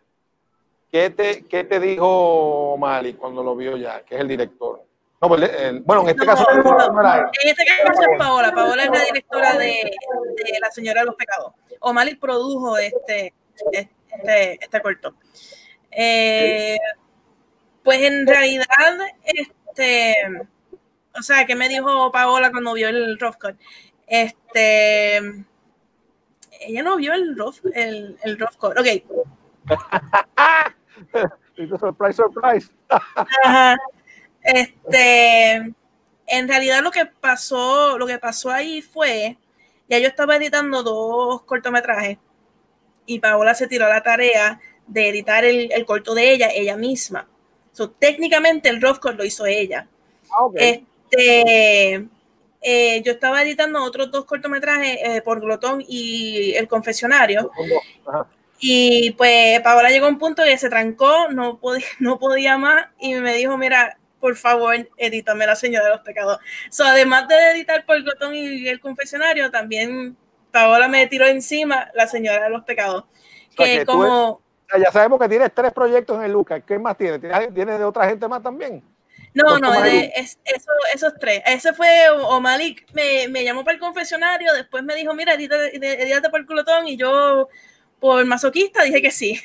¿Qué 0.92 1.10
te, 1.10 1.44
¿Qué 1.44 1.64
te 1.64 1.80
dijo 1.80 2.76
Mali 2.78 3.14
cuando 3.14 3.42
lo 3.42 3.56
vio 3.56 3.76
ya, 3.76 4.02
que 4.04 4.14
es 4.14 4.20
el 4.20 4.28
director? 4.28 4.84
No, 5.20 5.28
pues, 5.28 5.50
bueno, 5.84 6.02
en 6.02 6.08
este 6.10 6.26
caso. 6.26 6.44
en 6.50 6.58
este 7.48 7.64
caso 7.64 8.02
es 8.02 8.18
Paola. 8.18 8.54
Paola 8.54 8.84
es 8.84 8.90
la 8.90 9.04
directora 9.04 9.52
de, 9.54 9.66
de, 10.36 10.58
La 10.60 10.70
Señora 10.70 11.00
de 11.00 11.06
los 11.06 11.14
Pecados. 11.16 11.54
O 11.80 11.92
Mali 11.92 12.14
produjo 12.14 12.76
este, 12.76 13.32
este, 13.72 13.90
este 14.22 14.80
corto. 14.80 15.14
Eh, 15.90 16.78
pues 17.82 18.02
en 18.02 18.26
realidad, 18.26 18.66
este, 19.24 20.14
o 21.16 21.22
sea, 21.22 21.46
¿qué 21.46 21.54
me 21.54 21.68
dijo 21.68 22.10
Paola 22.10 22.50
cuando 22.50 22.72
vio 22.72 22.88
el 22.88 23.18
rough 23.18 23.36
cut? 23.36 23.56
Este, 24.06 25.18
ella 26.60 26.82
no 26.82 26.96
vio 26.96 27.12
el 27.12 27.36
rough, 27.36 27.58
el, 27.74 28.18
el 28.22 28.38
rough 28.38 28.56
cut. 28.56 28.78
Ok. 28.78 28.86
surprise, 31.78 32.16
surprise. 32.16 32.70
Este, 34.42 35.74
en 36.26 36.48
realidad 36.48 36.82
lo 36.82 36.90
que 36.90 37.06
pasó, 37.06 37.96
lo 37.96 38.06
que 38.06 38.18
pasó 38.18 38.50
ahí 38.50 38.82
fue, 38.82 39.38
ya 39.88 39.98
yo 39.98 40.06
estaba 40.06 40.36
editando 40.36 40.82
dos 40.82 41.42
cortometrajes 41.44 42.18
y 43.06 43.18
Paola 43.18 43.55
se 43.55 43.66
tiró 43.66 43.89
la 43.89 44.02
tarea 44.02 44.60
de 44.86 45.09
editar 45.09 45.44
el, 45.44 45.70
corto 45.86 46.14
de 46.14 46.32
ella, 46.32 46.48
ella 46.52 46.76
misma. 46.76 47.28
So, 47.72 47.90
técnicamente 47.90 48.68
el 48.68 48.81
rough 48.81 48.98
cut 48.98 49.16
lo 49.16 49.24
hizo 49.24 49.47
ella. 49.47 49.89
Ah, 50.31 50.48
este, 50.55 52.09
eh, 52.60 53.02
yo 53.05 53.12
estaba 53.12 53.43
editando 53.43 53.82
otros 53.82 54.10
dos 54.10 54.24
cortometrajes 54.24 54.98
eh, 55.02 55.22
por 55.22 55.40
Glotón 55.40 55.85
y 55.86 56.55
El 56.55 56.68
Confesionario. 56.68 57.51
Y 58.59 59.10
pues 59.12 59.60
Paola 59.60 59.90
llegó 59.90 60.06
a 60.06 60.10
un 60.10 60.18
punto 60.18 60.43
que 60.44 60.56
se 60.56 60.70
trancó, 60.70 61.28
no 61.31 61.59
podía, 61.59 61.85
no 61.98 62.18
podía 62.18 62.56
más 62.56 62.86
y 62.98 63.14
me 63.16 63.35
dijo, 63.35 63.59
mira, 63.59 63.98
por 64.20 64.36
favor, 64.36 64.89
edítame 64.97 65.47
La 65.47 65.56
Señora 65.56 65.85
de 65.85 65.90
los 65.90 66.01
Pecados. 66.01 66.39
So, 66.70 66.85
además 66.85 67.28
de 67.28 67.35
editar 67.51 67.85
por 67.85 68.02
Glotón 68.02 68.35
y 68.35 68.66
El 68.68 68.81
Confesionario, 68.81 69.51
también 69.51 70.16
Paola 70.55 70.86
me 70.86 71.09
tiró 71.09 71.26
encima 71.26 71.90
La 71.94 72.06
Señora 72.06 72.44
de 72.44 72.51
los 72.51 72.62
Pecados. 72.62 73.06
que, 73.56 73.85
como... 73.85 74.40
ya 74.78 74.93
sabemos 74.93 75.18
que 75.18 75.28
tienes 75.28 75.52
tres 75.52 75.72
proyectos 75.72 76.16
en 76.18 76.26
el 76.26 76.32
Lucas. 76.32 76.62
¿Qué 76.64 76.78
más 76.78 76.97
tienes? 76.97 77.20
¿Tienes, 77.52 77.76
de 77.76 77.85
otra 77.85 78.09
gente 78.09 78.28
más 78.28 78.40
también? 78.40 78.81
No, 79.35 79.59
no, 79.59 79.74
es, 79.85 80.39
eso, 80.44 80.70
esos 80.94 81.14
tres. 81.18 81.43
Ese 81.44 81.72
fue 81.72 81.89
o 82.09 82.40
Malik 82.40 82.86
me, 82.93 83.26
me, 83.26 83.43
llamó 83.43 83.64
para 83.64 83.74
el 83.74 83.81
confesionario, 83.81 84.52
después 84.52 84.85
me 84.85 84.94
dijo, 84.94 85.12
mira, 85.12 85.35
edítate, 85.35 85.76
edítate 85.76 86.31
por 86.31 86.44
Glotón 86.44 86.86
y 86.86 86.97
yo 86.97 87.48
por 87.98 88.24
masoquista 88.24 88.85
dije 88.85 89.02
que 89.02 89.10
sí. 89.10 89.40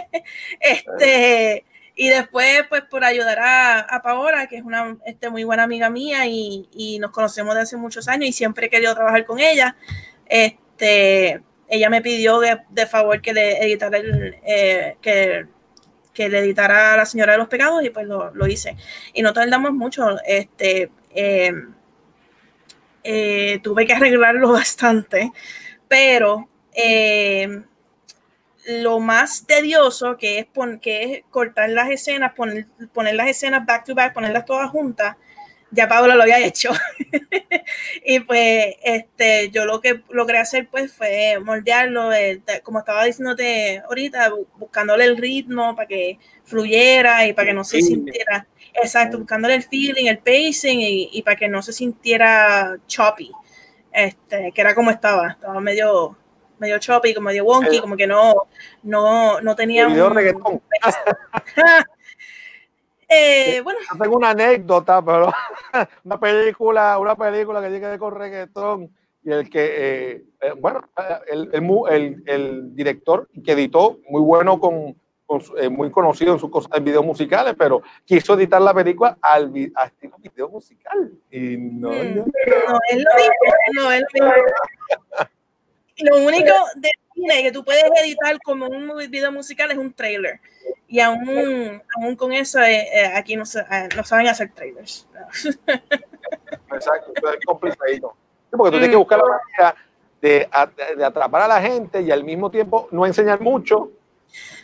este, 0.60 1.64
y 1.96 2.10
después, 2.10 2.62
pues 2.68 2.82
por 2.82 3.02
ayudar 3.02 3.40
a, 3.40 3.80
a 3.80 4.02
Paola, 4.02 4.46
que 4.46 4.58
es 4.58 4.62
una 4.62 4.96
este, 5.04 5.30
muy 5.30 5.42
buena 5.42 5.64
amiga 5.64 5.90
mía 5.90 6.26
y, 6.26 6.68
y, 6.72 7.00
nos 7.00 7.10
conocemos 7.10 7.56
de 7.56 7.62
hace 7.62 7.76
muchos 7.76 8.06
años 8.06 8.28
y 8.28 8.32
siempre 8.32 8.66
he 8.66 8.70
querido 8.70 8.94
trabajar 8.94 9.24
con 9.24 9.40
ella, 9.40 9.74
este, 10.34 11.40
ella 11.68 11.90
me 11.90 12.02
pidió 12.02 12.40
de, 12.40 12.86
favor 12.88 13.22
que 13.22 13.32
le 13.32 13.64
editara 13.64 13.98
el, 13.98 14.36
eh, 14.44 14.96
que, 15.00 15.46
que, 16.12 16.28
le 16.28 16.40
editara 16.40 16.94
a 16.94 16.96
La 16.96 17.06
Señora 17.06 17.34
de 17.34 17.38
los 17.38 17.46
Pecados 17.46 17.84
y 17.84 17.90
pues 17.90 18.08
lo, 18.08 18.34
lo 18.34 18.46
hice. 18.48 18.76
Y 19.12 19.22
no 19.22 19.32
tardamos 19.32 19.72
mucho, 19.72 20.16
este, 20.26 20.90
eh, 21.14 21.52
eh, 23.04 23.60
tuve 23.62 23.86
que 23.86 23.92
arreglarlo 23.92 24.52
bastante, 24.52 25.30
pero 25.86 26.48
lo 28.66 28.98
más 28.98 29.46
tedioso 29.46 30.16
que 30.16 30.40
es, 30.40 30.46
que 30.82 31.02
es 31.04 31.22
cortar 31.30 31.70
las 31.70 31.90
escenas, 31.90 32.32
poner, 32.32 32.66
poner 32.92 33.14
las 33.14 33.28
escenas 33.28 33.64
back 33.64 33.84
to 33.84 33.94
back, 33.94 34.12
ponerlas 34.12 34.44
todas 34.44 34.68
juntas, 34.68 35.16
ya 35.74 35.88
Paula 35.88 36.14
lo 36.14 36.22
había 36.22 36.44
hecho. 36.44 36.70
y 38.04 38.20
pues 38.20 38.76
este, 38.82 39.50
yo 39.50 39.64
lo 39.64 39.80
que 39.80 40.02
logré 40.10 40.38
hacer 40.38 40.68
pues 40.70 40.92
fue 40.92 41.38
moldearlo, 41.42 42.12
eh, 42.12 42.42
como 42.62 42.78
estaba 42.78 43.04
diciéndote 43.04 43.82
ahorita, 43.86 44.32
buscándole 44.56 45.04
el 45.04 45.16
ritmo 45.16 45.74
para 45.74 45.88
que 45.88 46.18
fluyera 46.44 47.26
y 47.26 47.32
para 47.32 47.48
que 47.48 47.54
no 47.54 47.64
se 47.64 47.80
sintiera, 47.80 48.46
exacto, 48.74 49.18
buscándole 49.18 49.54
el 49.54 49.62
feeling, 49.62 50.06
el 50.06 50.18
pacing 50.18 50.80
y, 50.80 51.10
y 51.12 51.22
para 51.22 51.36
que 51.36 51.48
no 51.48 51.62
se 51.62 51.72
sintiera 51.72 52.76
choppy, 52.86 53.32
este, 53.92 54.52
que 54.52 54.60
era 54.60 54.74
como 54.74 54.90
estaba, 54.90 55.30
estaba 55.30 55.60
medio 55.60 56.16
medio 56.58 56.78
choppy, 56.78 57.14
como 57.14 57.26
medio 57.26 57.44
wonky, 57.44 57.80
como 57.80 57.96
que 57.96 58.06
no, 58.06 58.46
no, 58.82 59.40
no 59.40 59.56
tenía 59.56 59.86
un... 59.86 60.14
reggaetón. 60.14 60.62
eh, 63.14 63.60
bueno. 63.62 63.78
tengo 64.00 64.16
una 64.16 64.30
anécdota, 64.30 65.02
pero 65.04 65.32
una 66.04 66.20
película, 66.20 66.98
una 66.98 67.16
película 67.16 67.60
que 67.60 67.68
tiene 67.68 67.80
que 67.80 67.86
ver 67.86 67.98
con 67.98 68.14
reggaetón 68.14 68.90
y 69.24 69.32
el 69.32 69.48
que, 69.48 69.64
eh, 69.64 70.24
eh, 70.42 70.52
bueno, 70.58 70.82
el, 71.30 71.48
el, 71.54 72.22
el, 72.26 72.76
director 72.76 73.26
que 73.42 73.52
editó, 73.52 73.98
muy 74.10 74.20
bueno 74.20 74.60
con, 74.60 74.94
con 75.24 75.40
eh, 75.58 75.70
muy 75.70 75.90
conocido 75.90 76.34
en 76.34 76.38
sus 76.38 76.50
cosas 76.50 76.70
en 76.74 76.84
videos 76.84 77.06
musicales, 77.06 77.54
pero 77.56 77.82
quiso 78.04 78.34
editar 78.34 78.60
la 78.60 78.74
película 78.74 79.16
al 79.22 79.50
a 79.76 79.86
estilo 79.86 80.16
video 80.18 80.50
musical. 80.50 81.10
Y 81.30 81.56
no, 81.56 81.88
mm. 81.88 82.16
no, 82.16 82.24
no, 82.24 82.78
es 82.90 82.96
lo 82.96 83.10
mismo, 83.16 83.54
no 83.72 83.92
es 83.92 84.04
lo 84.12 84.26
mismo. 84.26 84.42
Lo 85.96 86.16
único 86.16 86.52
de 86.74 86.90
cine 87.14 87.42
que 87.42 87.52
tú 87.52 87.64
puedes 87.64 87.84
editar 88.02 88.38
como 88.42 88.66
un 88.66 88.96
video 89.10 89.32
musical 89.32 89.70
es 89.70 89.78
un 89.78 89.92
trailer. 89.92 90.40
Y 90.86 91.00
aún, 91.00 91.82
aún 91.96 92.16
con 92.16 92.32
eso, 92.32 92.60
eh, 92.60 92.88
eh, 92.92 93.12
aquí 93.14 93.36
no, 93.36 93.44
eh, 93.44 93.88
no, 93.96 94.04
saben 94.04 94.28
hacer 94.28 94.52
trailers. 94.52 95.08
Exacto, 96.72 97.12
es 97.16 97.46
complicado. 97.46 98.14
porque 98.50 98.70
tú 98.70 98.70
tienes 98.70 98.90
que 98.90 98.96
buscar 98.96 99.18
la 99.18 99.24
manera 99.24 99.76
de, 100.20 100.48
de, 100.96 101.04
atrapar 101.04 101.42
a 101.42 101.48
la 101.48 101.60
gente 101.60 102.00
y 102.02 102.10
al 102.10 102.22
mismo 102.22 102.50
tiempo 102.50 102.88
no 102.90 103.06
enseñar 103.06 103.40
mucho. 103.40 103.90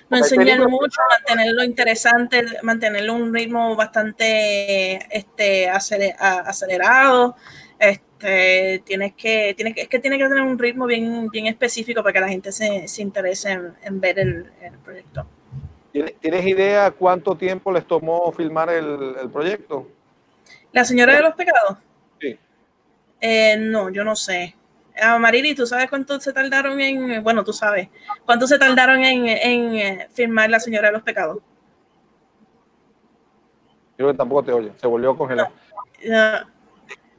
No 0.09 0.16
enseñar 0.18 0.68
mucho, 0.68 1.01
mantenerlo 1.18 1.62
interesante, 1.62 2.44
mantenerlo 2.62 3.14
un 3.14 3.32
ritmo 3.32 3.77
bastante 3.77 4.98
este, 5.16 5.68
acelerado. 5.68 7.36
Este, 7.81 8.82
tienes 8.85 9.15
que, 9.15 9.55
tienes 9.57 9.74
que, 9.74 9.81
es 9.81 9.89
que 9.89 9.98
tiene 9.98 10.19
que 10.19 10.28
tener 10.28 10.43
un 10.43 10.59
ritmo 10.59 10.85
bien, 10.85 11.31
bien 11.31 11.47
específico 11.47 12.02
para 12.02 12.12
que 12.12 12.20
la 12.20 12.28
gente 12.28 12.52
se, 12.52 12.86
se 12.86 13.01
interese 13.01 13.59
en, 13.82 14.01
ver 14.01 14.19
el, 14.19 14.52
proyecto. 14.85 15.27
¿Tienes 15.90 16.47
idea 16.47 16.90
cuánto 16.90 17.35
tiempo 17.35 17.73
les 17.73 17.86
tomó 17.86 18.31
filmar 18.32 18.69
el, 18.69 19.16
el 19.19 19.31
proyecto? 19.31 19.89
¿La 20.73 20.85
señora 20.85 21.16
de 21.16 21.23
los 21.23 21.35
pecados? 21.35 21.78
Sí. 22.20 22.39
Eh, 23.19 23.57
no, 23.59 23.89
yo 23.89 24.05
no 24.05 24.15
sé. 24.15 24.55
Ah, 25.01 25.19
Marili, 25.19 25.55
¿tú 25.55 25.66
sabes 25.66 25.89
cuánto 25.89 26.20
se 26.20 26.35
tardaron 26.35 26.78
en, 26.81 27.24
bueno, 27.24 27.43
tú 27.43 27.55
sabes, 27.55 27.89
cuánto 28.27 28.47
se 28.47 28.59
tardaron 28.59 29.02
en, 29.02 29.27
en 29.27 29.74
eh, 29.74 30.09
filmar 30.12 30.51
La 30.51 30.61
Señora 30.61 30.89
de 30.89 30.93
los 30.93 31.02
Pecados? 31.02 31.39
Yo 33.97 34.09
que 34.09 34.15
tampoco 34.15 34.43
te 34.43 34.52
oye, 34.52 34.73
se 34.77 34.86
volvió 34.86 35.12
a 35.12 35.16
congelar. 35.16 35.51
No, 36.05 36.60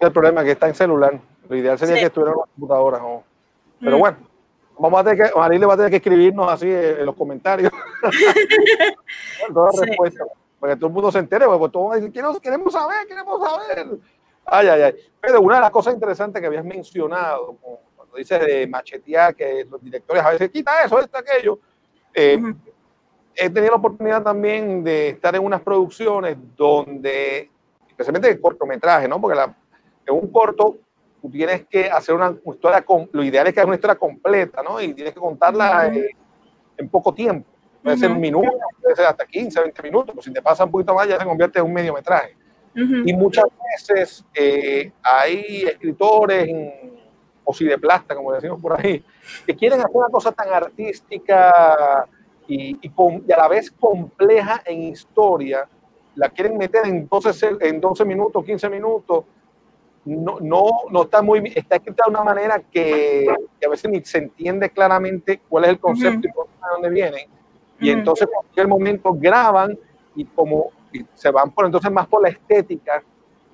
el 0.01 0.11
problema 0.11 0.43
que 0.43 0.51
está 0.51 0.67
en 0.67 0.75
celular. 0.75 1.19
Lo 1.47 1.55
ideal 1.55 1.77
sería 1.77 1.95
que 1.95 2.05
estuviera 2.05 2.31
en 2.31 2.37
la 2.37 2.45
computadora. 2.45 2.99
Pero 3.79 3.97
mm. 3.97 3.99
bueno, 3.99 4.17
vamos 4.79 4.99
a 4.99 5.03
tener 5.03 5.31
que, 5.31 5.59
le 5.59 5.65
va 5.65 5.73
a 5.73 5.77
tener 5.77 5.91
que 5.91 5.97
escribirnos 5.97 6.51
así 6.51 6.69
en 6.69 7.05
los 7.05 7.15
comentarios. 7.15 7.71
Todas 9.53 9.75
para 10.59 10.73
que 10.73 10.79
todo 10.79 10.87
el 10.87 10.93
mundo 10.93 11.11
se 11.11 11.17
entere, 11.17 11.45
porque 11.45 11.71
todos 11.73 11.95
dicen, 11.95 12.11
queremos 12.39 12.71
saber, 12.71 13.07
queremos 13.07 13.41
saber. 13.41 13.97
Ay, 14.45 14.67
ay, 14.67 14.81
ay. 14.83 14.95
Pero 15.19 15.41
una 15.41 15.55
de 15.55 15.61
las 15.61 15.71
cosas 15.71 15.95
interesantes 15.95 16.39
que 16.39 16.45
habías 16.45 16.63
mencionado, 16.63 17.57
cuando 17.95 18.15
dices 18.15 18.39
de 18.39 18.67
machetear, 18.67 19.35
que 19.35 19.65
los 19.67 19.83
directores 19.83 20.23
a 20.23 20.29
veces 20.29 20.51
quita 20.51 20.83
eso, 20.83 20.99
esto, 20.99 21.17
aquello, 21.17 21.57
eh, 22.13 22.39
he 23.35 23.49
tenido 23.49 23.71
la 23.71 23.77
oportunidad 23.77 24.21
también 24.21 24.83
de 24.83 25.09
estar 25.09 25.35
en 25.35 25.43
unas 25.43 25.61
producciones 25.61 26.37
donde, 26.55 27.49
especialmente 27.89 28.29
en 28.29 28.39
cortometraje, 28.39 29.07
¿no? 29.07 29.19
Porque 29.19 29.35
la, 29.35 29.55
en 30.05 30.15
un 30.15 30.31
corto 30.31 30.77
tú 31.21 31.29
tienes 31.29 31.65
que 31.67 31.89
hacer 31.89 32.15
una, 32.15 32.35
historia, 32.45 32.81
con, 32.81 33.07
lo 33.11 33.23
ideal 33.23 33.45
es 33.47 33.53
que 33.53 33.59
haga 33.59 33.67
una 33.67 33.75
historia 33.75 33.95
completa, 33.95 34.63
¿no? 34.63 34.81
Y 34.81 34.93
tienes 34.93 35.13
que 35.13 35.19
contarla 35.19 35.87
eh, 35.87 36.09
en 36.77 36.89
poco 36.89 37.13
tiempo. 37.13 37.47
Puede 37.83 37.97
ser 37.97 38.11
un 38.11 38.19
minuto, 38.19 38.51
puede 38.81 38.95
ser 38.95 39.05
hasta 39.05 39.25
15, 39.25 39.59
20 39.61 39.83
minutos, 39.83 40.13
pues 40.13 40.25
si 40.25 40.33
te 40.33 40.41
pasa 40.41 40.65
un 40.65 40.71
poquito 40.71 40.93
más 40.93 41.07
ya 41.07 41.17
se 41.17 41.25
convierte 41.25 41.59
en 41.59 41.65
un 41.65 41.73
mediometraje. 41.73 42.35
Y 42.73 43.13
muchas 43.13 43.45
veces 43.75 44.23
eh, 44.33 44.91
hay 45.03 45.63
escritores 45.63 46.49
o 47.43 47.53
si 47.53 47.65
de 47.65 47.77
plasta, 47.77 48.15
como 48.15 48.31
decimos 48.31 48.61
por 48.61 48.79
ahí, 48.79 49.03
que 49.45 49.55
quieren 49.55 49.79
hacer 49.79 49.91
una 49.93 50.07
cosa 50.07 50.31
tan 50.31 50.49
artística 50.53 52.07
y, 52.47 52.77
y, 52.81 53.31
a 53.33 53.37
la 53.37 53.47
vez 53.47 53.71
compleja 53.71 54.61
en 54.65 54.83
historia, 54.83 55.67
la 56.15 56.29
quieren 56.29 56.57
meter 56.57 56.85
en 56.85 57.07
12, 57.07 57.57
en 57.61 57.81
12 57.81 58.05
minutos, 58.05 58.45
15 58.45 58.69
minutos, 58.69 59.25
no, 60.05 60.39
no, 60.39 60.69
no 60.89 61.03
está 61.03 61.21
muy 61.21 61.51
está 61.55 61.75
escrita 61.75 62.05
de 62.05 62.11
una 62.11 62.23
manera 62.23 62.59
que, 62.59 63.27
a 63.65 63.69
veces 63.69 63.91
ni 63.91 64.03
se 64.03 64.17
entiende 64.17 64.69
claramente 64.69 65.41
cuál 65.47 65.65
es 65.65 65.69
el 65.71 65.79
concepto 65.79 66.27
y 66.27 66.31
por 66.31 66.47
dónde 66.73 66.89
vienen. 66.89 67.27
Y 67.79 67.89
entonces 67.89 68.27
en 68.27 68.33
cualquier 68.33 68.67
momento 68.67 69.13
graban 69.13 69.77
y 70.15 70.25
como 70.25 70.71
se 71.13 71.31
van 71.31 71.51
por 71.51 71.65
entonces 71.65 71.91
más 71.91 72.07
por 72.07 72.21
la 72.21 72.29
estética, 72.29 73.03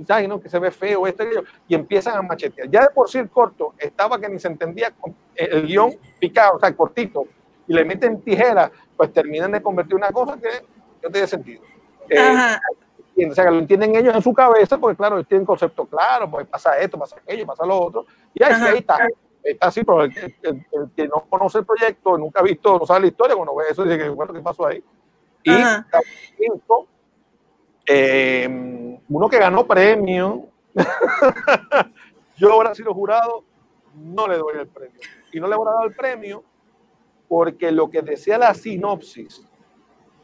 ¿sabes? 0.06 0.28
¿no? 0.28 0.40
que 0.40 0.50
se 0.50 0.60
ve 0.60 0.72
feo, 0.72 1.08
esto 1.08 1.24
y 1.24 1.28
y 1.74 1.76
empiezan 1.76 2.18
a 2.18 2.22
machetear. 2.22 2.70
Ya 2.70 2.82
de 2.82 2.90
por 2.90 3.10
sí 3.10 3.18
el 3.18 3.30
corto 3.30 3.74
estaba 3.78 4.20
que 4.20 4.30
ni 4.30 4.40
se 4.40 4.48
entendía 4.48 4.94
el 5.36 5.68
guion 5.68 5.96
picado, 6.20 6.56
o 6.56 6.60
sea, 6.60 6.76
cortito, 6.76 7.26
y 7.68 7.74
le 7.74 7.84
meten 7.84 8.22
tijera, 8.22 8.72
pues 8.96 9.12
terminan 9.12 9.52
de 9.52 9.62
convertir 9.62 9.96
una 9.96 10.12
cosa 10.12 10.38
que 10.38 10.50
no 11.04 11.10
tiene 11.10 11.28
sentido. 11.28 11.62
Eh, 12.10 12.58
o 13.26 13.34
sea, 13.34 13.46
que 13.46 13.52
lo 13.52 13.60
entienden 13.60 13.96
ellos 13.96 14.16
en 14.16 14.22
su 14.22 14.34
cabeza, 14.34 14.78
porque 14.78 14.98
claro, 14.98 15.16
ellos 15.16 15.28
tienen 15.28 15.46
concepto 15.46 15.86
claro, 15.86 16.30
pues 16.30 16.48
pasa 16.48 16.78
esto, 16.78 16.98
pasa 16.98 17.18
aquello, 17.18 17.46
pasa 17.46 17.66
lo 17.66 17.80
otro, 17.80 18.06
y 18.34 18.44
ahí, 18.44 18.54
ahí 18.54 18.78
está. 18.80 19.00
Está 19.44 19.68
así, 19.68 19.84
pero 19.84 20.04
el, 20.04 20.14
que 20.96 21.08
no 21.08 21.26
conoce 21.30 21.60
el 21.60 21.66
proyecto, 21.66 22.18
nunca 22.18 22.42
ha 22.42 22.44
visto, 22.44 22.78
no 22.78 22.86
sabe 22.86 23.02
la 23.02 23.08
historia, 23.08 23.36
cuando 23.36 23.56
ve 23.56 23.66
eso 23.72 23.84
dice 23.84 23.98
que 23.98 24.10
bueno, 24.10 24.34
¿qué 24.34 24.42
pasó 24.42 24.68
ahí? 24.68 24.84
Y 25.44 25.52
eh, 27.90 29.00
uno 29.08 29.30
que 29.30 29.40
ganó 29.40 29.66
premio, 29.66 30.48
yo 32.36 32.52
ahora 32.52 32.76
sido 32.76 32.94
jurado, 32.94 33.46
no 33.96 34.28
le 34.28 34.38
doy 34.38 34.58
el 34.60 34.68
premio. 34.68 35.00
Y 35.32 35.40
no 35.40 35.48
le 35.48 35.56
voy 35.56 35.68
a 35.70 35.76
dar 35.76 35.86
el 35.86 35.96
premio 35.96 36.44
porque 37.30 37.72
lo 37.72 37.90
que 37.90 38.02
decía 38.02 38.38
la 38.38 38.54
sinopsis 38.54 39.48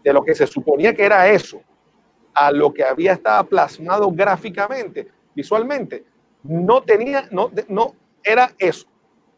de 0.03 0.13
lo 0.13 0.23
que 0.23 0.35
se 0.35 0.45
suponía 0.47 0.93
que 0.93 1.05
era 1.05 1.29
eso, 1.29 1.61
a 2.33 2.51
lo 2.51 2.73
que 2.73 2.83
había 2.83 3.13
estado 3.13 3.45
plasmado 3.45 4.11
gráficamente, 4.11 5.07
visualmente, 5.35 6.05
no 6.43 6.81
tenía, 6.81 7.27
no, 7.31 7.51
no 7.67 7.93
era 8.23 8.51
eso, 8.57 8.87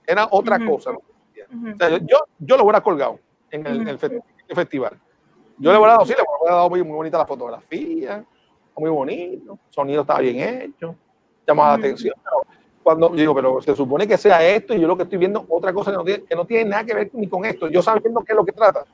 era 0.05 0.27
otra 0.31 0.63
cosa. 0.65 0.91
yo, 0.91 2.17
yo 2.39 2.57
lo 2.57 2.63
hubiera 2.63 2.81
colgado 2.81 3.19
en 3.51 3.87
el, 3.87 3.97
festival. 3.97 4.99
Yo 5.57 5.71
le 5.71 5.77
hubiera 5.77 5.93
dado, 5.93 6.05
sí, 6.05 6.13
le 6.13 6.23
hubiera 6.41 6.55
dado 6.55 6.69
muy, 6.69 6.83
muy 6.83 6.95
bonita 6.95 7.17
la 7.17 7.25
fotografía, 7.25 8.23
muy 8.77 8.89
bonito, 8.89 9.53
el 9.53 9.73
sonido 9.73 10.01
estaba 10.01 10.19
bien 10.19 10.39
hecho, 10.39 10.95
llamaba 11.47 11.69
la 11.69 11.75
atención, 11.75 12.13
cuando 12.83 13.09
digo, 13.09 13.33
pero 13.33 13.61
se 13.61 13.75
supone 13.75 14.07
que 14.07 14.17
sea 14.17 14.45
esto 14.45 14.75
y 14.75 14.79
yo 14.79 14.87
lo 14.87 14.97
que 14.97 15.03
estoy 15.03 15.17
viendo 15.17 15.45
otra 15.49 15.73
cosa 15.73 15.91
que 15.91 15.97
no 15.97 16.03
tiene, 16.03 16.23
que 16.23 16.35
no 16.35 16.45
tiene 16.45 16.69
nada 16.69 16.83
que 16.83 16.93
ver 16.93 17.09
ni 17.13 17.27
con 17.27 17.45
esto, 17.45 17.67
yo 17.67 17.81
sabiendo 17.81 18.21
qué 18.21 18.33
es 18.33 18.35
lo 18.35 18.45
que 18.45 18.51
trata. 18.51 18.85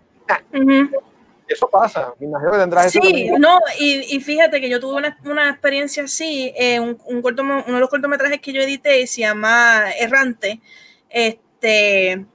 Eso 1.51 1.69
pasa, 1.69 2.13
me 2.19 2.27
imagino 2.27 2.51
que 2.51 2.57
tendrás 2.57 2.91
Sí, 2.91 3.29
no, 3.37 3.59
y, 3.79 4.15
y, 4.15 4.19
fíjate 4.21 4.61
que 4.61 4.69
yo 4.69 4.79
tuve 4.79 4.95
una, 4.95 5.17
una 5.25 5.49
experiencia 5.49 6.03
así, 6.03 6.53
eh, 6.55 6.79
un, 6.79 6.97
un 7.05 7.21
corto, 7.21 7.43
uno 7.43 7.63
de 7.63 7.79
los 7.79 7.89
cortometrajes 7.89 8.39
que 8.39 8.53
yo 8.53 8.61
edité 8.61 9.05
se 9.07 9.21
llama 9.21 9.91
Errante. 9.99 10.61
Este, 11.09 12.25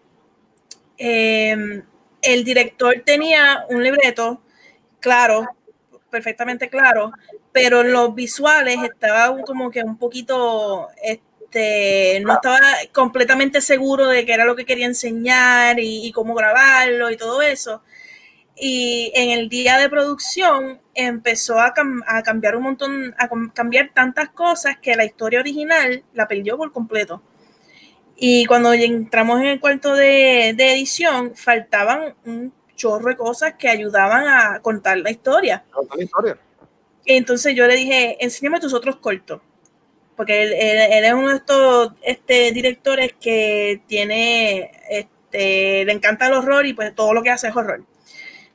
em, 0.98 1.82
el 2.22 2.44
director 2.44 3.02
tenía 3.04 3.64
un 3.68 3.82
libreto, 3.82 4.42
claro, 5.00 5.48
perfectamente 6.10 6.68
claro, 6.68 7.12
pero 7.52 7.82
los 7.82 8.14
visuales 8.14 8.76
estaba 8.82 9.40
como 9.42 9.70
que 9.70 9.82
un 9.82 9.96
poquito, 9.96 10.88
este, 11.02 12.20
no 12.20 12.34
estaba 12.34 12.60
completamente 12.92 13.60
seguro 13.60 14.08
de 14.08 14.26
qué 14.26 14.32
era 14.32 14.44
lo 14.44 14.56
que 14.56 14.66
quería 14.66 14.86
enseñar 14.86 15.78
y, 15.80 16.12
cómo 16.12 16.34
grabarlo 16.34 17.10
y 17.10 17.16
todo 17.16 17.42
eso. 17.42 17.82
Y 18.58 19.12
en 19.14 19.30
el 19.30 19.48
día 19.48 19.78
de 19.78 19.90
producción 19.90 20.80
empezó 20.94 21.60
a, 21.60 21.74
cambiar 22.24 22.56
un 22.56 22.62
montón, 22.62 23.14
a 23.18 23.28
cambiar 23.52 23.90
tantas 23.92 24.30
cosas 24.30 24.78
que 24.78 24.96
la 24.96 25.04
historia 25.04 25.40
original 25.40 26.02
la 26.14 26.26
perdió 26.26 26.56
por 26.56 26.72
completo. 26.72 27.22
Y 28.16 28.46
cuando 28.46 28.72
entramos 28.72 29.40
en 29.40 29.46
el 29.46 29.60
cuarto 29.60 29.94
de, 29.94 30.54
de 30.56 30.72
edición, 30.72 31.36
faltaban 31.36 32.14
un 32.24 32.52
chorro 32.74 33.10
de 33.10 33.16
cosas 33.16 33.54
que 33.58 33.68
ayudaban 33.68 34.26
a 34.26 34.60
contar 34.60 34.98
la 34.98 35.10
historia. 35.10 35.64
Contar 35.70 35.98
la 35.98 36.04
historia. 36.04 36.38
Entonces 37.04 37.54
yo 37.54 37.66
le 37.66 37.76
dije, 37.76 38.16
enséñame 38.24 38.58
tus 38.58 38.72
otros 38.72 38.96
cortos 38.96 39.40
porque 40.16 40.42
él, 40.42 41.04
es 41.04 41.12
uno 41.12 41.28
de 41.28 41.36
estos 41.36 41.92
este, 42.02 42.50
directores 42.52 43.14
que 43.20 43.82
tiene, 43.86 44.72
este, 44.88 45.84
le 45.84 45.92
encanta 45.92 46.26
el 46.26 46.32
horror 46.32 46.66
y 46.66 46.72
pues 46.72 46.94
todo 46.94 47.12
lo 47.12 47.22
que 47.22 47.30
hace 47.30 47.48
es 47.48 47.56
horror. 47.56 47.84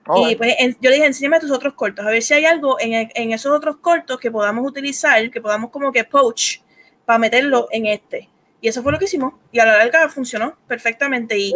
Oh, 0.08 0.30
y 0.30 0.36
pues 0.36 0.56
yo 0.82 0.90
le 0.90 0.96
dije, 0.96 1.08
enséñame 1.08 1.40
tus 1.40 1.52
otros 1.52 1.74
cortos, 1.74 2.06
a 2.06 2.10
ver 2.10 2.24
si 2.24 2.34
hay 2.34 2.46
algo 2.46 2.80
en, 2.80 3.12
en, 3.14 3.32
esos 3.32 3.56
otros 3.56 3.78
cortos 3.78 4.20
que 4.20 4.32
podamos 4.32 4.68
utilizar, 4.68 5.30
que 5.30 5.40
podamos 5.40 5.70
como 5.70 5.92
que 5.92 6.04
poach 6.04 6.58
para 7.06 7.20
meterlo 7.20 7.68
en 7.72 7.86
este. 7.86 8.30
Y 8.62 8.68
eso 8.68 8.84
fue 8.84 8.92
lo 8.92 9.00
que 9.00 9.06
hicimos. 9.06 9.34
Y 9.52 9.60
a 9.60 9.66
la 9.66 9.78
larga 9.78 10.08
funcionó 10.10 10.56
perfectamente. 10.68 11.38
Y, 11.38 11.54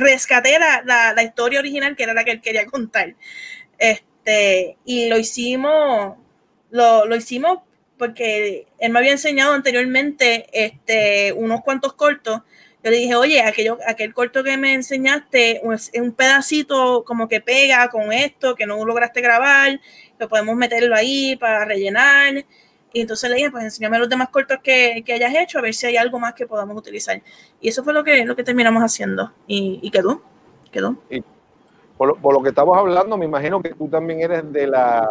rescaté 0.00 0.58
la, 0.58 0.82
la, 0.84 1.14
la, 1.14 1.22
historia 1.22 1.60
original 1.60 1.94
que 1.94 2.02
era 2.02 2.12
la 2.12 2.24
que 2.24 2.32
él 2.32 2.40
quería 2.40 2.66
contar. 2.66 3.14
Este, 3.78 4.76
y 4.84 5.08
lo 5.08 5.16
hicimos, 5.16 6.16
lo, 6.70 7.06
lo 7.06 7.16
hicimos 7.16 7.60
porque 7.96 8.66
él 8.78 8.92
me 8.92 8.98
había 8.98 9.12
enseñado 9.12 9.52
anteriormente 9.52 10.46
este, 10.52 11.32
unos 11.34 11.60
cuantos 11.62 11.92
cortos. 11.92 12.40
Yo 12.82 12.90
le 12.90 12.96
dije, 12.96 13.14
oye, 13.14 13.42
aquello, 13.42 13.78
aquel 13.86 14.14
corto 14.14 14.42
que 14.42 14.56
me 14.56 14.72
enseñaste 14.72 15.60
es 15.72 15.90
un 15.94 16.12
pedacito 16.12 17.04
como 17.04 17.28
que 17.28 17.40
pega 17.40 17.88
con 17.88 18.12
esto, 18.12 18.54
que 18.54 18.66
no 18.66 18.82
lograste 18.84 19.20
grabar, 19.20 19.80
que 20.18 20.26
podemos 20.28 20.56
meterlo 20.56 20.94
ahí 20.94 21.36
para 21.36 21.64
rellenar. 21.64 22.44
Y 22.92 23.00
entonces 23.02 23.28
le 23.28 23.36
dije, 23.36 23.50
pues 23.50 23.64
enséñame 23.64 23.98
los 23.98 24.08
demás 24.08 24.30
cortos 24.30 24.58
que, 24.62 25.02
que, 25.04 25.12
hayas 25.12 25.34
hecho, 25.34 25.58
a 25.58 25.62
ver 25.62 25.74
si 25.74 25.86
hay 25.86 25.96
algo 25.96 26.18
más 26.18 26.34
que 26.34 26.46
podamos 26.46 26.76
utilizar. 26.76 27.22
Y 27.60 27.68
eso 27.68 27.84
fue 27.84 27.92
lo 27.92 28.02
que, 28.02 28.24
lo 28.24 28.34
que 28.34 28.44
terminamos 28.44 28.82
haciendo. 28.82 29.30
Y, 29.46 29.78
y 29.82 29.90
quedó, 29.90 30.22
quedó. 30.72 30.96
Y 31.10 31.22
por, 31.98 32.08
lo, 32.08 32.16
por 32.16 32.34
lo 32.34 32.42
que 32.42 32.48
estamos 32.48 32.76
hablando, 32.76 33.16
me 33.16 33.26
imagino 33.26 33.60
que 33.62 33.74
tú 33.74 33.88
también 33.88 34.20
eres 34.20 34.50
de 34.52 34.66
la 34.66 35.08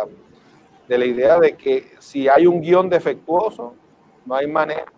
de 0.89 0.97
la 0.97 1.05
idea 1.05 1.39
de 1.39 1.55
que 1.55 1.91
si 1.99 2.27
hay 2.27 2.47
un 2.47 2.61
guion 2.61 2.89
defectuoso, 2.89 3.75
no 4.25 4.35
hay 4.35 4.47
manera. 4.47 4.91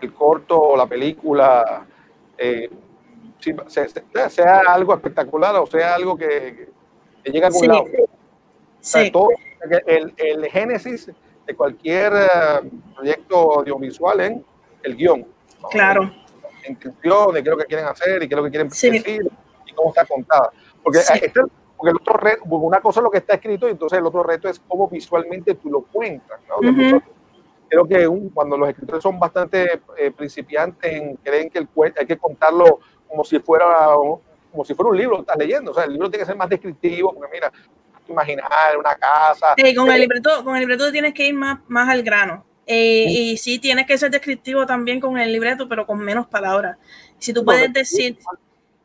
El 0.00 0.12
corto 0.12 0.60
o 0.60 0.76
la 0.76 0.86
película, 0.86 1.86
eh, 2.38 2.70
sea, 4.28 4.60
algo 4.68 4.94
espectacular 4.94 5.56
o 5.56 5.66
sea 5.66 5.94
algo 5.94 6.16
que, 6.16 6.68
que 7.22 7.30
llegue 7.30 7.44
a 7.44 7.48
algún 7.48 7.68
lado. 7.68 7.84
el, 9.86 10.14
el, 10.16 10.46
génesis 10.46 11.10
de 11.46 11.54
cualquier 11.54 12.12
eh, 12.14 12.70
proyecto 12.94 13.58
audiovisual 13.58 14.20
en 14.20 14.44
el 14.82 14.96
guion. 14.96 15.26
Claro. 15.70 16.10
La 16.62 16.68
intención 16.68 17.34
de 17.34 17.42
qué 17.42 17.48
es 17.48 17.56
lo 17.56 17.58
que 17.58 17.66
quieren 17.66 17.86
hacer 17.86 18.22
y 18.22 18.28
qué 18.28 18.34
es 18.34 18.36
lo 18.36 18.44
que 18.44 18.50
quieren 18.50 18.68
decir 18.68 19.30
y 19.66 19.72
cómo 19.72 19.90
está 19.90 20.04
contada. 20.04 20.50
Porque 20.82 20.98
este 20.98 21.32
porque 21.82 21.90
el 21.90 21.96
otro 21.96 22.14
reto, 22.14 22.44
una 22.44 22.80
cosa 22.80 23.00
es 23.00 23.04
lo 23.04 23.10
que 23.10 23.18
está 23.18 23.34
escrito 23.34 23.66
y 23.66 23.72
entonces 23.72 23.98
el 23.98 24.06
otro 24.06 24.22
reto 24.22 24.48
es 24.48 24.60
cómo 24.68 24.86
visualmente 24.86 25.56
tú 25.56 25.68
lo 25.68 25.80
cuentas. 25.80 26.38
¿no? 26.48 27.02
Creo 27.72 27.88
que 27.88 28.06
cuando 28.34 28.58
los 28.58 28.68
escritores 28.68 29.02
son 29.02 29.18
bastante 29.18 29.80
eh, 29.96 30.10
principiantes, 30.10 31.16
creen 31.22 31.48
que 31.48 31.58
el, 31.58 31.68
hay 31.98 32.04
que 32.04 32.18
contarlo 32.18 32.80
como 33.08 33.24
si 33.24 33.38
fuera 33.38 33.66
como 34.50 34.62
si 34.62 34.74
fuera 34.74 34.90
un 34.90 34.98
libro, 34.98 35.20
estás 35.20 35.38
leyendo. 35.38 35.70
O 35.70 35.74
sea, 35.74 35.84
el 35.84 35.92
libro 35.94 36.10
tiene 36.10 36.22
que 36.22 36.26
ser 36.26 36.36
más 36.36 36.50
descriptivo, 36.50 37.14
porque 37.14 37.32
mira, 37.32 37.50
imaginar 38.06 38.76
una 38.78 38.94
casa. 38.94 39.54
Sí, 39.56 39.74
con 39.74 39.90
el 39.90 40.02
libreto, 40.02 40.44
con 40.44 40.54
el 40.54 40.60
libreto 40.60 40.92
tienes 40.92 41.14
que 41.14 41.28
ir 41.28 41.34
más, 41.34 41.60
más 41.66 41.88
al 41.88 42.02
grano. 42.02 42.44
Eh, 42.66 43.06
y 43.08 43.36
sí, 43.38 43.58
tienes 43.58 43.86
que 43.86 43.96
ser 43.96 44.10
descriptivo 44.10 44.66
también 44.66 45.00
con 45.00 45.16
el 45.16 45.32
libreto, 45.32 45.66
pero 45.66 45.86
con 45.86 45.98
menos 45.98 46.26
palabras. 46.26 46.76
Si 47.16 47.32
tú 47.32 47.42
puedes 47.42 47.72
decir, 47.72 48.18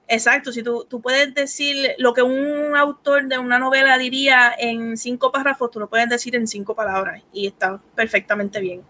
Exacto, 0.10 0.54
si 0.54 0.64
tú, 0.64 0.86
tú 0.90 1.02
puedes 1.02 1.34
decir 1.34 1.96
lo 1.98 2.14
que 2.14 2.22
un 2.22 2.76
autor 2.78 3.28
de 3.28 3.38
una 3.38 3.60
novela 3.60 3.98
diría 3.98 4.54
en 4.58 4.96
cinco 4.96 5.32
párrafos, 5.34 5.70
tú 5.70 5.80
lo 5.82 5.90
puedes 5.90 6.08
decir 6.08 6.36
en 6.36 6.48
cinco 6.48 6.76
palabras 6.76 7.22
y 7.34 7.48
está 7.48 7.82
perfectamente 7.94 8.62
bien. 8.62 8.84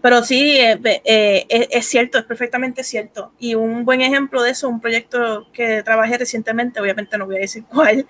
Pero 0.00 0.22
sí, 0.22 0.56
eh, 0.58 0.78
eh, 1.04 1.46
es, 1.70 1.86
cierto, 1.86 2.18
es 2.18 2.24
perfectamente 2.24 2.84
cierto. 2.84 3.32
Y 3.40 3.54
un 3.56 3.84
buen 3.84 4.00
ejemplo 4.02 4.42
de 4.42 4.50
eso, 4.50 4.68
un 4.68 4.80
proyecto 4.80 5.48
que 5.52 5.82
trabajé 5.82 6.18
recientemente, 6.18 6.80
obviamente 6.80 7.18
no 7.18 7.26
voy 7.26 7.36
a 7.36 7.40
decir 7.40 7.64
cuál, 7.72 8.06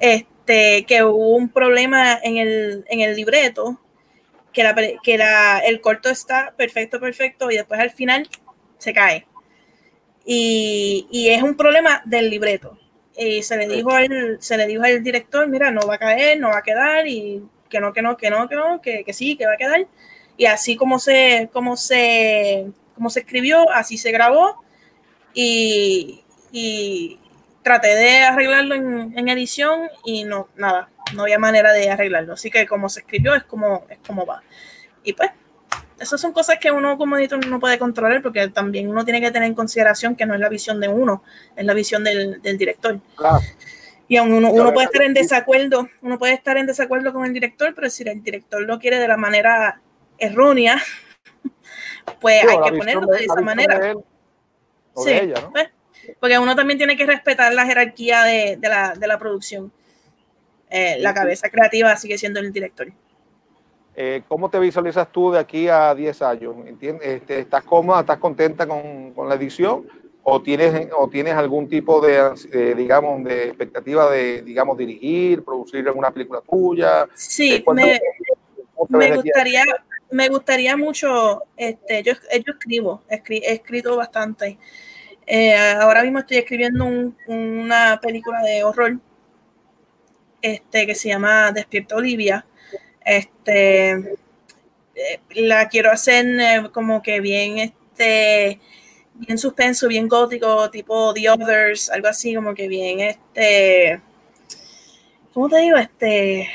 este, 0.00 0.84
que 0.86 1.04
hubo 1.04 1.36
un 1.36 1.48
problema 1.48 2.18
en 2.22 2.36
el, 2.36 2.84
en 2.88 3.00
el 3.00 3.16
libreto, 3.16 3.80
que, 4.52 4.62
la, 4.62 4.74
que 5.02 5.18
la, 5.18 5.60
el 5.60 5.80
corto 5.80 6.10
está 6.10 6.52
perfecto, 6.56 7.00
perfecto, 7.00 7.50
y 7.50 7.56
después 7.56 7.80
al 7.80 7.90
final 7.90 8.28
se 8.78 8.92
cae 8.92 9.26
y, 10.26 11.28
es 11.30 11.42
un 11.42 11.56
problema 11.56 12.02
del 12.04 12.28
libreto. 12.28 12.76
Y 13.16 13.42
se 13.42 13.56
le 13.56 13.68
dijo 13.68 13.92
al, 13.92 14.36
se 14.40 14.56
le 14.56 14.66
dijo 14.66 14.82
al 14.82 15.02
director, 15.02 15.46
mira, 15.48 15.70
no 15.70 15.86
va 15.86 15.94
a 15.94 15.98
caer, 15.98 16.38
no 16.38 16.48
va 16.50 16.58
a 16.58 16.62
quedar, 16.62 17.06
y 17.06 17.42
que 17.70 17.80
no, 17.80 17.92
que 17.92 18.02
no, 18.02 18.16
que 18.16 18.28
no, 18.28 18.48
que 18.48 18.56
no, 18.56 18.80
que, 18.82 19.04
sí, 19.12 19.36
que 19.36 19.46
va 19.46 19.54
a 19.54 19.56
quedar. 19.56 19.86
Y 20.36 20.46
así 20.46 20.76
como 20.76 20.98
se, 20.98 21.48
como 21.52 21.76
se, 21.76 22.66
como 22.94 23.08
se 23.08 23.20
escribió, 23.20 23.70
así 23.70 23.96
se 23.96 24.10
grabó. 24.10 24.62
Y, 25.32 26.22
traté 27.62 27.96
de 27.96 28.18
arreglarlo 28.20 28.76
en, 28.76 29.18
en, 29.18 29.28
edición 29.28 29.90
y 30.04 30.22
no, 30.22 30.48
nada, 30.54 30.88
no 31.14 31.22
había 31.22 31.38
manera 31.38 31.72
de 31.72 31.90
arreglarlo. 31.90 32.34
Así 32.34 32.48
que 32.50 32.64
como 32.66 32.88
se 32.88 33.00
escribió 33.00 33.34
es 33.34 33.44
como, 33.44 33.86
es 33.90 33.98
como 34.06 34.24
va. 34.24 34.42
Y 35.02 35.12
pues 35.14 35.30
esas 35.98 36.20
son 36.20 36.32
cosas 36.32 36.58
que 36.60 36.70
uno 36.70 36.98
como 36.98 37.16
editor 37.16 37.44
no 37.46 37.58
puede 37.58 37.78
controlar 37.78 38.22
porque 38.22 38.48
también 38.48 38.88
uno 38.88 39.04
tiene 39.04 39.20
que 39.20 39.30
tener 39.30 39.48
en 39.48 39.54
consideración 39.54 40.14
que 40.14 40.26
no 40.26 40.34
es 40.34 40.40
la 40.40 40.48
visión 40.48 40.80
de 40.80 40.88
uno, 40.88 41.22
es 41.56 41.64
la 41.64 41.74
visión 41.74 42.04
del, 42.04 42.40
director. 42.42 43.00
Y 44.08 44.16
aún 44.18 44.32
uno, 44.32 44.50
uno, 44.50 44.72
puede 44.72 44.86
estar 44.86 45.02
en 45.02 45.14
desacuerdo, 45.14 45.88
uno 46.02 46.18
puede 46.18 46.34
estar 46.34 46.56
en 46.56 46.66
desacuerdo 46.66 47.12
con 47.12 47.24
el 47.24 47.32
director, 47.32 47.74
pero 47.74 47.90
si 47.90 48.04
el 48.08 48.22
director 48.22 48.62
lo 48.62 48.78
quiere 48.78 48.98
de 48.98 49.08
la 49.08 49.16
manera 49.16 49.80
errónea, 50.18 50.80
pues 52.20 52.42
hay 52.42 52.70
que 52.70 52.78
ponerlo 52.78 53.06
de, 53.06 53.24
esa 53.24 53.40
manera. 53.40 53.94
sí, 54.96 55.32
pues, 55.52 55.70
porque 56.20 56.38
uno 56.38 56.54
también 56.54 56.78
tiene 56.78 56.96
que 56.96 57.06
respetar 57.06 57.52
la 57.52 57.66
jerarquía 57.66 58.22
de, 58.22 58.58
la, 58.60 59.18
producción. 59.18 59.72
Eh, 60.70 60.96
la 61.00 61.14
cabeza 61.14 61.48
creativa 61.48 61.96
sigue 61.96 62.18
siendo 62.18 62.38
el 62.40 62.52
director. 62.52 62.92
Eh, 63.98 64.22
¿Cómo 64.28 64.50
te 64.50 64.58
visualizas 64.58 65.10
tú 65.10 65.32
de 65.32 65.38
aquí 65.38 65.68
a 65.68 65.94
10 65.94 66.20
años? 66.20 66.54
Este, 67.00 67.40
¿Estás 67.40 67.64
cómoda, 67.64 68.00
estás 68.00 68.18
contenta 68.18 68.66
con, 68.68 69.14
la 69.26 69.34
edición? 69.36 69.88
¿O 70.22 70.42
tienes, 70.42 70.88
¿O 70.94 71.08
tienes 71.08 71.32
algún 71.32 71.66
tipo 71.66 72.02
de, 72.02 72.74
digamos, 72.76 73.24
de 73.24 73.46
expectativa 73.46 74.10
de, 74.10 74.42
digamos, 74.42 74.76
dirigir, 74.76 75.42
producir 75.42 75.88
alguna 75.88 76.10
película 76.10 76.42
tuya? 76.42 77.08
Sí, 77.14 77.54
eh, 77.54 78.00
me, 78.90 79.16
gustaría, 79.16 79.64
me 80.10 80.28
gustaría 80.28 80.76
mucho, 80.76 81.44
este, 81.56 82.02
yo, 82.02 82.12
yo 82.12 82.52
escribo, 82.52 83.02
he 83.08 83.52
escrito 83.52 83.96
bastante. 83.96 84.58
Eh, 85.26 85.56
ahora 85.56 86.02
mismo 86.02 86.18
estoy 86.18 86.36
escribiendo 86.36 86.84
una 87.28 87.98
película 88.02 88.42
de 88.42 88.62
horror 88.62 88.98
este, 90.42 90.86
que 90.86 90.94
se 90.94 91.08
llama 91.08 91.50
Despierta 91.50 91.96
Olivia 91.96 92.44
este, 93.06 93.90
eh, 93.92 95.20
la 95.36 95.68
quiero 95.68 95.92
hacer 95.92 96.26
eh, 96.26 96.68
como 96.72 97.02
que 97.02 97.20
bien, 97.20 97.58
este, 97.58 98.60
bien 99.14 99.38
suspenso, 99.38 99.86
bien 99.86 100.08
gótico, 100.08 100.68
tipo 100.70 101.14
The 101.14 101.30
Others, 101.30 101.90
algo 101.90 102.08
así, 102.08 102.34
como 102.34 102.52
que 102.52 102.66
bien, 102.66 103.00
este, 103.00 104.00
¿cómo 105.32 105.48
te 105.48 105.58
digo? 105.58 105.76
Este, 105.76 106.48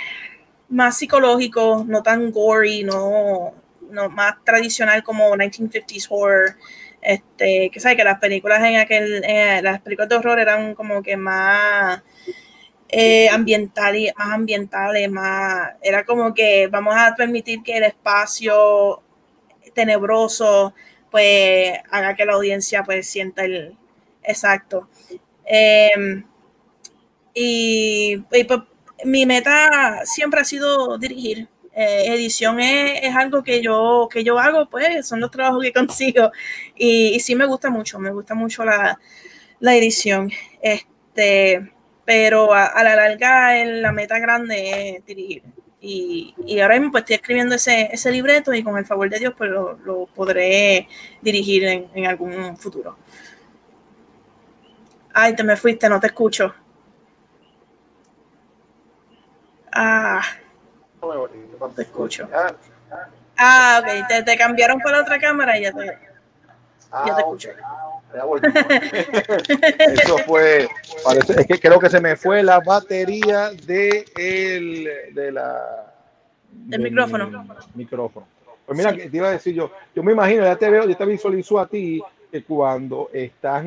más 0.68 0.98
psicológico, 0.98 1.86
no 1.88 2.04
tan 2.04 2.32
gory, 2.32 2.84
no, 2.84 3.54
no 3.90 4.10
más 4.10 4.44
tradicional 4.44 5.04
como 5.04 5.34
1950s 5.36 6.08
horror. 6.10 6.58
Este, 7.02 7.72
que 7.72 7.80
sabes 7.80 7.98
que 7.98 8.04
las 8.04 8.20
películas 8.20 8.64
en 8.64 8.76
aquel, 8.76 9.22
las 9.64 9.82
películas 9.82 10.10
de 10.10 10.16
horror 10.18 10.40
eran 10.40 10.76
como 10.76 11.02
que 11.02 11.18
más 11.18 12.04
eh, 12.92 13.30
ambientales, 13.30 14.14
más 14.18 14.34
ambientales, 14.34 15.10
más, 15.10 15.72
era 15.82 16.04
como 16.04 16.34
que 16.34 16.68
vamos 16.68 16.94
a 16.98 17.16
permitir 17.16 17.64
que 17.64 17.78
el 17.78 17.86
espacio 17.86 19.02
tenebroso 19.74 20.74
pues 21.10 21.74
haga 21.90 22.16
que 22.16 22.26
la 22.26 22.34
audiencia 22.34 22.84
pues 22.84 23.08
sienta 23.10 23.46
el 23.46 23.78
exacto. 24.24 24.90
Em, 25.46 26.24
y, 27.34 28.18
pues, 28.30 28.46
mi 29.06 29.26
meta 29.26 30.02
siempre 30.06 30.42
ha 30.42 30.46
sido 30.46 30.98
dirigir. 30.98 31.48
Eh, 31.74 32.14
edición 32.14 32.60
es, 32.60 33.16
algo 33.16 33.44
que 33.44 33.62
yo, 33.62 34.10
que 34.12 34.24
yo 34.24 34.38
hago, 34.40 34.70
pues 34.70 35.08
son 35.08 35.22
los 35.22 35.32
trabajos 35.32 35.64
que 35.64 35.74
consigo. 35.74 36.32
Y, 36.76 37.10
y 37.16 37.20
sí 37.22 37.36
me 37.36 37.46
gusta 37.46 37.70
mucho, 37.70 38.00
me 38.00 38.12
gusta 38.12 38.36
mucho 38.36 38.66
la, 38.66 39.00
la 39.60 39.76
edición. 39.76 40.32
Este, 40.62 41.72
pero 42.06 42.54
a, 42.54 42.84
la 42.84 42.96
larga 42.96 43.64
la 43.66 43.92
meta 43.92 44.20
grande 44.20 44.98
es 44.98 45.06
dirigir. 45.06 45.44
Y, 45.84 46.60
ahora 46.62 46.76
mismo 46.76 46.92
pues, 46.92 47.02
estoy 47.02 47.16
escribiendo 47.16 47.56
ese, 47.56 47.90
ese 47.92 48.12
libreto 48.12 48.54
y 48.54 48.64
con 48.64 48.78
el 48.78 48.86
favor 48.86 49.10
de 49.10 49.18
Dios 49.18 49.34
pues 49.36 49.50
lo, 49.50 50.08
podré 50.14 50.88
dirigir 51.22 51.66
en, 51.66 52.06
algún 52.06 52.56
futuro. 52.56 52.98
Ay, 55.14 55.36
te 55.36 55.44
me 55.44 55.58
fuiste, 55.58 55.90
no 55.90 56.00
te 56.00 56.08
escucho. 56.08 56.54
Ah, 59.74 60.22
no 61.02 61.70
te 61.76 61.82
escucho. 61.82 62.30
Ah, 63.38 63.82
ok, 63.82 64.08
te, 64.08 64.24
te 64.24 64.38
cambiaron 64.38 64.80
para 64.80 65.02
otra 65.02 65.20
cámara 65.20 65.58
y 65.58 65.64
ya 65.64 65.72
te, 65.72 65.86
ya 66.92 67.16
te 67.16 67.22
escucho. 67.22 67.50
Eso 70.02 70.18
fue, 70.20 70.68
parece, 71.04 71.42
es 71.42 71.48
que 71.48 71.60
creo 71.60 71.80
que 71.80 71.90
se 71.90 72.02
me 72.02 72.16
fue 72.16 72.44
la 72.44 72.60
batería 72.60 73.52
de 73.52 74.06
el, 74.18 75.14
de 75.14 75.32
la, 75.32 75.94
del 76.52 76.82
micrófono. 76.82 77.46
micrófono. 77.76 78.28
Pues 78.66 78.78
mira, 78.78 78.96
que 78.96 79.10
te 79.10 79.18
iba 79.18 79.28
a 79.28 79.32
decir 79.32 79.54
yo, 79.54 79.72
yo 79.96 80.04
me 80.04 80.12
imagino, 80.14 80.44
ya 80.44 80.56
te 80.56 80.70
veo, 80.70 80.88
ya 80.88 80.96
te 80.96 81.06
visualizo 81.06 81.60
a 81.60 81.68
ti 81.68 82.02
que 82.32 82.44
cuando 82.44 83.10
estás, 83.12 83.66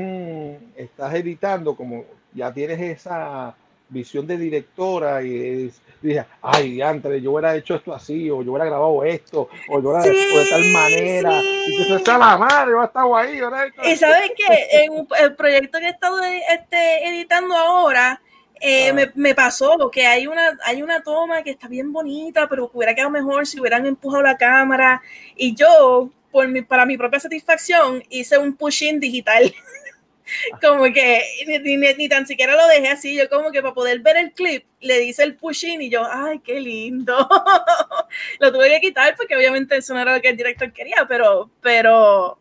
estás 0.77 1.15
editando, 1.15 1.77
como 1.77 2.05
ya 2.33 2.53
tienes 2.53 2.81
esa 2.81 3.55
visión 3.89 4.27
de 4.27 4.37
directora 4.37 5.23
y, 5.23 5.71
dije, 6.03 6.25
ay, 6.43 6.81
antes 6.83 7.23
yo 7.23 7.33
hubiera 7.33 7.57
hecho 7.57 7.75
esto 7.75 7.95
así, 7.95 8.31
o 8.31 8.43
yo 8.43 8.53
hubiera 8.53 8.67
grabado 8.67 9.05
esto, 9.05 9.49
o 9.69 9.81
yo 9.81 9.91
hubiera 9.91 10.07
hecho 10.07 10.39
de 10.39 10.51
tal 10.51 10.65
manera, 10.73 11.43
y 11.43 11.77
que 11.77 11.85
se 11.85 11.95
está 11.97 12.19
la 12.19 12.37
madre, 12.37 12.73
yo 12.73 12.83
he 12.83 12.85
estado 12.85 13.17
ahí. 13.17 13.41
Y 13.85 13.97
sabes 13.97 14.33
que 14.37 14.85
en 14.85 15.07
el 15.21 15.35
proyecto 15.35 15.79
que 15.79 15.87
he 15.87 15.91
estado 15.91 16.19
este, 16.23 17.09
editando 17.09 17.57
ahora, 17.57 18.21
eh, 18.61 18.93
me, 18.93 19.11
me, 19.15 19.35
pasó 19.35 19.91
que 19.91 20.07
hay 20.07 20.27
una, 20.27 20.57
hay 20.65 20.83
una 20.83 21.03
toma 21.03 21.43
que 21.43 21.51
está 21.51 21.69
bien 21.69 21.93
bonita, 21.93 22.49
pero 22.49 22.71
que 22.71 22.77
hubiera 22.77 22.95
quedado 22.95 23.11
mejor 23.11 23.47
si 23.47 23.61
hubieran 23.61 23.85
empujado 23.85 24.23
la 24.23 24.37
cámara. 24.37 25.03
Y 25.37 25.55
yo, 25.55 26.11
por 26.31 26.49
mi, 26.49 26.63
para 26.63 26.87
mi 26.87 26.97
propia 26.97 27.21
satisfacción, 27.21 28.03
hice 28.09 28.39
un 28.39 28.55
pushing 28.57 29.01
digital. 29.01 29.55
como 30.63 30.85
que 30.85 31.23
ni, 31.47 32.09
tan 32.09 32.27
siquiera 32.27 32.57
lo 32.57 32.67
dejé 32.69 32.89
así, 32.89 33.17
yo 33.17 33.29
como 33.29 33.51
que 33.51 33.63
para 33.63 33.75
poder 33.75 34.01
ver 34.01 34.17
el 34.17 34.33
clip 34.33 34.65
le 34.81 34.99
dice 34.99 35.23
el 35.23 35.37
pushing 35.37 35.83
y 35.83 35.91
yo, 35.91 36.03
ay, 36.11 36.41
qué 36.41 36.61
lindo. 36.61 37.17
lo 38.41 38.53
tuve 38.53 38.71
que 38.71 38.81
quitar 38.81 39.15
porque 39.17 39.37
obviamente 39.37 39.77
eso 39.77 39.95
no 39.95 40.01
era 40.01 40.15
lo 40.15 40.23
que 40.23 40.29
el 40.29 40.37
director 40.37 40.73
quería, 40.73 41.07
pero, 41.09 41.51
pero, 41.61 42.39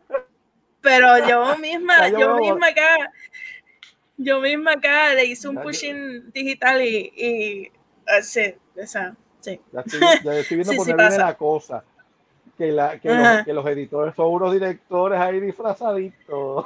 pero 0.80 1.28
yo 1.28 1.56
misma, 1.58 2.08
yo 2.08 2.36
misma 2.36 2.68
acá, 2.68 3.12
yo 4.16 4.40
misma 4.40 4.72
acá 4.72 5.14
le 5.14 5.26
hice 5.26 5.48
un 5.48 5.56
pushing 5.56 6.30
digital 6.32 6.82
y, 6.82 7.12
y 7.16 7.72
así, 8.06 8.54
esa, 8.76 9.16
sí. 9.40 9.60
Ya 9.72 9.80
estoy, 9.80 10.00
ya 10.24 10.34
estoy 10.38 10.56
viendo 10.56 10.74
por 10.74 11.18
la 11.18 11.34
cosa 11.36 11.84
que, 12.56 12.70
la, 12.70 12.98
que, 13.00 13.52
los, 13.52 13.66
editores 13.66 14.14
son 14.14 14.32
unos 14.32 14.52
directores 14.52 15.20
ahí 15.20 15.40
disfrazaditos. 15.40 16.64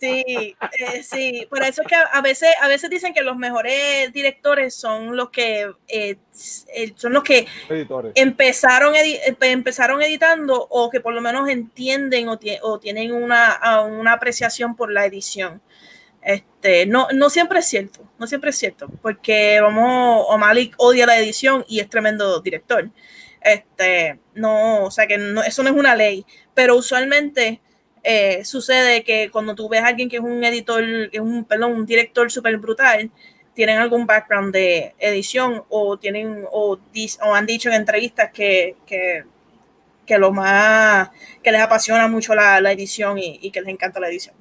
sí, 0.00 0.54
eh, 0.78 1.02
sí, 1.02 1.46
por 1.50 1.62
eso 1.62 1.82
es 1.82 1.88
que 1.88 1.94
a 1.94 2.20
veces, 2.20 2.50
a 2.60 2.68
veces 2.68 2.88
dicen 2.90 3.12
que 3.12 3.22
los 3.22 3.36
mejores 3.36 4.12
directores 4.12 4.74
son 4.74 5.16
los 5.16 5.30
que 5.30 5.72
eh, 5.88 6.16
son 6.96 7.12
los 7.12 7.22
que 7.22 7.46
empezaron, 8.14 8.94
empezaron 9.40 10.02
editando 10.02 10.66
o 10.70 10.90
que 10.90 11.00
por 11.00 11.14
lo 11.14 11.20
menos 11.20 11.48
entienden 11.48 12.28
o, 12.28 12.38
o 12.62 12.78
tienen 12.78 13.12
una, 13.12 13.82
una 13.82 14.12
apreciación 14.12 14.76
por 14.76 14.92
la 14.92 15.06
edición. 15.06 15.60
Este, 16.22 16.86
no, 16.86 17.08
no 17.12 17.30
siempre 17.30 17.58
es 17.58 17.66
cierto, 17.66 18.08
no 18.18 18.28
siempre 18.28 18.50
es 18.50 18.56
cierto, 18.56 18.88
porque 19.02 19.60
vamos, 19.60 20.24
O'Malley 20.28 20.70
odia 20.76 21.04
la 21.04 21.18
edición 21.18 21.64
y 21.68 21.80
es 21.80 21.90
tremendo 21.90 22.40
director. 22.40 22.88
Este, 23.44 24.20
no, 24.34 24.84
o 24.84 24.90
sea 24.90 25.06
que 25.06 25.18
no, 25.18 25.42
eso 25.42 25.62
no 25.62 25.70
es 25.70 25.76
una 25.76 25.94
ley, 25.94 26.24
pero 26.54 26.76
usualmente 26.76 27.60
eh, 28.02 28.44
sucede 28.44 29.04
que 29.04 29.30
cuando 29.30 29.54
tú 29.54 29.68
ves 29.68 29.82
a 29.82 29.88
alguien 29.88 30.08
que 30.08 30.16
es 30.16 30.22
un 30.22 30.42
editor, 30.44 30.82
es 31.12 31.20
un, 31.20 31.44
perdón, 31.44 31.72
un 31.72 31.86
director 31.86 32.30
súper 32.30 32.56
brutal, 32.58 33.10
tienen 33.54 33.78
algún 33.78 34.06
background 34.06 34.52
de 34.52 34.94
edición 34.98 35.64
o 35.68 35.98
tienen 35.98 36.44
o, 36.50 36.78
o 37.22 37.34
han 37.34 37.46
dicho 37.46 37.68
en 37.68 37.74
entrevistas 37.76 38.30
que, 38.32 38.76
que, 38.86 39.24
que, 40.06 40.18
lo 40.18 40.32
más 40.32 41.10
que 41.42 41.52
les 41.52 41.60
apasiona 41.60 42.08
mucho 42.08 42.34
la, 42.34 42.60
la 42.60 42.72
edición 42.72 43.18
y, 43.18 43.38
y, 43.42 43.50
que 43.50 43.60
les 43.60 43.70
encanta 43.70 44.00
la 44.00 44.08
edición. 44.08 44.34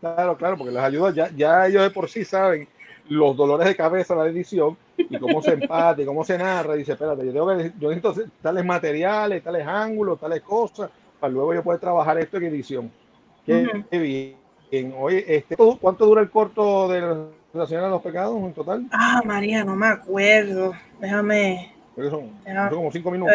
Claro, 0.00 0.36
claro, 0.36 0.56
porque 0.56 0.72
les 0.72 0.82
ayuda, 0.82 1.12
ya, 1.12 1.30
ya 1.34 1.66
ellos 1.66 1.82
de 1.82 1.90
por 1.90 2.08
sí 2.08 2.24
saben 2.24 2.68
los 3.08 3.36
dolores 3.36 3.66
de 3.66 3.76
cabeza 3.76 4.14
de 4.14 4.20
la 4.20 4.28
edición 4.28 4.76
y 4.96 5.18
cómo 5.18 5.42
se 5.42 5.52
empate, 5.52 6.04
cómo 6.04 6.24
se 6.24 6.38
narra. 6.38 6.74
Y 6.74 6.80
dice, 6.80 6.92
espérate, 6.92 7.26
yo, 7.26 7.32
tengo 7.32 7.48
que, 7.48 7.72
yo 7.78 7.90
necesito 7.90 8.14
tales 8.42 8.64
materiales, 8.64 9.42
tales 9.42 9.66
ángulos, 9.66 10.18
tales 10.18 10.42
cosas, 10.42 10.90
para 11.20 11.32
luego 11.32 11.54
yo 11.54 11.62
poder 11.62 11.80
trabajar 11.80 12.18
esto 12.18 12.36
en 12.38 12.44
edición. 12.44 12.90
Qué, 13.44 13.52
uh 13.52 13.66
-huh. 13.66 14.36
bien. 14.70 14.94
Oye, 14.98 15.24
este, 15.36 15.56
¿cuánto 15.56 16.06
dura 16.06 16.20
el 16.20 16.30
corto 16.30 16.88
de 16.88 17.00
la 17.52 17.66
señora 17.66 17.86
de 17.86 17.92
los 17.92 18.02
pecados 18.02 18.36
en 18.36 18.52
total? 18.52 18.86
Ah, 18.90 19.22
María, 19.24 19.64
no 19.64 19.76
me 19.76 19.86
acuerdo. 19.86 20.72
Déjame. 21.00 21.72
Son, 21.96 22.30
déjame, 22.44 22.68
son 22.68 22.78
como 22.78 22.92
cinco 22.92 23.10
minutos. 23.10 23.34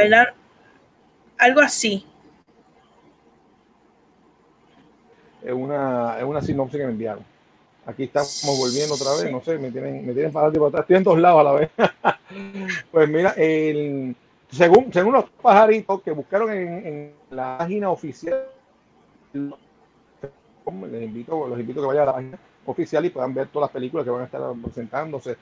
Algo 1.37 1.61
así. 1.61 2.05
Es 5.41 5.53
una, 5.53 6.19
es 6.19 6.23
una 6.23 6.41
sinopsis 6.41 6.79
que 6.79 6.85
me 6.85 6.91
enviaron. 6.91 7.30
Aquí 7.91 8.03
estamos 8.03 8.57
volviendo 8.57 8.95
otra 8.95 9.11
vez, 9.11 9.21
sí. 9.23 9.31
no 9.31 9.41
sé, 9.41 9.57
me 9.57 9.69
tienen, 9.69 10.05
me 10.05 10.13
tienen 10.13 10.31
para 10.31 10.47
atrás. 10.47 10.81
Estoy 10.81 10.95
en 10.95 11.03
dos 11.03 11.19
lados 11.19 11.41
a 11.41 11.43
la 11.43 11.51
vez. 11.51 11.69
pues 12.91 13.09
mira, 13.09 13.31
el, 13.31 14.15
según, 14.49 14.93
según 14.93 15.13
los 15.13 15.25
pajaritos 15.41 16.01
que 16.01 16.11
buscaron 16.11 16.51
en, 16.51 16.87
en 16.87 17.13
la 17.31 17.57
página 17.57 17.89
oficial, 17.89 18.45
les 19.33 21.03
invito, 21.03 21.47
los 21.47 21.59
invito 21.59 21.81
a 21.81 21.83
que 21.83 21.87
vayan 21.87 22.03
a 22.03 22.05
la 22.05 22.13
página 22.13 22.39
oficial 22.65 23.05
y 23.05 23.09
puedan 23.09 23.33
ver 23.33 23.47
todas 23.47 23.67
las 23.67 23.73
películas 23.73 24.05
que 24.05 24.11
van 24.11 24.21
a 24.21 24.25
estar 24.25 24.41
presentándose. 24.63 25.37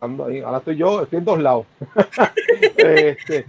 Ahora 0.00 0.58
estoy 0.58 0.76
yo, 0.76 1.02
estoy 1.02 1.18
en 1.20 1.24
dos 1.24 1.38
lados. 1.38 1.66
este, 2.76 3.46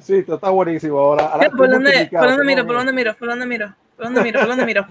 sí, 0.00 0.16
esto 0.18 0.36
está 0.36 0.50
buenísimo. 0.50 0.98
Ahora, 0.98 1.26
ahora 1.26 1.50
¿Por, 1.50 1.68
dónde, 1.68 2.08
¿Por 2.12 2.28
dónde 2.28 2.44
miro? 2.44 2.66
¿Por 2.66 2.76
dónde 2.76 2.92
miro? 2.92 3.16
¿Por 3.16 3.28
dónde 3.28 3.46
miro? 3.46 3.74
¿Por 3.96 4.04
dónde 4.06 4.22
miro? 4.22 4.40
¿Por 4.40 4.48
dónde 4.48 4.66
miro? 4.66 4.86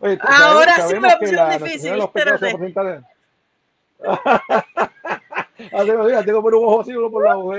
Oye, 0.00 0.18
Ahora 0.20 0.88
sí 0.88 0.94
me 0.94 1.08
la 1.08 1.18
pusieron 1.18 1.50
difícil. 1.50 2.00
Espérate. 2.00 2.56
Tengo 6.24 6.42
por 6.42 6.54
un 6.54 6.64
ojo 6.64 6.80
así, 6.80 6.94
uno 6.94 7.10
por 7.10 7.24
la 7.24 7.38
ojo. 7.38 7.54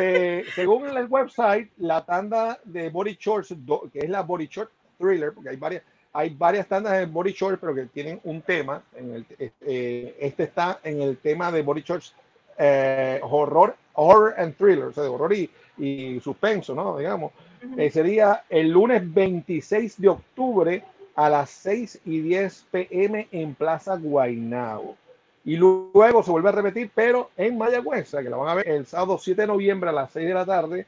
eh, 0.00 0.44
según 0.54 0.88
el 0.88 1.06
website, 1.06 1.70
la 1.78 2.04
tanda 2.04 2.58
de 2.64 2.90
Body 2.90 3.16
Shorts, 3.18 3.54
que 3.92 4.00
es 4.00 4.10
la 4.10 4.22
Body 4.22 4.48
Short 4.48 4.70
Thriller, 4.98 5.32
porque 5.32 5.50
hay 5.50 5.56
varias, 5.56 5.82
hay 6.12 6.30
varias 6.30 6.66
tandas 6.66 6.94
de 6.94 7.06
Body 7.06 7.32
Shorts, 7.32 7.58
pero 7.60 7.74
que 7.74 7.86
tienen 7.86 8.20
un 8.24 8.42
tema. 8.42 8.82
En 8.96 9.14
el, 9.14 9.26
eh, 9.38 10.16
este 10.20 10.44
está 10.44 10.80
en 10.82 11.02
el 11.02 11.18
tema 11.18 11.52
de 11.52 11.62
Body 11.62 11.82
Shorts 11.82 12.14
eh, 12.58 13.20
horror, 13.22 13.76
horror 13.94 14.34
and 14.38 14.56
thriller, 14.56 14.86
o 14.86 14.92
sea, 14.92 15.02
de 15.02 15.08
horror 15.08 15.32
y, 15.32 15.50
y 15.78 16.20
suspenso, 16.20 16.74
¿no? 16.74 16.98
Digamos. 16.98 17.32
-huh. 17.66 17.90
sería 17.90 18.44
el 18.48 18.70
lunes 18.70 19.02
26 19.12 20.00
de 20.00 20.08
octubre 20.08 20.84
a 21.14 21.28
las 21.28 21.50
6 21.50 22.00
y 22.04 22.20
10 22.20 22.66
pm 22.70 23.28
en 23.30 23.54
Plaza 23.54 23.96
Guaynabo 23.96 24.96
y 25.44 25.56
luego 25.56 26.22
se 26.22 26.30
vuelve 26.30 26.48
a 26.48 26.52
repetir, 26.52 26.90
pero 26.94 27.30
en 27.36 27.58
Mayagüez, 27.58 28.08
o 28.08 28.10
sea, 28.12 28.22
que 28.22 28.30
la 28.30 28.36
van 28.36 28.48
a 28.48 28.54
ver 28.54 28.68
el 28.68 28.86
sábado 28.86 29.18
7 29.18 29.42
de 29.42 29.46
noviembre 29.46 29.90
a 29.90 29.92
las 29.92 30.10
6 30.12 30.26
de 30.26 30.34
la 30.34 30.46
tarde 30.46 30.86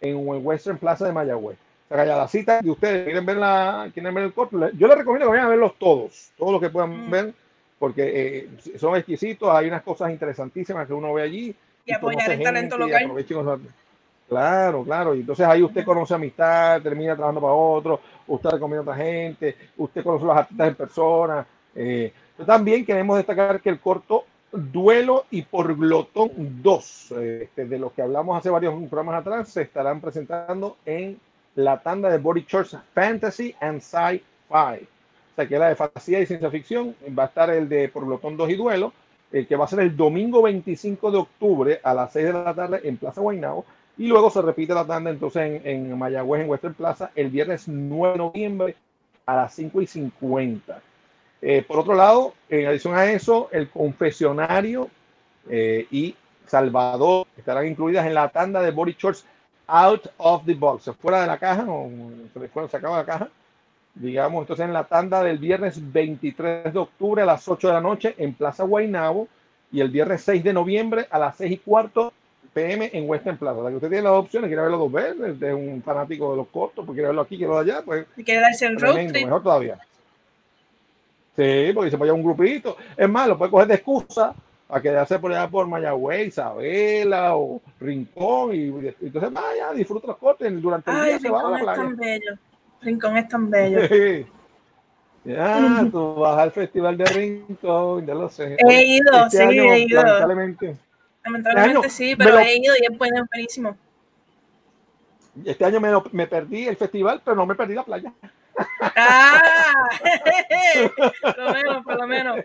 en 0.00 0.16
Western 0.20 0.78
Plaza 0.78 1.06
de 1.06 1.12
Mayagüez. 1.12 1.56
O 1.88 1.94
sea, 1.94 2.04
que 2.04 2.10
a 2.10 2.16
la 2.16 2.28
cita 2.28 2.60
de 2.60 2.70
ustedes 2.70 3.04
quieren 3.04 3.24
ver, 3.24 3.38
la, 3.38 3.90
quieren 3.94 4.14
ver 4.14 4.24
el 4.24 4.34
corto, 4.34 4.58
yo 4.72 4.88
les 4.88 4.98
recomiendo 4.98 5.26
que 5.26 5.30
vayan 5.30 5.46
a 5.46 5.50
verlos 5.50 5.74
todos, 5.78 6.32
todos 6.36 6.52
los 6.52 6.60
que 6.60 6.68
puedan 6.68 7.06
mm. 7.06 7.10
ver, 7.10 7.34
porque 7.78 8.02
eh, 8.14 8.78
son 8.78 8.94
exquisitos, 8.96 9.48
hay 9.50 9.68
unas 9.68 9.82
cosas 9.82 10.10
interesantísimas 10.10 10.86
que 10.86 10.92
uno 10.92 11.14
ve 11.14 11.22
allí. 11.22 11.56
Y, 11.86 11.90
y 11.90 11.94
apoyar 11.94 12.30
el 12.30 12.42
talento 12.42 12.76
local. 12.76 13.10
Claro, 14.28 14.84
claro. 14.84 15.14
Y 15.14 15.20
entonces 15.20 15.46
ahí 15.46 15.62
usted 15.62 15.84
conoce 15.84 16.14
amistad, 16.14 16.80
termina 16.82 17.14
trabajando 17.14 17.40
para 17.40 17.52
otro, 17.52 18.00
usted 18.26 18.50
recomienda 18.50 18.80
a 18.80 18.94
otra 18.94 19.04
gente, 19.04 19.56
usted 19.76 20.02
conoce 20.02 20.24
a 20.24 20.28
los 20.28 20.36
artistas 20.36 20.68
en 20.68 20.74
persona. 20.74 21.46
Eh, 21.74 22.12
también 22.46 22.84
queremos 22.84 23.16
destacar 23.16 23.60
que 23.60 23.70
el 23.70 23.80
corto 23.80 24.24
Duelo 24.50 25.26
y 25.30 25.42
por 25.42 25.76
Glotón 25.76 26.30
2, 26.62 27.12
este, 27.12 27.66
de 27.66 27.78
lo 27.78 27.92
que 27.92 28.02
hablamos 28.02 28.38
hace 28.38 28.50
varios 28.50 28.74
programas 28.88 29.20
atrás, 29.20 29.48
se 29.48 29.62
estarán 29.62 30.00
presentando 30.00 30.76
en 30.86 31.18
la 31.56 31.80
tanda 31.80 32.08
de 32.08 32.18
Body 32.18 32.44
Church 32.44 32.76
Fantasy 32.94 33.54
and 33.60 33.80
Sci-Fi. 33.80 34.22
O 34.52 35.34
sea, 35.34 35.48
que 35.48 35.58
la 35.58 35.68
de 35.68 35.74
fantasía 35.74 36.20
y 36.20 36.26
ciencia 36.26 36.50
ficción. 36.50 36.94
Va 37.18 37.24
a 37.24 37.26
estar 37.26 37.50
el 37.50 37.68
de 37.68 37.88
Por 37.88 38.06
Glotón 38.06 38.36
2 38.36 38.50
y 38.50 38.54
Duelo, 38.54 38.92
el 39.32 39.48
que 39.48 39.56
va 39.56 39.64
a 39.64 39.68
ser 39.68 39.80
el 39.80 39.96
domingo 39.96 40.42
25 40.42 41.10
de 41.10 41.18
octubre 41.18 41.80
a 41.82 41.92
las 41.92 42.12
6 42.12 42.26
de 42.26 42.32
la 42.32 42.54
tarde 42.54 42.80
en 42.84 42.96
Plaza 42.96 43.20
Guaynabo. 43.20 43.64
Y 43.96 44.08
luego 44.08 44.30
se 44.30 44.42
repite 44.42 44.74
la 44.74 44.84
tanda 44.84 45.10
entonces 45.10 45.62
en, 45.64 45.90
en 45.90 45.98
Mayagüez, 45.98 46.42
en 46.42 46.50
Western 46.50 46.74
Plaza, 46.74 47.10
el 47.14 47.30
viernes 47.30 47.68
9 47.68 48.12
de 48.12 48.18
noviembre 48.18 48.76
a 49.26 49.36
las 49.36 49.54
5 49.54 49.82
y 49.82 49.86
50. 49.86 50.82
Eh, 51.42 51.62
por 51.62 51.78
otro 51.78 51.94
lado, 51.94 52.34
en 52.48 52.66
adición 52.66 52.94
a 52.94 53.04
eso, 53.10 53.48
el 53.52 53.68
confesionario 53.68 54.88
eh, 55.48 55.86
y 55.90 56.14
Salvador 56.46 57.26
estarán 57.36 57.66
incluidas 57.66 58.06
en 58.06 58.14
la 58.14 58.28
tanda 58.30 58.62
de 58.62 58.70
Body 58.70 58.96
Shorts 58.98 59.26
Out 59.66 60.06
of 60.18 60.44
the 60.44 60.54
Box, 60.54 60.90
fuera 61.00 61.20
de 61.22 61.26
la 61.26 61.38
caja, 61.38 61.64
o 61.68 61.90
fuera 62.52 62.68
sacado 62.68 62.94
de 62.94 63.00
la 63.00 63.06
caja, 63.06 63.28
digamos, 63.94 64.42
entonces 64.42 64.64
en 64.64 64.72
la 64.72 64.84
tanda 64.84 65.22
del 65.22 65.38
viernes 65.38 65.92
23 65.92 66.72
de 66.72 66.78
octubre 66.78 67.22
a 67.22 67.26
las 67.26 67.46
8 67.46 67.68
de 67.68 67.74
la 67.74 67.80
noche 67.80 68.14
en 68.18 68.34
Plaza 68.34 68.64
Guaynabo 68.64 69.28
y 69.70 69.80
el 69.80 69.90
viernes 69.90 70.22
6 70.22 70.44
de 70.44 70.52
noviembre 70.52 71.06
a 71.10 71.18
las 71.18 71.36
6 71.36 71.52
y 71.52 71.58
cuarto 71.58 72.12
pm 72.54 72.90
en 72.92 73.08
Western 73.08 73.36
Plaza. 73.36 73.58
O 73.58 73.62
sea, 73.62 73.70
que 73.70 73.76
usted 73.76 73.88
tiene 73.88 74.04
las 74.04 74.12
opciones, 74.12 74.48
quiere 74.48 74.62
verlo 74.62 74.78
dos 74.78 74.92
veces, 74.92 75.42
es 75.42 75.54
un 75.54 75.82
fanático 75.82 76.30
de 76.30 76.36
los 76.38 76.48
cortos, 76.48 76.86
pues 76.86 76.94
quiere 76.94 77.08
verlo 77.08 77.22
aquí, 77.22 77.36
quiere 77.36 77.52
verlo 77.52 77.72
allá, 77.72 77.84
pues. 77.84 78.06
Si 78.16 78.24
quiere 78.24 78.40
darse 78.40 78.66
el 78.66 78.80
road 78.80 78.94
trip. 79.08 79.24
Mejor 79.24 79.42
todavía. 79.42 79.78
Sí, 81.36 81.72
porque 81.74 81.90
se 81.90 81.98
puede 81.98 82.12
un 82.12 82.22
grupito. 82.22 82.76
Es 82.96 83.08
más, 83.08 83.26
lo 83.26 83.36
puede 83.36 83.50
coger 83.50 83.68
de 83.68 83.74
excusa 83.74 84.34
a 84.68 84.80
quedarse 84.80 85.18
por 85.18 85.32
allá 85.32 85.48
por 85.48 85.66
Mayagüez, 85.66 86.28
Isabela 86.28 87.36
o 87.36 87.60
Rincón. 87.80 88.54
Y, 88.54 88.66
y 88.66 88.94
entonces 89.02 89.32
vaya, 89.32 89.72
disfruta 89.72 90.06
los 90.06 90.16
cortes. 90.16 90.62
Durante 90.62 90.90
el 90.90 90.96
Ay, 90.96 91.08
día 91.10 91.18
se 91.18 91.30
va 91.30 91.40
a 91.40 91.50
la 91.50 91.72
es 91.72 91.78
tan 91.78 91.96
bello. 91.96 92.34
Rincón 92.80 93.16
es 93.16 93.28
tan 93.28 93.50
bello. 93.50 93.80
Sí. 93.88 94.26
Ya, 95.24 95.88
tú 95.90 96.16
vas 96.16 96.38
al 96.38 96.52
festival 96.52 96.98
de 96.98 97.06
Rincón, 97.06 98.06
ya 98.06 98.12
lo 98.12 98.28
sé. 98.28 98.56
He 98.58 98.84
ido, 98.84 99.24
Este 99.24 99.38
sí, 99.38 99.42
año, 99.42 99.72
he 99.72 99.78
ido. 99.78 100.02
Lamentablemente, 100.02 100.76
Lamentablemente 101.24 101.86
Este 101.86 101.90
sí, 101.90 102.16
pero 102.16 102.32
lo- 102.32 102.38
he 102.40 102.56
ido 102.58 102.74
y 102.80 102.84
es 102.92 102.98
bueno, 102.98 103.24
buenísimo. 103.32 103.76
este 105.44 105.64
año 105.64 105.80
me, 105.80 105.90
lo- 105.90 106.04
me 106.12 106.26
perdí 106.26 106.66
el 106.68 106.76
festival, 106.76 107.20
pero 107.24 107.34
no 107.36 107.46
me 107.46 107.54
perdí 107.54 107.74
la 107.74 107.82
playa. 107.82 108.12
¡Ah! 108.80 109.88
por 111.22 111.38
lo 111.38 111.52
menos, 111.52 111.84
por 111.84 111.98
lo 112.00 112.06
menos. 112.06 112.36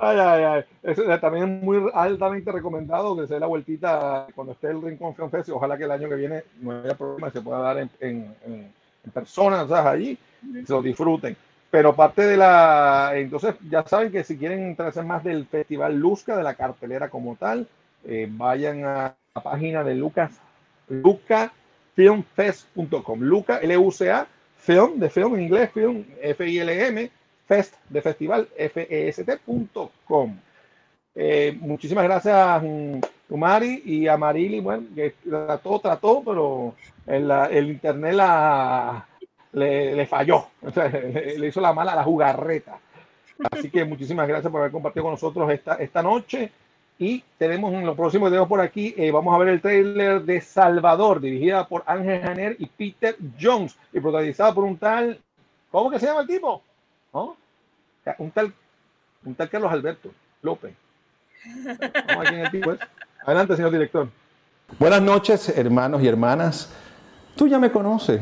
Ay, 0.00 0.18
ay, 0.18 0.42
ay. 0.42 0.64
Es 0.82 1.20
también 1.20 1.44
es 1.56 1.62
muy 1.62 1.88
altamente 1.94 2.50
recomendado 2.50 3.16
que 3.16 3.28
se 3.28 3.34
dé 3.34 3.40
la 3.40 3.46
vueltita 3.46 4.26
cuando 4.34 4.54
esté 4.54 4.68
el 4.70 4.82
Rincón 4.82 5.14
Fest 5.30 5.50
ojalá 5.50 5.78
que 5.78 5.84
el 5.84 5.92
año 5.92 6.08
que 6.08 6.16
viene 6.16 6.42
no 6.60 6.72
haya 6.72 6.94
problema, 6.96 7.30
se 7.30 7.40
pueda 7.40 7.58
dar 7.60 7.78
en, 7.78 7.90
en, 8.00 8.34
en- 8.44 8.72
en 9.04 9.10
persona, 9.12 9.62
o 9.62 9.68
sea, 9.68 9.88
allí, 9.90 10.18
se 10.66 10.72
lo 10.72 10.80
disfruten. 10.82 11.36
Pero 11.74 11.90
parte 11.96 12.22
de 12.22 12.36
la, 12.36 13.10
entonces 13.16 13.56
ya 13.68 13.82
saben 13.84 14.12
que 14.12 14.22
si 14.22 14.38
quieren 14.38 14.62
enterarse 14.62 15.02
más 15.02 15.24
del 15.24 15.44
Festival 15.44 15.98
Luzca, 15.98 16.36
de 16.36 16.44
la 16.44 16.54
cartelera 16.54 17.10
como 17.10 17.34
tal, 17.34 17.66
eh, 18.04 18.28
vayan 18.30 18.84
a 18.84 19.16
la 19.34 19.42
página 19.42 19.82
de 19.82 19.96
Lucas, 19.96 20.40
lucafilmfest.com, 20.88 23.20
Luca, 23.22 23.58
L-U-C-A, 23.58 24.28
film, 24.56 25.00
de 25.00 25.10
film 25.10 25.34
en 25.34 25.40
inglés, 25.42 25.72
film, 25.72 26.04
F-I-L-M, 26.22 27.10
fest, 27.48 27.74
de 27.88 28.02
festival, 28.02 28.48
F-E-S-T.com. 28.56 30.36
Eh, 31.16 31.56
muchísimas 31.60 32.04
gracias 32.04 32.34
a 32.36 32.58
mm, 32.60 33.00
Umari 33.30 33.82
y 33.84 34.06
a 34.08 34.16
Marili, 34.16 34.60
bueno, 34.60 34.84
que 34.94 35.14
trató, 35.28 35.80
trató, 35.80 36.22
pero 36.24 36.74
el, 37.06 37.26
la- 37.26 37.46
el 37.46 37.68
internet 37.70 38.14
la, 38.14 39.06
le, 39.54 39.94
le 39.94 40.06
falló, 40.06 40.48
le, 41.36 41.46
hizo 41.46 41.60
la 41.60 41.72
mala 41.72 41.94
la 41.94 42.04
jugarreta. 42.04 42.78
Así 43.50 43.70
que 43.70 43.84
muchísimas 43.84 44.28
gracias 44.28 44.50
por 44.50 44.60
haber 44.60 44.72
compartido 44.72 45.04
con 45.04 45.12
nosotros 45.12 45.50
esta, 45.50 45.74
esta 45.76 46.02
noche. 46.02 46.52
Y 46.96 47.24
tenemos 47.38 47.72
en 47.72 47.84
los 47.84 47.96
próximos 47.96 48.30
videos 48.30 48.46
por 48.46 48.60
aquí, 48.60 48.94
eh, 48.96 49.10
vamos 49.10 49.34
a 49.34 49.38
ver 49.38 49.48
el 49.48 49.60
trailer 49.60 50.22
de 50.22 50.40
Salvador, 50.40 51.20
dirigida 51.20 51.66
por 51.66 51.82
Ángel 51.86 52.22
Janer 52.22 52.56
y 52.60 52.66
Peter 52.66 53.16
Jones, 53.40 53.76
y 53.92 53.98
protagonizada 53.98 54.54
por 54.54 54.62
un 54.62 54.76
tal, 54.76 55.18
¿cómo 55.72 55.90
que 55.90 55.98
se 55.98 56.06
llama 56.06 56.20
el 56.20 56.28
tipo? 56.28 56.62
Un 57.12 58.30
tal, 58.30 58.52
un 59.24 59.34
tal 59.34 59.48
Carlos 59.48 59.72
Alberto 59.72 60.10
López. 60.42 60.72
A 62.08 62.22
es. 62.22 62.78
Adelante, 63.26 63.56
señor 63.56 63.72
director. 63.72 64.08
Buenas 64.78 65.02
noches, 65.02 65.48
hermanos 65.48 66.00
y 66.00 66.06
hermanas. 66.06 66.72
Tú 67.34 67.48
ya 67.48 67.58
me 67.58 67.72
conoces. 67.72 68.20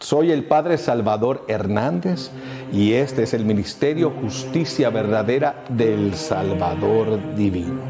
Soy 0.00 0.32
el 0.32 0.44
Padre 0.44 0.76
Salvador 0.76 1.44
Hernández 1.48 2.30
y 2.72 2.92
este 2.92 3.22
es 3.22 3.32
el 3.32 3.44
Ministerio 3.44 4.10
Justicia 4.10 4.90
Verdadera 4.90 5.64
del 5.70 6.14
Salvador 6.14 7.34
Divino. 7.34 7.80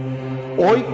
Hoy, 0.58 0.84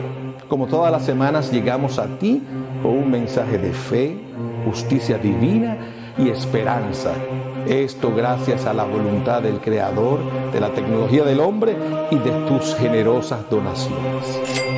como 0.48 0.66
todas 0.66 0.90
las 0.90 1.04
semanas, 1.04 1.52
llegamos 1.52 1.98
a 1.98 2.06
ti 2.18 2.42
con 2.82 2.92
un 2.92 3.10
mensaje 3.10 3.58
de 3.58 3.72
fe, 3.72 4.18
justicia 4.64 5.18
divina 5.18 5.76
y 6.16 6.30
esperanza. 6.30 7.12
Esto 7.68 8.14
gracias 8.14 8.64
a 8.64 8.72
la 8.72 8.84
voluntad 8.84 9.42
del 9.42 9.60
Creador, 9.60 10.20
de 10.52 10.60
la 10.60 10.70
tecnología 10.70 11.24
del 11.24 11.40
hombre 11.40 11.76
y 12.10 12.16
de 12.16 12.30
tus 12.48 12.74
generosas 12.76 13.48
donaciones. 13.50 14.69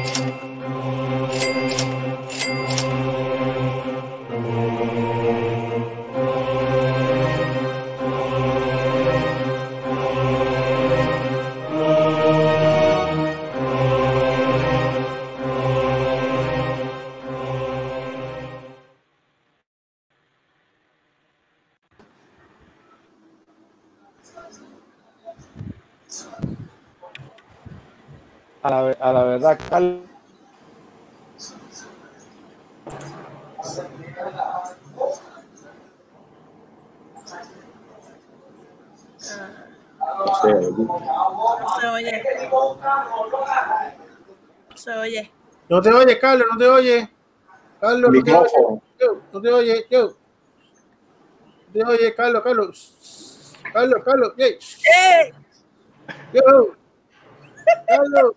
La, 28.80 28.96
a 28.98 29.12
la 29.12 29.24
verdad, 29.24 29.58
Carlos. 29.68 30.00
Se 40.42 41.86
oye. 41.88 42.22
Se 44.74 44.90
oye. 44.92 45.32
No 45.68 45.80
te 45.80 45.92
oye, 45.92 46.18
Carlos, 46.18 46.46
no 46.50 46.58
te 46.58 46.68
oye. 46.68 47.10
Carlos, 47.80 48.10
no 48.10 48.22
te 48.22 48.34
oye. 48.34 48.80
Yo, 48.98 49.20
no 49.32 49.40
te 49.40 49.52
oye, 49.52 49.86
yo. 49.90 50.16
No 51.66 51.72
te 51.72 51.84
oye, 51.84 52.14
Carlos, 52.14 52.42
Carlos. 52.42 53.54
Carlos, 53.72 54.02
Carlos, 54.04 54.32
hey. 54.36 54.58
¡Eh! 54.84 55.32
Yo. 56.32 56.74
Carlos. 57.86 58.32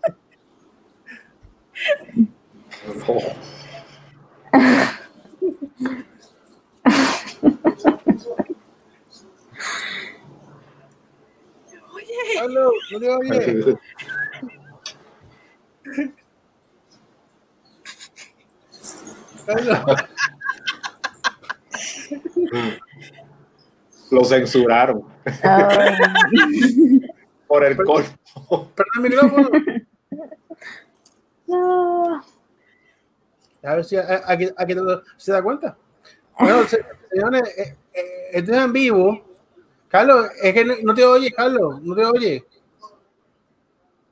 No 12.91 12.99
te. 12.99 13.77
Lo 24.11 24.23
censuraron 24.23 25.03
por 27.47 27.64
el 27.65 27.76
corto. 27.77 28.72
Perdón, 28.76 29.03
mi 29.03 29.10
micrófono. 29.10 29.49
No. 31.47 32.22
A 33.63 33.76
ver 33.76 33.85
si 33.85 33.97
a- 33.97 34.22
aquí, 34.26 34.49
aquí 34.55 34.76
todo 34.76 35.03
se 35.17 35.31
da 35.31 35.41
cuenta. 35.41 35.77
Bueno, 36.39 36.63
se- 36.67 36.85
señores, 37.11 37.41
eh, 37.57 37.76
eh, 37.93 38.27
esto 38.34 38.51
es 38.51 38.57
en 38.57 38.73
vivo. 38.73 39.22
Carlos, 39.88 40.27
es 40.41 40.53
que 40.53 40.65
no, 40.84 40.93
te 40.93 41.05
oye, 41.05 41.31
Carlos, 41.31 41.81
no 41.81 41.95
te 41.95 42.05
oye. 42.05 42.45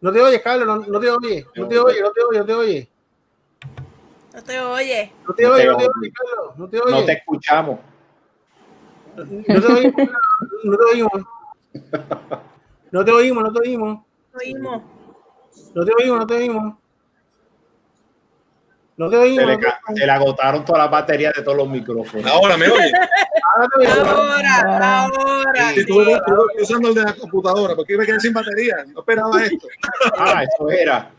No 0.02 0.12
te 0.12 0.22
oye, 0.22 0.42
Carlos, 0.42 0.68
no, 0.68 0.78
no 0.78 1.00
te 1.00 1.10
oye, 1.10 1.46
no 1.56 1.68
te 1.68 1.80
oye, 1.80 2.02
no 2.02 2.12
te 2.12 2.24
oye, 2.24 2.40
no 2.40 2.46
te 2.46 2.54
oye. 2.54 2.90
No 4.34 4.42
te 4.44 4.60
oye. 4.60 5.14
No 5.28 5.34
te 5.36 5.46
oye, 5.48 5.66
no 5.66 5.78
te 5.78 5.84
oye, 5.86 6.12
Carlos, 6.12 6.58
no 6.58 6.70
te 6.70 6.82
oye. 6.82 6.92
No 6.92 7.06
te 7.06 7.12
escuchamos. 7.14 7.80
No 9.16 9.62
te 9.62 9.68
oímos, 9.68 10.10
no 10.64 10.78
te 10.78 10.84
oímos. 10.92 11.12
No 12.92 13.06
te 13.06 13.12
oímos, 13.12 13.44
no 13.44 13.54
te. 13.54 13.60
Oímos. 13.60 14.02
No 15.76 15.86
te 15.86 15.92
oímos, 15.94 16.20
no 16.20 16.28
te 16.28 16.34
oímos. 16.36 16.76
No 18.98 19.10
te 19.10 19.16
Se 19.16 19.22
oímos. 19.22 19.46
le, 19.46 19.58
no 19.58 19.96
se 19.96 20.06
le 20.06 20.12
agotaron 20.12 20.64
todas 20.66 20.84
las 20.84 20.92
baterías 20.92 21.34
de 21.34 21.42
todos 21.42 21.58
los 21.58 21.68
micrófonos. 21.68 22.30
Ahora 22.32 22.58
me 22.58 22.68
oye. 22.70 22.92
Ahora. 23.56 24.12
Ahora, 24.12 25.04
ahora. 25.06 25.70
Sí, 25.74 25.82
sí. 25.82 25.86
tuve- 25.88 26.14
estuve 26.14 26.62
usando 26.62 26.90
el 26.90 26.96
de 26.96 27.04
la 27.04 27.14
computadora 27.14 27.76
porque 27.76 27.98
me 27.98 28.06
quedé 28.06 28.20
sin 28.20 28.34
batería. 28.34 28.78
No 28.88 29.00
esperaba 29.00 29.44
esto. 29.44 29.68
Ah, 30.18 30.44
eso 30.44 30.70
era. 30.70 31.12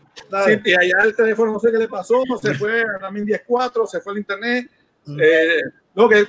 Sí, 0.45 0.61
y 0.63 0.73
allá 0.73 1.03
el 1.03 1.15
teléfono 1.15 1.51
no 1.51 1.59
sé 1.59 1.71
qué 1.71 1.77
le 1.77 1.89
pasó, 1.89 2.23
se 2.41 2.53
fue 2.55 2.81
a 2.81 3.01
la 3.01 3.11
10.4, 3.11 3.85
se 3.85 3.99
fue 3.99 4.13
al 4.13 4.19
internet. 4.19 4.69
Eh, 5.21 5.61
no, 5.93 6.07
que, 6.07 6.25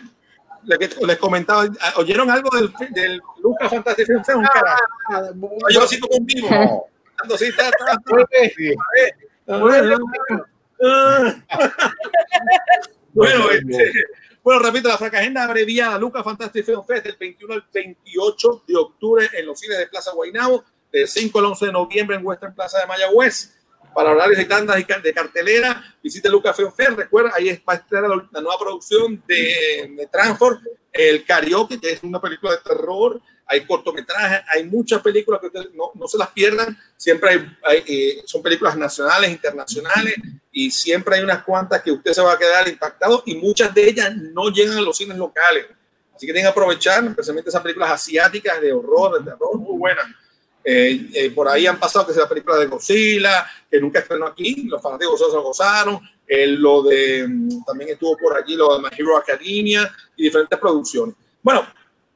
le- 0.64 0.78
que 0.78 0.88
les 1.06 1.16
comentaba, 1.18 1.64
¿oyeron 1.96 2.28
algo 2.28 2.50
del, 2.56 2.72
del 2.90 3.20
Lucas 3.40 3.70
Fantastic 3.70 4.06
Film 4.06 4.24
Fest? 4.24 4.36
Un 4.38 4.44
carajo. 4.44 4.80
Ah, 5.12 5.22
Yo 5.70 5.82
así 5.84 6.00
como 6.00 6.16
un 6.16 6.26
vivo. 6.26 6.48
No. 6.50 7.34
Así, 7.34 7.54
ta, 7.56 7.70
ta, 7.70 7.86
ta. 7.86 8.26
Sí. 8.56 8.74
Bueno, 9.46 9.96
Ah. 10.30 10.42
bueno, 13.12 13.50
este, 13.50 13.92
bueno, 14.42 14.60
repito, 14.62 14.88
la 14.88 14.98
franca 14.98 15.18
agenda 15.18 15.44
abreviada 15.44 15.98
Lucas 15.98 16.22
Fantastic 16.24 16.64
Film 16.64 16.84
Fest 16.86 17.04
del 17.06 17.16
21 17.18 17.54
al 17.54 17.64
28 17.72 18.64
de 18.66 18.76
octubre 18.76 19.28
en 19.32 19.46
los 19.46 19.58
cines 19.58 19.78
de 19.78 19.86
Plaza 19.88 20.12
Guaynabo, 20.12 20.64
del 20.92 21.08
5 21.08 21.38
al 21.38 21.44
11 21.46 21.66
de 21.66 21.72
noviembre 21.72 22.16
en 22.16 22.26
Western 22.26 22.54
Plaza 22.54 22.78
de 22.80 22.86
Mayagüez. 22.86 23.52
Para 23.94 24.10
horarios 24.10 24.38
y 24.40 24.44
tandas 24.44 24.76
de 25.02 25.14
cartelera, 25.14 25.82
visite 26.02 26.28
Lucas 26.28 26.54
Film 26.54 26.70
Fest. 26.70 26.90
Recuerda, 26.90 27.32
ahí 27.34 27.48
es- 27.48 27.60
va 27.60 27.72
a 27.72 27.76
estar 27.76 28.02
la, 28.02 28.28
la 28.30 28.40
nueva 28.42 28.58
producción 28.58 29.22
de, 29.26 29.94
de 29.96 30.06
Transform, 30.12 30.60
El 30.92 31.24
Karaoke, 31.24 31.80
que 31.80 31.92
es 31.92 32.02
una 32.02 32.20
película 32.20 32.52
de 32.52 32.58
terror. 32.58 33.18
Hay 33.46 33.64
cortometrajes, 33.64 34.40
hay 34.52 34.64
muchas 34.64 35.00
películas 35.00 35.40
que 35.40 35.46
ustedes 35.46 35.68
no, 35.74 35.92
no 35.94 36.08
se 36.08 36.18
las 36.18 36.30
pierdan. 36.30 36.76
Siempre 36.96 37.30
hay, 37.30 37.56
hay, 37.64 37.84
eh, 37.86 38.22
son 38.26 38.42
películas 38.42 38.76
nacionales, 38.76 39.30
internacionales, 39.30 40.14
y 40.50 40.70
siempre 40.70 41.16
hay 41.16 41.22
unas 41.22 41.44
cuantas 41.44 41.82
que 41.82 41.92
usted 41.92 42.12
se 42.12 42.22
va 42.22 42.32
a 42.32 42.38
quedar 42.38 42.68
impactado 42.68 43.22
y 43.26 43.36
muchas 43.36 43.72
de 43.74 43.88
ellas 43.88 44.16
no 44.16 44.50
llegan 44.50 44.78
a 44.78 44.80
los 44.80 44.96
cines 44.96 45.16
locales. 45.16 45.66
Así 46.14 46.26
que 46.26 46.32
tienen 46.32 46.44
que 46.44 46.52
aprovechar, 46.52 47.04
especialmente 47.04 47.50
esas 47.50 47.60
películas 47.60 47.90
asiáticas 47.90 48.60
de 48.60 48.72
horror, 48.72 49.18
de 49.18 49.30
terror, 49.30 49.58
muy 49.58 49.78
buenas. 49.78 50.06
Eh, 50.64 51.10
eh, 51.14 51.30
por 51.30 51.46
ahí 51.46 51.66
han 51.66 51.78
pasado 51.78 52.06
que 52.06 52.12
es 52.12 52.18
la 52.18 52.28
película 52.28 52.56
de 52.56 52.66
Godzilla, 52.66 53.46
que 53.70 53.80
nunca 53.80 54.00
estrenó 54.00 54.26
aquí, 54.26 54.64
los 54.64 54.82
fanáticos 54.82 55.20
se 55.20 55.36
gozaron. 55.36 56.00
Eh, 56.26 56.48
lo 56.48 56.82
de, 56.82 57.24
mm, 57.28 57.64
también 57.64 57.90
estuvo 57.90 58.16
por 58.16 58.36
allí 58.36 58.56
lo 58.56 58.74
de 58.74 58.82
My 58.82 58.88
Hero 58.96 59.16
Academia 59.16 59.88
y 60.16 60.24
diferentes 60.24 60.58
producciones. 60.58 61.14
Bueno, 61.40 61.64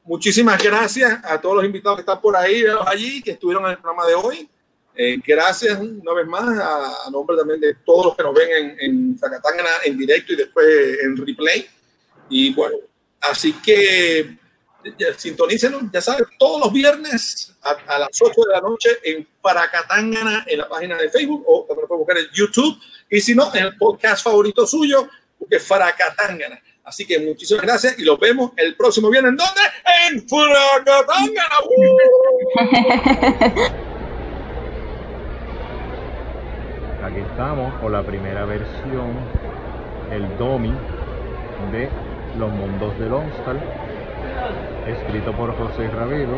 muchísimas 0.03 0.61
gracias 0.61 1.19
a 1.23 1.39
todos 1.39 1.57
los 1.57 1.65
invitados 1.65 1.97
que 1.97 2.01
están 2.01 2.21
por 2.21 2.35
ahí, 2.35 2.63
allí, 2.85 3.21
que 3.21 3.31
estuvieron 3.31 3.65
en 3.65 3.71
el 3.71 3.77
programa 3.77 4.07
de 4.07 4.15
hoy. 4.15 4.49
Eh, 4.93 5.17
gracias 5.25 5.79
una 5.79 6.13
vez 6.13 6.27
más 6.27 6.59
a, 6.59 7.07
a 7.07 7.09
nombre 7.09 7.37
también 7.37 7.61
de 7.61 7.75
todos 7.85 8.07
los 8.07 8.15
que 8.15 8.23
nos 8.23 8.35
ven 8.35 8.49
en, 8.51 8.77
en 8.79 9.17
Zacatangana 9.17 9.69
en 9.85 9.97
directo 9.97 10.33
y 10.33 10.35
después 10.35 10.67
en 11.03 11.15
replay. 11.15 11.65
Y 12.29 12.53
bueno, 12.53 12.77
así 13.21 13.53
que 13.53 14.37
ya, 14.97 15.13
sintonícenos, 15.17 15.83
ya 15.91 16.01
saben, 16.01 16.25
todos 16.37 16.59
los 16.59 16.73
viernes 16.73 17.55
a, 17.61 17.95
a 17.95 17.99
las 17.99 18.09
8 18.19 18.33
de 18.47 18.53
la 18.53 18.61
noche 18.61 18.89
en 19.03 19.27
Paracatangana 19.41 20.43
en 20.47 20.57
la 20.57 20.67
página 20.67 20.97
de 20.97 21.09
Facebook 21.09 21.43
o 21.47 21.65
también 21.67 21.87
pueden 21.87 22.05
buscar 22.05 22.17
en 22.17 22.27
YouTube. 22.33 22.77
Y 23.09 23.21
si 23.21 23.35
no, 23.35 23.53
en 23.53 23.65
el 23.65 23.77
podcast 23.77 24.23
favorito 24.23 24.65
suyo, 24.65 25.07
busque 25.39 25.59
Faracatangana. 25.59 26.61
Así 26.83 27.05
que 27.05 27.19
muchísimas 27.19 27.63
gracias 27.63 27.99
y 27.99 28.03
los 28.03 28.19
vemos 28.19 28.51
el 28.57 28.75
próximo 28.75 29.09
viernes. 29.09 29.31
¿En 29.31 29.37
dónde? 29.37 29.61
En 30.09 30.27
Faracatangana. 30.27 31.59
Aquí 37.03 37.19
estamos 37.19 37.73
con 37.81 37.91
la 37.91 38.03
primera 38.03 38.45
versión, 38.45 39.15
el 40.11 40.37
Domi 40.37 40.73
de 41.71 41.89
Los 42.37 42.51
Mundos 42.51 42.97
del 42.99 43.13
Onstal, 43.13 43.59
escrito 44.87 45.31
por 45.33 45.57
José 45.57 45.87
Ravelo 45.89 46.37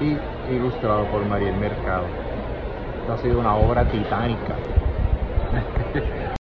y 0.00 0.16
ilustrado 0.54 1.04
por 1.10 1.24
Mariel 1.26 1.56
Mercado. 1.56 2.06
Esta 3.00 3.14
ha 3.14 3.18
sido 3.18 3.40
una 3.40 3.56
obra 3.56 3.84
titánica. 3.90 4.56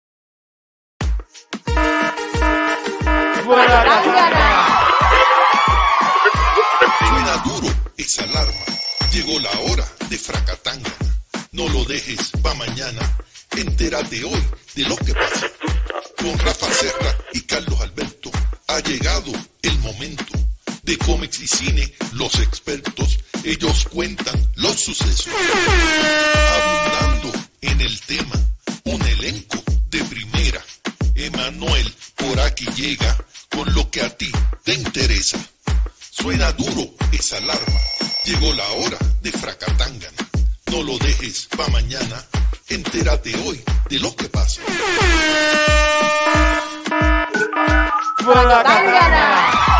Suena 6.99 7.37
duro 7.43 7.73
esa 7.97 8.23
alarma. 8.23 8.65
Llegó 9.11 9.39
la 9.39 9.51
hora 9.61 9.85
de 10.09 10.17
Fracatangana. 10.17 10.95
No 11.51 11.67
lo 11.69 11.83
dejes 11.85 12.31
pa' 12.41 12.53
mañana. 12.55 13.17
Entérate 13.57 14.23
hoy 14.23 14.43
de 14.75 14.83
lo 14.83 14.95
que 14.97 15.13
pasa. 15.13 15.47
Con 16.17 16.37
Rafa 16.39 16.71
Serra 16.71 17.15
y 17.33 17.41
Carlos 17.41 17.81
Alberto 17.81 18.31
ha 18.67 18.79
llegado 18.79 19.31
el 19.63 19.77
momento 19.79 20.33
de 20.83 20.97
cómics 20.97 21.39
y 21.39 21.47
cine, 21.47 21.93
los 22.13 22.39
expertos, 22.39 23.19
ellos 23.43 23.87
cuentan 23.91 24.49
los 24.55 24.79
sucesos. 24.79 25.33
Abundando 26.61 27.31
en 27.61 27.81
el 27.81 28.01
tema, 28.01 28.35
un 28.85 29.01
elenco 29.01 29.63
de 29.89 30.03
primera. 30.05 30.63
Emanuel 31.21 31.93
por 32.15 32.39
aquí 32.39 32.65
llega 32.75 33.15
con 33.49 33.71
lo 33.75 33.91
que 33.91 34.01
a 34.01 34.09
ti 34.09 34.31
te 34.63 34.73
interesa. 34.73 35.37
Suena 36.09 36.51
duro 36.53 36.95
esa 37.11 37.37
alarma, 37.37 37.79
llegó 38.25 38.51
la 38.53 38.67
hora 38.71 38.97
de 39.21 39.31
fracatangana. 39.31 40.17
No 40.71 40.81
lo 40.81 40.97
dejes 40.97 41.47
pa' 41.55 41.67
mañana, 41.67 42.25
entérate 42.69 43.35
hoy 43.45 43.63
de 43.89 43.99
lo 43.99 44.15
que 44.15 44.29
pasa. 44.29 44.61
Fracatangana. 48.17 49.70